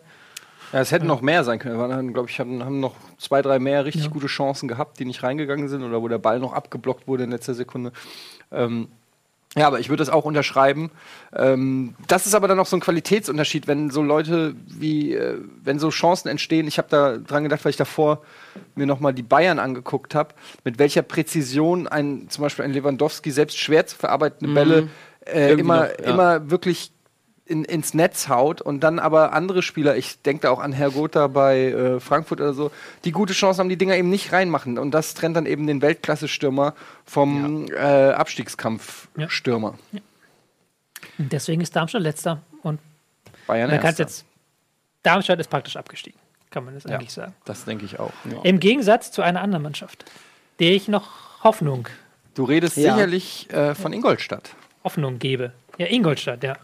Ja, 0.73 0.81
es 0.81 0.91
hätten 0.91 1.07
noch 1.07 1.21
mehr 1.21 1.45
sein 1.45 1.59
können. 1.59 1.77
Wir 1.77 1.87
waren, 1.87 2.15
glaube 2.15 2.31
ich, 2.31 2.41
haben, 2.41 2.65
haben 2.65 2.81
noch 2.81 2.95
zwei, 3.19 3.43
drei 3.43 3.59
mehr 3.59 3.85
richtig 3.85 4.09
gute 4.09 4.27
Chancen 4.27 4.69
gehabt, 4.69 4.99
die 4.99 5.05
nicht 5.05 5.23
reingegangen 5.23 5.69
sind 5.69 5.83
oder 5.83 6.01
wo 6.01 6.09
der 6.09 6.17
Ball 6.17 6.39
noch 6.39 6.55
abgeblockt 6.55 7.07
wurde 7.07 7.25
in 7.25 7.31
letzter 7.31 7.53
Sekunde. 7.53 7.93
Ähm, 8.51 8.89
ja, 9.57 9.67
aber 9.67 9.81
ich 9.81 9.89
würde 9.89 10.01
das 10.01 10.11
auch 10.11 10.25
unterschreiben. 10.25 10.93
Ähm, 11.35 11.95
das 12.07 12.27
ist 12.27 12.35
aber 12.35 12.47
dann 12.47 12.57
noch 12.57 12.67
so 12.67 12.77
ein 12.77 12.81
Qualitätsunterschied, 12.81 13.67
wenn 13.67 13.91
so 13.91 14.01
Leute 14.01 14.55
wie, 14.67 15.15
äh, 15.15 15.39
wenn 15.65 15.81
so 15.81 15.91
Chancen 15.91 16.29
entstehen. 16.29 16.69
Ich 16.69 16.79
habe 16.79 16.87
da 16.89 17.17
dran 17.17 17.43
gedacht, 17.43 17.65
weil 17.65 17.71
ich 17.71 17.77
davor 17.77 18.23
mir 18.77 18.87
nochmal 18.87 19.13
die 19.13 19.25
Bayern 19.25 19.59
angeguckt 19.59 20.15
habe, 20.15 20.35
mit 20.63 20.79
welcher 20.79 21.03
Präzision 21.03 21.89
ein, 21.89 22.29
zum 22.29 22.43
Beispiel 22.43 22.65
ein 22.65 22.73
Lewandowski 22.73 23.33
selbst 23.33 23.59
schwer 23.59 23.87
zu 23.87 23.97
verarbeitende 23.97 24.55
Bälle 24.55 24.89
äh, 25.27 25.53
immer, 25.55 25.89
noch, 25.89 25.99
ja. 25.99 26.05
immer 26.05 26.51
wirklich 26.51 26.93
in, 27.51 27.65
ins 27.65 27.93
Netz 27.95 28.29
haut 28.29 28.61
und 28.63 28.81
dann 28.81 28.99
aber 28.99 29.33
andere 29.33 29.63
Spieler, 29.63 29.97
ich 29.97 30.23
denke 30.23 30.43
da 30.43 30.51
auch 30.51 30.61
an 30.61 30.73
Herr 30.73 30.91
Gotha 30.91 31.27
bei 31.27 31.67
äh, 31.67 32.01
Frankfurt 32.01 32.41
oder 32.41 32.55
so, 32.55 32.71
die 33.05 33.13
gute 33.13 33.33
Chance 33.35 33.59
haben, 33.61 33.69
die 33.69 33.77
Dinger 33.77 33.97
eben 33.97 34.09
nicht 34.09 34.33
reinmachen. 34.33 34.79
Und 34.79 34.93
das 34.93 35.15
trennt 35.15 35.37
dann 35.37 35.47
eben 35.47 35.67
den 35.67 35.83
Weltklasse-Stürmer 35.83 36.75
vom 37.05 37.67
äh, 37.71 37.75
Abstiegskampf-Stürmer. 38.13 39.75
Und 41.19 41.33
deswegen 41.33 41.61
ist 41.61 41.75
Darmstadt 41.77 42.03
letzter. 42.03 42.41
Und 42.63 42.79
Bayern 43.47 43.71
Erster. 43.71 44.03
jetzt. 44.05 44.25
Darmstadt 45.03 45.41
ist 45.41 45.49
praktisch 45.51 45.77
abgestiegen, 45.77 46.19
kann 46.51 46.65
man 46.65 46.75
das 46.75 46.85
Ja. 46.85 46.91
eigentlich 46.97 47.13
sagen. 47.13 47.35
Das 47.45 47.65
denke 47.65 47.85
ich 47.85 47.99
auch. 47.99 48.13
Im 48.45 48.61
Gegensatz 48.61 49.11
zu 49.13 49.23
einer 49.23 49.41
anderen 49.41 49.63
Mannschaft, 49.63 50.05
der 50.61 50.71
ich 50.73 50.89
noch 50.89 51.43
Hoffnung, 51.43 51.89
Du 52.35 52.45
redest 52.45 52.77
Ja. 52.77 52.95
sicherlich 52.95 53.51
äh, 53.53 53.75
von 53.75 53.93
Ingolstadt. 53.93 54.51
Hoffnung 54.85 55.19
gebe. 55.19 55.53
Ja, 55.79 55.87
Ingolstadt, 55.89 56.43
ja. 56.45 56.57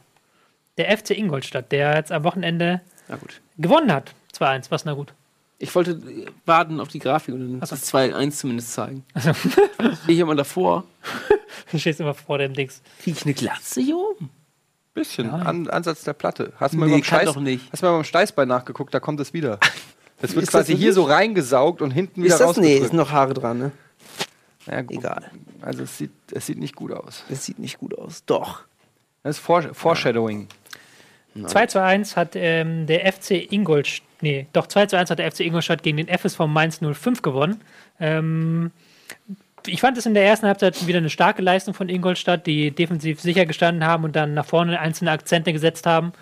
Der 0.78 0.96
FC 0.96 1.10
Ingolstadt, 1.10 1.72
der 1.72 1.94
jetzt 1.96 2.12
am 2.12 2.24
Wochenende 2.24 2.80
Na 3.08 3.16
gut. 3.16 3.40
gewonnen 3.58 3.92
hat. 3.92 4.14
2-1, 4.34 4.66
was 4.70 4.84
na 4.84 4.92
gut. 4.94 5.12
Ich 5.58 5.74
wollte 5.74 5.98
warten 6.44 6.80
auf 6.80 6.88
die 6.88 6.98
Grafik 6.98 7.34
und 7.34 7.40
dann 7.40 7.58
Ach 7.62 7.66
so. 7.66 7.76
das 7.76 7.92
2-1 7.92 8.30
zumindest 8.32 8.72
zeigen. 8.74 9.04
Stehe 9.18 9.96
ich 10.08 10.18
immer 10.18 10.34
davor. 10.34 10.84
Du 11.72 11.78
stehst 11.80 11.98
immer 11.98 12.14
vor 12.14 12.38
dem 12.38 12.52
Dings. 12.52 12.80
Kriege 13.02 13.16
ich 13.18 13.24
eine 13.24 13.34
Glatze 13.34 13.80
hier 13.80 13.96
oben? 13.96 14.30
Bisschen. 14.94 15.26
Ja. 15.26 15.32
An, 15.36 15.68
Ansatz 15.68 16.04
der 16.04 16.12
Platte. 16.12 16.52
Hast 16.60 16.74
du 16.74 16.78
mal 16.78 16.86
Nee, 16.86 16.92
beim 16.92 17.02
kann 17.02 17.22
Steiß. 17.22 17.60
Hast 17.72 17.82
mal 17.82 17.92
beim 17.92 18.04
Steißbein 18.04 18.46
nachgeguckt, 18.46 18.94
da 18.94 19.00
kommt 19.00 19.18
es 19.20 19.32
wieder. 19.32 19.58
Das 20.18 20.34
wird 20.34 20.44
Ist 20.44 20.54
das 20.54 20.60
quasi 20.60 20.72
wirklich? 20.72 20.82
hier 20.84 20.92
so 20.94 21.02
reingesaugt 21.02 21.82
und 21.82 21.90
hinten 21.90 22.22
wieder 22.22 22.40
rausgedrückt. 22.40 22.94
noch 22.94 23.10
Haare 23.10 23.34
dran, 23.34 23.58
ne? 23.58 23.72
Ja, 24.66 24.80
gut. 24.80 24.96
Egal. 24.96 25.30
Also 25.60 25.82
es 25.82 25.98
sieht, 25.98 26.12
es 26.32 26.46
sieht 26.46 26.58
nicht 26.58 26.74
gut 26.74 26.92
aus. 26.92 27.22
Das 27.28 27.44
sieht 27.44 27.58
nicht 27.58 27.78
gut 27.78 27.98
aus. 27.98 28.24
Doch. 28.24 28.62
Das 29.22 29.36
ist 29.36 29.44
Fore 29.44 29.72
Foreshadowing. 31.42 31.48
2 31.48 31.66
zu 31.66 31.82
1 31.82 32.16
hat 32.16 32.30
ähm, 32.34 32.86
der 32.86 33.12
FC 33.12 33.52
Ingolstadt, 33.52 34.06
nee, 34.20 34.46
doch 34.52 34.66
2 34.66 34.86
zu 34.86 34.98
1 34.98 35.10
hat 35.10 35.18
der 35.18 35.30
FC 35.30 35.40
Ingolstadt 35.40 35.82
gegen 35.82 35.96
den 35.98 36.08
FSV 36.08 36.40
Mainz 36.46 36.80
05 36.80 37.22
gewonnen. 37.22 37.60
Ähm, 38.00 38.70
ich 39.66 39.80
fand 39.80 39.98
es 39.98 40.06
in 40.06 40.14
der 40.14 40.24
ersten 40.24 40.46
Halbzeit 40.46 40.86
wieder 40.86 40.98
eine 40.98 41.10
starke 41.10 41.42
Leistung 41.42 41.74
von 41.74 41.88
Ingolstadt, 41.88 42.46
die 42.46 42.70
defensiv 42.70 43.20
sicher 43.20 43.46
gestanden 43.46 43.84
haben 43.84 44.04
und 44.04 44.14
dann 44.14 44.34
nach 44.34 44.46
vorne 44.46 44.78
einzelne 44.78 45.10
Akzente 45.10 45.52
gesetzt 45.52 45.86
haben. 45.86 46.12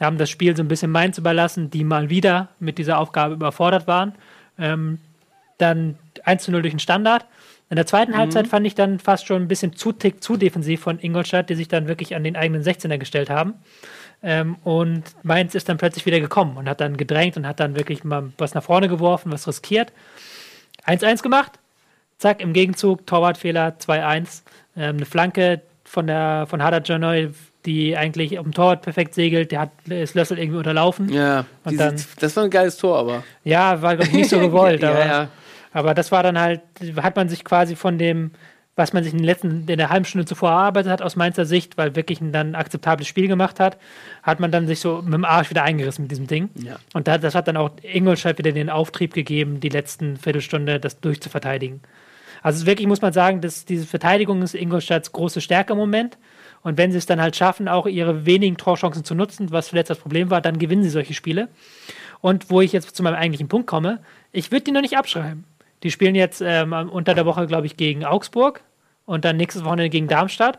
haben 0.00 0.18
das 0.18 0.30
Spiel 0.30 0.56
so 0.56 0.62
ein 0.62 0.68
bisschen 0.68 0.90
Mainz 0.90 1.18
überlassen, 1.18 1.70
die 1.70 1.84
mal 1.84 2.10
wieder 2.10 2.48
mit 2.60 2.78
dieser 2.78 2.98
Aufgabe 2.98 3.34
überfordert 3.34 3.86
waren. 3.86 4.14
Ähm, 4.58 4.98
dann 5.58 5.96
1 6.24 6.44
zu 6.44 6.50
0 6.50 6.62
durch 6.62 6.74
den 6.74 6.80
Standard. 6.80 7.26
In 7.70 7.76
der 7.76 7.86
zweiten 7.86 8.16
Halbzeit 8.16 8.46
fand 8.46 8.66
ich 8.66 8.74
dann 8.74 8.98
fast 8.98 9.26
schon 9.26 9.42
ein 9.42 9.48
bisschen 9.48 9.74
zu 9.74 9.92
tick 9.92 10.22
zu 10.22 10.36
defensiv 10.36 10.80
von 10.80 10.98
Ingolstadt, 10.98 11.48
die 11.50 11.54
sich 11.54 11.68
dann 11.68 11.88
wirklich 11.88 12.14
an 12.14 12.22
den 12.22 12.36
eigenen 12.36 12.62
16er 12.62 12.98
gestellt 12.98 13.30
haben. 13.30 13.54
Ähm, 14.26 14.56
und 14.64 15.02
Mainz 15.22 15.54
ist 15.54 15.68
dann 15.68 15.76
plötzlich 15.76 16.06
wieder 16.06 16.18
gekommen 16.18 16.56
und 16.56 16.66
hat 16.68 16.80
dann 16.80 16.96
gedrängt 16.96 17.36
und 17.36 17.46
hat 17.46 17.60
dann 17.60 17.76
wirklich 17.76 18.04
mal 18.04 18.32
was 18.38 18.54
nach 18.54 18.62
vorne 18.62 18.88
geworfen, 18.88 19.30
was 19.30 19.46
riskiert. 19.46 19.92
1-1 20.86 21.22
gemacht. 21.22 21.52
Zack, 22.18 22.40
im 22.40 22.52
Gegenzug, 22.52 23.06
Torwartfehler 23.06 23.76
2-1. 23.78 24.42
Ähm, 24.76 24.96
eine 24.96 25.04
Flanke 25.06 25.60
von 25.84 26.06
der 26.06 26.46
von 26.48 26.62
Hader 26.62 26.80
Janoy, 26.84 27.30
die 27.66 27.96
eigentlich 27.96 28.38
auf 28.38 28.44
dem 28.44 28.52
Torwart 28.52 28.82
perfekt 28.82 29.14
segelt, 29.14 29.50
der 29.52 29.60
hat 29.60 29.70
ist 29.88 30.14
Lössel 30.14 30.38
irgendwie 30.38 30.58
unterlaufen. 30.58 31.10
Ja, 31.12 31.44
Und 31.64 31.78
dann- 31.78 31.96
das 32.18 32.36
war 32.36 32.44
ein 32.44 32.50
geiles 32.50 32.76
Tor, 32.76 32.98
aber. 32.98 33.24
Ja, 33.44 33.80
war 33.82 33.94
nicht 33.96 34.30
so 34.30 34.38
gewollt, 34.40 34.82
Ja, 34.82 34.90
aber, 34.90 35.06
ja. 35.06 35.28
aber 35.72 35.94
das 35.94 36.10
war 36.12 36.22
dann 36.22 36.38
halt, 36.38 36.60
hat 36.96 37.16
man 37.16 37.28
sich 37.28 37.44
quasi 37.44 37.76
von 37.76 37.98
dem, 37.98 38.30
was 38.76 38.92
man 38.92 39.04
sich 39.04 39.12
in, 39.12 39.18
den 39.18 39.26
letzten, 39.26 39.68
in 39.68 39.78
der 39.78 39.90
halben 39.90 40.04
Stunde 40.04 40.24
zuvor 40.24 40.50
erarbeitet 40.50 40.90
hat, 40.90 41.02
aus 41.02 41.16
Mainzer 41.16 41.46
Sicht, 41.46 41.78
weil 41.78 41.94
wirklich 41.94 42.20
ein 42.20 42.32
dann 42.32 42.54
akzeptables 42.54 43.06
Spiel 43.06 43.28
gemacht 43.28 43.60
hat, 43.60 43.78
hat 44.22 44.40
man 44.40 44.50
dann 44.50 44.66
sich 44.66 44.80
so 44.80 45.00
mit 45.02 45.14
dem 45.14 45.24
Arsch 45.24 45.50
wieder 45.50 45.62
eingerissen 45.62 46.02
mit 46.02 46.10
diesem 46.10 46.26
Ding. 46.26 46.50
Ja. 46.54 46.76
Und 46.92 47.06
da, 47.06 47.18
das 47.18 47.34
hat 47.34 47.46
dann 47.46 47.56
auch 47.56 47.70
Ingolstadt 47.82 48.38
wieder 48.38 48.52
den 48.52 48.70
Auftrieb 48.70 49.14
gegeben, 49.14 49.60
die 49.60 49.68
letzten 49.68 50.16
Viertelstunde 50.16 50.80
das 50.80 51.00
durchzuverteidigen. 51.00 51.80
Also 52.42 52.66
wirklich 52.66 52.86
muss 52.86 53.00
man 53.00 53.12
sagen, 53.12 53.40
dass 53.40 53.64
diese 53.64 53.86
Verteidigung 53.86 54.42
ist 54.42 54.54
Ingolstadts 54.54 55.12
große 55.12 55.40
Stärke 55.40 55.72
im 55.72 55.78
Moment. 55.78 56.18
Und 56.62 56.76
wenn 56.76 56.92
sie 56.92 56.98
es 56.98 57.06
dann 57.06 57.20
halt 57.20 57.36
schaffen, 57.36 57.68
auch 57.68 57.86
ihre 57.86 58.26
wenigen 58.26 58.56
Torchancen 58.56 59.04
zu 59.04 59.14
nutzen, 59.14 59.50
was 59.50 59.68
zuletzt 59.68 59.90
das 59.90 59.98
Problem 59.98 60.30
war, 60.30 60.40
dann 60.40 60.58
gewinnen 60.58 60.82
sie 60.82 60.90
solche 60.90 61.14
Spiele. 61.14 61.48
Und 62.20 62.50
wo 62.50 62.60
ich 62.60 62.72
jetzt 62.72 62.94
zu 62.94 63.02
meinem 63.02 63.16
eigentlichen 63.16 63.48
Punkt 63.48 63.66
komme, 63.66 64.00
ich 64.32 64.50
würde 64.50 64.64
die 64.64 64.72
noch 64.72 64.80
nicht 64.80 64.98
abschreiben. 64.98 65.44
Die 65.84 65.90
spielen 65.92 66.14
jetzt 66.16 66.42
ähm, 66.44 66.72
unter 66.72 67.14
der 67.14 67.26
Woche, 67.26 67.46
glaube 67.46 67.66
ich, 67.66 67.76
gegen 67.76 68.04
Augsburg 68.04 68.62
und 69.04 69.24
dann 69.24 69.36
nächstes 69.36 69.64
Wochenende 69.64 69.90
gegen 69.90 70.08
Darmstadt. 70.08 70.58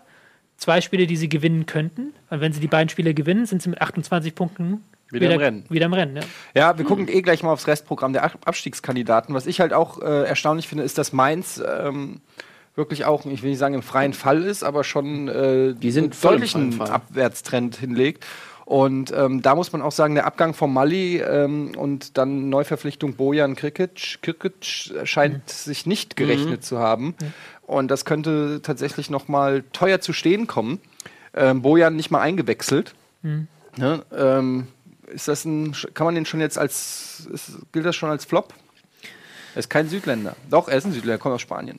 Zwei 0.58 0.80
Spiele, 0.80 1.06
die 1.08 1.18
sie 1.18 1.28
gewinnen 1.28 1.66
könnten. 1.66 2.14
Und 2.30 2.40
wenn 2.40 2.54
sie 2.54 2.62
die 2.62 2.68
beiden 2.68 2.88
Spiele 2.88 3.14
gewinnen, 3.14 3.46
sind 3.46 3.62
sie 3.62 3.70
mit 3.70 3.82
28 3.82 4.34
Punkten 4.36 4.82
Wieder 5.12 5.32
im 5.32 5.40
Rennen. 5.40 5.66
Wieder 5.70 5.88
im 5.88 5.94
Rennen, 5.94 6.16
ja. 6.16 6.24
Ja, 6.56 6.78
wir 6.78 6.86
gucken 6.86 7.08
eh 7.10 7.22
gleich 7.22 7.44
mal 7.44 7.52
aufs 7.52 7.68
Restprogramm 7.68 8.14
der 8.14 8.24
Ab- 8.24 8.38
Abstiegskandidaten. 8.46 9.36
Was 9.36 9.48
ich 9.48 9.60
halt 9.60 9.74
auch 9.74 10.02
äh, 10.02 10.24
erstaunlich 10.26 10.68
finde, 10.70 10.86
ist, 10.86 10.98
dass 10.98 11.12
Mainz 11.12 11.62
ähm, 11.68 12.22
wirklich 12.76 13.04
auch, 13.06 13.26
ich 13.26 13.42
will 13.44 13.50
nicht 13.50 13.60
sagen 13.60 13.74
im 13.76 13.82
freien 13.84 14.14
Fall 14.14 14.44
ist, 14.44 14.64
aber 14.64 14.84
schon 14.86 15.28
äh, 15.28 15.74
Die 15.74 15.92
sind 15.92 16.24
deutlichen. 16.24 16.80
Abwärtstrend 16.82 17.76
hinlegt. 17.78 18.26
Und 18.66 19.14
ähm, 19.16 19.44
da 19.44 19.54
muss 19.54 19.72
man 19.72 19.84
auch 19.84 19.92
sagen, 19.92 20.16
der 20.16 20.26
Abgang 20.26 20.56
von 20.56 20.74
Mali 20.74 21.20
ähm, 21.20 21.74
und 21.78 22.18
dann 22.18 22.50
Neuverpflichtung 22.50 23.14
Bojan 23.14 23.56
Krikic, 23.56 24.20
Krikic 24.24 24.54
scheint 25.04 25.48
sich 25.50 25.86
nicht 25.86 26.16
gerechnet 26.16 26.64
zu 26.66 26.80
haben. 26.80 27.16
Und 27.68 27.90
das 27.90 28.06
könnte 28.06 28.62
tatsächlich 28.64 29.12
noch 29.12 29.28
mal 29.28 29.64
teuer 29.72 30.02
zu 30.02 30.14
stehen 30.14 30.48
kommen. 30.48 30.80
Ähm, 31.36 31.62
Bojan 31.62 31.96
nicht 31.96 32.10
mal 32.10 32.22
eingewechselt. 32.22 32.96
Ne? 33.78 34.04
Ähm, 34.16 34.68
ist 35.08 35.28
das 35.28 35.46
ein, 35.46 35.76
kann 35.94 36.06
man 36.06 36.16
den 36.16 36.26
schon 36.26 36.40
jetzt 36.40 36.58
als, 36.58 37.28
ist, 37.32 37.58
gilt 37.72 37.86
das 37.86 37.96
schon 37.96 38.10
als 38.10 38.26
Flop? 38.26 38.54
Er 39.54 39.60
ist 39.60 39.70
kein 39.70 39.88
Südländer. 39.90 40.36
Doch, 40.50 40.68
er 40.68 40.78
ist 40.78 40.86
ein 40.86 40.92
Südländer, 40.92 41.20
kommt 41.20 41.36
aus 41.36 41.42
Spanien. 41.42 41.78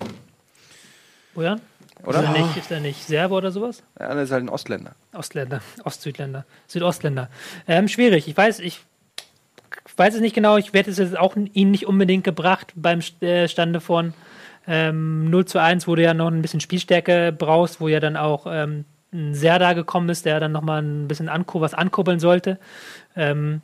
Bojan? 1.35 1.61
Oder? 2.05 2.21
Ist 2.21 2.25
er 2.25 2.33
nicht, 2.33 2.57
ist 2.57 2.71
er 2.71 2.81
nicht 2.81 3.05
Serbe 3.05 3.35
oder 3.35 3.51
sowas? 3.51 3.83
Ja, 3.99 4.07
er 4.07 4.23
ist 4.23 4.31
halt 4.31 4.45
ein 4.45 4.49
Ostländer. 4.49 4.93
Ostländer, 5.13 5.61
Ostsüdländer, 5.85 6.45
Südostländer. 6.67 7.29
Ähm, 7.67 7.89
schwierig. 7.89 8.29
Ich 8.29 8.37
weiß, 8.37 8.61
ich 8.61 8.81
weiß 9.97 10.15
es 10.15 10.21
nicht 10.21 10.35
genau. 10.35 10.57
Ich 10.57 10.73
werde 10.73 10.91
es 10.91 10.99
jetzt 10.99 11.19
auch 11.19 11.37
ihn 11.37 11.71
nicht 11.71 11.87
unbedingt 11.87 12.25
gebracht 12.25 12.73
beim 12.77 13.01
äh, 13.21 13.49
Stande 13.49 13.81
von 13.81 14.15
ähm, 14.67 15.31
0 15.31 15.45
zu 15.47 15.61
1, 15.61 15.89
wo 15.89 15.95
du 15.95 16.03
ja 16.03 16.15
noch 16.15 16.29
ein 16.29 16.43
bisschen 16.43 16.61
Spielstärke 16.61 17.35
brauchst, 17.37 17.81
wo 17.81 17.89
ja 17.89 18.01
dann 18.01 18.17
auch 18.17 18.47
ähm, 18.49 18.85
ein 19.13 19.35
Serda 19.35 19.73
gekommen 19.73 20.09
ist, 20.09 20.27
der 20.27 20.41
dann 20.41 20.53
nochmal 20.53 20.83
ein 20.83 21.09
bisschen 21.09 21.29
anku 21.29 21.61
was 21.61 21.75
ankurbeln 21.75 22.21
sollte. 22.21 22.59
Ähm, 23.17 23.63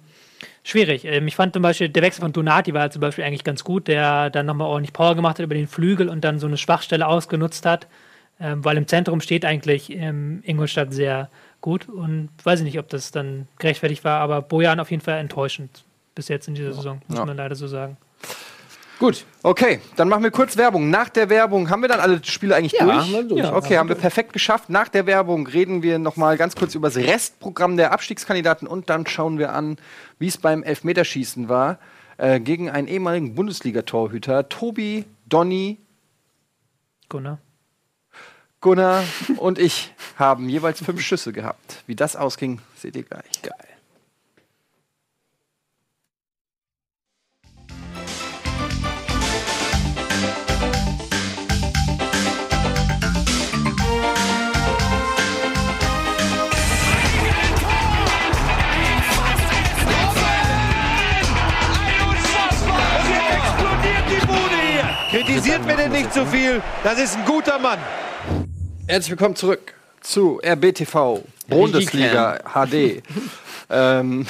schwierig. 0.63 1.05
Ähm, 1.05 1.27
ich 1.27 1.37
fand 1.37 1.53
zum 1.53 1.63
Beispiel, 1.63 1.89
der 1.89 2.03
Wechsel 2.03 2.23
von 2.23 2.33
Donati 2.33 2.73
war 2.73 2.91
zum 2.91 3.01
Beispiel 3.01 3.25
eigentlich 3.25 3.45
ganz 3.45 3.65
gut, 3.65 3.89
der 3.89 4.31
dann 4.31 4.47
nochmal 4.47 4.69
ordentlich 4.69 4.93
Power 4.93 5.15
gemacht 5.15 5.39
hat 5.39 5.45
über 5.45 5.55
den 5.55 5.69
Flügel 5.69 6.09
und 6.09 6.23
dann 6.25 6.39
so 6.39 6.47
eine 6.47 6.57
Schwachstelle 6.57 7.07
ausgenutzt 7.07 7.67
hat. 7.67 7.87
Ähm, 8.41 8.65
weil 8.65 8.77
im 8.77 8.87
Zentrum 8.89 9.21
steht 9.21 9.45
eigentlich 9.45 9.91
ähm, 9.91 10.43
Ingolstadt 10.45 10.93
sehr 10.93 11.31
gut 11.61 11.89
und 11.89 12.29
weiß 12.43 12.61
ich 12.61 12.65
nicht, 12.65 12.79
ob 12.79 12.89
das 12.89 13.13
dann 13.13 13.47
gerechtfertigt 13.59 14.03
war, 14.05 14.21
aber 14.21 14.43
Bojan 14.43 14.81
auf 14.81 14.91
jeden 14.91 15.03
Fall 15.03 15.19
enttäuschend 15.19 15.85
bis 16.15 16.29
jetzt 16.29 16.49
in 16.49 16.55
dieser 16.55 16.73
Saison, 16.73 17.01
muss 17.09 17.19
Ja. 17.19 17.25
man 17.25 17.37
leider 17.37 17.55
so 17.55 17.67
sagen. 17.69 17.97
Gut, 18.99 19.25
okay, 19.43 19.81
dann 19.97 20.09
machen 20.09 20.23
wir 20.23 20.31
kurz 20.31 20.57
Werbung. 20.57 20.89
Nach 20.91 21.09
der 21.09 21.29
Werbung 21.29 21.71
haben 21.71 21.83
wir 21.83 21.89
dann 21.89 21.99
alle 21.99 22.23
Spiele 22.25 22.55
eigentlich 22.55 22.73
Ja, 22.73 22.85
durch. 22.85 22.97
haben 23.15 23.29
durch. 23.29 23.41
Ja, 23.41 23.55
okay, 23.55 23.79
haben 23.79 23.89
wir 23.89 23.97
perfekt 23.97 24.33
geschafft. 24.33 24.71
Nach 24.71 24.89
der 24.89 25.07
Werbung 25.07 25.47
reden 25.47 25.83
wir 25.83 25.99
noch 25.99 26.17
mal 26.17 26.37
ganz 26.37 26.55
kurz 26.55 26.75
über 26.77 26.89
das 26.89 26.97
Restprogramm 26.97 27.77
der 27.77 27.93
Abstiegskandidaten 27.93 28.69
und 28.69 28.91
dann 28.91 29.07
schauen 29.07 29.39
wir 29.39 29.53
an, 29.55 29.77
wie 30.21 30.29
es 30.29 30.39
beim 30.39 30.63
Elfmeterschießen 30.63 31.49
war 31.49 31.79
äh, 32.19 32.39
gegen 32.39 32.71
einen 32.71 32.87
ehemaligen 32.87 33.35
Bundesliga-Torhüter, 33.35 34.49
Tobi, 34.49 35.05
Donny, 35.27 35.79
Gunnar. 37.09 37.39
Gunnar 38.63 39.03
und 39.39 39.59
ich 39.59 39.93
haben 40.17 40.49
jeweils 40.49 40.83
fünf 40.83 41.03
Schüsse 41.03 41.33
gehabt. 41.33 41.83
Wie 41.87 41.97
das 41.97 42.15
ausging, 42.15 42.61
seht 42.77 42.95
ihr 42.95 43.03
gleich. 43.03 43.43
Geil. 43.43 43.53
Explodiert 63.35 64.05
die 64.09 64.27
Bude 64.27 64.39
hier. 64.71 64.89
Kritisiert 65.11 65.67
mir 65.67 65.77
denn 65.77 65.91
nicht 65.91 66.15
zu 66.15 66.25
viel. 66.25 66.63
Das 66.85 66.99
ist 67.01 67.17
ein 67.17 67.25
guter 67.25 67.59
Mann. 67.59 67.81
Herzlich 68.93 69.13
willkommen 69.13 69.37
zurück 69.37 69.73
zu 70.03 70.39
RBTV 70.45 71.25
Bundesliga 71.49 72.41
HD. 72.45 73.03
ähm, 73.71 74.27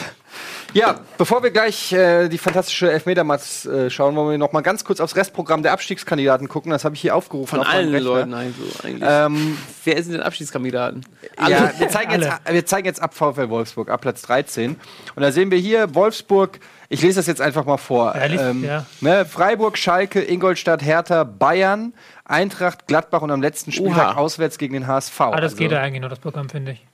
ja, 0.72 1.00
bevor 1.18 1.42
wir 1.42 1.50
gleich 1.50 1.92
äh, 1.92 2.28
die 2.28 2.38
fantastische 2.38 2.92
Elfmetermatz 2.92 3.64
äh, 3.64 3.90
schauen, 3.90 4.14
wollen 4.14 4.30
wir 4.30 4.38
noch 4.38 4.52
mal 4.52 4.60
ganz 4.60 4.84
kurz 4.84 5.00
aufs 5.00 5.16
Restprogramm 5.16 5.64
der 5.64 5.72
Abstiegskandidaten 5.72 6.46
gucken. 6.46 6.70
Das 6.70 6.84
habe 6.84 6.94
ich 6.94 7.00
hier 7.00 7.16
aufgerufen. 7.16 7.48
Von 7.48 7.60
auf 7.60 7.68
allen 7.68 7.88
Rechner. 7.88 8.08
Leuten 8.08 8.34
eigentlich. 8.34 9.02
Ähm, 9.04 9.58
Wer 9.82 10.00
sind 10.00 10.12
denn 10.12 10.22
Abschiedskandidaten? 10.22 11.04
ja, 11.40 11.72
wir 11.76 11.88
zeigen, 11.88 12.12
jetzt, 12.12 12.30
Alle. 12.44 12.54
wir 12.54 12.64
zeigen 12.64 12.86
jetzt 12.86 13.02
ab 13.02 13.14
VfL 13.14 13.48
Wolfsburg, 13.48 13.90
ab 13.90 14.00
Platz 14.00 14.22
13. 14.22 14.76
Und 15.16 15.22
da 15.22 15.32
sehen 15.32 15.50
wir 15.50 15.58
hier 15.58 15.92
Wolfsburg, 15.96 16.60
ich 16.92 17.02
lese 17.02 17.18
das 17.20 17.26
jetzt 17.26 17.40
einfach 17.40 17.64
mal 17.64 17.76
vor. 17.78 18.14
Ja, 18.16 18.26
lies- 18.26 18.62
ja. 18.62 18.86
ne, 19.00 19.24
Freiburg, 19.24 19.76
Schalke, 19.78 20.20
Ingolstadt, 20.22 20.82
Hertha, 20.82 21.24
Bayern, 21.24 21.94
Eintracht, 22.24 22.86
Gladbach 22.86 23.22
und 23.22 23.30
am 23.30 23.40
letzten 23.42 23.72
Spieltag 23.72 24.12
Oha. 24.12 24.16
auswärts 24.20 24.58
gegen 24.58 24.74
den 24.74 24.86
HSV. 24.86 25.20
Ah, 25.20 25.30
das 25.32 25.42
Also, 25.52 25.56
geht 25.56 25.72
ja 25.72 25.80
eigentlich 25.80 26.02
noch, 26.02 26.08
das 26.10 26.18
Programm, 26.20 26.48
finde 26.48 26.72
ich. 26.72 26.86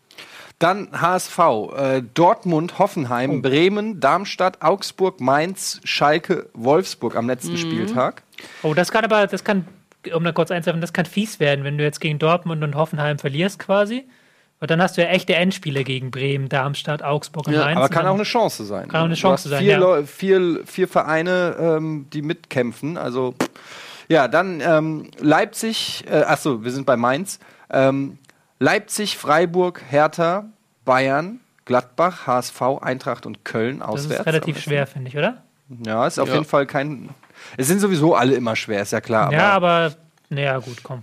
Dann 0.59 0.89
HSV, 1.01 1.39
äh, 1.77 2.03
Dortmund, 2.15 2.79
Hoffenheim, 2.81 3.31
Oh. 3.39 3.43
Bremen, 3.43 4.01
Darmstadt, 4.01 4.61
Augsburg, 4.63 5.21
Mainz, 5.21 5.81
Schalke, 5.85 6.49
Wolfsburg 6.55 7.15
am 7.15 7.29
letzten 7.29 7.53
Mhm. 7.53 7.57
Spieltag. 7.59 8.23
Oh, 8.63 8.75
das 8.75 8.91
kann 8.91 9.05
aber, 9.05 9.27
das 9.29 9.45
kann, 9.45 9.69
um 10.13 10.25
da 10.25 10.33
kurz 10.33 10.51
einzuwerfen, 10.51 10.81
das 10.81 10.93
kann 10.93 11.07
fies 11.07 11.39
werden, 11.39 11.65
wenn 11.65 11.79
du 11.79 11.85
jetzt 11.85 12.01
gegen 12.01 12.19
Dortmund 12.19 12.65
und 12.65 12.75
Hoffenheim 12.75 13.19
verlierst 13.19 13.59
quasi. 13.61 14.09
Weil 14.61 14.67
dann 14.67 14.83
hast 14.83 14.97
du 14.97 15.03
ja 15.03 15.09
echte 15.09 15.35
Endspiele 15.37 15.85
gegen 15.85 16.11
Bremen, 16.11 16.49
Darmstadt, 16.49 17.03
Augsburg 17.03 17.47
und 17.47 17.53
Ja, 17.55 17.61
Mainz. 17.61 17.77
Aber 17.79 17.89
kann 17.89 18.03
Und 18.07 18.11
auch 18.11 18.15
eine 18.15 18.25
Chance 18.25 18.65
sein. 18.65 18.89
Kann 18.89 19.03
auch 19.03 19.05
eine 19.05 19.15
Chance 19.15 19.49
sein, 19.49 19.61
Vier, 19.61 19.79
ja. 19.79 20.03
Vier, 20.05 20.61
vier 20.67 20.89
Vereine, 20.89 21.57
ähm, 21.61 22.07
die 22.13 22.23
mitkämpfen. 22.23 22.97
Also, 22.99 23.35
ja, 24.09 24.27
dann 24.27 24.61
ähm, 24.61 25.11
Leipzig, 25.21 26.05
äh, 26.11 26.23
achso, 26.23 26.65
wir 26.65 26.73
sind 26.73 26.87
bei 26.87 26.97
Mainz. 26.97 27.39
Ähm, 27.71 28.19
Leipzig, 28.59 29.17
Freiburg, 29.17 29.81
Hertha, 29.89 30.47
Bayern, 30.85 31.39
Gladbach, 31.65 32.27
HSV, 32.27 32.61
Eintracht 32.81 33.27
und 33.27 33.45
Köln 33.45 33.79
Das 33.79 33.89
auswärts. 33.89 34.21
ist 34.21 34.27
relativ 34.27 34.59
schwer, 34.61 34.87
finde 34.89 35.09
ich, 35.11 35.17
oder? 35.17 35.43
Ja, 35.87 36.05
ist 36.07 36.19
auf 36.19 36.29
Ja. 36.29 36.35
jeden 36.35 36.47
Fall 36.47 36.67
kein. 36.67 37.11
Es 37.57 37.69
sind 37.69 37.79
sowieso 37.79 38.17
alle 38.17 38.35
immer 38.35 38.57
schwer, 38.57 38.83
ist 38.83 38.91
ja 38.93 39.01
klar. 39.01 39.31
ja, 39.33 39.51
aber, 39.53 39.93
naja, 40.31 40.59
gut, 40.59 40.83
komm. 40.83 41.03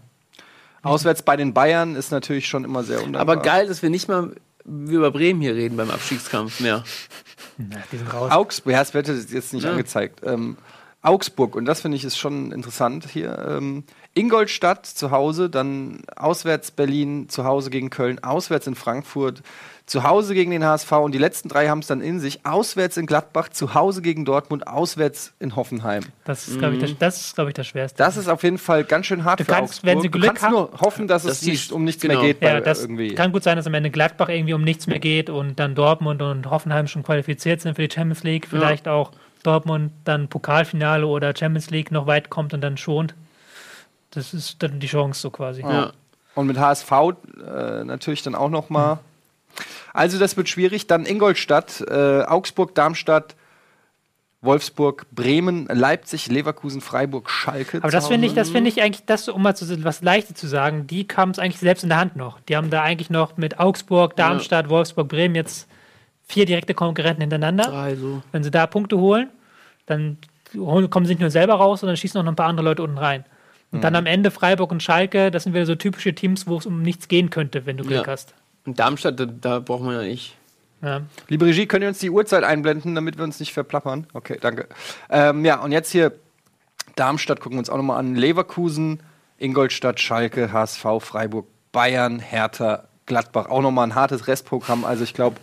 Auswärts 0.86 1.22
bei 1.24 1.36
den 1.36 1.54
Bayern 1.54 1.96
ist 1.96 2.12
natürlich 2.12 2.48
schon 2.48 2.64
immer 2.64 2.84
sehr 2.84 3.00
undankbar. 3.04 3.22
Aber 3.22 3.38
geil, 3.42 3.68
dass 3.68 3.82
wir 3.82 3.90
nicht 3.90 4.08
mal 4.08 4.36
über 4.66 5.12
Bremen 5.12 5.42
hier 5.42 5.56
reden 5.56 5.78
beim 5.78 5.90
Abstiegskampf 5.92 6.60
mehr. 6.60 6.84
Na, 7.58 7.78
die 7.92 7.98
sind 7.98 8.14
raus. 8.14 8.32
Augsburg, 8.32 8.74
ja, 8.74 8.82
es 8.82 8.94
wird 8.94 9.08
jetzt 9.08 9.54
nicht 9.54 9.64
Ja. 9.64 9.72
angezeigt. 9.72 10.22
Ähm, 10.24 10.58
Augsburg, 11.02 11.56
und 11.56 11.66
das 11.66 11.82
finde 11.82 11.98
ich 11.98 12.04
ist 12.04 12.18
schon 12.18 12.52
interessant 12.52 13.06
hier. 13.12 13.38
Ähm, 13.48 13.84
Ingolstadt 14.16 14.86
zu 14.88 15.12
Hause, 15.12 15.50
dann 15.52 16.02
auswärts 16.16 16.72
Berlin, 16.72 17.30
zu 17.30 17.44
Hause 17.46 17.70
gegen 17.70 17.90
Köln, 17.92 18.24
auswärts 18.24 18.66
in 18.66 18.74
Frankfurt, 18.76 19.44
zu 19.88 20.04
Hause 20.04 20.34
gegen 20.34 20.50
den 20.50 20.64
HSV 20.66 20.92
und 20.94 21.12
die 21.12 21.20
letzten 21.20 21.48
drei 21.48 21.68
haben 21.70 21.78
es 21.80 21.86
dann 21.88 22.02
in 22.02 22.20
sich. 22.20 22.44
Auswärts 22.44 22.98
in 22.98 23.06
Gladbach, 23.06 23.50
zu 23.50 23.76
Hause 23.76 24.02
gegen 24.02 24.26
Dortmund, 24.26 24.68
auswärts 24.68 25.34
in 25.40 25.56
Hoffenheim. 25.56 26.04
Das 26.24 26.48
ist, 26.48 26.58
glaube 26.58 26.74
ich, 26.76 26.82
das, 26.82 26.98
das 26.98 27.22
ist, 27.22 27.36
glaub 27.36 27.48
ich, 27.50 27.54
das 27.54 27.68
Schwerste. 27.68 27.98
Das 28.00 28.18
ist 28.18 28.28
auf 28.28 28.42
jeden 28.42 28.58
Fall 28.58 28.84
ganz 28.84 29.06
schön 29.06 29.24
hart 29.24 29.40
Du 29.40 29.44
für 29.46 29.52
kannst, 29.52 29.74
Augsburg. 29.76 29.92
wenn 29.92 30.02
sie 30.02 30.10
du 30.10 30.18
Glück 30.18 30.28
kannst 30.30 30.42
haben- 30.44 30.54
nur 30.54 30.72
hoffen, 30.82 31.08
dass, 31.08 31.22
Dass 31.24 31.34
es 31.34 31.40
die- 31.42 31.52
nicht 31.52 31.72
um 31.72 31.84
nichts 31.84 32.02
genau. 32.02 32.16
mehr 32.16 32.34
geht. 32.34 32.42
ja, 32.42 32.54
bei- 32.56 32.62
das 32.62 32.82
irgendwie. 32.82 33.14
kann 33.14 33.32
gut 33.32 33.44
sein, 33.44 33.58
dass 33.58 33.68
am 33.68 33.76
Ende 33.76 33.92
Gladbach 33.92 34.30
irgendwie 34.30 34.54
um 34.56 34.64
nichts 34.64 34.88
mehr 34.88 34.98
geht 35.00 35.30
und 35.30 35.60
dann 35.60 35.76
Dortmund 35.76 36.22
und 36.24 36.50
Hoffenheim 36.50 36.88
schon 36.88 37.04
qualifiziert 37.04 37.62
sind 37.62 37.76
für 37.76 37.88
die 37.88 37.94
Champions 37.94 38.24
League. 38.24 38.48
Vielleicht 38.50 38.88
auch 38.88 39.12
Dortmund 39.44 39.92
dann 40.04 40.30
Pokalfinale 40.30 41.06
oder 41.06 41.36
Champions 41.38 41.70
League 41.70 41.92
noch 41.92 42.08
weit 42.08 42.32
kommt 42.32 42.56
und 42.56 42.62
dann 42.62 42.78
schont. 42.78 43.14
Das 44.10 44.34
ist 44.34 44.64
dann 44.64 44.80
die 44.80 44.88
Chance 44.88 45.22
so 45.22 45.30
quasi. 45.30 45.62
Ja. 45.62 45.92
Und 46.34 46.48
mit 46.48 46.58
HSV 46.58 46.92
äh, 46.92 47.84
natürlich 47.84 48.24
dann 48.24 48.34
auch 48.34 48.50
noch 48.50 48.70
mal. 48.72 49.00
Also 49.94 50.20
das 50.20 50.38
wird 50.38 50.50
schwierig. 50.50 50.88
Dann 50.88 51.06
Ingolstadt, 51.06 51.82
äh, 51.88 52.24
Augsburg, 52.24 52.76
Darmstadt, 52.76 53.36
Wolfsburg, 54.42 55.08
Bremen, 55.12 55.66
Leipzig, 55.72 56.28
Leverkusen, 56.28 56.82
Freiburg, 56.82 57.30
Schalke. 57.30 57.80
Aber 57.80 57.90
das 57.92 58.08
finde 58.08 58.28
ich, 58.28 58.34
das 58.34 58.50
finde 58.50 58.70
ich 58.70 58.82
eigentlich, 58.82 59.06
das 59.06 59.28
um 59.28 59.42
mal 59.42 59.56
zu, 59.56 59.84
was 59.84 60.04
Leichtes 60.04 60.36
zu 60.36 60.48
sagen, 60.48 60.86
die 60.86 61.08
haben 61.16 61.32
es 61.32 61.40
eigentlich 61.40 61.60
selbst 61.60 61.84
in 61.84 61.90
der 61.90 61.98
Hand 62.00 62.16
noch. 62.16 62.40
Die 62.42 62.56
haben 62.56 62.70
da 62.70 62.84
eigentlich 62.84 63.10
noch 63.10 63.38
mit 63.38 63.60
Augsburg, 63.60 64.16
Darmstadt, 64.16 64.70
Wolfsburg, 64.70 65.08
Bremen 65.08 65.34
jetzt 65.36 65.68
vier 66.28 66.46
direkte 66.46 66.74
Konkurrenten 66.76 67.22
hintereinander. 67.22 67.66
Drei 67.66 67.96
so. 67.96 68.22
Wenn 68.32 68.44
sie 68.44 68.52
da 68.52 68.68
Punkte 68.68 68.98
holen, 69.00 69.30
dann 69.88 70.18
kommen 70.54 71.06
sie 71.06 71.14
nicht 71.14 71.22
nur 71.22 71.32
selber 71.32 71.56
raus, 71.56 71.80
sondern 71.80 71.98
schießen 71.98 72.20
auch 72.20 72.24
noch 72.24 72.32
ein 72.32 72.36
paar 72.36 72.48
andere 72.48 72.66
Leute 72.66 72.84
unten 72.84 72.98
rein. 73.00 73.26
Und 73.72 73.80
Mhm. 73.80 73.82
dann 73.82 73.96
am 73.96 74.06
Ende 74.06 74.30
Freiburg 74.32 74.72
und 74.72 74.84
Schalke, 74.84 75.32
das 75.32 75.44
sind 75.44 75.54
wieder 75.54 75.66
so 75.66 75.76
typische 75.76 76.14
Teams, 76.14 76.46
wo 76.46 76.58
es 76.58 76.66
um 76.68 76.82
nichts 76.84 77.08
gehen 77.08 77.30
könnte, 77.32 77.66
wenn 77.66 77.78
du 77.78 77.84
Glück 77.84 78.06
Ja. 78.06 78.12
hast. 78.12 78.36
Und 78.66 78.80
Darmstadt, 78.80 79.20
da, 79.20 79.26
da 79.26 79.60
braucht 79.60 79.84
man 79.84 79.96
ja 79.96 80.02
nicht. 80.02 80.36
Ja. 80.82 81.02
Liebe 81.28 81.46
Regie, 81.46 81.66
könnt 81.68 81.84
ihr 81.84 81.88
uns 81.88 82.00
die 82.00 82.10
Uhrzeit 82.10 82.44
einblenden, 82.44 82.96
damit 82.96 83.18
wir 83.18 83.24
uns 83.24 83.40
nicht 83.40 83.54
verplappern? 83.54 84.08
Okay, 84.14 84.38
danke. 84.40 84.68
Ähm, 85.10 85.46
ja, 85.46 85.60
und 85.62 85.72
jetzt 85.72 85.92
hier 85.92 86.12
Darmstadt 86.96 87.40
gucken 87.40 87.58
wir 87.58 87.60
uns 87.60 87.70
auch 87.70 87.78
nochmal 87.78 88.00
an. 88.00 88.16
Leverkusen, 88.16 89.02
Ingolstadt, 89.38 90.00
Schalke, 90.00 90.52
HSV, 90.52 90.86
Freiburg, 91.00 91.48
Bayern, 91.72 92.20
Hertha, 92.20 92.86
Gladbach. 93.06 93.48
Auch 93.50 93.62
nochmal 93.62 93.88
ein 93.88 93.96
hartes 93.96 94.28
Restprogramm. 94.28 94.86
Also 94.86 95.04
ich 95.04 95.14
glaube, 95.14 95.38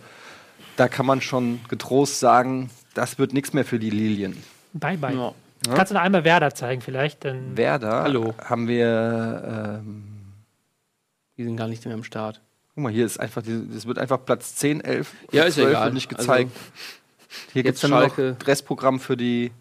da 0.77 0.87
kann 0.87 1.05
man 1.05 1.21
schon 1.21 1.61
getrost 1.69 2.19
sagen, 2.19 2.69
das 2.93 3.19
wird 3.19 3.33
nichts 3.33 3.53
mehr 3.53 3.65
für 3.65 3.79
die 3.79 3.89
Lilien. 3.89 4.41
Bye, 4.73 4.97
bye. 4.97 5.13
Ja. 5.13 5.33
Kannst 5.75 5.91
du 5.91 5.95
noch 5.95 6.01
einmal 6.01 6.23
Werder 6.23 6.53
zeigen 6.53 6.81
vielleicht? 6.81 7.23
Werder 7.23 8.03
Hallo. 8.03 8.33
haben 8.43 8.67
wir, 8.67 9.79
ähm, 9.81 10.03
Die 11.37 11.43
sind 11.43 11.55
gar 11.55 11.67
nicht 11.67 11.85
mehr 11.85 11.93
am 11.93 12.03
Start. 12.03 12.41
Guck 12.75 12.83
mal, 12.83 12.91
hier 12.91 13.05
ist 13.05 13.19
einfach, 13.19 13.41
das 13.45 13.85
wird 13.85 13.97
einfach 13.99 14.23
Platz 14.25 14.55
10, 14.55 14.81
11, 14.81 15.11
Ja, 15.31 15.43
ist 15.43 15.55
12 15.55 15.69
egal. 15.69 15.83
wird 15.85 15.93
nicht 15.93 16.09
gezeigt. 16.09 16.51
hier 17.53 17.63
gibt 17.63 17.75
es 17.75 17.81
jetzt 17.81 17.91
dann 17.91 17.91
noch 18.01 18.15
Schalke. 18.15 18.37
Restprogramm 18.45 18.99
für 18.99 19.17
die 19.17 19.51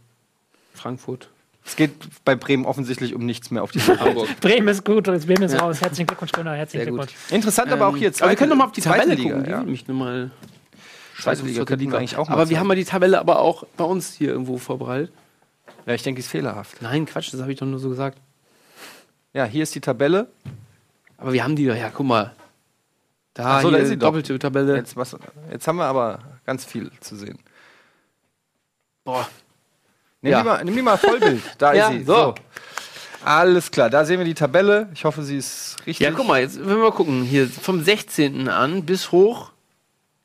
Frankfurt. 0.75 1.29
Es 1.65 1.77
geht 1.77 1.93
bei 2.25 2.35
Bremen 2.35 2.65
offensichtlich 2.65 3.15
um 3.15 3.25
nichts 3.25 3.51
mehr 3.53 3.63
auf 3.63 3.71
dieser 3.71 3.89
Welt. 4.01 4.01
Hamburg. 4.01 4.41
Bremen 4.41 4.67
ist 4.69 4.85
gut, 4.85 5.07
jetzt 5.07 5.27
Bremen 5.27 5.45
ist 5.45 5.53
Ja. 5.53 5.61
raus. 5.61 5.81
Herzlichen 5.81 6.07
Glückwunsch, 6.09 6.33
Gunnar. 6.33 6.57
Herzlichen 6.57 6.85
Sehr 6.87 6.91
gut. 6.93 7.01
Glückwunsch. 7.09 7.31
Interessant 7.33 7.71
aber 7.71 7.87
auch 7.87 7.97
hier. 7.97 8.09
Ähm, 8.09 8.15
aber 8.21 8.31
wir 8.31 8.37
können 8.37 8.51
noch 8.51 8.57
mal 8.57 8.65
auf 8.65 8.73
die 8.73 8.81
Tabelle 8.81 9.15
Liga, 9.15 9.29
gucken. 9.31 9.45
Die 9.45 9.51
Ja. 9.51 9.63
mich 9.63 9.87
nur 9.87 9.97
mal. 9.97 10.31
Zweite 11.21 11.43
Liga 11.43 11.65
könnten 11.65 11.89
wir 11.93 11.99
eigentlich 11.99 12.17
auch 12.17 12.29
mal 12.29 12.35
Aber 12.35 12.49
wir 12.51 12.59
haben 12.59 12.67
mal 12.67 12.75
die 12.75 12.85
Tabelle 12.85 13.21
aber 13.21 13.39
auch 13.39 13.65
bei 13.77 13.85
uns 13.85 14.13
hier 14.15 14.31
irgendwo 14.31 14.59
vorbereitet. 14.59 15.13
Ja, 15.87 15.95
ich 15.95 16.03
denke, 16.03 16.17
die 16.19 16.25
ist 16.25 16.31
fehlerhaft. 16.31 16.83
Nein, 16.83 17.07
Quatsch, 17.07 17.33
das 17.33 17.41
habe 17.41 17.53
ich 17.53 17.59
doch 17.59 17.67
nur 17.67 17.79
so 17.79 17.89
gesagt. 17.91 18.19
Ja, 19.35 19.45
hier 19.45 19.63
ist 19.63 19.73
die 19.75 19.81
Tabelle. 19.81 20.27
Aber 21.17 21.33
wir 21.33 21.45
haben 21.45 21.55
die 21.55 21.67
doch, 21.67 21.77
ja, 21.77 21.91
guck 21.95 22.07
mal. 22.07 22.33
Da, 23.35 23.59
Ach 23.59 23.63
so, 23.63 23.71
da 23.71 23.77
hier, 23.77 23.85
ist 23.85 23.89
sie 23.91 23.97
doch. 23.97 24.09
doppelte 24.09 24.39
Tabelle. 24.39 24.77
Jetzt, 24.77 24.97
was, 24.97 25.17
jetzt 25.51 25.67
haben 25.67 25.77
wir 25.77 25.87
aber 25.87 26.19
ganz 26.45 26.65
viel 26.65 26.91
zu 27.01 27.17
sehen. 27.17 27.39
Boah. 29.05 29.27
Nimm, 30.21 30.33
Ja. 30.33 30.41
die, 30.43 30.47
mal, 30.47 30.65
nimm 30.65 30.77
die 30.77 30.83
mal 30.83 30.97
Vollbild. 30.97 31.43
Da 31.59 31.73
Ja, 31.75 31.89
ist 31.89 31.99
sie. 31.99 32.05
so. 32.05 32.35
Alles 33.25 33.71
klar, 33.71 33.89
da 33.89 34.05
sehen 34.05 34.19
wir 34.19 34.25
die 34.25 34.35
Tabelle. 34.35 34.89
Ich 34.95 35.05
hoffe, 35.05 35.23
sie 35.23 35.37
ist 35.37 35.77
richtig. 35.87 36.01
Ja, 36.01 36.11
guck 36.11 36.27
mal, 36.27 36.41
jetzt 36.41 36.59
wenn 36.59 36.69
wir 36.69 36.77
mal 36.77 36.91
gucken, 36.93 37.23
hier 37.23 37.49
vom 37.49 37.83
16. 37.83 38.49
an 38.49 38.85
bis 38.85 39.13
hoch 39.13 39.53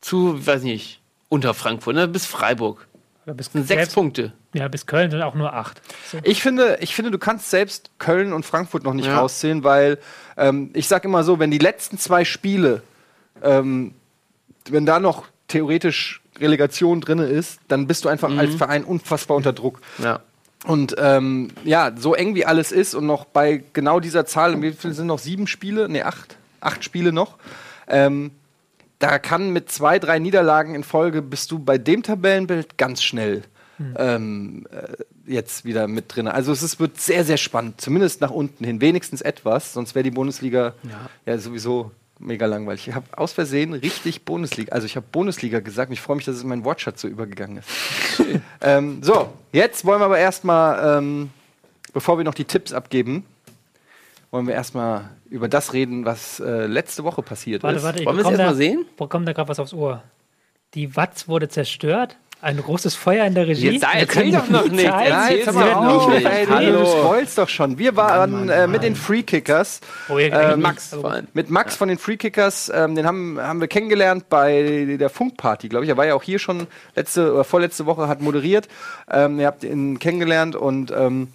zu, 0.01 0.45
weiß 0.45 0.63
nicht, 0.63 0.99
unter 1.29 1.53
Frankfurt, 1.53 1.95
ne, 1.95 2.07
bis 2.07 2.25
Freiburg. 2.25 2.87
Oder 3.25 3.35
bis, 3.35 3.47
Das 3.47 3.53
sind 3.53 3.67
sechs 3.67 3.93
Punkte. 3.93 4.33
Ja, 4.53 4.67
bis 4.67 4.85
Köln 4.87 5.11
sind 5.11 5.21
auch 5.21 5.35
nur 5.35 5.53
acht. 5.53 5.79
So. 6.11 6.17
Ich 6.23 6.41
finde, 6.41 6.77
ich 6.81 6.95
finde, 6.95 7.11
du 7.11 7.19
kannst 7.19 7.49
selbst 7.51 7.91
Köln 7.99 8.33
und 8.33 8.45
Frankfurt 8.45 8.83
noch 8.83 8.93
nicht 8.93 9.05
Ja. 9.07 9.19
rauszählen, 9.19 9.63
weil 9.63 9.99
ähm, 10.35 10.71
ich 10.73 10.87
sag 10.87 11.05
immer 11.05 11.23
so, 11.23 11.37
wenn 11.37 11.51
die 11.51 11.57
letzten 11.59 11.97
zwei 11.99 12.25
Spiele, 12.25 12.81
ähm, 13.43 13.93
wenn 14.69 14.85
da 14.85 14.99
noch 14.99 15.25
theoretisch 15.47 16.21
Relegation 16.39 17.01
drin 17.01 17.19
ist, 17.19 17.59
dann 17.67 17.87
bist 17.87 18.05
du 18.05 18.09
einfach 18.09 18.35
als 18.37 18.55
Verein 18.55 18.83
unfassbar 18.83 19.37
unter 19.37 19.53
Druck. 19.53 19.81
Ja. 19.97 20.19
Und 20.65 20.95
ähm, 20.97 21.49
ja, 21.63 21.91
so 21.95 22.13
eng 22.13 22.35
wie 22.35 22.45
alles 22.45 22.71
ist 22.71 22.93
und 22.93 23.05
noch 23.05 23.25
bei 23.25 23.63
genau 23.73 23.99
dieser 23.99 24.25
Zahl, 24.25 24.61
wie 24.61 24.73
viele 24.73 24.93
sind 24.93 25.07
noch 25.07 25.19
sieben 25.19 25.47
Spiele? 25.47 25.87
Ne, 25.87 26.03
acht. 26.03 26.37
Acht 26.59 26.83
Spiele 26.83 27.11
noch. 27.11 27.37
Ähm, 27.87 28.31
da 28.99 29.19
kann 29.19 29.51
mit 29.51 29.71
zwei, 29.71 29.99
drei 29.99 30.19
Niederlagen 30.19 30.75
in 30.75 30.83
Folge 30.83 31.21
bist 31.21 31.51
du 31.51 31.59
bei 31.59 31.77
dem 31.77 32.03
Tabellenbild 32.03 32.77
ganz 32.77 33.03
schnell 33.03 33.43
ähm, 33.97 34.67
äh, 34.71 35.31
jetzt 35.31 35.65
wieder 35.65 35.87
mit 35.87 36.15
drin. 36.15 36.27
Also 36.27 36.51
es 36.51 36.63
ist, 36.63 36.79
wird 36.79 36.99
sehr, 36.99 37.23
sehr 37.23 37.37
spannend, 37.37 37.79
zumindest 37.79 38.21
nach 38.21 38.31
unten 38.31 38.63
hin, 38.63 38.81
wenigstens 38.81 39.21
etwas, 39.21 39.73
sonst 39.73 39.93
wäre 39.93 40.03
die 40.03 40.11
Bundesliga 40.11 40.73
ja. 41.25 41.37
sowieso 41.37 41.91
mega 42.19 42.45
langweilig. 42.45 42.87
Ich 42.87 42.95
habe 42.95 43.05
aus 43.17 43.33
Versehen 43.33 43.73
richtig 43.73 44.25
Bundesliga, 44.25 44.73
also 44.73 44.85
ich 44.85 44.95
habe 44.95 45.05
Bundesliga 45.11 45.59
gesagt 45.59 45.91
ich 45.91 46.01
freue 46.01 46.17
mich, 46.17 46.25
dass 46.25 46.35
es 46.35 46.43
in 46.43 46.49
meinen 46.49 46.65
Wortschatz 46.65 47.01
so 47.01 47.07
übergegangen 47.07 47.57
ist. 47.57 47.69
ähm, 48.61 49.01
so, 49.03 49.33
jetzt 49.51 49.85
wollen 49.85 50.01
wir 50.01 50.05
aber 50.05 50.17
erstmal, 50.17 50.99
ähm, 50.99 51.29
bevor 51.93 52.17
wir 52.17 52.23
noch 52.25 52.33
die 52.33 52.45
Tipps 52.45 52.73
abgeben, 52.73 53.25
wollen 54.31 54.47
wir 54.47 54.53
erstmal 54.53 55.09
über 55.29 55.47
das 55.47 55.73
reden, 55.73 56.05
was 56.05 56.39
äh, 56.39 56.65
letzte 56.65 57.03
Woche 57.03 57.21
passiert 57.21 57.63
Warte, 57.63 57.77
ist. 57.77 57.83
warte, 57.83 57.99
ich 57.99 58.05
Wollen 58.05 58.17
wir 58.17 58.21
es 58.21 58.27
bekomme 58.27 58.43
erst 58.43 58.47
da, 58.47 58.51
mal 58.51 58.55
sehen? 58.55 58.85
bekomme 58.97 59.25
da 59.25 59.33
gerade 59.33 59.49
was 59.49 59.59
aufs 59.59 59.73
Ohr. 59.73 60.03
Die 60.73 60.95
Watz 60.95 61.27
wurde 61.27 61.47
zerstört. 61.49 62.17
Ein 62.39 62.57
großes 62.57 62.93
Feuer 62.93 63.25
in 63.25 63.33
der 63.33 63.47
Regie. 63.47 63.71
Jetzt 63.71 63.83
da 63.83 63.93
Wir 63.93 64.01
erzähl 64.01 64.31
doch 64.31 64.47
noch 64.49 64.67
nicht. 64.69 64.83
Ja, 64.83 65.01
Erzähl's 65.01 65.45
jetzt 65.47 65.55
mal 65.55 65.73
auf, 65.73 66.07
nicht. 66.09 66.27
Hallo. 66.49 66.79
Du 66.81 66.85
spoilst 66.85 67.37
doch 67.39 67.49
schon. 67.49 67.79
Wir 67.79 67.95
waren 67.95 68.49
äh, 68.49 68.67
mit 68.67 68.83
den 68.83 68.95
Freekickers. 68.95 69.81
Oh, 70.07 70.19
ihr- 70.19 70.31
Ähm, 70.31 70.61
Max 70.61 70.91
gut. 70.91 71.03
allem. 71.03 71.27
Mit 71.33 71.49
Max 71.49 71.75
von 71.75 71.87
den 71.89 71.97
Freekickers, 71.97 72.71
ähm, 72.73 72.93
den 72.93 73.07
haben, 73.07 73.39
haben 73.41 73.59
wir 73.59 73.67
kennengelernt 73.67 74.29
bei 74.29 74.97
der 74.99 75.09
Funkparty, 75.09 75.67
glaube 75.67 75.85
ich. 75.85 75.89
Er 75.89 75.97
war 75.97 76.05
ja 76.05 76.13
auch 76.13 76.21
hier 76.21 76.37
schon 76.37 76.67
letzte 76.95 77.33
oder 77.33 77.43
vorletzte 77.43 77.87
Woche, 77.87 78.07
hat 78.07 78.21
moderiert. 78.21 78.67
Ähm, 79.11 79.39
ihr 79.39 79.47
habt 79.47 79.63
ihn 79.63 79.97
kennengelernt 79.97 80.55
und 80.55 80.91
ähm, 80.91 81.29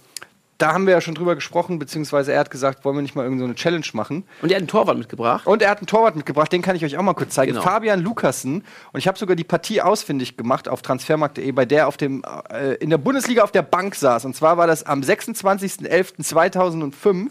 da 0.63 0.73
haben 0.73 0.87
wir 0.87 0.93
ja 0.93 1.01
schon 1.01 1.13
drüber 1.13 1.35
gesprochen, 1.35 1.77
beziehungsweise 1.77 2.31
er 2.31 2.39
hat 2.39 2.49
gesagt, 2.49 2.85
wollen 2.85 2.95
wir 2.95 3.01
nicht 3.01 3.15
mal 3.15 3.23
irgendeine 3.23 3.47
so 3.47 3.47
eine 3.47 3.55
Challenge 3.55 3.85
machen. 3.91 4.23
Und 4.41 4.49
er 4.49 4.55
hat 4.55 4.61
einen 4.61 4.69
Torwart 4.69 4.97
mitgebracht. 4.97 5.45
Und 5.45 5.61
er 5.61 5.69
hat 5.69 5.79
einen 5.79 5.87
Torwart 5.87 6.15
mitgebracht, 6.15 6.53
den 6.53 6.61
kann 6.61 6.77
ich 6.77 6.85
euch 6.85 6.97
auch 6.97 7.01
mal 7.01 7.15
kurz 7.15 7.33
zeigen. 7.33 7.51
Genau. 7.51 7.63
Fabian 7.63 7.99
Lukassen. 7.99 8.63
Und 8.93 8.97
ich 8.97 9.09
habe 9.09 9.19
sogar 9.19 9.35
die 9.35 9.43
Partie 9.43 9.81
ausfindig 9.81 10.37
gemacht 10.37 10.69
auf 10.69 10.81
transfermarkt.de, 10.81 11.51
bei 11.51 11.65
der 11.65 11.89
auf 11.89 11.97
dem, 11.97 12.23
äh, 12.49 12.75
in 12.75 12.89
der 12.89 12.97
Bundesliga 12.97 13.43
auf 13.43 13.51
der 13.51 13.63
Bank 13.63 13.95
saß. 13.95 14.23
Und 14.23 14.37
zwar 14.37 14.57
war 14.57 14.65
das 14.65 14.85
am 14.85 15.01
26.11.2005 15.01 17.29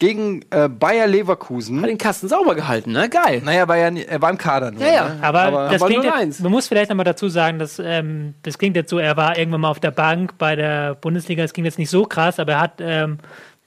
gegen 0.00 0.42
äh, 0.50 0.68
Bayer 0.68 1.08
Leverkusen. 1.08 1.82
Hat 1.82 1.88
den 1.88 1.98
Kasten 1.98 2.28
sauber 2.28 2.54
gehalten, 2.54 2.92
ne? 2.92 3.08
Geil. 3.08 3.42
Naja, 3.44 3.66
war 3.66 3.76
ja, 3.76 3.88
er 3.88 4.22
war 4.22 4.30
im 4.30 4.38
Kader 4.38 4.70
nur. 4.70 4.80
Ja, 4.80 4.92
ja. 4.92 5.08
Ne? 5.08 5.18
Aber, 5.22 5.40
Aber- 5.42 5.68
das 5.70 5.82
aber 5.82 5.86
klingt 5.90 6.04
nur 6.04 6.12
jetzt, 6.12 6.20
eins. 6.22 6.40
man 6.40 6.52
muss 6.52 6.68
vielleicht 6.68 6.88
nochmal 6.90 7.04
dazu 7.04 7.28
sagen, 7.28 7.58
dass 7.58 7.80
ähm, 7.84 8.34
das 8.42 8.58
klingt 8.58 8.76
jetzt 8.76 8.90
so, 8.90 8.98
er 8.98 9.16
war 9.16 9.36
irgendwann 9.36 9.62
mal 9.62 9.70
auf 9.70 9.80
der 9.80 9.90
Bank 9.90 10.38
bei 10.38 10.54
der 10.54 10.94
Bundesliga, 10.94 11.42
das 11.42 11.52
klingt 11.52 11.66
jetzt 11.66 11.78
nicht 11.78 11.90
so 11.90 12.04
krass, 12.04 12.38
aber 12.38 12.52
er 12.52 12.60
hat 12.60 12.74
ähm, 12.80 13.18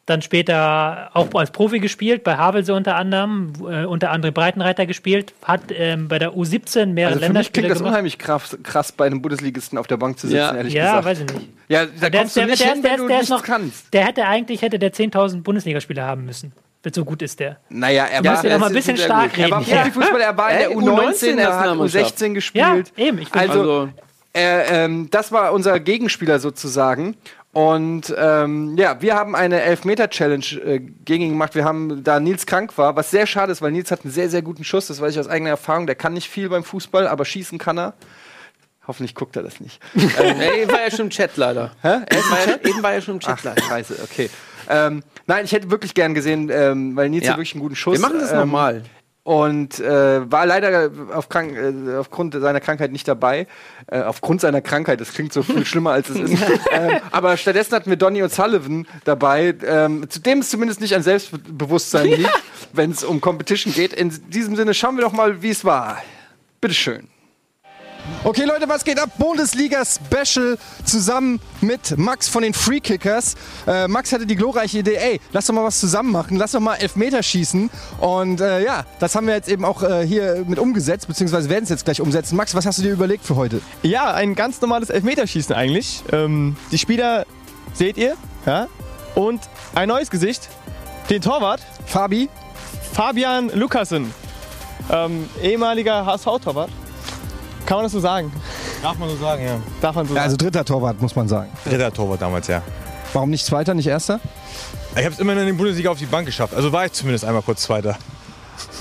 dann 0.08 0.22
später 0.22 1.10
auch 1.14 1.28
als 1.36 1.52
Profi 1.52 1.80
gespielt, 1.80 2.24
bei 2.24 2.36
Havelse 2.36 2.74
unter 2.74 2.96
anderem, 2.96 3.54
äh, 3.70 3.86
unter 3.86 4.12
anderem 4.12 4.34
Breitenreiter 4.34 4.86
gespielt, 4.86 5.34
hat 5.44 5.62
ähm, 5.72 6.08
bei 6.08 6.18
der 6.20 6.32
U17 6.34 6.88
mehrere 6.88 7.14
Also 7.14 7.20
für 7.20 7.20
mich 7.20 7.22
Länderspiele 7.22 7.52
klingt 7.52 7.72
das 7.72 7.78
gemacht. 7.78 7.92
unheimlich 7.92 8.18
krass, 8.18 8.58
krass, 8.64 8.92
bei 8.92 9.06
einem 9.06 9.22
Bundesligisten 9.22 9.78
auf 9.78 9.88
der 9.88 9.98
Bank 9.98 10.18
zu 10.20 10.28
sitzen, 10.28 10.38
Ja. 10.40 10.56
ehrlich 10.56 10.74
Ja, 10.74 10.86
gesagt. 11.00 11.06
weiß 11.06 11.20
ich 11.20 11.26
nicht. 11.34 11.50
Ja, 11.70 11.86
da 11.86 12.10
Der, 12.10 12.20
kommst 12.22 12.36
du 12.36 12.40
der, 12.42 12.48
nicht 12.50 12.62
der, 12.64 12.74
hin, 12.74 12.82
der, 12.82 12.92
wenn 12.92 12.98
du 13.00 13.08
der 13.08 13.16
ist 13.22 13.30
nichts 13.30 13.42
noch, 13.42 13.44
kannst. 13.44 13.94
der 13.94 14.06
hätte 14.06 14.26
eigentlich 14.28 14.62
hätte 14.62 14.80
der 14.80 14.92
10.000 14.92 15.44
Bundesligaspieler 15.44 16.04
haben 16.06 16.26
müssen. 16.26 16.52
So 16.94 17.06
gut 17.06 17.22
ist 17.22 17.40
der. 17.40 17.58
Naja, 17.70 18.06
er 18.06 18.24
Ja, 18.24 18.34
war, 18.34 18.44
ja 18.44 18.54
noch 18.54 18.60
mal 18.62 18.68
ein 18.68 18.74
bisschen 18.74 18.98
stark 18.98 19.36
gut. 19.36 19.40
Er 19.44 19.52
war 19.52 19.60
reden 19.60 19.66
hier. 19.68 19.76
Profifußballer, 19.78 20.24
er 20.24 20.38
war 20.38 20.52
in 20.52 20.58
der 20.60 20.72
U19, 20.72 21.38
er 21.38 21.60
hat 21.60 21.68
U19 21.70 22.04
U16 22.04 22.34
gespielt. 22.34 22.92
Ja, 22.98 23.04
eben. 23.06 23.20
Ich 23.20 23.30
bin 23.30 23.40
Also, 23.40 23.60
Also, 23.62 23.90
Äh, 24.34 24.86
ähm, 24.86 25.08
das 25.12 25.32
war 25.32 25.54
unser 25.54 25.80
Gegenspieler 25.80 26.40
sozusagen. 26.40 27.16
Und 27.54 28.14
ähm, 28.18 28.78
ja, 28.78 29.02
wir 29.02 29.16
haben 29.16 29.36
eine 29.36 29.62
Elfmeter-Challenge 29.62 30.46
äh, 30.66 30.80
gegen 30.80 31.24
ihn 31.26 31.30
gemacht. 31.32 31.54
Wir 31.54 31.66
haben, 31.66 32.02
da 32.04 32.20
Nils 32.22 32.46
krank 32.46 32.78
war, 32.78 32.96
was 32.96 33.12
sehr 33.12 33.28
schade 33.28 33.52
ist, 33.52 33.62
weil 33.62 33.72
Nils 33.72 33.92
hat 33.92 34.06
einen 34.06 34.14
sehr, 34.14 34.30
sehr 34.30 34.42
guten 34.42 34.64
Schuss. 34.64 34.88
Das 34.88 35.02
weiß 35.02 35.12
ich 35.14 35.20
aus 35.20 35.28
eigener 35.28 35.50
Erfahrung. 35.50 35.86
Der 35.86 35.96
kann 35.96 36.14
nicht 36.14 36.30
viel 36.30 36.48
beim 36.48 36.64
Fußball, 36.64 37.08
aber 37.08 37.26
schießen 37.26 37.58
kann 37.60 37.78
er. 37.78 37.94
Hoffentlich 38.88 39.16
guckt 39.16 39.36
er 39.36 39.44
das 39.44 39.60
nicht. 39.60 39.82
Ey, 39.96 40.68
war 40.68 40.82
ja 40.82 40.90
schon 40.92 41.02
im 41.08 41.10
Chat 41.10 41.36
leider. 41.36 41.72
Hä? 41.82 41.98
Ist 42.10 42.32
War 42.32 42.40
ja, 42.48 42.70
eben 42.70 42.82
war 42.84 42.94
ja 42.94 43.02
schon 43.02 43.16
im 43.16 43.20
Chat 43.20 43.36
Ach, 43.40 43.44
leider. 43.44 43.62
scheiße, 43.64 43.96
okay. 44.04 44.30
Ähm, 44.70 45.04
nein, 45.28 45.44
ich 45.46 45.52
hätte 45.52 45.70
wirklich 45.70 45.94
gern 45.94 46.14
gesehen, 46.14 46.50
ähm, 46.52 46.96
weil 46.96 47.10
Nils 47.10 47.26
Ja. 47.26 47.32
hat 47.32 47.38
wirklich 47.38 47.54
einen 47.54 47.62
guten 47.62 47.76
Schuss. 47.76 47.94
Wir 47.96 48.02
machen 48.08 48.20
das 48.20 48.32
ähm, 48.32 48.40
nochmal. 48.40 48.84
Und 49.24 49.80
äh, 49.80 50.32
war 50.32 50.48
leider 50.48 50.90
auf 51.14 51.30
krank, 51.30 51.56
äh, 51.56 51.96
aufgrund 51.96 52.34
seiner 52.34 52.60
Krankheit 52.60 52.92
nicht 52.92 53.08
dabei. 53.08 53.46
Äh, 53.86 54.02
aufgrund 54.02 54.42
seiner 54.42 54.62
Krankheit, 54.62 55.00
das 55.00 55.14
klingt 55.14 55.32
so 55.32 55.44
viel 55.44 55.64
schlimmer 55.64 55.92
als 55.92 56.10
es 56.10 56.18
ist. 56.18 56.44
ähm, 56.72 56.98
aber 57.12 57.38
stattdessen 57.38 57.76
hatten 57.76 57.90
wir 57.92 57.98
Donny 57.98 58.24
und 58.24 58.34
Sullivan 58.34 58.88
dabei, 59.04 59.54
ähm, 59.64 60.10
zu 60.10 60.22
dem 60.22 60.40
es 60.40 60.50
zumindest 60.50 60.82
nicht 60.82 60.96
an 60.96 61.04
Selbstbewusstsein 61.04 62.08
liegt, 62.18 62.44
wenn 62.74 62.90
es 62.90 63.04
um 63.04 63.22
Competition 63.22 63.74
geht. 63.74 63.94
In 63.94 64.10
diesem 64.30 64.56
Sinne 64.56 64.74
schauen 64.74 64.96
wir 64.96 65.04
doch 65.04 65.14
mal, 65.14 65.44
wie 65.44 65.52
es 65.52 65.64
war. 65.64 66.02
Bitteschön. 66.60 67.11
Okay, 68.24 68.44
Leute, 68.44 68.70
was 68.70 68.84
geht 68.84 69.00
ab? 69.00 69.10
Bundesliga 69.18 69.84
Special 69.86 70.58
zusammen 70.86 71.40
mit 71.62 71.98
Max 71.98 72.28
von 72.28 72.44
den 72.44 72.54
Free 72.54 72.80
Kickers. 72.80 73.36
Äh, 73.66 73.88
Max 73.88 74.12
hatte 74.12 74.26
die 74.26 74.36
glorreiche 74.36 74.80
Idee, 74.80 74.96
ey, 74.96 75.22
lass 75.32 75.48
doch 75.48 75.54
mal 75.54 75.64
was 75.64 75.80
zusammen 75.80 76.12
machen, 76.12 76.38
lass 76.38 76.52
doch 76.52 76.60
mal 76.60 76.76
Elfmeter 76.76 77.24
schießen. 77.24 77.70
Und 78.00 78.42
äh, 78.42 78.64
ja, 78.64 78.86
das 79.00 79.16
haben 79.16 79.28
wir 79.28 79.36
jetzt 79.36 79.50
eben 79.50 79.66
auch 79.66 79.84
äh, 79.84 80.06
hier 80.06 80.44
mit 80.48 80.60
umgesetzt, 80.60 81.08
beziehungsweise 81.08 81.50
werden 81.50 81.64
es 81.64 81.70
jetzt 81.70 81.86
gleich 81.86 82.02
umsetzen. 82.02 82.36
Max, 82.36 82.54
was 82.54 82.66
hast 82.66 82.78
du 82.78 82.84
dir 82.84 82.92
überlegt 82.92 83.26
für 83.26 83.36
heute? 83.36 83.62
Ja, 83.82 84.14
ein 84.14 84.36
ganz 84.36 84.62
normales 84.62 84.90
Elfmeterschießen 84.90 85.56
eigentlich. 85.56 86.04
Ähm, 86.12 86.56
die 86.72 86.78
Spieler 86.78 87.26
seht 87.74 87.98
ihr, 87.98 88.16
ja? 88.46 88.68
Und 89.16 89.42
ein 89.74 89.90
neues 89.90 90.10
Gesicht, 90.10 90.50
den 91.10 91.22
Torwart, 91.22 91.62
Fabi? 91.86 92.30
Fabian 92.94 93.50
Lukassen. 93.54 94.14
Ähm, 94.92 95.30
ehemaliger 95.42 96.06
HSV-Torwart. 96.06 96.70
Kann 97.66 97.78
man 97.78 97.86
das 97.86 97.92
so 97.94 98.00
sagen? 98.00 98.32
Darf 98.82 98.98
man 98.98 99.10
so 99.10 99.16
sagen, 99.18 99.44
ja. 99.46 99.58
Darf 99.82 99.96
man 99.96 100.08
so 100.08 100.16
Ja, 100.16 100.22
also 100.24 100.34
sagen? 100.34 100.44
dritter 100.44 100.66
Torwart, 100.66 101.02
muss 101.02 101.16
man 101.16 101.28
sagen. 101.28 101.50
Dritter 101.64 101.92
Torwart 101.94 102.22
damals, 102.22 102.48
ja. 102.48 102.62
Warum 103.14 103.30
nicht 103.30 103.46
zweiter, 103.46 103.74
nicht 103.74 103.88
erster? 103.88 104.20
Ich 104.96 105.04
habe 105.06 105.14
es 105.14 105.20
immerhin 105.20 105.42
in 105.42 105.48
der 105.48 105.54
Bundesliga 105.54 105.90
auf 105.90 105.98
die 105.98 106.06
Bank 106.06 106.26
geschafft. 106.26 106.54
Also 106.54 106.72
war 106.72 106.86
ich 106.86 106.92
zumindest 106.94 107.24
einmal 107.24 107.42
kurz 107.42 107.62
Zweiter. 107.64 107.98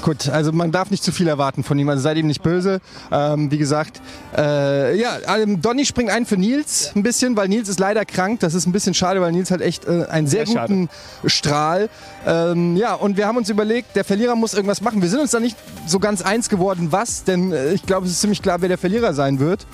Gut, 0.03 0.29
also 0.29 0.53
man 0.53 0.73
darf 0.73 0.91
nicht 0.91 1.05
zu 1.05 1.13
viel 1.13 1.29
erwarten 1.29 1.63
von 1.63 1.79
ihm, 1.79 1.89
also 1.89 2.03
seid 2.03 2.17
ihm 2.17 2.27
nicht 2.27 2.43
böse. 2.43 2.81
Ähm, 3.13 3.51
wie 3.51 3.59
gesagt, 3.59 4.01
äh, 4.37 4.99
ja, 4.99 5.19
ähm, 5.37 5.61
Donny 5.61 5.85
springt 5.85 6.11
ein 6.11 6.27
für 6.27 6.37
Nils 6.37 6.93
ein 6.95 7.03
bisschen, 7.03 7.37
weil 7.37 7.49
Nils 7.49 7.69
ist 7.69 7.79
leider 7.79 8.05
krank. 8.05 8.41
Das 8.41 8.55
ist 8.55 8.67
ein 8.67 8.73
bisschen 8.73 8.95
schade, 8.95 9.21
weil 9.21 9.33
Nils 9.33 9.51
hat 9.51 9.61
echt 9.61 9.87
äh, 9.87 10.07
einen 10.07 10.27
sehr, 10.27 10.47
Sehr 10.47 10.63
guten 10.63 10.89
Strahl. 11.27 11.89
Ähm, 12.27 12.77
ja, 12.77 12.95
und 12.95 13.17
wir 13.17 13.27
haben 13.27 13.37
uns 13.37 13.51
überlegt, 13.51 13.95
der 13.97 14.05
Verlierer 14.05 14.37
muss 14.37 14.55
irgendwas 14.55 14.81
machen. 14.81 15.03
Wir 15.03 15.09
sind 15.09 15.21
uns 15.21 15.31
da 15.33 15.41
nicht 15.41 15.57
so 15.87 15.99
ganz 15.99 16.23
eins 16.23 16.49
geworden, 16.49 16.93
was, 16.93 17.25
denn 17.25 17.53
äh, 17.53 17.73
ich 17.73 17.83
glaube, 17.83 18.07
es 18.07 18.13
ist 18.13 18.21
ziemlich 18.21 18.43
klar, 18.43 18.61
wer 18.63 18.69
der 18.69 18.79
Verlierer 18.79 19.13
sein 19.15 19.39
wird. 19.39 19.67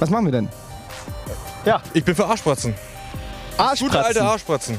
Was 0.00 0.10
machen 0.10 0.24
wir 0.24 0.32
denn? 0.32 0.48
Ich 1.94 2.04
bin 2.04 2.14
für 2.14 2.26
Arschspratzen. 2.26 2.74
Gute 3.78 4.04
alte 4.04 4.22
Arschspratzen. 4.22 4.78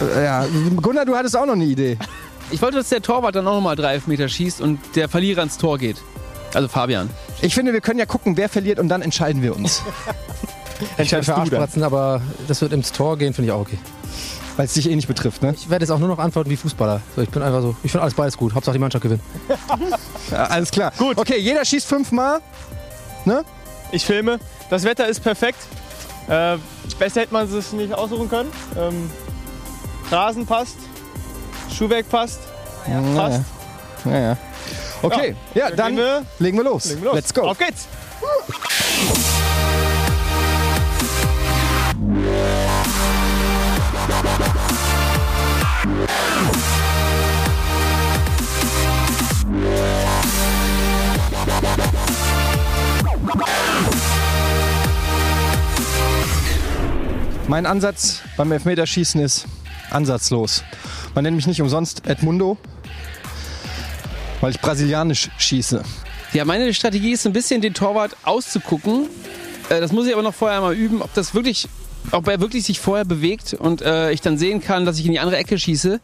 Äh, 0.00 0.24
ja, 0.24 0.46
Gunnar, 0.80 1.04
du 1.04 1.16
hattest 1.16 1.36
auch 1.36 1.46
noch 1.46 1.54
eine 1.54 1.64
Idee. 1.64 1.98
Ich 2.52 2.60
wollte, 2.60 2.78
dass 2.78 2.88
der 2.88 3.00
Torwart 3.00 3.36
dann 3.36 3.46
auch 3.46 3.54
nochmal 3.54 3.76
drei 3.76 3.92
Elfmeter 3.92 4.28
schießt 4.28 4.60
und 4.60 4.80
der 4.96 5.08
Verlierer 5.08 5.44
ins 5.44 5.56
Tor 5.56 5.78
geht. 5.78 5.98
Also 6.52 6.66
Fabian. 6.66 7.08
Ich 7.42 7.54
finde, 7.54 7.72
wir 7.72 7.80
können 7.80 8.00
ja 8.00 8.06
gucken, 8.06 8.36
wer 8.36 8.48
verliert 8.48 8.80
und 8.80 8.88
dann 8.88 9.02
entscheiden 9.02 9.40
wir 9.40 9.54
uns. 9.54 9.82
Ich 10.98 11.12
werde 11.12 11.24
für 11.24 11.36
Arschpratzen, 11.36 11.82
aber 11.82 12.22
das 12.48 12.60
wird 12.62 12.72
ins 12.72 12.90
Tor 12.90 13.18
gehen, 13.18 13.34
finde 13.34 13.50
ich 13.50 13.52
auch 13.52 13.60
okay. 13.60 13.78
Weil 14.56 14.64
es 14.64 14.72
dich 14.72 14.90
eh 14.90 14.96
nicht 14.96 15.08
betrifft, 15.08 15.42
ne? 15.42 15.54
Ich 15.54 15.68
werde 15.68 15.84
jetzt 15.84 15.90
auch 15.90 15.98
nur 15.98 16.08
noch 16.08 16.18
antworten 16.18 16.48
wie 16.48 16.56
Fußballer. 16.56 17.02
So, 17.14 17.22
ich 17.22 17.28
bin 17.28 17.42
einfach 17.42 17.60
so, 17.60 17.76
ich 17.82 17.92
finde 17.92 18.02
alles 18.02 18.14
beides 18.14 18.36
gut. 18.36 18.54
Hauptsache 18.54 18.72
die 18.72 18.80
Mannschaft 18.80 19.02
gewinnt. 19.02 19.22
Ja, 20.30 20.44
alles 20.44 20.70
klar. 20.70 20.92
Gut. 20.96 21.18
Okay, 21.18 21.38
jeder 21.38 21.64
schießt 21.64 21.86
fünfmal. 21.86 22.40
Ich 23.92 24.04
filme. 24.04 24.38
Das 24.68 24.84
Wetter 24.84 25.08
ist 25.08 25.20
perfekt. 25.20 25.58
Äh, 26.28 26.56
besser 26.98 27.22
hätte 27.22 27.32
man 27.32 27.52
es 27.52 27.72
nicht 27.72 27.92
aussuchen 27.92 28.28
können. 28.28 28.50
Ähm, 28.78 29.10
Rasen 30.10 30.44
passt. 30.44 30.76
Schuhwerk 31.72 32.08
passt. 32.08 32.40
Passt. 33.14 33.42
Ja, 34.04 34.18
ja. 34.18 34.36
Okay, 35.02 35.36
ja, 35.54 35.70
dann 35.70 35.94
gehen 35.94 36.04
wir, 36.04 36.26
legen 36.38 36.56
wir 36.58 36.64
los. 36.64 36.86
legen 36.86 37.02
wir 37.02 37.06
los. 37.10 37.14
Let's 37.14 37.32
go. 37.32 37.42
Auf 37.42 37.58
geht's. 37.58 37.86
Mein 57.46 57.66
Ansatz 57.66 58.22
beim 58.36 58.52
Elfmeterschießen 58.52 59.20
ist 59.20 59.46
ansatzlos. 59.92 60.64
Man 61.14 61.24
nennt 61.24 61.36
mich 61.36 61.46
nicht 61.46 61.60
umsonst 61.60 62.06
Edmundo, 62.06 62.56
weil 64.40 64.50
ich 64.50 64.60
brasilianisch 64.60 65.30
schieße. 65.38 65.82
Ja, 66.32 66.44
meine 66.44 66.72
Strategie 66.72 67.12
ist 67.12 67.26
ein 67.26 67.32
bisschen 67.32 67.60
den 67.60 67.74
Torwart 67.74 68.16
auszugucken. 68.24 69.08
Äh, 69.68 69.80
das 69.80 69.92
muss 69.92 70.06
ich 70.06 70.12
aber 70.12 70.22
noch 70.22 70.34
vorher 70.34 70.60
mal 70.60 70.74
üben, 70.74 71.02
ob 71.02 71.12
das 71.14 71.34
wirklich, 71.34 71.68
ob 72.12 72.28
er 72.28 72.40
wirklich 72.40 72.64
sich 72.64 72.78
vorher 72.78 73.04
bewegt 73.04 73.54
und 73.54 73.82
äh, 73.82 74.12
ich 74.12 74.20
dann 74.20 74.38
sehen 74.38 74.62
kann, 74.62 74.84
dass 74.84 74.98
ich 74.98 75.06
in 75.06 75.12
die 75.12 75.18
andere 75.18 75.38
Ecke 75.38 75.58
schieße. 75.58 76.00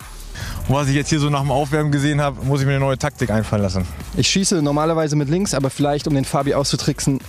Und 0.68 0.74
was 0.74 0.88
ich 0.88 0.94
jetzt 0.94 1.10
hier 1.10 1.20
so 1.20 1.30
nach 1.30 1.42
dem 1.42 1.52
Aufwärmen 1.52 1.92
gesehen 1.92 2.20
habe, 2.20 2.44
muss 2.44 2.60
ich 2.60 2.66
mir 2.66 2.72
eine 2.72 2.80
neue 2.80 2.98
Taktik 2.98 3.30
einfallen 3.30 3.62
lassen. 3.62 3.86
Ich 4.16 4.28
schieße 4.28 4.62
normalerweise 4.62 5.14
mit 5.14 5.28
links, 5.28 5.54
aber 5.54 5.70
vielleicht, 5.70 6.08
um 6.08 6.14
den 6.14 6.24
Fabi 6.24 6.54
auszutricksen, 6.54 7.20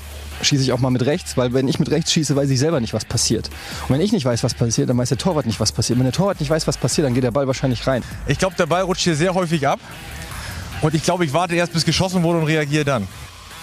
schieße 0.42 0.64
ich 0.64 0.72
auch 0.72 0.80
mal 0.80 0.90
mit 0.90 1.06
rechts, 1.06 1.38
weil 1.38 1.54
wenn 1.54 1.68
ich 1.68 1.80
mit 1.80 1.90
rechts 1.90 2.12
schieße, 2.12 2.36
weiß 2.36 2.50
ich 2.50 2.60
selber 2.60 2.80
nicht, 2.80 2.94
was 2.94 3.06
passiert. 3.06 3.50
Und 3.88 3.96
wenn 3.96 4.02
ich 4.02 4.12
nicht 4.12 4.26
weiß, 4.26 4.44
was 4.44 4.54
passiert, 4.54 4.90
dann 4.90 4.98
weiß 4.98 5.10
der 5.10 5.18
Torwart 5.18 5.46
nicht, 5.46 5.60
was 5.60 5.72
passiert. 5.72 6.00
Wenn 6.00 6.06
der 6.06 6.14
Torwart 6.14 6.40
nicht 6.40 6.50
weiß, 6.50 6.68
was 6.68 6.78
passiert, 6.78 7.06
dann 7.06 7.14
geht 7.14 7.24
der 7.24 7.32
Ball 7.32 7.48
wahrscheinlich 7.48 7.86
rein. 7.88 8.04
Ich 8.28 8.38
glaube, 8.38 8.56
der 8.56 8.66
Ball 8.66 8.84
rutscht 8.84 9.04
hier 9.04 9.16
sehr 9.16 9.34
häufig 9.34 9.68
ab. 9.68 9.80
Und 10.82 10.94
ich 10.94 11.04
glaube, 11.04 11.26
ich 11.26 11.34
warte 11.34 11.56
erst, 11.56 11.74
bis 11.74 11.86
geschossen 11.86 12.24
wurde 12.24 12.40
und 12.40 12.46
reagiere 12.46 12.86
dann. 12.86 13.08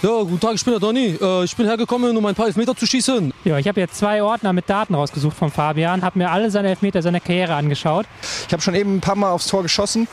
Ja, 0.03 0.11
guten 0.21 0.41
Tag, 0.41 0.55
ich 0.55 0.65
bin 0.65 0.73
der 0.73 0.81
Donny. 0.81 1.17
Äh, 1.21 1.45
ich 1.45 1.57
bin 1.57 1.67
hergekommen, 1.67 2.15
um 2.15 2.27
ein 2.27 2.35
paar 2.35 2.47
Elfmeter 2.47 2.77
zu 2.77 2.87
schießen. 2.87 3.33
Ja, 3.45 3.57
ich 3.57 3.67
habe 3.69 3.81
jetzt 3.81 3.97
zwei 3.97 4.23
Ordner 4.23 4.53
mit 4.53 4.69
Daten 4.69 4.95
rausgesucht 4.95 5.37
von 5.37 5.51
Fabian, 5.51 6.03
habe 6.03 6.19
mir 6.19 6.31
alle 6.31 6.51
seine 6.51 6.69
Elfmeter 6.69 7.01
seiner 7.01 7.21
Karriere 7.21 7.55
angeschaut. 7.55 8.05
Ich 8.47 8.53
habe 8.53 8.63
schon 8.63 8.75
eben 8.75 8.97
ein 8.97 9.01
paar 9.01 9.15
Mal 9.15 9.31
aufs 9.31 9.47
Tor 9.47 9.63
geschossen. 9.63 10.07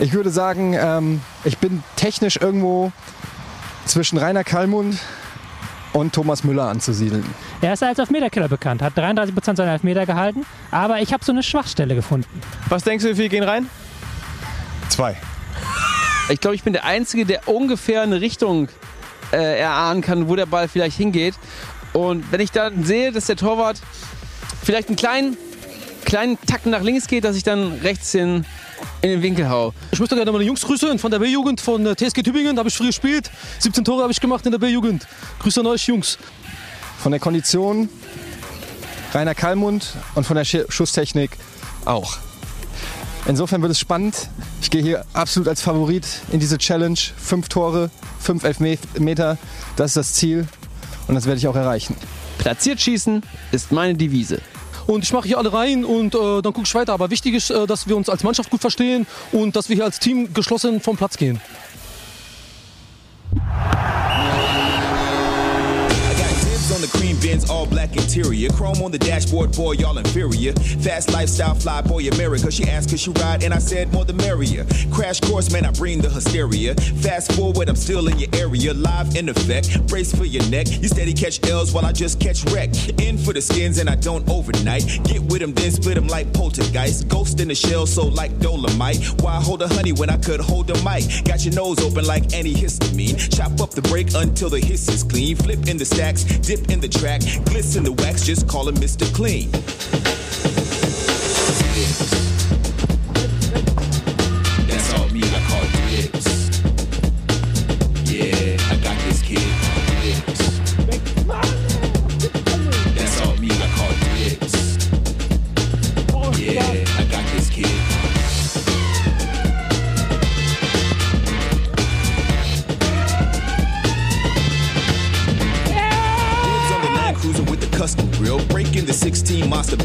Ich 0.00 0.12
würde 0.14 0.30
sagen, 0.30 0.74
ähm, 0.74 1.20
ich 1.44 1.58
bin 1.58 1.82
technisch 1.94 2.38
irgendwo 2.38 2.90
zwischen 3.84 4.18
Rainer 4.18 4.42
Kallmund 4.42 4.98
und 5.92 6.12
Thomas 6.12 6.44
Müller 6.44 6.68
anzusiedeln. 6.68 7.24
Er 7.60 7.72
ist 7.72 7.82
als 7.82 7.98
Elfmeterkiller 7.98 8.48
bekannt, 8.48 8.82
hat 8.82 8.96
33% 8.96 9.56
seiner 9.56 9.72
Elfmeter 9.72 10.06
gehalten, 10.06 10.44
aber 10.70 11.00
ich 11.00 11.12
habe 11.12 11.24
so 11.24 11.32
eine 11.32 11.42
Schwachstelle 11.42 11.94
gefunden. 11.94 12.28
Was 12.68 12.84
denkst 12.84 13.04
du, 13.04 13.10
wie 13.10 13.14
viele 13.14 13.28
gehen 13.28 13.44
rein? 13.44 13.68
Zwei. 14.88 15.16
Ich 16.30 16.40
glaube, 16.40 16.54
ich 16.54 16.62
bin 16.62 16.72
der 16.72 16.84
Einzige, 16.84 17.24
der 17.24 17.48
ungefähr 17.48 18.02
eine 18.02 18.20
Richtung 18.20 18.68
äh, 19.32 19.60
erahnen 19.60 20.02
kann, 20.02 20.28
wo 20.28 20.36
der 20.36 20.46
Ball 20.46 20.68
vielleicht 20.68 20.96
hingeht. 20.96 21.34
Und 21.92 22.30
wenn 22.30 22.40
ich 22.40 22.52
dann 22.52 22.84
sehe, 22.84 23.12
dass 23.12 23.26
der 23.26 23.36
Torwart 23.36 23.80
vielleicht 24.62 24.88
einen 24.88 24.96
kleinen, 24.96 25.36
kleinen 26.04 26.38
Tacken 26.46 26.70
nach 26.70 26.82
links 26.82 27.06
geht, 27.06 27.24
dass 27.24 27.36
ich 27.36 27.44
dann 27.44 27.72
rechts 27.82 28.14
in, 28.14 28.44
in 29.02 29.10
den 29.10 29.22
Winkel 29.22 29.48
hau. 29.48 29.72
Ich 29.92 30.00
möchte 30.00 30.14
gerne 30.14 30.32
meine 30.32 30.44
Jungs 30.44 30.62
grüßen 30.62 30.98
von 30.98 31.10
der 31.10 31.18
B-Jugend, 31.18 31.60
von 31.60 31.86
äh, 31.86 31.94
TSG 31.94 32.22
Tübingen. 32.22 32.56
Da 32.56 32.60
habe 32.60 32.68
ich 32.68 32.76
früher 32.76 32.88
gespielt. 32.88 33.30
17 33.60 33.84
Tore 33.84 34.02
habe 34.02 34.12
ich 34.12 34.20
gemacht 34.20 34.44
in 34.46 34.52
der 34.52 34.58
B-Jugend. 34.58 35.06
Grüße 35.40 35.60
an 35.60 35.66
euch, 35.66 35.86
Jungs. 35.86 36.18
Von 36.98 37.12
der 37.12 37.20
Kondition 37.20 37.88
Rainer 39.14 39.34
Kallmund 39.34 39.94
und 40.14 40.24
von 40.24 40.36
der 40.36 40.44
Sch 40.44 40.58
Schusstechnik 40.68 41.30
auch. 41.84 42.18
Insofern 43.26 43.62
wird 43.62 43.72
es 43.72 43.78
spannend. 43.78 44.28
Ich 44.60 44.70
gehe 44.70 44.82
hier 44.82 45.04
absolut 45.12 45.48
als 45.48 45.62
Favorit 45.62 46.06
in 46.30 46.40
diese 46.40 46.58
Challenge. 46.58 46.98
Fünf 47.16 47.48
Tore, 47.48 47.90
fünf 48.20 48.44
Elfmeter, 48.44 49.38
das 49.76 49.90
ist 49.90 49.96
das 49.96 50.12
Ziel 50.14 50.46
und 51.06 51.14
das 51.14 51.26
werde 51.26 51.38
ich 51.38 51.46
auch 51.46 51.56
erreichen. 51.56 51.96
Platziert 52.38 52.80
schießen 52.80 53.22
ist 53.52 53.72
meine 53.72 53.94
Devise. 53.94 54.40
Und 54.88 55.04
ich 55.04 55.12
mache 55.12 55.28
hier 55.28 55.36
alle 55.36 55.52
rein 55.52 55.84
und 55.84 56.14
äh, 56.14 56.40
dann 56.40 56.54
gucke 56.54 56.62
ich 56.64 56.74
weiter. 56.74 56.94
Aber 56.94 57.10
wichtig 57.10 57.34
ist, 57.34 57.50
äh, 57.50 57.66
dass 57.66 57.88
wir 57.88 57.94
uns 57.94 58.08
als 58.08 58.24
Mannschaft 58.24 58.48
gut 58.48 58.62
verstehen 58.62 59.06
und 59.32 59.54
dass 59.54 59.68
wir 59.68 59.76
hier 59.76 59.84
als 59.84 59.98
Team 59.98 60.32
geschlossen 60.32 60.80
vom 60.80 60.96
Platz 60.96 61.18
gehen. 61.18 61.42
All 67.48 67.66
black 67.66 67.96
interior. 67.96 68.48
Chrome 68.50 68.82
on 68.82 68.90
the 68.90 68.98
dashboard, 68.98 69.52
boy, 69.52 69.72
y'all 69.72 69.98
inferior. 69.98 70.52
Fast 70.52 71.12
lifestyle, 71.12 71.54
fly 71.54 71.82
boy, 71.82 72.08
America. 72.08 72.50
She 72.50 72.64
asked, 72.64 72.90
could 72.90 73.00
she 73.00 73.10
ride? 73.10 73.42
And 73.42 73.52
I 73.52 73.58
said, 73.58 73.92
more 73.92 74.04
the 74.04 74.12
merrier. 74.12 74.66
Crash 74.92 75.20
course, 75.20 75.52
man, 75.52 75.64
I 75.64 75.72
bring 75.72 76.00
the 76.00 76.08
hysteria. 76.08 76.74
Fast 76.74 77.32
forward, 77.32 77.68
I'm 77.68 77.76
still 77.76 78.08
in 78.08 78.18
your 78.18 78.30
area. 78.32 78.72
Live 78.74 79.16
in 79.16 79.28
effect. 79.28 79.86
Brace 79.88 80.14
for 80.14 80.24
your 80.24 80.48
neck. 80.48 80.66
You 80.70 80.88
steady 80.88 81.12
catch 81.12 81.46
L's 81.48 81.72
while 81.72 81.84
I 81.84 81.92
just 81.92 82.20
catch 82.20 82.44
wreck. 82.52 82.70
In 83.00 83.18
for 83.18 83.32
the 83.32 83.42
skins, 83.42 83.78
and 83.78 83.88
I 83.88 83.96
don't 83.96 84.28
overnight. 84.28 84.84
Get 85.04 85.22
with 85.22 85.40
them, 85.40 85.52
then 85.54 85.70
split 85.70 85.96
them 85.96 86.08
like 86.08 86.32
poltergeist. 86.32 87.08
Ghost 87.08 87.40
in 87.40 87.48
the 87.48 87.54
shell, 87.54 87.86
so 87.86 88.06
like 88.06 88.38
dolomite. 88.38 88.98
Why 89.20 89.40
hold 89.40 89.62
a 89.62 89.68
honey 89.68 89.92
when 89.92 90.10
I 90.10 90.16
could 90.16 90.40
hold 90.40 90.70
a 90.70 90.74
mic? 90.82 91.24
Got 91.24 91.44
your 91.44 91.54
nose 91.54 91.78
open 91.80 92.04
like 92.06 92.24
antihistamine. 92.28 93.34
Chop 93.36 93.60
up 93.60 93.70
the 93.70 93.82
break 93.82 94.14
until 94.14 94.50
the 94.50 94.60
hiss 94.60 94.88
is 94.88 95.02
clean. 95.02 95.36
Flip 95.36 95.68
in 95.68 95.76
the 95.76 95.84
stacks, 95.84 96.24
dip 96.24 96.70
in 96.70 96.80
the 96.80 96.88
track, 96.88 97.22
glisten 97.36 97.84
the 97.84 97.92
wax, 97.92 98.24
just 98.24 98.48
call 98.48 98.68
him 98.68 98.76
Mr. 98.76 99.04
Clean. 99.14 99.48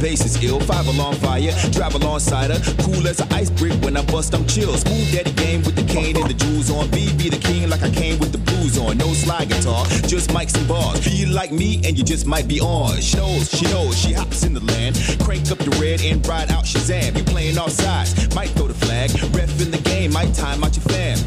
16 0.03 0.11
base 0.11 0.25
is 0.25 0.43
ill. 0.43 0.59
Five 0.59 0.87
along 0.87 1.15
fire, 1.15 1.51
drive 1.71 1.95
alongside 1.95 2.51
her. 2.51 2.59
Cool 2.83 3.07
as 3.07 3.19
an 3.21 3.31
ice 3.31 3.49
brick 3.49 3.73
when 3.81 3.95
I 3.95 4.03
bust, 4.05 4.33
I'm 4.33 4.45
chill. 4.47 4.73
Smooth 4.75 5.11
daddy 5.13 5.31
game 5.31 5.63
with 5.63 5.75
the 5.75 5.83
cane 5.83 6.17
and 6.17 6.29
the 6.29 6.33
jewels 6.33 6.69
on. 6.69 6.87
BB 6.89 7.31
the 7.31 7.37
king 7.37 7.69
like 7.69 7.83
I 7.83 7.89
came 7.89 8.19
with 8.19 8.31
the 8.31 8.37
blues 8.37 8.77
on. 8.77 8.97
No 8.97 9.07
slide 9.13 9.49
guitar, 9.49 9.85
just 10.07 10.29
mics 10.29 10.55
and 10.57 10.67
bars. 10.67 10.99
Feel 11.07 11.29
like 11.29 11.51
me 11.51 11.81
and 11.85 11.97
you 11.97 12.03
just 12.03 12.25
might 12.25 12.47
be 12.47 12.59
on. 12.59 12.99
She 12.99 13.17
knows, 13.17 13.49
she 13.49 13.65
knows, 13.65 13.97
she 13.97 14.11
hops 14.13 14.43
in 14.43 14.53
the 14.53 14.63
land. 14.73 14.95
Crank 15.23 15.49
up 15.51 15.59
the 15.59 15.71
red 15.81 16.01
and 16.01 16.25
ride 16.27 16.51
out 16.51 16.65
Shazam. 16.65 17.15
You 17.17 17.23
playing 17.23 17.57
off 17.57 17.71
sides, 17.71 18.11
might 18.35 18.49
throw 18.49 18.67
the 18.67 18.73
flag. 18.85 19.09
Ref 19.33 19.61
in 19.61 19.71
the 19.71 19.81
game, 19.89 20.11
might 20.11 20.33
time 20.33 20.63
out 20.63 20.75
your 20.75 20.85
fam. 20.91 21.17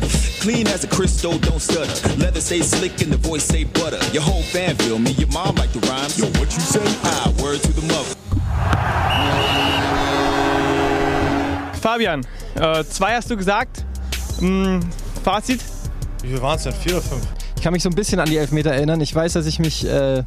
Clean 0.40 0.66
as 0.68 0.84
a 0.84 0.88
crystal, 0.88 1.38
don't 1.38 1.60
stutter. 1.60 1.96
Leather 2.18 2.40
say 2.40 2.60
slick 2.60 3.00
and 3.00 3.10
the 3.10 3.16
voice 3.16 3.44
say 3.44 3.64
butter. 3.64 4.00
Your 4.12 4.22
whole 4.22 4.42
fan 4.42 4.76
feel 4.76 4.98
me, 4.98 5.12
your 5.12 5.28
mom 5.28 5.54
like 5.56 5.72
the 5.72 5.80
rhymes. 5.88 6.18
Yo, 6.18 6.26
what 6.38 6.52
you 6.52 6.60
say? 6.60 6.84
Ah, 7.04 7.32
word 7.42 7.60
to 7.60 7.72
the 7.72 7.86
mother. 7.92 8.25
Fabian, 11.80 12.26
äh, 12.56 12.84
zwei 12.84 13.14
hast 13.14 13.30
du 13.30 13.36
gesagt. 13.36 13.84
Hm, 14.38 14.80
Fazit? 15.24 15.60
Wie 16.22 16.28
viel 16.28 16.42
waren 16.42 16.56
es 16.56 16.64
denn? 16.64 16.72
Vier 16.72 16.94
oder 16.94 17.02
fünf? 17.02 17.22
Ich 17.56 17.62
kann 17.62 17.72
mich 17.72 17.82
so 17.82 17.88
ein 17.88 17.94
bisschen 17.94 18.20
an 18.20 18.28
die 18.28 18.36
Elfmeter 18.36 18.70
erinnern. 18.70 19.00
Ich 19.00 19.14
weiß, 19.14 19.32
dass 19.32 19.46
ich 19.46 19.58
mich, 19.58 19.86
äh, 19.86 20.22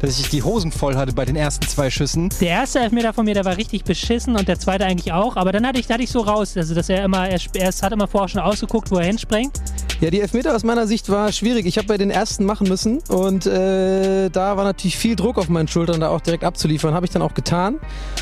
dass 0.00 0.20
ich 0.20 0.28
die 0.28 0.42
Hosen 0.42 0.70
voll 0.70 0.96
hatte 0.96 1.12
bei 1.12 1.24
den 1.24 1.34
ersten 1.34 1.66
zwei 1.66 1.90
Schüssen. 1.90 2.30
Der 2.40 2.48
erste 2.50 2.80
Elfmeter 2.80 3.12
von 3.12 3.24
mir, 3.24 3.34
der 3.34 3.44
war 3.44 3.56
richtig 3.56 3.84
beschissen 3.84 4.36
und 4.36 4.48
der 4.48 4.58
zweite 4.58 4.84
eigentlich 4.84 5.12
auch. 5.12 5.36
Aber 5.36 5.50
dann 5.50 5.66
hatte 5.66 5.80
ich, 5.80 5.86
da 5.86 5.94
hatte 5.94 6.04
ich 6.04 6.10
so 6.10 6.20
raus, 6.20 6.56
also 6.56 6.74
dass 6.74 6.88
er 6.88 7.04
immer, 7.04 7.28
er, 7.28 7.40
er 7.54 7.72
hat 7.72 7.92
immer 7.92 8.06
vorher 8.06 8.28
schon 8.28 8.40
ausgeguckt, 8.40 8.90
wo 8.90 8.98
er 8.98 9.06
hinspringt. 9.06 9.60
Ja, 10.00 10.10
die 10.10 10.20
Elfmeter 10.20 10.54
aus 10.54 10.62
meiner 10.62 10.86
Sicht 10.86 11.08
war 11.08 11.32
schwierig. 11.32 11.66
Ich 11.66 11.76
habe 11.76 11.88
bei 11.88 11.98
den 11.98 12.10
ersten 12.10 12.44
machen 12.44 12.68
müssen 12.68 13.00
und 13.08 13.46
äh, 13.46 14.28
da 14.30 14.56
war 14.56 14.62
natürlich 14.62 14.96
viel 14.96 15.16
Druck 15.16 15.38
auf 15.38 15.48
meinen 15.48 15.66
Schultern, 15.66 16.00
da 16.00 16.10
auch 16.10 16.20
direkt 16.20 16.44
abzuliefern. 16.44 16.94
Habe 16.94 17.04
ich 17.04 17.10
dann 17.10 17.20
auch 17.20 17.34
getan. 17.34 17.80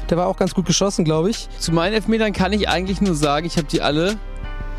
Der 0.09 0.17
war 0.17 0.27
auch 0.27 0.39
ganz 0.39 0.55
gut 0.55 0.65
geschossen, 0.65 1.05
glaube 1.05 1.29
ich. 1.29 1.51
Zu 1.59 1.73
meinen 1.73 1.93
Elfmetern 1.93 2.33
kann 2.33 2.55
ich 2.55 2.71
eigentlich 2.71 3.03
nur 3.03 3.15
sagen, 3.15 3.45
ich 3.45 3.59
habe 3.59 3.67
die 3.67 3.83
alle 3.83 4.17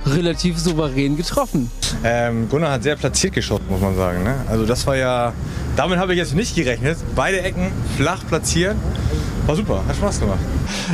relativ 0.06 0.58
souverän 0.58 1.18
getroffen. 1.18 1.72
Ähm, 2.04 2.48
Gunnar 2.50 2.72
hat 2.72 2.84
sehr 2.84 2.96
platziert 2.96 3.34
geschossen, 3.34 3.66
muss 3.70 3.82
man 3.82 3.96
sagen. 3.96 4.24
Ne? 4.24 4.36
Also 4.48 4.66
das 4.66 4.86
war 4.88 4.96
ja, 4.96 5.34
damit 5.76 6.00
habe 6.00 6.14
ich 6.14 6.20
jetzt 6.20 6.36
nicht 6.36 6.56
gerechnet. 6.56 6.98
Beide 7.16 7.42
Ecken 7.42 7.72
flach 7.98 8.26
platzieren. 8.28 8.78
War 9.48 9.56
super, 9.56 9.82
hat 9.88 9.96
Spaß 9.96 10.20
gemacht. 10.20 10.40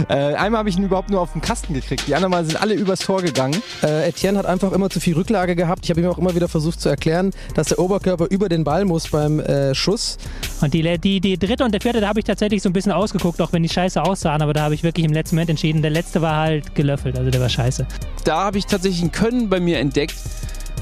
Äh, 0.10 0.36
einmal 0.36 0.60
habe 0.60 0.70
ich 0.70 0.78
ihn 0.78 0.84
überhaupt 0.84 1.10
nur 1.10 1.20
auf 1.20 1.32
den 1.34 1.42
Kasten 1.42 1.74
gekriegt. 1.74 2.08
Die 2.08 2.14
anderen 2.14 2.30
Mal 2.30 2.46
sind 2.46 2.62
alle 2.62 2.76
übers 2.76 3.00
Tor 3.00 3.24
gegangen. 3.24 3.60
Äh, 3.82 4.10
Etienne 4.10 4.38
hat 4.38 4.46
einfach 4.46 4.72
immer 4.74 4.92
zu 4.92 5.00
viel 5.00 5.16
Rücklage 5.16 5.56
gehabt. 5.56 5.86
Ich 5.86 5.90
habe 5.90 6.02
ihm 6.02 6.08
auch 6.08 6.20
immer 6.20 6.36
wieder 6.36 6.48
versucht 6.48 6.80
zu 6.80 6.88
erklären, 6.88 7.32
dass 7.56 7.70
der 7.70 7.80
Oberkörper 7.80 8.28
über 8.30 8.50
den 8.50 8.64
Ball 8.64 8.86
muss 8.86 9.08
beim 9.08 9.40
äh, 9.40 9.74
Schuss. 9.74 10.20
Und 10.62 10.76
die, 10.76 11.00
die, 11.00 11.20
die 11.20 11.40
dritte 11.40 11.64
und 11.64 11.72
der 11.72 11.82
vierte, 11.82 12.00
da 12.00 12.10
habe 12.10 12.20
ich 12.20 12.26
tatsächlich 12.26 12.62
so 12.62 12.70
ein 12.70 12.74
bisschen 12.74 12.92
ausgeguckt, 12.92 13.42
auch 13.42 13.52
wenn 13.54 13.64
die 13.64 13.70
scheiße 13.70 14.00
aussahen. 14.00 14.44
Aber 14.44 14.54
da 14.54 14.62
habe 14.62 14.76
ich 14.76 14.84
wirklich 14.84 15.04
im 15.08 15.14
letzten 15.14 15.36
Moment 15.36 15.50
entschieden. 15.50 15.82
Der 15.82 15.90
letzte 15.90 16.22
war 16.22 16.36
halt 16.36 16.76
gelöffelt, 16.76 17.18
also 17.18 17.32
der 17.32 17.42
war 17.42 17.50
scheiße. 17.50 17.88
Da 18.24 18.44
habe 18.44 18.60
ich 18.60 18.68
tatsächlich 18.68 18.93
ein 19.02 19.12
Können 19.12 19.50
bei 19.50 19.60
mir 19.60 19.80
entdeckt, 19.80 20.16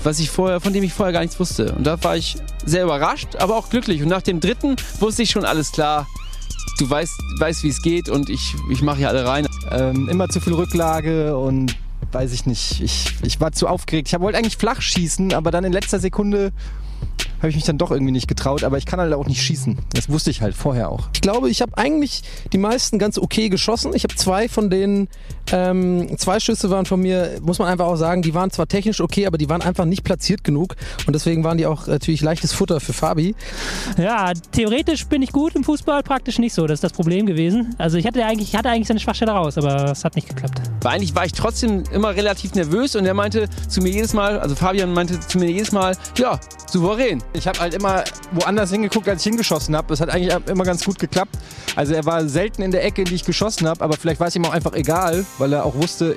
was 0.04 0.20
ich 0.20 0.30
vorher, 0.30 0.60
von 0.60 0.74
dem 0.74 0.84
ich 0.84 0.94
vorher 0.94 1.14
gar 1.14 1.22
nichts 1.22 1.40
wusste. 1.40 1.74
Und 1.74 1.86
da 1.86 2.02
war 2.04 2.18
ich 2.18 2.38
sehr 2.66 2.84
überrascht, 2.84 3.36
aber 3.38 3.56
auch 3.56 3.70
glücklich. 3.70 4.02
Und 4.02 4.10
nach 4.10 4.22
dem 4.22 4.40
dritten 4.40 4.76
wusste 5.00 5.24
ich 5.24 5.32
schon 5.32 5.46
alles 5.46 5.72
klar. 5.72 6.08
Du 6.80 6.90
weißt, 6.90 7.14
weißt 7.40 7.64
wie 7.64 7.70
es 7.70 7.82
geht 7.82 8.10
und 8.10 8.30
ich, 8.30 8.56
ich 8.72 8.82
mache 8.82 8.98
hier 8.98 9.10
alle 9.10 9.26
rein. 9.26 9.48
Ähm, 9.72 10.10
immer 10.10 10.30
zu 10.30 10.40
viel 10.40 10.54
Rücklage 10.54 11.38
und 11.38 11.76
weiß 12.12 12.34
ich 12.34 12.46
nicht. 12.46 12.82
Ich, 12.82 13.06
ich 13.24 13.40
war 13.40 13.52
zu 13.52 13.68
aufgeregt. 13.68 14.12
Ich 14.12 14.20
wollte 14.20 14.38
eigentlich 14.38 14.58
flach 14.58 14.82
schießen, 14.82 15.34
aber 15.34 15.52
dann 15.52 15.64
in 15.64 15.72
letzter 15.72 16.00
Sekunde 16.00 16.52
habe 17.42 17.50
ich 17.50 17.56
mich 17.56 17.66
dann 17.66 17.78
doch 17.78 17.92
irgendwie 17.92 18.12
nicht 18.12 18.28
getraut. 18.28 18.64
Aber 18.64 18.78
ich 18.78 18.86
kann 18.86 19.00
halt 19.00 19.14
auch 19.14 19.28
nicht 19.28 19.42
schießen. 19.42 19.78
Das 19.94 20.10
wusste 20.10 20.30
ich 20.30 20.42
halt 20.42 20.56
vorher 20.56 20.90
auch. 20.90 21.10
Ich 21.14 21.22
glaube, 21.22 21.50
ich 21.50 21.62
habe 21.62 21.78
eigentlich 21.78 22.24
die 22.54 22.58
meisten 22.58 23.00
ganz 23.00 23.18
okay 23.18 23.50
geschossen. 23.50 23.94
Ich 23.96 24.04
habe 24.04 24.16
zwei 24.16 24.48
von 24.48 24.70
denen, 24.70 25.08
ähm, 25.52 26.18
zwei 26.18 26.40
Schüsse 26.40 26.70
waren 26.70 26.86
von 26.86 27.02
mir, 27.02 27.40
muss 27.42 27.60
man 27.60 27.68
einfach 27.68 27.88
auch 27.88 27.96
sagen, 27.96 28.22
die 28.22 28.34
waren 28.34 28.52
zwar 28.52 28.68
technisch 28.68 29.02
okay, 29.02 29.26
aber 29.26 29.38
die 29.38 29.50
waren 29.50 29.62
einfach 29.62 29.86
nicht 29.86 30.04
platziert 30.04 30.44
genug. 30.44 30.76
Und 31.08 31.14
deswegen 31.14 31.44
waren 31.44 31.58
die 31.58 31.66
auch 31.66 31.88
natürlich 31.88 32.22
leichtes 32.22 32.54
Futter 32.54 32.80
für 32.80 32.94
Fabi. 32.94 33.36
Ja, 33.98 34.34
theoretisch 34.52 35.08
bin 35.08 35.22
ich 35.22 35.32
gut 35.32 35.56
im 35.56 35.64
Fußball, 35.64 36.04
praktisch 36.04 36.38
nicht 36.38 36.54
so. 36.54 36.68
Das 36.68 36.76
ist 36.76 36.84
das 36.84 36.94
Problem 36.94 37.26
gewesen. 37.26 37.76
Also 37.78 37.98
ich 37.98 38.06
hatte 38.06 38.24
eigentlich, 38.24 38.50
ich 38.50 38.56
hatte 38.56 38.70
eigentlich 38.70 38.88
seine 38.88 39.00
Schwachstelle 39.00 39.32
raus, 39.32 39.58
aber 39.58 39.92
es 39.92 40.06
hat 40.06 40.16
nicht 40.16 40.30
geklappt. 40.30 40.62
Weil 40.82 40.96
eigentlich 40.96 41.16
war 41.16 41.26
ich 41.26 41.34
trotzdem 41.34 41.84
immer 41.92 42.16
relativ 42.16 42.54
nervös 42.54 42.96
und 42.96 43.06
er 43.06 43.14
meinte 43.14 43.50
zu 43.68 43.82
mir 43.82 43.90
jedes 43.90 44.14
Mal, 44.14 44.40
also 44.40 44.56
Fabian 44.56 44.94
meinte 44.94 45.20
zu 45.20 45.40
mir 45.40 45.50
jedes 45.50 45.72
Mal, 45.72 45.98
ja, 46.18 46.40
souverän. 46.68 47.22
Ich 47.34 47.48
habe 47.48 47.60
halt 47.60 47.74
immer 47.74 48.04
woanders 48.32 48.72
hingeguckt, 48.72 49.08
als 49.08 49.22
ich 49.22 49.30
hingeschossen 49.30 49.76
habe. 49.76 49.88
Das 49.88 50.02
hat 50.02 50.10
eigentlich 50.10 50.36
immer 50.48 50.66
ganz 50.66 50.84
gut 50.84 51.00
geklappt. 51.00 51.38
Also 51.76 51.94
er 51.94 52.06
war 52.06 52.28
selten 52.28 52.62
in 52.62 52.72
der 52.72 52.84
Ecke, 52.84 53.02
in 53.02 53.08
die 53.08 53.16
ich 53.16 53.24
geschossen 53.24 53.68
habe, 53.68 53.82
aber 53.84 53.96
vielleicht 53.96 54.20
war 54.20 54.28
es 54.28 54.36
ihm 54.36 54.46
auch 54.46 54.52
einfach 54.52 54.74
egal, 54.74 55.26
weil 55.38 55.54
er 55.54 55.66
auch 55.66 55.76
wusste, 55.76 56.16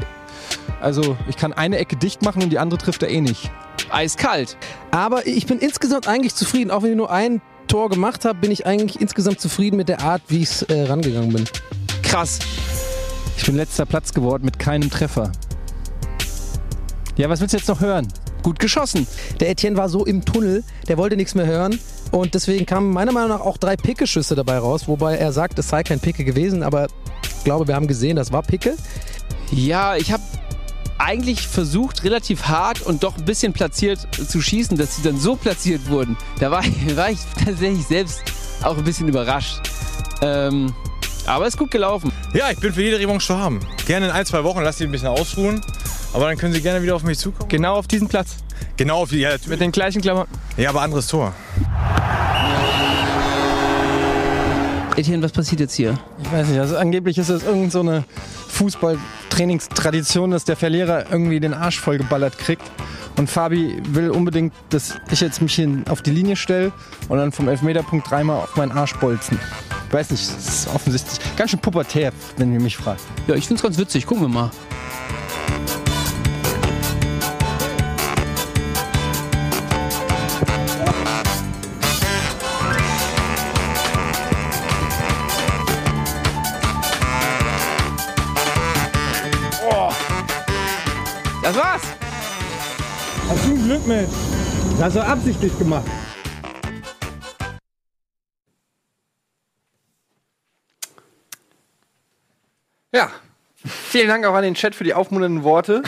also 0.81 1.17
ich 1.29 1.37
kann 1.37 1.53
eine 1.53 1.79
Ecke 1.79 1.97
dicht 1.97 2.23
machen 2.23 2.43
und 2.43 2.51
die 2.51 2.59
andere 2.59 2.79
trifft 2.79 3.03
er 3.03 3.11
eh 3.11 3.21
nicht. 3.21 3.51
Eiskalt. 3.91 4.57
Aber 4.91 5.27
ich 5.27 5.47
bin 5.47 5.59
insgesamt 5.59 6.09
eigentlich 6.09 6.35
zufrieden. 6.35 6.71
Auch 6.71 6.83
wenn 6.83 6.91
ich 6.91 6.97
nur 6.97 7.11
ein 7.11 7.41
Tor 7.69 7.89
gemacht 7.89 8.25
habe, 8.25 8.39
bin 8.41 8.51
ich 8.51 8.67
eigentlich 8.67 9.01
insgesamt 9.01 9.41
zufrieden 9.41 9.77
mit 9.77 9.89
der 9.89 10.01
Art, 10.01 10.23
wie 10.29 10.43
ich 10.43 10.69
äh, 10.69 10.85
rangegangen 10.85 11.33
bin. 11.33 11.45
Krass. 12.03 12.39
Ich 13.37 13.47
bin 13.47 13.57
letzter 13.57 13.87
Platz 13.87 14.13
geworden 14.13 14.45
mit 14.45 14.59
keinem 14.59 14.91
Treffer. 14.91 15.31
Ja, 17.17 17.29
was 17.29 17.41
willst 17.41 17.55
du 17.55 17.59
jetzt 17.59 17.69
noch 17.69 17.81
hören? 17.81 18.09
Gut 18.45 18.61
geschossen. 18.61 19.09
Der 19.41 19.49
Etienne 19.49 19.77
war 19.77 19.89
so 19.89 20.05
im 20.05 20.25
Tunnel, 20.25 20.63
der 20.87 20.99
wollte 20.99 21.17
nichts 21.17 21.35
mehr 21.35 21.47
hören. 21.47 21.81
Und 22.13 22.35
deswegen 22.35 22.67
kamen 22.67 22.93
meiner 22.93 23.11
Meinung 23.11 23.31
nach 23.31 23.41
auch 23.41 23.57
drei 23.57 23.75
Picke-Schüsse 23.75 24.35
dabei 24.37 24.59
raus, 24.59 24.87
wobei 24.87 25.17
er 25.17 25.33
sagt, 25.33 25.59
es 25.59 25.69
sei 25.69 25.83
kein 25.83 25.99
Picke 25.99 26.25
gewesen, 26.25 26.63
aber 26.63 26.89
ich 27.23 27.45
glaube, 27.45 27.67
wir 27.67 27.75
haben 27.75 27.89
gesehen, 27.89 28.17
das 28.17 28.31
war 28.33 28.43
Picke. 28.43 28.77
Ja, 29.51 29.97
ich 29.97 30.13
habe 30.13 30.23
eigentlich 30.99 31.49
versucht, 31.49 32.05
relativ 32.05 32.45
hart 32.45 32.83
und 32.83 33.03
doch 33.03 33.17
ein 33.17 33.25
bisschen 33.25 33.55
platziert 33.55 34.07
zu 34.13 34.41
schießen, 34.41 34.77
dass 34.77 34.97
sie 34.97 35.03
dann 35.03 35.19
so 35.19 35.37
platziert 35.37 35.89
wurden. 35.89 36.17
Da 36.39 36.51
war, 36.51 36.63
war 36.95 37.11
ich 37.11 37.21
tatsächlich 37.45 37.87
selbst 37.87 38.23
auch 38.63 38.77
ein 38.77 38.85
bisschen 38.85 39.09
überrascht. 39.09 39.59
Ähm, 40.21 40.75
aber 41.27 41.47
ist 41.47 41.57
gut 41.57 41.71
gelaufen. 41.71 42.13
Ja, 42.35 42.51
ich 42.51 42.59
bin 42.59 42.73
für 42.75 42.83
jede 42.83 42.99
Revanche 42.99 43.27
zu 43.27 43.39
haben. 43.39 43.61
Gerne 43.87 44.07
in 44.07 44.13
ein, 44.13 44.27
zwei 44.27 44.45
Wochen, 44.45 44.61
lasst 44.61 44.79
sie 44.79 44.85
ein 44.85 44.93
bisschen 44.93 45.09
ausruhen. 45.09 45.63
Aber 46.15 46.27
dann 46.27 46.39
können 46.39 46.55
sie 46.55 46.63
gerne 46.63 46.83
wieder 46.83 46.95
auf 46.95 47.03
mich 47.03 47.19
zukommen. 47.19 47.49
Genau 47.49 47.75
auf 47.75 47.89
diesen 47.89 48.09
Platz. 48.09 48.37
Genau 48.77 49.03
auf 49.03 49.11
die, 49.11 49.19
ja, 49.19 49.31
Mit 49.47 49.61
den 49.61 49.73
gleichen 49.73 50.01
Klamotten. 50.01 50.31
ja, 50.57 50.71
aber 50.71 50.81
anderes 50.83 51.09
Tor. 51.09 51.35
Etienne, 54.97 55.23
was 55.25 55.33
passiert 55.33 55.61
jetzt 55.61 55.75
hier? 55.75 55.99
Ich 56.23 56.31
weiß 56.31 56.49
nicht, 56.49 56.61
also 56.61 56.77
angeblich 56.77 57.19
ist 57.19 57.29
es 57.29 57.43
irgend 57.43 57.73
so 57.73 57.81
eine 57.81 58.05
Fußballtrainingstradition, 58.49 60.31
dass 60.31 60.45
der 60.45 60.55
Verlierer 60.55 61.11
irgendwie 61.11 61.41
den 61.41 61.53
Arsch 61.53 61.81
vollgeballert 61.81 62.39
kriegt. 62.39 62.63
Und 63.17 63.29
Fabi 63.29 63.81
will 63.89 64.11
unbedingt, 64.11 64.55
dass 64.71 64.95
ich 65.11 65.21
jetzt 65.21 65.43
mich 65.43 65.55
hin 65.55 65.85
auf 65.89 66.03
die 66.03 66.11
Linie 66.13 66.37
stelle 66.37 66.73
und 67.09 67.19
dann 67.19 67.33
vom 67.33 67.49
Elfmeterpunkt 67.49 68.09
dreimal 68.09 68.39
auf 68.39 68.57
meinen 68.57 68.73
Arsch 68.73 68.95
bolzen. 68.97 69.39
Ich 69.89 69.95
weiß 69.95 70.11
nicht, 70.11 70.29
das 70.29 70.49
ist 70.49 70.69
offensichtlich 70.75 71.19
ganz 71.37 71.51
schön 71.51 71.61
pubertär, 71.61 72.13
wenn 72.37 72.53
ihr 72.53 72.61
mich 72.61 72.77
fragt. 72.77 73.01
Ja, 73.27 73.35
ich 73.35 73.47
find's 73.47 73.63
ganz 73.63 73.79
witzig. 73.79 74.07
Gucken 74.07 74.25
wir 74.25 74.29
mal. 74.29 74.51
Mit? 93.87 94.09
Das 94.79 94.85
hast 94.85 94.97
du 94.97 95.05
absichtlich 95.05 95.59
gemacht. 95.59 95.85
Ja. 102.93 103.11
Vielen 103.65 104.09
Dank 104.09 104.25
auch 104.25 104.35
an 104.35 104.43
den 104.43 104.55
Chat 104.55 104.75
für 104.75 104.85
die 104.85 104.95
aufmunternden 104.95 105.45
Worte. 105.45 105.83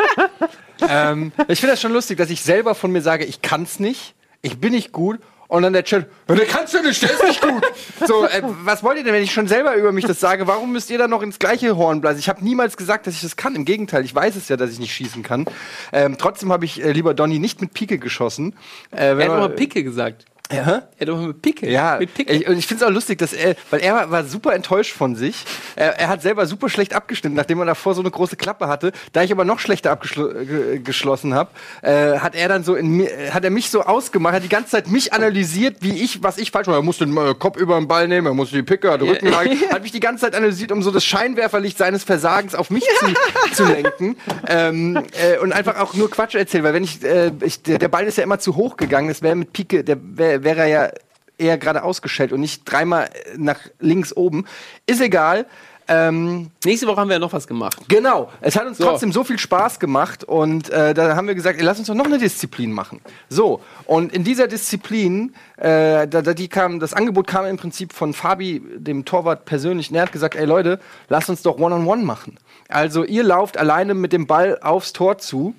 ähm, 0.88 1.32
ich 1.48 1.60
finde 1.60 1.72
das 1.72 1.80
schon 1.80 1.92
lustig, 1.92 2.18
dass 2.18 2.28
ich 2.28 2.42
selber 2.42 2.74
von 2.74 2.92
mir 2.92 3.02
sage, 3.02 3.24
ich 3.24 3.40
kann's 3.40 3.80
nicht, 3.80 4.14
ich 4.42 4.58
bin 4.58 4.72
nicht 4.72 4.92
gut. 4.92 5.20
Und 5.50 5.62
dann 5.62 5.72
der 5.72 5.82
Chat, 5.82 6.06
"Ja, 6.28 6.34
der 6.36 6.46
kannst 6.46 6.74
du 6.74 6.80
nicht, 6.80 7.02
der 7.02 7.10
ist 7.10 7.24
nicht 7.24 7.42
gut. 7.42 7.60
so, 8.06 8.24
äh, 8.24 8.40
was 8.62 8.84
wollt 8.84 8.98
ihr 8.98 9.02
denn, 9.04 9.12
wenn 9.12 9.24
ich 9.24 9.32
schon 9.32 9.48
selber 9.48 9.74
über 9.74 9.90
mich 9.90 10.04
das 10.04 10.20
sage? 10.20 10.46
Warum 10.46 10.70
müsst 10.70 10.90
ihr 10.90 10.98
dann 10.98 11.10
noch 11.10 11.22
ins 11.22 11.40
gleiche 11.40 11.76
Horn 11.76 12.00
blasen? 12.00 12.20
Ich 12.20 12.28
habe 12.28 12.44
niemals 12.44 12.76
gesagt, 12.76 13.08
dass 13.08 13.14
ich 13.14 13.22
das 13.22 13.34
kann. 13.34 13.56
Im 13.56 13.64
Gegenteil, 13.64 14.04
ich 14.04 14.14
weiß 14.14 14.36
es 14.36 14.48
ja, 14.48 14.56
dass 14.56 14.70
ich 14.70 14.78
nicht 14.78 14.94
schießen 14.94 15.24
kann. 15.24 15.46
Ähm, 15.92 16.16
trotzdem 16.18 16.52
habe 16.52 16.64
ich, 16.66 16.80
äh, 16.84 16.92
lieber 16.92 17.14
Donny, 17.14 17.40
nicht 17.40 17.60
mit 17.60 17.74
Pike 17.74 17.98
geschossen. 17.98 18.54
Äh, 18.92 19.06
Er 19.06 19.18
hat 19.18 19.28
mal 19.28 19.48
Picke 19.48 19.82
gesagt. 19.82 20.24
Ja? 20.52 20.82
Er 20.98 21.14
hat 21.14 21.26
mit 21.26 21.42
Picke. 21.42 21.70
Ja, 21.70 21.98
Mit 21.98 22.12
Picke. 22.12 22.32
ich, 22.32 22.48
und 22.48 22.58
ich 22.58 22.66
finde 22.66 22.84
es 22.84 22.90
auch 22.90 22.92
lustig, 22.92 23.18
dass 23.18 23.32
er, 23.32 23.54
weil 23.70 23.80
er 23.80 23.94
war, 23.94 24.10
war 24.10 24.24
super 24.24 24.54
enttäuscht 24.54 24.92
von 24.92 25.14
sich. 25.14 25.44
Er, 25.76 25.98
er 25.98 26.08
hat 26.08 26.22
selber 26.22 26.46
super 26.46 26.68
schlecht 26.68 26.94
abgestimmt, 26.94 27.36
nachdem 27.36 27.60
er 27.60 27.66
davor 27.66 27.94
so 27.94 28.00
eine 28.00 28.10
große 28.10 28.36
Klappe 28.36 28.66
hatte. 28.66 28.92
Da 29.12 29.22
ich 29.22 29.30
aber 29.30 29.44
noch 29.44 29.60
schlechter 29.60 29.92
abgeschlossen 29.92 31.34
habe, 31.34 31.50
äh, 31.82 32.18
hat 32.18 32.34
er 32.34 32.48
dann 32.48 32.64
so 32.64 32.74
in 32.74 32.88
mir, 32.88 33.32
hat 33.32 33.44
er 33.44 33.50
mich 33.50 33.70
so 33.70 33.82
ausgemacht, 33.82 34.34
hat 34.34 34.42
die 34.42 34.48
ganze 34.48 34.70
Zeit 34.70 34.88
mich 34.88 35.12
analysiert, 35.12 35.78
wie 35.80 36.02
ich, 36.02 36.22
was 36.22 36.38
ich 36.38 36.50
falsch 36.50 36.66
mache. 36.66 36.78
Er 36.78 36.82
muss 36.82 36.98
den 36.98 37.16
äh, 37.16 37.34
Kopf 37.34 37.56
über 37.56 37.76
den 37.76 37.86
Ball 37.86 38.08
nehmen, 38.08 38.26
er 38.26 38.34
muss 38.34 38.50
die 38.50 38.62
Picke, 38.62 38.96
den 38.98 39.08
Rücken 39.08 39.26
legen. 39.26 39.70
Hat 39.70 39.82
mich 39.82 39.92
die 39.92 40.00
ganze 40.00 40.24
Zeit 40.24 40.34
analysiert, 40.34 40.72
um 40.72 40.82
so 40.82 40.90
das 40.90 41.04
Scheinwerferlicht 41.04 41.78
seines 41.78 42.02
Versagens 42.02 42.54
auf 42.54 42.70
mich 42.70 42.84
zu, 42.98 43.06
zu 43.64 43.72
lenken. 43.72 44.16
Ähm, 44.48 45.04
äh, 45.12 45.38
und 45.38 45.52
einfach 45.52 45.78
auch 45.78 45.94
nur 45.94 46.10
Quatsch 46.10 46.34
erzählen, 46.34 46.64
weil 46.64 46.74
wenn 46.74 46.84
ich, 46.84 47.04
äh, 47.04 47.30
ich 47.42 47.62
der, 47.62 47.78
der 47.78 47.88
Ball 47.88 48.04
ist 48.04 48.18
ja 48.18 48.24
immer 48.24 48.38
zu 48.38 48.56
hoch 48.56 48.76
gegangen, 48.76 49.08
das 49.08 49.22
wäre 49.22 49.36
mit 49.36 49.52
Pike, 49.52 49.84
der 49.84 49.98
wäre 50.00 50.39
wär 50.44 50.56
er 50.56 50.66
ja 50.66 50.90
eher 51.38 51.58
gerade 51.58 51.82
ausgestellt 51.82 52.32
und 52.32 52.40
nicht 52.40 52.64
dreimal 52.64 53.08
nach 53.36 53.58
links 53.78 54.12
oben. 54.14 54.44
Ist 54.86 55.00
egal. 55.00 55.46
Ähm, 55.88 56.52
Nächste 56.64 56.86
Woche 56.86 57.00
haben 57.00 57.08
wir 57.08 57.14
ja 57.14 57.18
noch 57.18 57.32
was 57.32 57.48
gemacht. 57.48 57.80
Genau. 57.88 58.30
Es 58.40 58.54
hat 58.54 58.64
uns 58.66 58.78
So. 58.78 58.84
trotzdem 58.84 59.10
so 59.10 59.24
viel 59.24 59.38
Spaß 59.40 59.80
gemacht 59.80 60.22
und 60.22 60.70
äh, 60.70 60.94
da 60.94 61.16
haben 61.16 61.26
wir 61.26 61.34
gesagt, 61.34 61.58
ey, 61.58 61.64
lass 61.64 61.78
uns 61.80 61.88
doch 61.88 61.96
noch 61.96 62.04
eine 62.04 62.18
Disziplin 62.18 62.70
machen. 62.70 63.00
So. 63.28 63.60
Und 63.86 64.12
in 64.12 64.22
dieser 64.22 64.46
Disziplin, 64.46 65.34
äh, 65.56 66.06
da, 66.06 66.22
da 66.22 66.32
die 66.32 66.46
kam, 66.46 66.78
das 66.78 66.94
Angebot 66.94 67.26
kam 67.26 67.44
im 67.46 67.56
Prinzip 67.56 67.92
von 67.92 68.12
Fabi, 68.14 68.62
dem 68.76 69.04
Torwart 69.04 69.46
persönlich. 69.46 69.90
Und 69.90 69.96
er 69.96 70.02
hat 70.02 70.12
gesagt, 70.12 70.36
ey 70.36 70.44
Leute, 70.44 70.78
lasst 71.08 71.28
uns 71.28 71.42
doch 71.42 71.58
One-on-One 71.58 72.04
machen. 72.04 72.36
Also 72.68 73.02
ihr 73.02 73.24
lauft 73.24 73.56
alleine 73.58 73.94
mit 73.94 74.12
dem 74.12 74.28
Ball 74.28 74.60
aufs 74.62 74.92
Tor 74.92 75.18
zu 75.18 75.54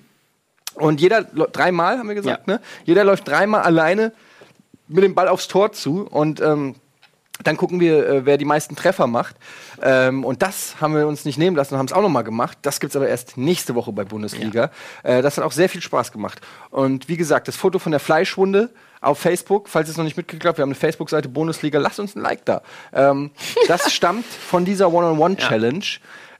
und 0.75 1.01
jeder 1.01 1.23
dreimal 1.23 1.97
haben 1.97 2.07
wir 2.07 2.15
gesagt, 2.15 2.47
ne? 2.47 2.61
Jeder 2.85 3.03
läuft 3.03 3.27
dreimal 3.27 3.63
alleine 3.63 4.13
mit 4.93 5.03
dem 5.03 5.15
Ball 5.15 5.27
aufs 5.27 5.47
Tor 5.47 5.71
zu 5.71 6.07
und 6.07 6.41
ähm, 6.41 6.75
dann 7.43 7.57
gucken 7.57 7.79
wir, 7.79 8.07
äh, 8.07 8.25
wer 8.25 8.37
die 8.37 8.45
meisten 8.45 8.75
Treffer 8.75 9.07
macht. 9.07 9.35
Ähm, 9.81 10.23
und 10.23 10.41
das 10.41 10.79
haben 10.79 10.95
wir 10.95 11.07
uns 11.07 11.25
nicht 11.25 11.37
nehmen 11.37 11.55
lassen 11.55 11.73
und 11.73 11.79
haben 11.79 11.87
es 11.87 11.93
auch 11.93 12.01
noch 12.01 12.09
mal 12.09 12.21
gemacht. 12.21 12.57
Das 12.61 12.79
gibt's 12.79 12.95
aber 12.95 13.07
erst 13.07 13.37
nächste 13.37 13.75
Woche 13.75 13.91
bei 13.91 14.03
Bundesliga. 14.03 14.71
Äh, 15.03 15.21
das 15.21 15.37
hat 15.37 15.43
auch 15.43 15.51
sehr 15.51 15.69
viel 15.69 15.81
Spaß 15.81 16.11
gemacht. 16.11 16.41
Und 16.69 17.09
wie 17.09 17.17
gesagt, 17.17 17.47
das 17.47 17.55
Foto 17.55 17.79
von 17.79 17.91
der 17.91 17.99
Fleischwunde 17.99 18.69
auf 19.01 19.17
Facebook, 19.19 19.67
falls 19.67 19.87
ihr 19.89 19.91
es 19.91 19.97
noch 19.97 20.03
nicht 20.03 20.17
mitgekriegt 20.17 20.45
habt, 20.45 20.57
wir 20.57 20.63
haben 20.63 20.69
eine 20.69 20.75
Facebook-Seite 20.75 21.29
Bundesliga, 21.29 21.79
lasst 21.79 21.99
uns 21.99 22.15
ein 22.15 22.21
Like 22.21 22.45
da. 22.45 22.61
Ähm, 22.93 23.31
das 23.67 23.91
stammt 23.91 24.25
von 24.25 24.65
dieser 24.65 24.93
One-on-One-Challenge, 24.93 25.85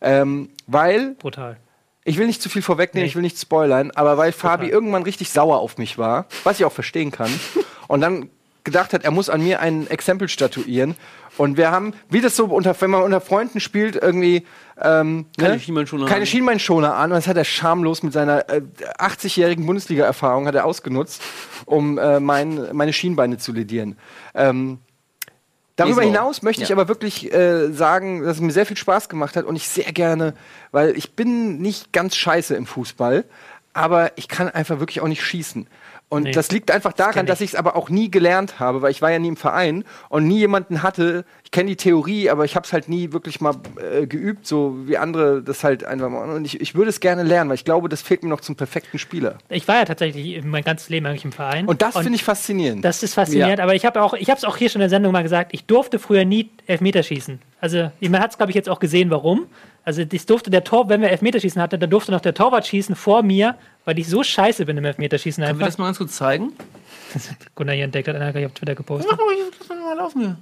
ähm, 0.01 0.49
weil 0.67 1.15
Brutal. 1.15 1.57
ich 2.03 2.17
will 2.17 2.27
nicht 2.27 2.41
zu 2.41 2.49
viel 2.49 2.61
vorwegnehmen, 2.61 3.07
ich 3.07 3.15
will 3.15 3.23
nicht 3.23 3.39
spoilern, 3.39 3.91
aber 3.91 4.17
weil 4.17 4.31
Fabi 4.31 4.67
irgendwann 4.67 5.03
richtig 5.03 5.31
sauer 5.31 5.59
auf 5.59 5.77
mich 5.79 5.97
war, 5.97 6.27
was 6.43 6.59
ich 6.59 6.65
auch 6.65 6.71
verstehen 6.71 7.11
kann, 7.11 7.31
und 7.87 8.01
dann 8.01 8.29
gedacht 8.63 8.93
hat, 8.93 9.03
er 9.03 9.11
muss 9.11 9.29
an 9.29 9.43
mir 9.43 9.59
ein 9.59 9.87
Exempel 9.87 10.27
statuieren. 10.29 10.95
Und 11.37 11.57
wir 11.57 11.71
haben, 11.71 11.93
wie 12.09 12.21
das 12.21 12.35
so 12.35 12.45
unter, 12.45 12.79
wenn 12.79 12.91
man 12.91 13.03
unter 13.03 13.21
Freunden 13.21 13.59
spielt, 13.59 13.95
irgendwie 13.95 14.45
ähm, 14.81 15.25
Keine 15.37 15.53
ne? 15.53 15.59
Schienbeinschoner 15.59 16.05
keine 16.05 16.21
an. 16.21 16.25
Schienbeinschoner 16.27 16.95
an. 16.95 17.11
Und 17.11 17.15
das 17.15 17.27
hat 17.27 17.37
er 17.37 17.45
schamlos 17.45 18.03
mit 18.03 18.13
seiner 18.13 18.49
äh, 18.49 18.61
80-jährigen 18.99 19.65
Bundesliga-Erfahrung 19.65 20.47
hat 20.47 20.55
er 20.55 20.65
ausgenutzt, 20.65 21.21
um 21.65 21.97
äh, 21.97 22.19
mein, 22.19 22.67
meine 22.73 22.93
Schienbeine 22.93 23.37
zu 23.37 23.51
ledieren. 23.53 23.97
Ähm, 24.35 24.79
Darüber 25.77 26.03
hinaus 26.03 26.41
möchte 26.41 26.61
ich 26.61 26.69
Ja. 26.69 26.75
aber 26.75 26.87
wirklich 26.89 27.33
äh, 27.33 27.71
sagen, 27.71 28.23
dass 28.23 28.37
es 28.37 28.41
mir 28.41 28.51
sehr 28.51 28.65
viel 28.65 28.77
Spaß 28.77 29.09
gemacht 29.09 29.35
hat 29.35 29.45
und 29.45 29.55
ich 29.55 29.67
sehr 29.67 29.91
gerne, 29.93 30.35
weil 30.71 30.95
ich 30.97 31.15
bin 31.15 31.59
nicht 31.59 31.91
ganz 31.93 32.15
scheiße 32.15 32.55
im 32.55 32.67
Fußball, 32.67 33.23
aber 33.73 34.11
ich 34.17 34.27
kann 34.27 34.49
einfach 34.49 34.79
wirklich 34.79 35.01
auch 35.01 35.07
nicht 35.07 35.23
schießen. 35.23 35.67
Und 36.11 36.23
Nee, 36.23 36.31
das 36.31 36.51
liegt 36.51 36.71
einfach 36.71 36.91
daran, 36.91 37.13
kenn 37.13 37.25
dass 37.25 37.39
ich 37.39 37.51
es 37.51 37.55
aber 37.55 37.77
auch 37.77 37.89
nie 37.89 38.11
gelernt 38.11 38.59
habe, 38.59 38.81
weil 38.81 38.91
ich 38.91 39.01
war 39.01 39.11
ja 39.11 39.17
nie 39.17 39.29
im 39.29 39.37
Verein 39.37 39.85
und 40.09 40.27
nie 40.27 40.39
jemanden 40.39 40.83
hatte. 40.83 41.23
Ich 41.45 41.51
kenne 41.51 41.69
die 41.69 41.77
Theorie, 41.77 42.29
aber 42.29 42.43
ich 42.43 42.57
habe 42.57 42.65
es 42.65 42.73
halt 42.73 42.89
nie 42.89 43.13
wirklich 43.13 43.39
mal 43.39 43.55
äh, 43.77 44.05
geübt, 44.07 44.45
so 44.45 44.75
wie 44.87 44.97
andere 44.97 45.41
das 45.41 45.63
halt 45.63 45.85
einfach 45.85 46.09
machen. 46.09 46.31
Und 46.31 46.43
ich, 46.43 46.59
ich 46.59 46.75
würde 46.75 46.89
es 46.89 46.99
gerne 46.99 47.23
lernen, 47.23 47.49
weil 47.49 47.55
ich 47.55 47.63
glaube, 47.63 47.87
das 47.87 48.01
fehlt 48.01 48.23
mir 48.23 48.29
noch 48.29 48.41
zum 48.41 48.57
perfekten 48.57 48.99
Spieler. 48.99 49.37
Ich 49.47 49.69
war 49.69 49.75
ja 49.75 49.85
tatsächlich 49.85 50.43
mein 50.43 50.65
ganzes 50.65 50.89
Leben 50.89 51.05
eigentlich 51.05 51.23
im 51.23 51.31
Verein. 51.31 51.65
Und 51.65 51.81
das 51.81 51.97
finde 51.97 52.15
ich 52.15 52.25
faszinierend. 52.25 52.83
Das 52.83 53.03
ist 53.03 53.13
faszinierend, 53.13 53.61
aber 53.61 53.73
ich 53.73 53.85
habe 53.85 54.01
auch, 54.01 54.13
ich 54.13 54.29
habe 54.29 54.37
es 54.37 54.43
auch 54.43 54.57
hier 54.57 54.69
schon 54.69 54.81
in 54.81 54.83
der 54.83 54.89
Sendung 54.89 55.13
mal 55.13 55.23
gesagt, 55.23 55.53
ich 55.53 55.63
durfte 55.63 55.97
früher 55.97 56.25
nie 56.25 56.49
Elfmeterschießen. 56.67 57.39
Also 57.61 57.89
man 58.01 58.19
hat 58.19 58.31
es, 58.31 58.37
glaube 58.37 58.51
ich, 58.51 58.55
jetzt 58.55 58.67
auch 58.67 58.79
gesehen, 58.79 59.11
warum. 59.11 59.45
Also 59.83 60.05
das 60.05 60.25
durfte 60.25 60.51
der 60.51 60.63
Tor, 60.63 60.89
wenn 60.89 61.01
wir 61.01 61.09
Elfmeterschießen 61.09 61.59
hatten, 61.61 61.79
dann 61.79 61.89
durfte 61.89 62.11
noch 62.11 62.21
der 62.21 62.33
Torwart 62.33 62.67
schießen 62.67 62.95
vor 62.95 63.23
mir, 63.23 63.57
weil 63.85 63.97
ich 63.97 64.07
so 64.07 64.21
scheiße 64.23 64.65
bin 64.65 64.77
im 64.77 64.85
Elfmeterschießen 64.85 65.43
Können 65.43 65.57
wir 65.59 65.65
einfach. 65.65 65.73
das 65.73 65.77
mal 65.79 65.85
ganz 65.85 65.97
kurz 65.97 66.15
zeigen? 66.15 66.53
Gunnar 67.55 67.75
hier 67.75 67.85
entdeckt 67.85 68.07
hat, 68.07 68.15
einer 68.15 68.31
gleich 68.31 68.45
auf 68.45 68.53
Twitter 68.53 68.75
gepostet. 68.75 69.11
Mach 69.11 69.17
mal, 69.17 69.35
lass 69.59 69.67
doch 69.67 69.75
mal 69.75 69.97
laufen 69.97 70.19
hier. 70.21 70.37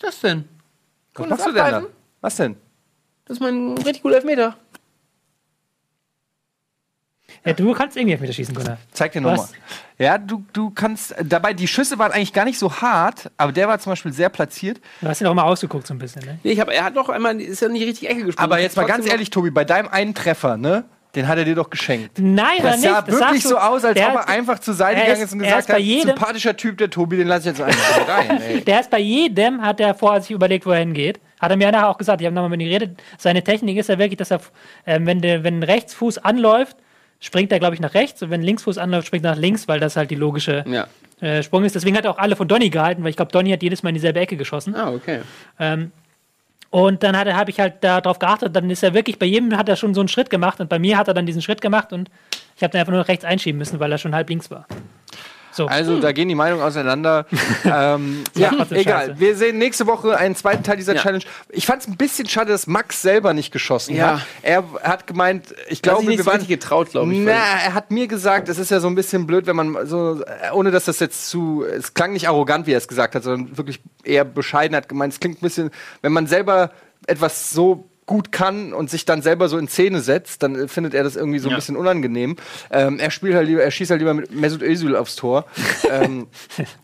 Was 0.00 0.14
ist 0.14 0.22
das 0.24 0.30
denn? 0.30 0.44
Was 1.14 1.28
machst 1.28 1.46
du 1.46 1.52
denn 1.52 1.64
da? 1.70 1.82
Was 2.20 2.36
denn? 2.36 2.56
Das 3.24 3.36
ist 3.38 3.40
mein 3.40 3.72
richtig 3.78 4.02
guter 4.02 4.16
Elfmeter. 4.16 4.56
Ja, 7.46 7.52
du 7.52 7.72
kannst 7.74 7.96
irgendwie 7.96 8.12
Elfmeterschießen, 8.12 8.54
Gunnar. 8.54 8.78
Zeig 8.92 9.12
dir 9.12 9.20
nochmal. 9.20 9.46
Ja, 9.98 10.16
du, 10.18 10.44
du 10.52 10.70
kannst. 10.70 11.12
äh, 11.12 11.24
Dabei, 11.24 11.52
die 11.52 11.68
Schüsse 11.68 11.98
waren 11.98 12.10
eigentlich 12.12 12.32
gar 12.32 12.44
nicht 12.46 12.58
so 12.58 12.72
hart, 12.80 13.30
aber 13.36 13.52
der 13.52 13.68
war 13.68 13.78
zum 13.78 13.92
Beispiel 13.92 14.12
sehr 14.12 14.30
platziert. 14.30 14.80
Du 15.02 15.08
hast 15.08 15.20
ihn 15.20 15.26
auch 15.26 15.34
mal 15.34 15.42
ausgeguckt 15.44 15.86
so 15.86 15.92
ein 15.94 15.98
bisschen, 15.98 16.22
ne? 16.24 16.38
Nee, 16.42 16.52
ich 16.52 16.60
hab, 16.60 16.70
er 16.70 16.84
hat 16.84 16.96
doch 16.96 17.08
einmal, 17.10 17.38
ist 17.40 17.60
ja 17.60 17.68
nicht 17.68 17.84
richtig 17.86 18.08
Ecke 18.08 18.24
gesprungen. 18.24 18.50
Aber 18.50 18.60
jetzt 18.60 18.76
mal 18.76 18.86
ganz 18.86 19.04
noch- 19.04 19.12
ehrlich, 19.12 19.28
Tobi, 19.30 19.50
bei 19.50 19.64
deinem 19.64 19.88
einen 19.88 20.14
Treffer, 20.14 20.56
ne? 20.56 20.84
Den 21.14 21.28
hat 21.28 21.38
er 21.38 21.44
dir 21.44 21.54
doch 21.54 21.70
geschenkt. 21.70 22.18
Nein, 22.18 22.56
Das 22.60 22.80
nicht? 22.80 22.90
sah 22.90 23.00
Das 23.02 23.20
wirklich 23.20 23.42
du- 23.44 23.50
so 23.50 23.58
aus, 23.58 23.84
als 23.84 23.94
der 23.94 24.08
ob 24.08 24.14
er 24.16 24.28
einfach 24.28 24.58
zur 24.58 24.74
Seite 24.74 25.00
gegangen 25.02 25.18
ist- 25.20 25.26
ist 25.26 25.32
und 25.34 25.38
gesagt 25.40 25.60
ist 25.60 25.66
bei 25.68 25.74
hat, 25.74 25.80
jedem- 25.82 26.08
sympathischer 26.08 26.56
Typ, 26.56 26.78
der 26.78 26.90
Tobi, 26.90 27.18
den 27.18 27.28
lasse 27.28 27.50
ich 27.50 27.58
jetzt 27.58 27.60
einfach 27.64 28.08
rein. 28.08 28.40
Ey. 28.48 28.60
Der 28.62 28.80
ist 28.80 28.90
bei 28.90 28.98
jedem, 28.98 29.62
hat 29.62 29.78
er 29.78 29.94
vorher 29.94 30.22
sich 30.22 30.32
überlegt, 30.32 30.66
wo 30.66 30.70
er 30.72 30.80
hingeht. 30.80 31.20
Hat 31.40 31.50
er 31.52 31.56
mir 31.56 31.70
nachher 31.70 31.88
auch 31.90 31.98
gesagt, 31.98 32.20
ich 32.20 32.26
habe 32.26 32.34
nochmal 32.34 32.48
mit 32.50 32.62
ihm 32.62 32.68
geredet. 32.68 33.00
Seine 33.16 33.44
Technik 33.44 33.76
ist 33.76 33.88
ja 33.90 33.98
wirklich, 33.98 34.16
dass 34.16 34.32
er, 34.32 34.40
ähm, 34.86 35.06
wenn, 35.06 35.20
der, 35.20 35.44
wenn 35.44 35.58
ein 35.60 35.62
Rechtsfuß 35.62 36.18
anläuft, 36.18 36.76
springt 37.24 37.50
er, 37.52 37.58
glaube 37.58 37.74
ich, 37.74 37.80
nach 37.80 37.94
rechts. 37.94 38.22
Und 38.22 38.30
wenn 38.30 38.42
Linksfuß 38.42 38.78
anläuft, 38.78 39.06
springt 39.06 39.24
er 39.24 39.32
nach 39.32 39.38
links, 39.40 39.66
weil 39.68 39.80
das 39.80 39.96
halt 39.96 40.10
die 40.10 40.14
logische 40.14 40.64
Ja. 40.68 40.86
äh, 41.20 41.42
Sprung 41.42 41.64
ist. 41.64 41.74
Deswegen 41.74 41.96
hat 41.96 42.04
er 42.04 42.10
auch 42.10 42.18
alle 42.18 42.36
von 42.36 42.46
Donny 42.48 42.70
gehalten, 42.70 43.02
weil 43.02 43.10
ich 43.10 43.16
glaube, 43.16 43.32
Donny 43.32 43.50
hat 43.50 43.62
jedes 43.62 43.82
Mal 43.82 43.88
in 43.90 43.94
dieselbe 43.94 44.20
Ecke 44.20 44.36
geschossen. 44.36 44.74
Ah, 44.74 44.90
okay. 44.92 45.20
Ähm, 45.58 45.90
und 46.70 47.02
dann 47.04 47.16
habe 47.16 47.50
ich 47.50 47.60
halt 47.60 47.74
darauf 47.82 48.18
geachtet, 48.18 48.54
dann 48.56 48.68
ist 48.68 48.82
er 48.82 48.94
wirklich, 48.94 49.18
bei 49.18 49.26
jedem 49.26 49.56
hat 49.56 49.68
er 49.68 49.76
schon 49.76 49.94
so 49.94 50.00
einen 50.00 50.08
Schritt 50.08 50.28
gemacht 50.28 50.60
und 50.60 50.68
bei 50.68 50.78
mir 50.80 50.98
hat 50.98 51.06
er 51.08 51.14
dann 51.14 51.24
diesen 51.24 51.40
Schritt 51.40 51.60
gemacht 51.60 51.92
und 51.92 52.10
ich 52.56 52.62
habe 52.64 52.72
dann 52.72 52.80
einfach 52.80 52.92
nur 52.92 53.06
rechts 53.06 53.24
einschieben 53.24 53.58
müssen, 53.58 53.78
weil 53.78 53.92
er 53.92 53.98
schon 53.98 54.12
halb 54.14 54.28
links 54.28 54.50
war. 54.50 54.66
So. 55.54 55.66
Also, 55.66 56.00
da 56.00 56.12
gehen 56.12 56.28
die 56.28 56.34
Meinungen 56.34 56.62
auseinander. 56.62 57.26
ähm, 57.64 58.24
ja, 58.34 58.52
egal. 58.70 59.06
scheiße. 59.08 59.20
Wir 59.20 59.36
sehen 59.36 59.58
nächste 59.58 59.86
Woche 59.86 60.16
einen 60.16 60.34
zweiten 60.34 60.62
Teil 60.64 60.76
dieser 60.76 60.94
Ja. 60.96 61.02
Challenge. 61.02 61.24
Ich 61.48 61.64
fand 61.66 61.82
es 61.82 61.88
ein 61.88 61.96
bisschen 61.96 62.28
schade, 62.28 62.50
dass 62.50 62.66
Max 62.66 63.02
selber 63.02 63.32
nicht 63.34 63.52
geschossen 63.52 63.94
Ja. 63.94 64.18
hat. 64.18 64.26
Er 64.42 64.64
hat 64.82 65.06
gemeint, 65.06 65.54
ich 65.68 65.80
Glaube 65.80 66.06
wir 66.08 66.18
so 66.18 66.26
waren 66.26 66.46
getraut, 66.46 66.90
glaube 66.90 67.12
ich. 67.12 67.18
Na, 67.20 67.32
er 67.32 67.74
hat 67.74 67.90
mir 67.90 68.08
gesagt, 68.08 68.48
es 68.48 68.58
ist 68.58 68.70
ja 68.70 68.80
so 68.80 68.88
ein 68.88 68.94
bisschen 68.94 69.26
blöd, 69.26 69.46
wenn 69.46 69.56
man 69.56 69.86
so, 69.86 70.22
ohne 70.52 70.70
dass 70.70 70.86
das 70.86 70.98
jetzt 71.00 71.28
zu, 71.28 71.64
es 71.64 71.94
klang 71.94 72.12
nicht 72.14 72.28
arrogant, 72.28 72.66
wie 72.66 72.72
er 72.72 72.78
es 72.78 72.88
gesagt 72.88 73.14
hat, 73.14 73.22
sondern 73.22 73.56
wirklich 73.56 73.80
eher 74.02 74.24
bescheiden 74.24 74.76
hat 74.76 74.88
gemeint. 74.88 75.12
Es 75.12 75.20
klingt 75.20 75.38
ein 75.38 75.40
bisschen, 75.42 75.70
wenn 76.02 76.12
man 76.12 76.26
selber 76.26 76.70
etwas 77.06 77.50
so 77.50 77.88
gut 78.06 78.32
kann 78.32 78.72
und 78.72 78.90
sich 78.90 79.04
dann 79.06 79.22
selber 79.22 79.48
so 79.48 79.56
in 79.56 79.66
Szene 79.68 80.00
setzt, 80.00 80.42
dann 80.42 80.54
äh, 80.56 80.68
findet 80.68 80.92
er 80.94 81.04
das 81.04 81.16
irgendwie 81.16 81.38
so 81.38 81.48
ein 81.48 81.52
Ja. 81.52 81.56
bisschen 81.56 81.76
unangenehm. 81.76 82.36
Ähm, 82.70 82.98
er 82.98 83.10
spielt 83.10 83.34
halt 83.34 83.48
lieber, 83.48 83.62
er 83.62 83.70
schießt 83.70 83.90
halt 83.90 84.00
lieber 84.00 84.12
mit 84.14 84.30
Mesut 84.34 84.62
Özil 84.62 84.94
aufs 84.96 85.16
Tor. 85.16 85.46
ähm, 85.90 86.26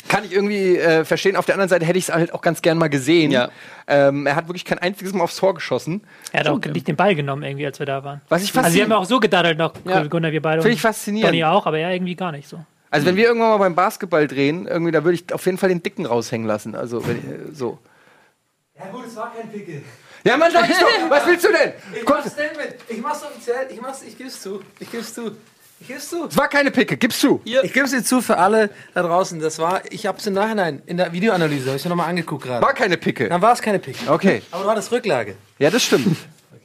kann 0.09 0.25
ich 0.25 0.33
irgendwie 0.33 0.77
äh, 0.79 1.05
verstehen. 1.05 1.37
Auf 1.37 1.45
der 1.47 1.57
anderen 1.57 1.69
Seite 1.69 1.85
hätte 1.85 1.99
ich 1.99 2.09
es 2.09 2.15
halt 2.15 2.33
auch 2.33 2.41
ganz 2.41 2.63
gern 2.63 2.79
mal 2.79 2.89
gesehen. 2.89 3.31
Ja. 3.31 3.51
Ähm, 3.87 4.27
er 4.27 4.37
hat 4.37 4.49
wirklich 4.49 4.65
kein 4.65 4.79
einziges 4.79 5.13
Mal 5.13 5.25
aufs 5.25 5.37
Tor 5.37 5.55
geschossen. 5.55 6.03
Er 6.33 6.41
hat 6.41 6.49
auch 6.49 6.59
nicht 6.61 6.89
den 6.89 6.97
Ball 6.97 7.15
genommen, 7.15 7.43
irgendwie, 7.43 7.67
als 7.67 7.79
wir 7.79 7.87
da 7.87 8.03
waren. 8.05 8.21
Was 8.29 8.43
ich 8.43 8.57
Also 8.57 8.75
wir 8.75 8.85
haben 8.85 8.93
auch 8.93 9.05
so 9.05 9.21
gedaddelt 9.21 9.59
noch, 9.59 9.75
Ja. 9.85 10.05
Gunnar, 10.05 10.33
wir 10.33 10.41
beide. 10.41 10.63
Finde 10.63 10.75
ich 10.77 10.81
faszinierend. 10.81 11.33
Donny 11.35 11.45
auch, 11.45 11.67
aber 11.67 11.79
er 11.79 11.93
irgendwie 11.93 12.15
gar 12.15 12.33
nicht 12.33 12.49
so. 12.49 12.65
Also 12.91 13.07
wenn 13.07 13.17
wir 13.17 13.25
irgendwann 13.27 13.51
mal 13.51 13.59
beim 13.59 13.75
Basketball 13.75 14.27
drehen, 14.27 14.67
irgendwie, 14.67 14.91
da 14.93 15.05
würde 15.05 15.15
ich 15.17 15.33
auf 15.33 15.45
jeden 15.47 15.59
Fall 15.59 15.69
den 15.69 15.83
Dicken 15.83 16.07
raushängen 16.07 16.47
lassen. 16.47 16.75
Also 16.75 17.07
wenn, 17.07 17.19
äh, 17.19 17.53
so. 17.53 17.79
Ja 18.79 18.87
gut, 18.91 19.07
es 19.07 19.15
war 19.17 19.33
kein 19.35 19.51
Pickel. 19.51 19.83
Ja, 20.25 20.37
Mann, 20.37 20.53
sag 20.53 20.69
ich 20.69 20.79
doch. 20.79 20.89
Was 21.09 21.27
willst 21.27 21.45
du 21.45 21.49
denn? 21.49 21.73
Ich 21.95 22.05
Komm, 22.05 22.17
mach's 22.19 22.33
Statement. 22.33 22.75
Ich 22.89 23.01
mach's 23.01 23.23
offiziell. 23.23 23.69
Ich 23.71 23.81
mach's, 23.81 24.03
ich 24.03 24.17
geb's 24.19 24.43
zu. 24.43 24.63
Ich 24.79 24.91
geb's 24.91 25.15
zu. 25.15 25.37
Ich 25.81 25.89
geb's 25.89 26.11
zu. 26.11 26.27
es 26.27 26.37
war 26.37 26.49
keine 26.49 26.71
Picke, 26.71 26.99
gibst 26.99 27.23
du. 27.23 27.41
Ich 27.45 27.73
geb's 27.73 27.91
dir 27.91 28.05
zu 28.05 28.21
für 28.21 28.37
alle 28.37 28.69
da 28.93 29.03
draußen. 29.03 29.41
Das 29.41 29.59
war, 29.59 29.81
ich 29.91 30.07
hab's 30.07 30.27
im 30.27 30.35
Nachhinein 30.35 30.83
in 30.85 30.99
der 30.99 31.13
Videoanalyse, 31.13 31.69
habe 31.69 31.77
ich 31.79 31.85
mir 31.85 31.89
nochmal 31.89 32.11
angeguckt 32.11 32.45
gerade. 32.45 32.65
War 32.65 32.75
keine 32.75 32.99
Picke. 32.99 33.29
Dann 33.31 33.41
war 33.41 33.55
es 33.55 33.63
keine 33.63 33.79
Pick. 33.79 33.97
Okay. 34.07 34.43
Aber 34.51 34.67
war 34.67 34.75
das 34.75 34.93
Rücklage. 34.93 35.37
Ja, 35.59 35.71
das 35.71 35.83
stimmt. 35.83 36.19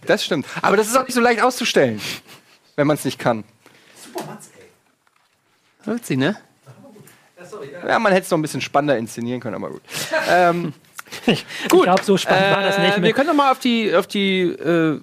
Das 0.06 0.24
stimmt. 0.24 0.46
Aber 0.62 0.76
das 0.76 0.88
ist 0.88 0.98
auch 0.98 1.04
nicht 1.04 1.16
so 1.16 1.22
leicht 1.22 1.42
auszustellen, 1.42 2.02
wenn 2.76 2.88
man 2.88 2.98
es 2.98 3.06
nicht 3.06 3.18
kann. 3.18 3.46
Witzig, 5.86 6.18
ne? 6.18 6.36
Ja, 7.88 8.00
man 8.00 8.12
hätte 8.12 8.26
es 8.26 8.32
noch 8.32 8.38
ein 8.38 8.42
bisschen 8.42 8.62
spannender 8.62 8.98
inszenieren 8.98 9.40
können, 9.40 9.56
aber 9.56 9.70
gut. 9.70 9.82
ähm, 10.30 10.74
Ich 11.28 11.46
glaube, 11.70 12.04
so 12.04 12.18
spannend 12.18 12.56
war 12.56 12.62
das 12.64 12.78
nicht. 12.78 12.92
Äh, 12.92 12.96
wir 12.96 13.02
Mit, 13.02 13.16
können 13.16 13.28
doch 13.30 13.36
mal 13.36 13.52
auf 13.52 13.60
die, 13.60 13.94
auf 13.96 14.08
die 14.08 14.42
äh, 14.42 15.00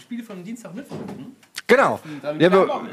Spiele 0.00 0.22
von 0.22 0.42
Dienstag 0.44 0.74
mitverfolgen. 0.74 1.36
genau. 1.66 2.00
Ja, 2.38 2.38
wir, 2.52 2.52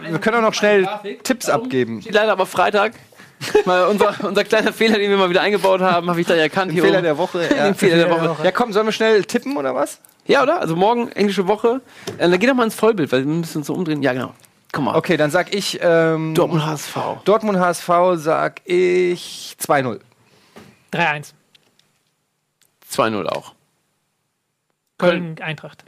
wir 0.10 0.20
können 0.20 0.38
auch 0.38 0.42
noch 0.50 0.54
schnell 0.54 0.88
Tipps 1.24 1.50
abgeben. 1.50 2.02
Steht 2.02 2.14
leider 2.14 2.32
aber 2.32 2.46
Freitag. 2.46 2.94
Mal 3.66 3.88
unser, 3.88 4.16
unser 4.24 4.46
kleiner 4.46 4.72
Fehler, 4.72 4.98
den 4.98 5.10
wir 5.10 5.18
mal 5.18 5.30
wieder 5.30 5.42
eingebaut 5.42 5.82
haben, 5.82 6.10
habe 6.10 6.22
ich 6.22 6.26
da 6.28 6.34
erkannt. 6.34 6.72
hier 6.72 6.82
Fehler 6.82 7.00
oben. 7.00 7.04
der 7.04 7.18
Woche. 7.18 7.40
Den 7.50 7.58
Ja. 7.58 7.74
Fehler 7.74 8.08
der 8.08 8.30
Woche. 8.30 8.42
ja, 8.46 8.52
komm, 8.52 8.72
sollen 8.72 8.86
wir 8.86 8.94
schnell 8.94 9.26
tippen 9.26 9.58
oder 9.58 9.76
was? 9.76 10.00
Ja, 10.26 10.44
oder? 10.44 10.62
Also 10.62 10.78
morgen 10.78 11.12
englische 11.12 11.46
Woche. 11.46 11.82
Äh, 12.18 12.30
dann 12.30 12.40
geh 12.40 12.48
doch 12.48 12.54
mal 12.54 12.64
ins 12.64 12.76
Vollbild, 12.76 13.12
weil 13.12 13.26
wir 13.26 13.34
müssen 13.34 13.58
uns 13.58 13.68
so 13.68 13.74
umdrehen. 13.74 14.02
Ja, 14.02 14.14
genau. 14.14 14.34
Komm 14.72 14.86
mal. 14.86 14.96
Okay, 14.96 15.18
dann 15.18 15.30
sag 15.30 15.54
ich 15.54 15.78
ähm, 15.84 16.34
Dortmund 16.36 16.66
HSV. 16.66 16.96
Dortmund 17.26 17.60
HSV 17.60 17.90
sag 18.16 18.62
ich 18.64 19.56
2-0. 19.62 20.00
3-1. 20.94 21.34
2-0 22.94 23.26
auch. 23.26 23.54
Köln, 24.98 25.42
Eintracht. 25.42 25.84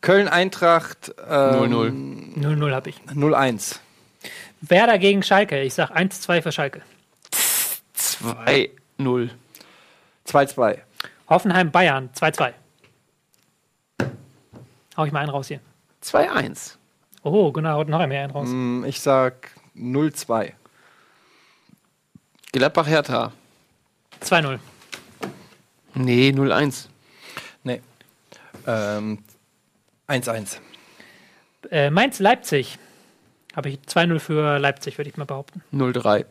Köln 0.00 0.28
Eintracht 0.28 1.14
ähm, 1.18 2.34
0-0. 2.34 2.38
0-0 2.42 2.72
habe 2.74 2.90
ich. 2.90 2.96
0-1. 3.02 3.78
Werder 4.62 4.98
gegen 4.98 5.22
Schalke. 5.22 5.62
Ich 5.62 5.74
sag 5.74 5.90
1-2 5.96 6.42
für 6.42 6.52
Schalke. 6.52 6.82
2-0. 7.96 9.30
2-2. 10.26 10.78
Hoffenheim 11.28 11.70
Bayern 11.70 12.10
2-2. 12.14 12.52
Hau 14.96 15.04
ich 15.04 15.12
mal 15.12 15.20
einen 15.20 15.30
raus 15.30 15.48
hier. 15.48 15.60
2-1. 16.02 16.76
Oh, 17.22 17.52
genau, 17.52 17.72
haut 17.74 17.88
noch 17.88 18.04
mehr 18.06 18.22
einen 18.22 18.30
raus. 18.32 18.48
Mm, 18.50 18.84
Ich 18.84 19.00
sag 19.00 19.50
0-2. 19.76 20.52
Gladbach 22.52 22.86
Hertha. 22.86 23.32
2-0. 24.22 24.58
Nee, 25.96 26.30
0-1. 26.30 26.88
Nee. 27.64 27.80
Ähm, 28.66 29.18
1-1. 30.08 30.58
Äh, 31.70 31.90
Mainz 31.90 32.18
Leipzig. 32.18 32.78
Habe 33.54 33.70
ich 33.70 33.78
2-0 33.86 34.18
für 34.18 34.58
Leipzig, 34.58 34.98
würde 34.98 35.08
ich 35.08 35.16
mal 35.16 35.24
behaupten. 35.24 35.62
0-3. 35.72 36.26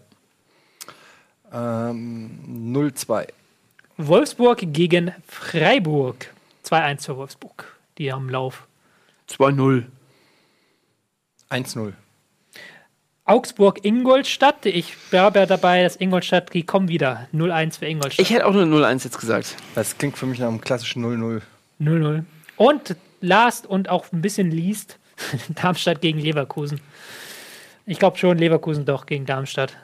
Ähm, 1.52 2.74
0-2. 2.74 3.28
Wolfsburg 3.98 4.60
gegen 4.62 5.14
Freiburg. 5.28 6.32
2-1 6.64 7.06
für 7.06 7.18
Wolfsburg. 7.18 7.76
Die 7.98 8.14
haben 8.14 8.30
Lauf. 8.30 8.68
2-0. 9.30 9.86
1-0. 11.50 11.94
Augsburg 13.28 13.84
Ingolstadt. 13.84 14.68
Ich 14.68 14.96
bleibe 15.10 15.40
ja 15.40 15.46
dabei, 15.48 15.82
dass 15.82 15.96
Ingolstadt, 15.96 16.54
die 16.54 16.64
kommen 16.64 16.90
wieder. 16.90 17.28
0-1 17.34 17.80
für 17.80 17.88
Ingolstadt. 17.88 18.20
Ich 18.20 18.30
hätte 18.30 18.46
auch 18.46 18.54
nur 18.54 18.66
0-1 18.66 19.04
jetzt 19.04 19.20
gesagt. 19.20 19.56
Das 19.74 19.98
klingt 19.98 20.16
für 20.16 20.28
mich 20.28 20.38
nach 20.38 20.48
einem 20.48 20.62
klassischen 20.62 21.04
0-0. 21.04 21.42
0-0. 21.82 22.24
Und 22.56 22.96
last 23.22 23.66
und 23.66 23.90
auch 23.90 24.12
ein 24.14 24.22
bisschen 24.22 24.52
least 24.52 25.00
Darmstadt 25.50 26.02
gegen 26.02 26.20
Leverkusen. 26.20 26.80
Ich 27.88 27.98
glaube 27.98 28.18
schon, 28.20 28.38
Leverkusen 28.38 28.86
doch 28.86 29.08
gegen 29.08 29.26
Darmstadt. 29.26 29.76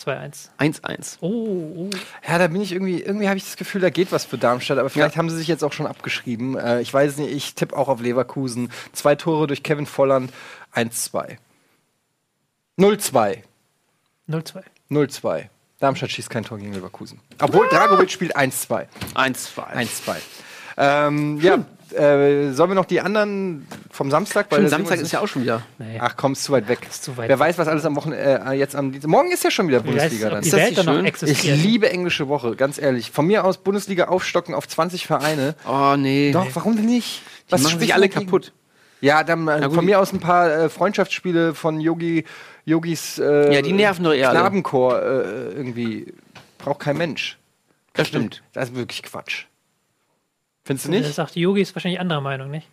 2-1. 0.00 0.48
1-1. 0.58 1.18
Oh, 1.20 1.28
oh. 1.28 1.90
Ja, 2.26 2.38
da 2.38 2.48
bin 2.48 2.62
ich 2.62 2.72
irgendwie, 2.72 3.00
irgendwie 3.00 3.28
habe 3.28 3.36
ich 3.36 3.44
das 3.44 3.56
Gefühl, 3.56 3.80
da 3.80 3.90
geht 3.90 4.10
was 4.10 4.24
für 4.24 4.38
Darmstadt, 4.38 4.78
aber 4.78 4.90
vielleicht 4.90 5.16
haben 5.16 5.30
sie 5.30 5.36
sich 5.36 5.48
jetzt 5.48 5.64
auch 5.64 5.72
schon 5.72 5.86
abgeschrieben. 5.86 6.56
Äh, 6.56 6.80
ich 6.80 6.92
weiß 6.92 7.16
nicht, 7.18 7.32
ich 7.32 7.54
tippe 7.54 7.76
auch 7.76 7.88
auf 7.88 8.00
Leverkusen. 8.00 8.70
Zwei 8.92 9.14
Tore 9.14 9.46
durch 9.46 9.62
Kevin 9.62 9.86
Volland, 9.86 10.32
1-2. 10.74 11.38
0-2. 12.78 13.38
0-2. 14.28 14.62
0-2. 14.90 15.44
Darmstadt 15.80 16.10
schießt 16.10 16.30
kein 16.30 16.44
Tor 16.44 16.58
gegen 16.58 16.72
Leverkusen. 16.72 17.20
Obwohl 17.40 17.68
Dragovic 17.68 18.10
spielt 18.10 18.36
1-2. 18.36 18.86
1-2. 19.14 19.74
1-2. 19.74 20.16
Ähm, 20.76 21.40
ja, 21.40 21.64
äh, 21.92 22.52
sollen 22.52 22.70
wir 22.70 22.74
noch 22.74 22.84
die 22.84 23.00
anderen 23.00 23.66
vom 23.90 24.10
Samstag? 24.10 24.46
Stimmt, 24.50 24.68
Samstag 24.70 25.00
ist 25.00 25.12
ja 25.12 25.20
auch 25.20 25.26
schon 25.26 25.42
wieder. 25.42 25.62
Nee. 25.78 25.98
Ach 26.00 26.14
komm, 26.16 26.32
ist 26.32 26.44
zu 26.44 26.52
weit 26.52 26.68
weg. 26.68 26.80
Ist 26.88 27.04
zu 27.04 27.16
weit 27.16 27.28
Wer 27.28 27.38
weiß, 27.38 27.58
was 27.58 27.66
alles 27.68 27.84
am 27.84 27.96
Wochenende 27.96 28.42
äh, 28.46 28.52
jetzt 28.52 28.76
am. 28.76 28.92
Morgen 29.06 29.32
ist 29.32 29.44
ja 29.44 29.50
schon 29.50 29.68
wieder 29.68 29.78
weiß, 29.78 29.86
Bundesliga 29.86 30.26
ob 30.26 30.32
dann. 30.34 30.42
die 30.42 30.48
Ist 30.48 30.52
das 30.52 30.60
Welt 30.60 31.04
nicht 31.04 31.22
dann? 31.22 31.28
Ich 31.28 31.42
liebe 31.44 31.90
englische 31.90 32.28
Woche, 32.28 32.56
ganz 32.56 32.78
ehrlich. 32.78 33.10
Von 33.10 33.26
mir 33.26 33.44
aus 33.44 33.58
Bundesliga 33.58 34.06
aufstocken 34.06 34.54
auf 34.54 34.68
20 34.68 35.06
Vereine. 35.06 35.54
Oh, 35.68 35.96
nee. 35.96 36.32
Doch, 36.32 36.46
warum 36.54 36.76
denn 36.76 36.86
nicht? 36.86 37.22
Die 37.50 37.60
machen 37.60 37.80
sich 37.80 37.94
alle 37.94 38.08
kaputt. 38.08 38.52
Ja, 39.00 39.22
dann 39.22 39.46
äh, 39.48 39.60
gut, 39.62 39.74
von 39.74 39.84
mir 39.84 40.00
aus 40.00 40.12
ein 40.12 40.20
paar 40.20 40.50
äh, 40.50 40.68
Freundschaftsspiele 40.68 41.54
von 41.54 41.80
Yogi, 41.80 42.24
Yogis 42.68 43.18
äh, 43.18 43.54
Ja, 43.54 43.62
die 43.62 43.72
nerven 43.72 44.04
doch 44.04 44.12
eher 44.12 44.28
alle. 44.30 44.38
Knabenchor 44.40 45.00
äh, 45.02 45.52
irgendwie. 45.52 46.12
Braucht 46.58 46.80
kein 46.80 46.96
Mensch. 46.98 47.38
Das 47.94 48.08
stimmt. 48.08 48.42
Das 48.52 48.68
ist 48.70 48.76
wirklich 48.76 49.02
Quatsch. 49.02 49.44
Findest 50.64 50.86
du 50.86 50.92
Das 50.92 51.00
nicht? 51.00 51.14
sagt 51.14 51.34
Yogi 51.36 51.62
ist 51.62 51.74
wahrscheinlich 51.74 51.98
anderer 51.98 52.20
Meinung, 52.20 52.50
nicht? 52.50 52.68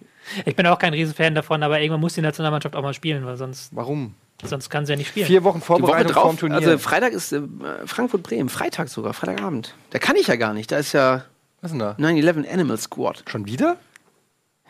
Ich 0.46 0.56
bin 0.56 0.68
auch 0.68 0.78
kein 0.78 0.94
Riesenfan 0.94 1.34
davon, 1.34 1.64
aber 1.64 1.80
irgendwann 1.80 2.02
muss 2.02 2.14
die 2.14 2.22
Nationalmannschaft 2.22 2.76
auch 2.76 2.82
mal 2.82 2.94
spielen, 2.94 3.26
weil 3.26 3.38
sonst, 3.38 3.74
Warum? 3.74 4.16
sonst 4.44 4.70
kann 4.70 4.86
sie 4.86 4.92
ja 4.94 4.98
nicht 4.98 5.08
spielen. 5.10 5.28
Vier 5.28 5.44
Wochen 5.46 5.60
Die 5.60 5.70
Woche 5.70 5.80
Vorbereitung 5.80 6.12
drauf, 6.12 6.24
vorm 6.24 6.38
Turnier. 6.38 6.58
also 6.58 6.78
Freitag 6.78 7.14
ist 7.14 7.32
äh, 7.32 7.42
Frankfurt-Bremen. 7.86 8.50
Freitag 8.50 8.90
sogar, 8.90 9.14
Freitagabend. 9.14 9.74
Da 9.92 10.00
kann 10.00 10.18
ich 10.18 10.28
ja 10.28 10.36
gar 10.36 10.54
nicht. 10.54 10.72
Da 10.74 10.78
ist 10.78 10.92
ja 10.92 11.24
Was 11.62 11.72
ist 11.72 11.80
denn 11.80 11.80
da? 11.80 11.96
9-11 11.98 12.52
Animal 12.52 12.78
Squad. 12.78 13.24
Schon 13.30 13.46
wieder? 13.46 13.78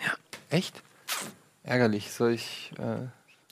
Ja. 0.06 0.12
Echt? 0.52 0.84
Ärgerlich. 1.64 2.12
Soll 2.12 2.34
ich. 2.34 2.72
Äh, 2.78 3.08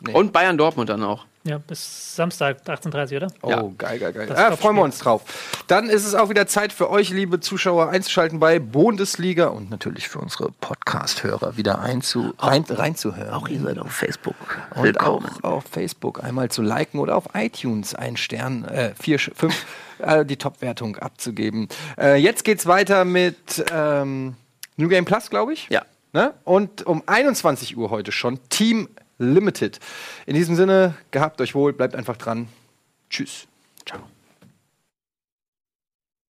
nee. 0.06 0.14
Und 0.14 0.34
Bayern-Dortmund 0.34 0.90
dann 0.90 1.02
auch. 1.04 1.26
Ja, 1.46 1.58
bis 1.58 2.16
Samstag 2.16 2.60
18.30 2.66 3.18
oder? 3.18 3.28
Oh, 3.42 3.50
Ja. 3.50 3.62
geil, 3.78 4.00
geil, 4.00 4.14
geil. 4.14 4.28
Das 4.28 4.38
Ah, 4.40 4.56
freuen 4.56 4.78
wir 4.78 4.82
uns 4.84 5.00
drauf. 5.00 5.24
Dann 5.68 5.90
ist 5.90 6.06
es 6.06 6.16
auch 6.16 6.30
wieder 6.30 6.48
Zeit 6.48 6.72
für 6.72 6.90
euch, 6.90 7.10
liebe 7.10 7.42
Zuschauer, 7.42 7.90
einzuschalten 7.90 8.40
bei 8.40 8.60
Bundesliga 8.60 9.48
und 9.48 9.70
natürlich 9.70 10.08
für 10.08 10.20
unsere 10.20 10.52
Podcast-Hörer 10.62 11.58
wieder 11.58 11.80
einzu 11.82 12.34
rein, 12.40 12.64
reinzuhören. 12.70 13.32
Auch 13.34 13.50
ihr 13.50 13.60
seid 13.60 13.78
auf 13.78 13.92
Facebook. 13.92 14.36
und 14.76 15.00
auch 15.02 15.22
auf 15.44 15.66
Facebook 15.70 16.24
einmal 16.24 16.50
zu 16.50 16.62
liken 16.62 17.00
oder 17.00 17.18
auf 17.18 17.26
iTunes 17.34 17.94
einen 17.94 18.16
Stern, 18.16 18.64
äh, 18.64 18.94
vier, 18.98 19.20
fünf, 19.20 19.66
äh, 20.00 20.24
die 20.26 20.38
Top-Wertung 20.38 20.96
abzugeben. 20.96 21.68
Äh, 22.00 22.16
jetzt 22.22 22.46
geht's 22.46 22.68
weiter 22.68 23.04
mit 23.04 23.66
ähm, 23.70 24.36
New 24.78 24.88
Game 24.88 25.04
Plus, 25.04 25.30
glaube 25.30 25.52
ich. 25.52 25.68
Ja. 25.70 25.82
Ne? 26.14 26.34
Und 26.46 26.86
um 26.86 27.04
21 27.06 27.76
Uhr 27.76 27.90
heute 27.90 28.14
schon 28.14 28.40
Team 28.48 28.88
Limited. 29.18 29.80
In 30.26 30.36
diesem 30.36 30.56
Sinne, 30.56 30.96
gehabt 31.12 31.42
euch 31.42 31.56
wohl, 31.56 31.74
bleibt 31.74 31.96
einfach 31.96 32.18
dran. 32.18 32.48
Tschüss. 33.10 33.48
Ciao. 33.86 34.13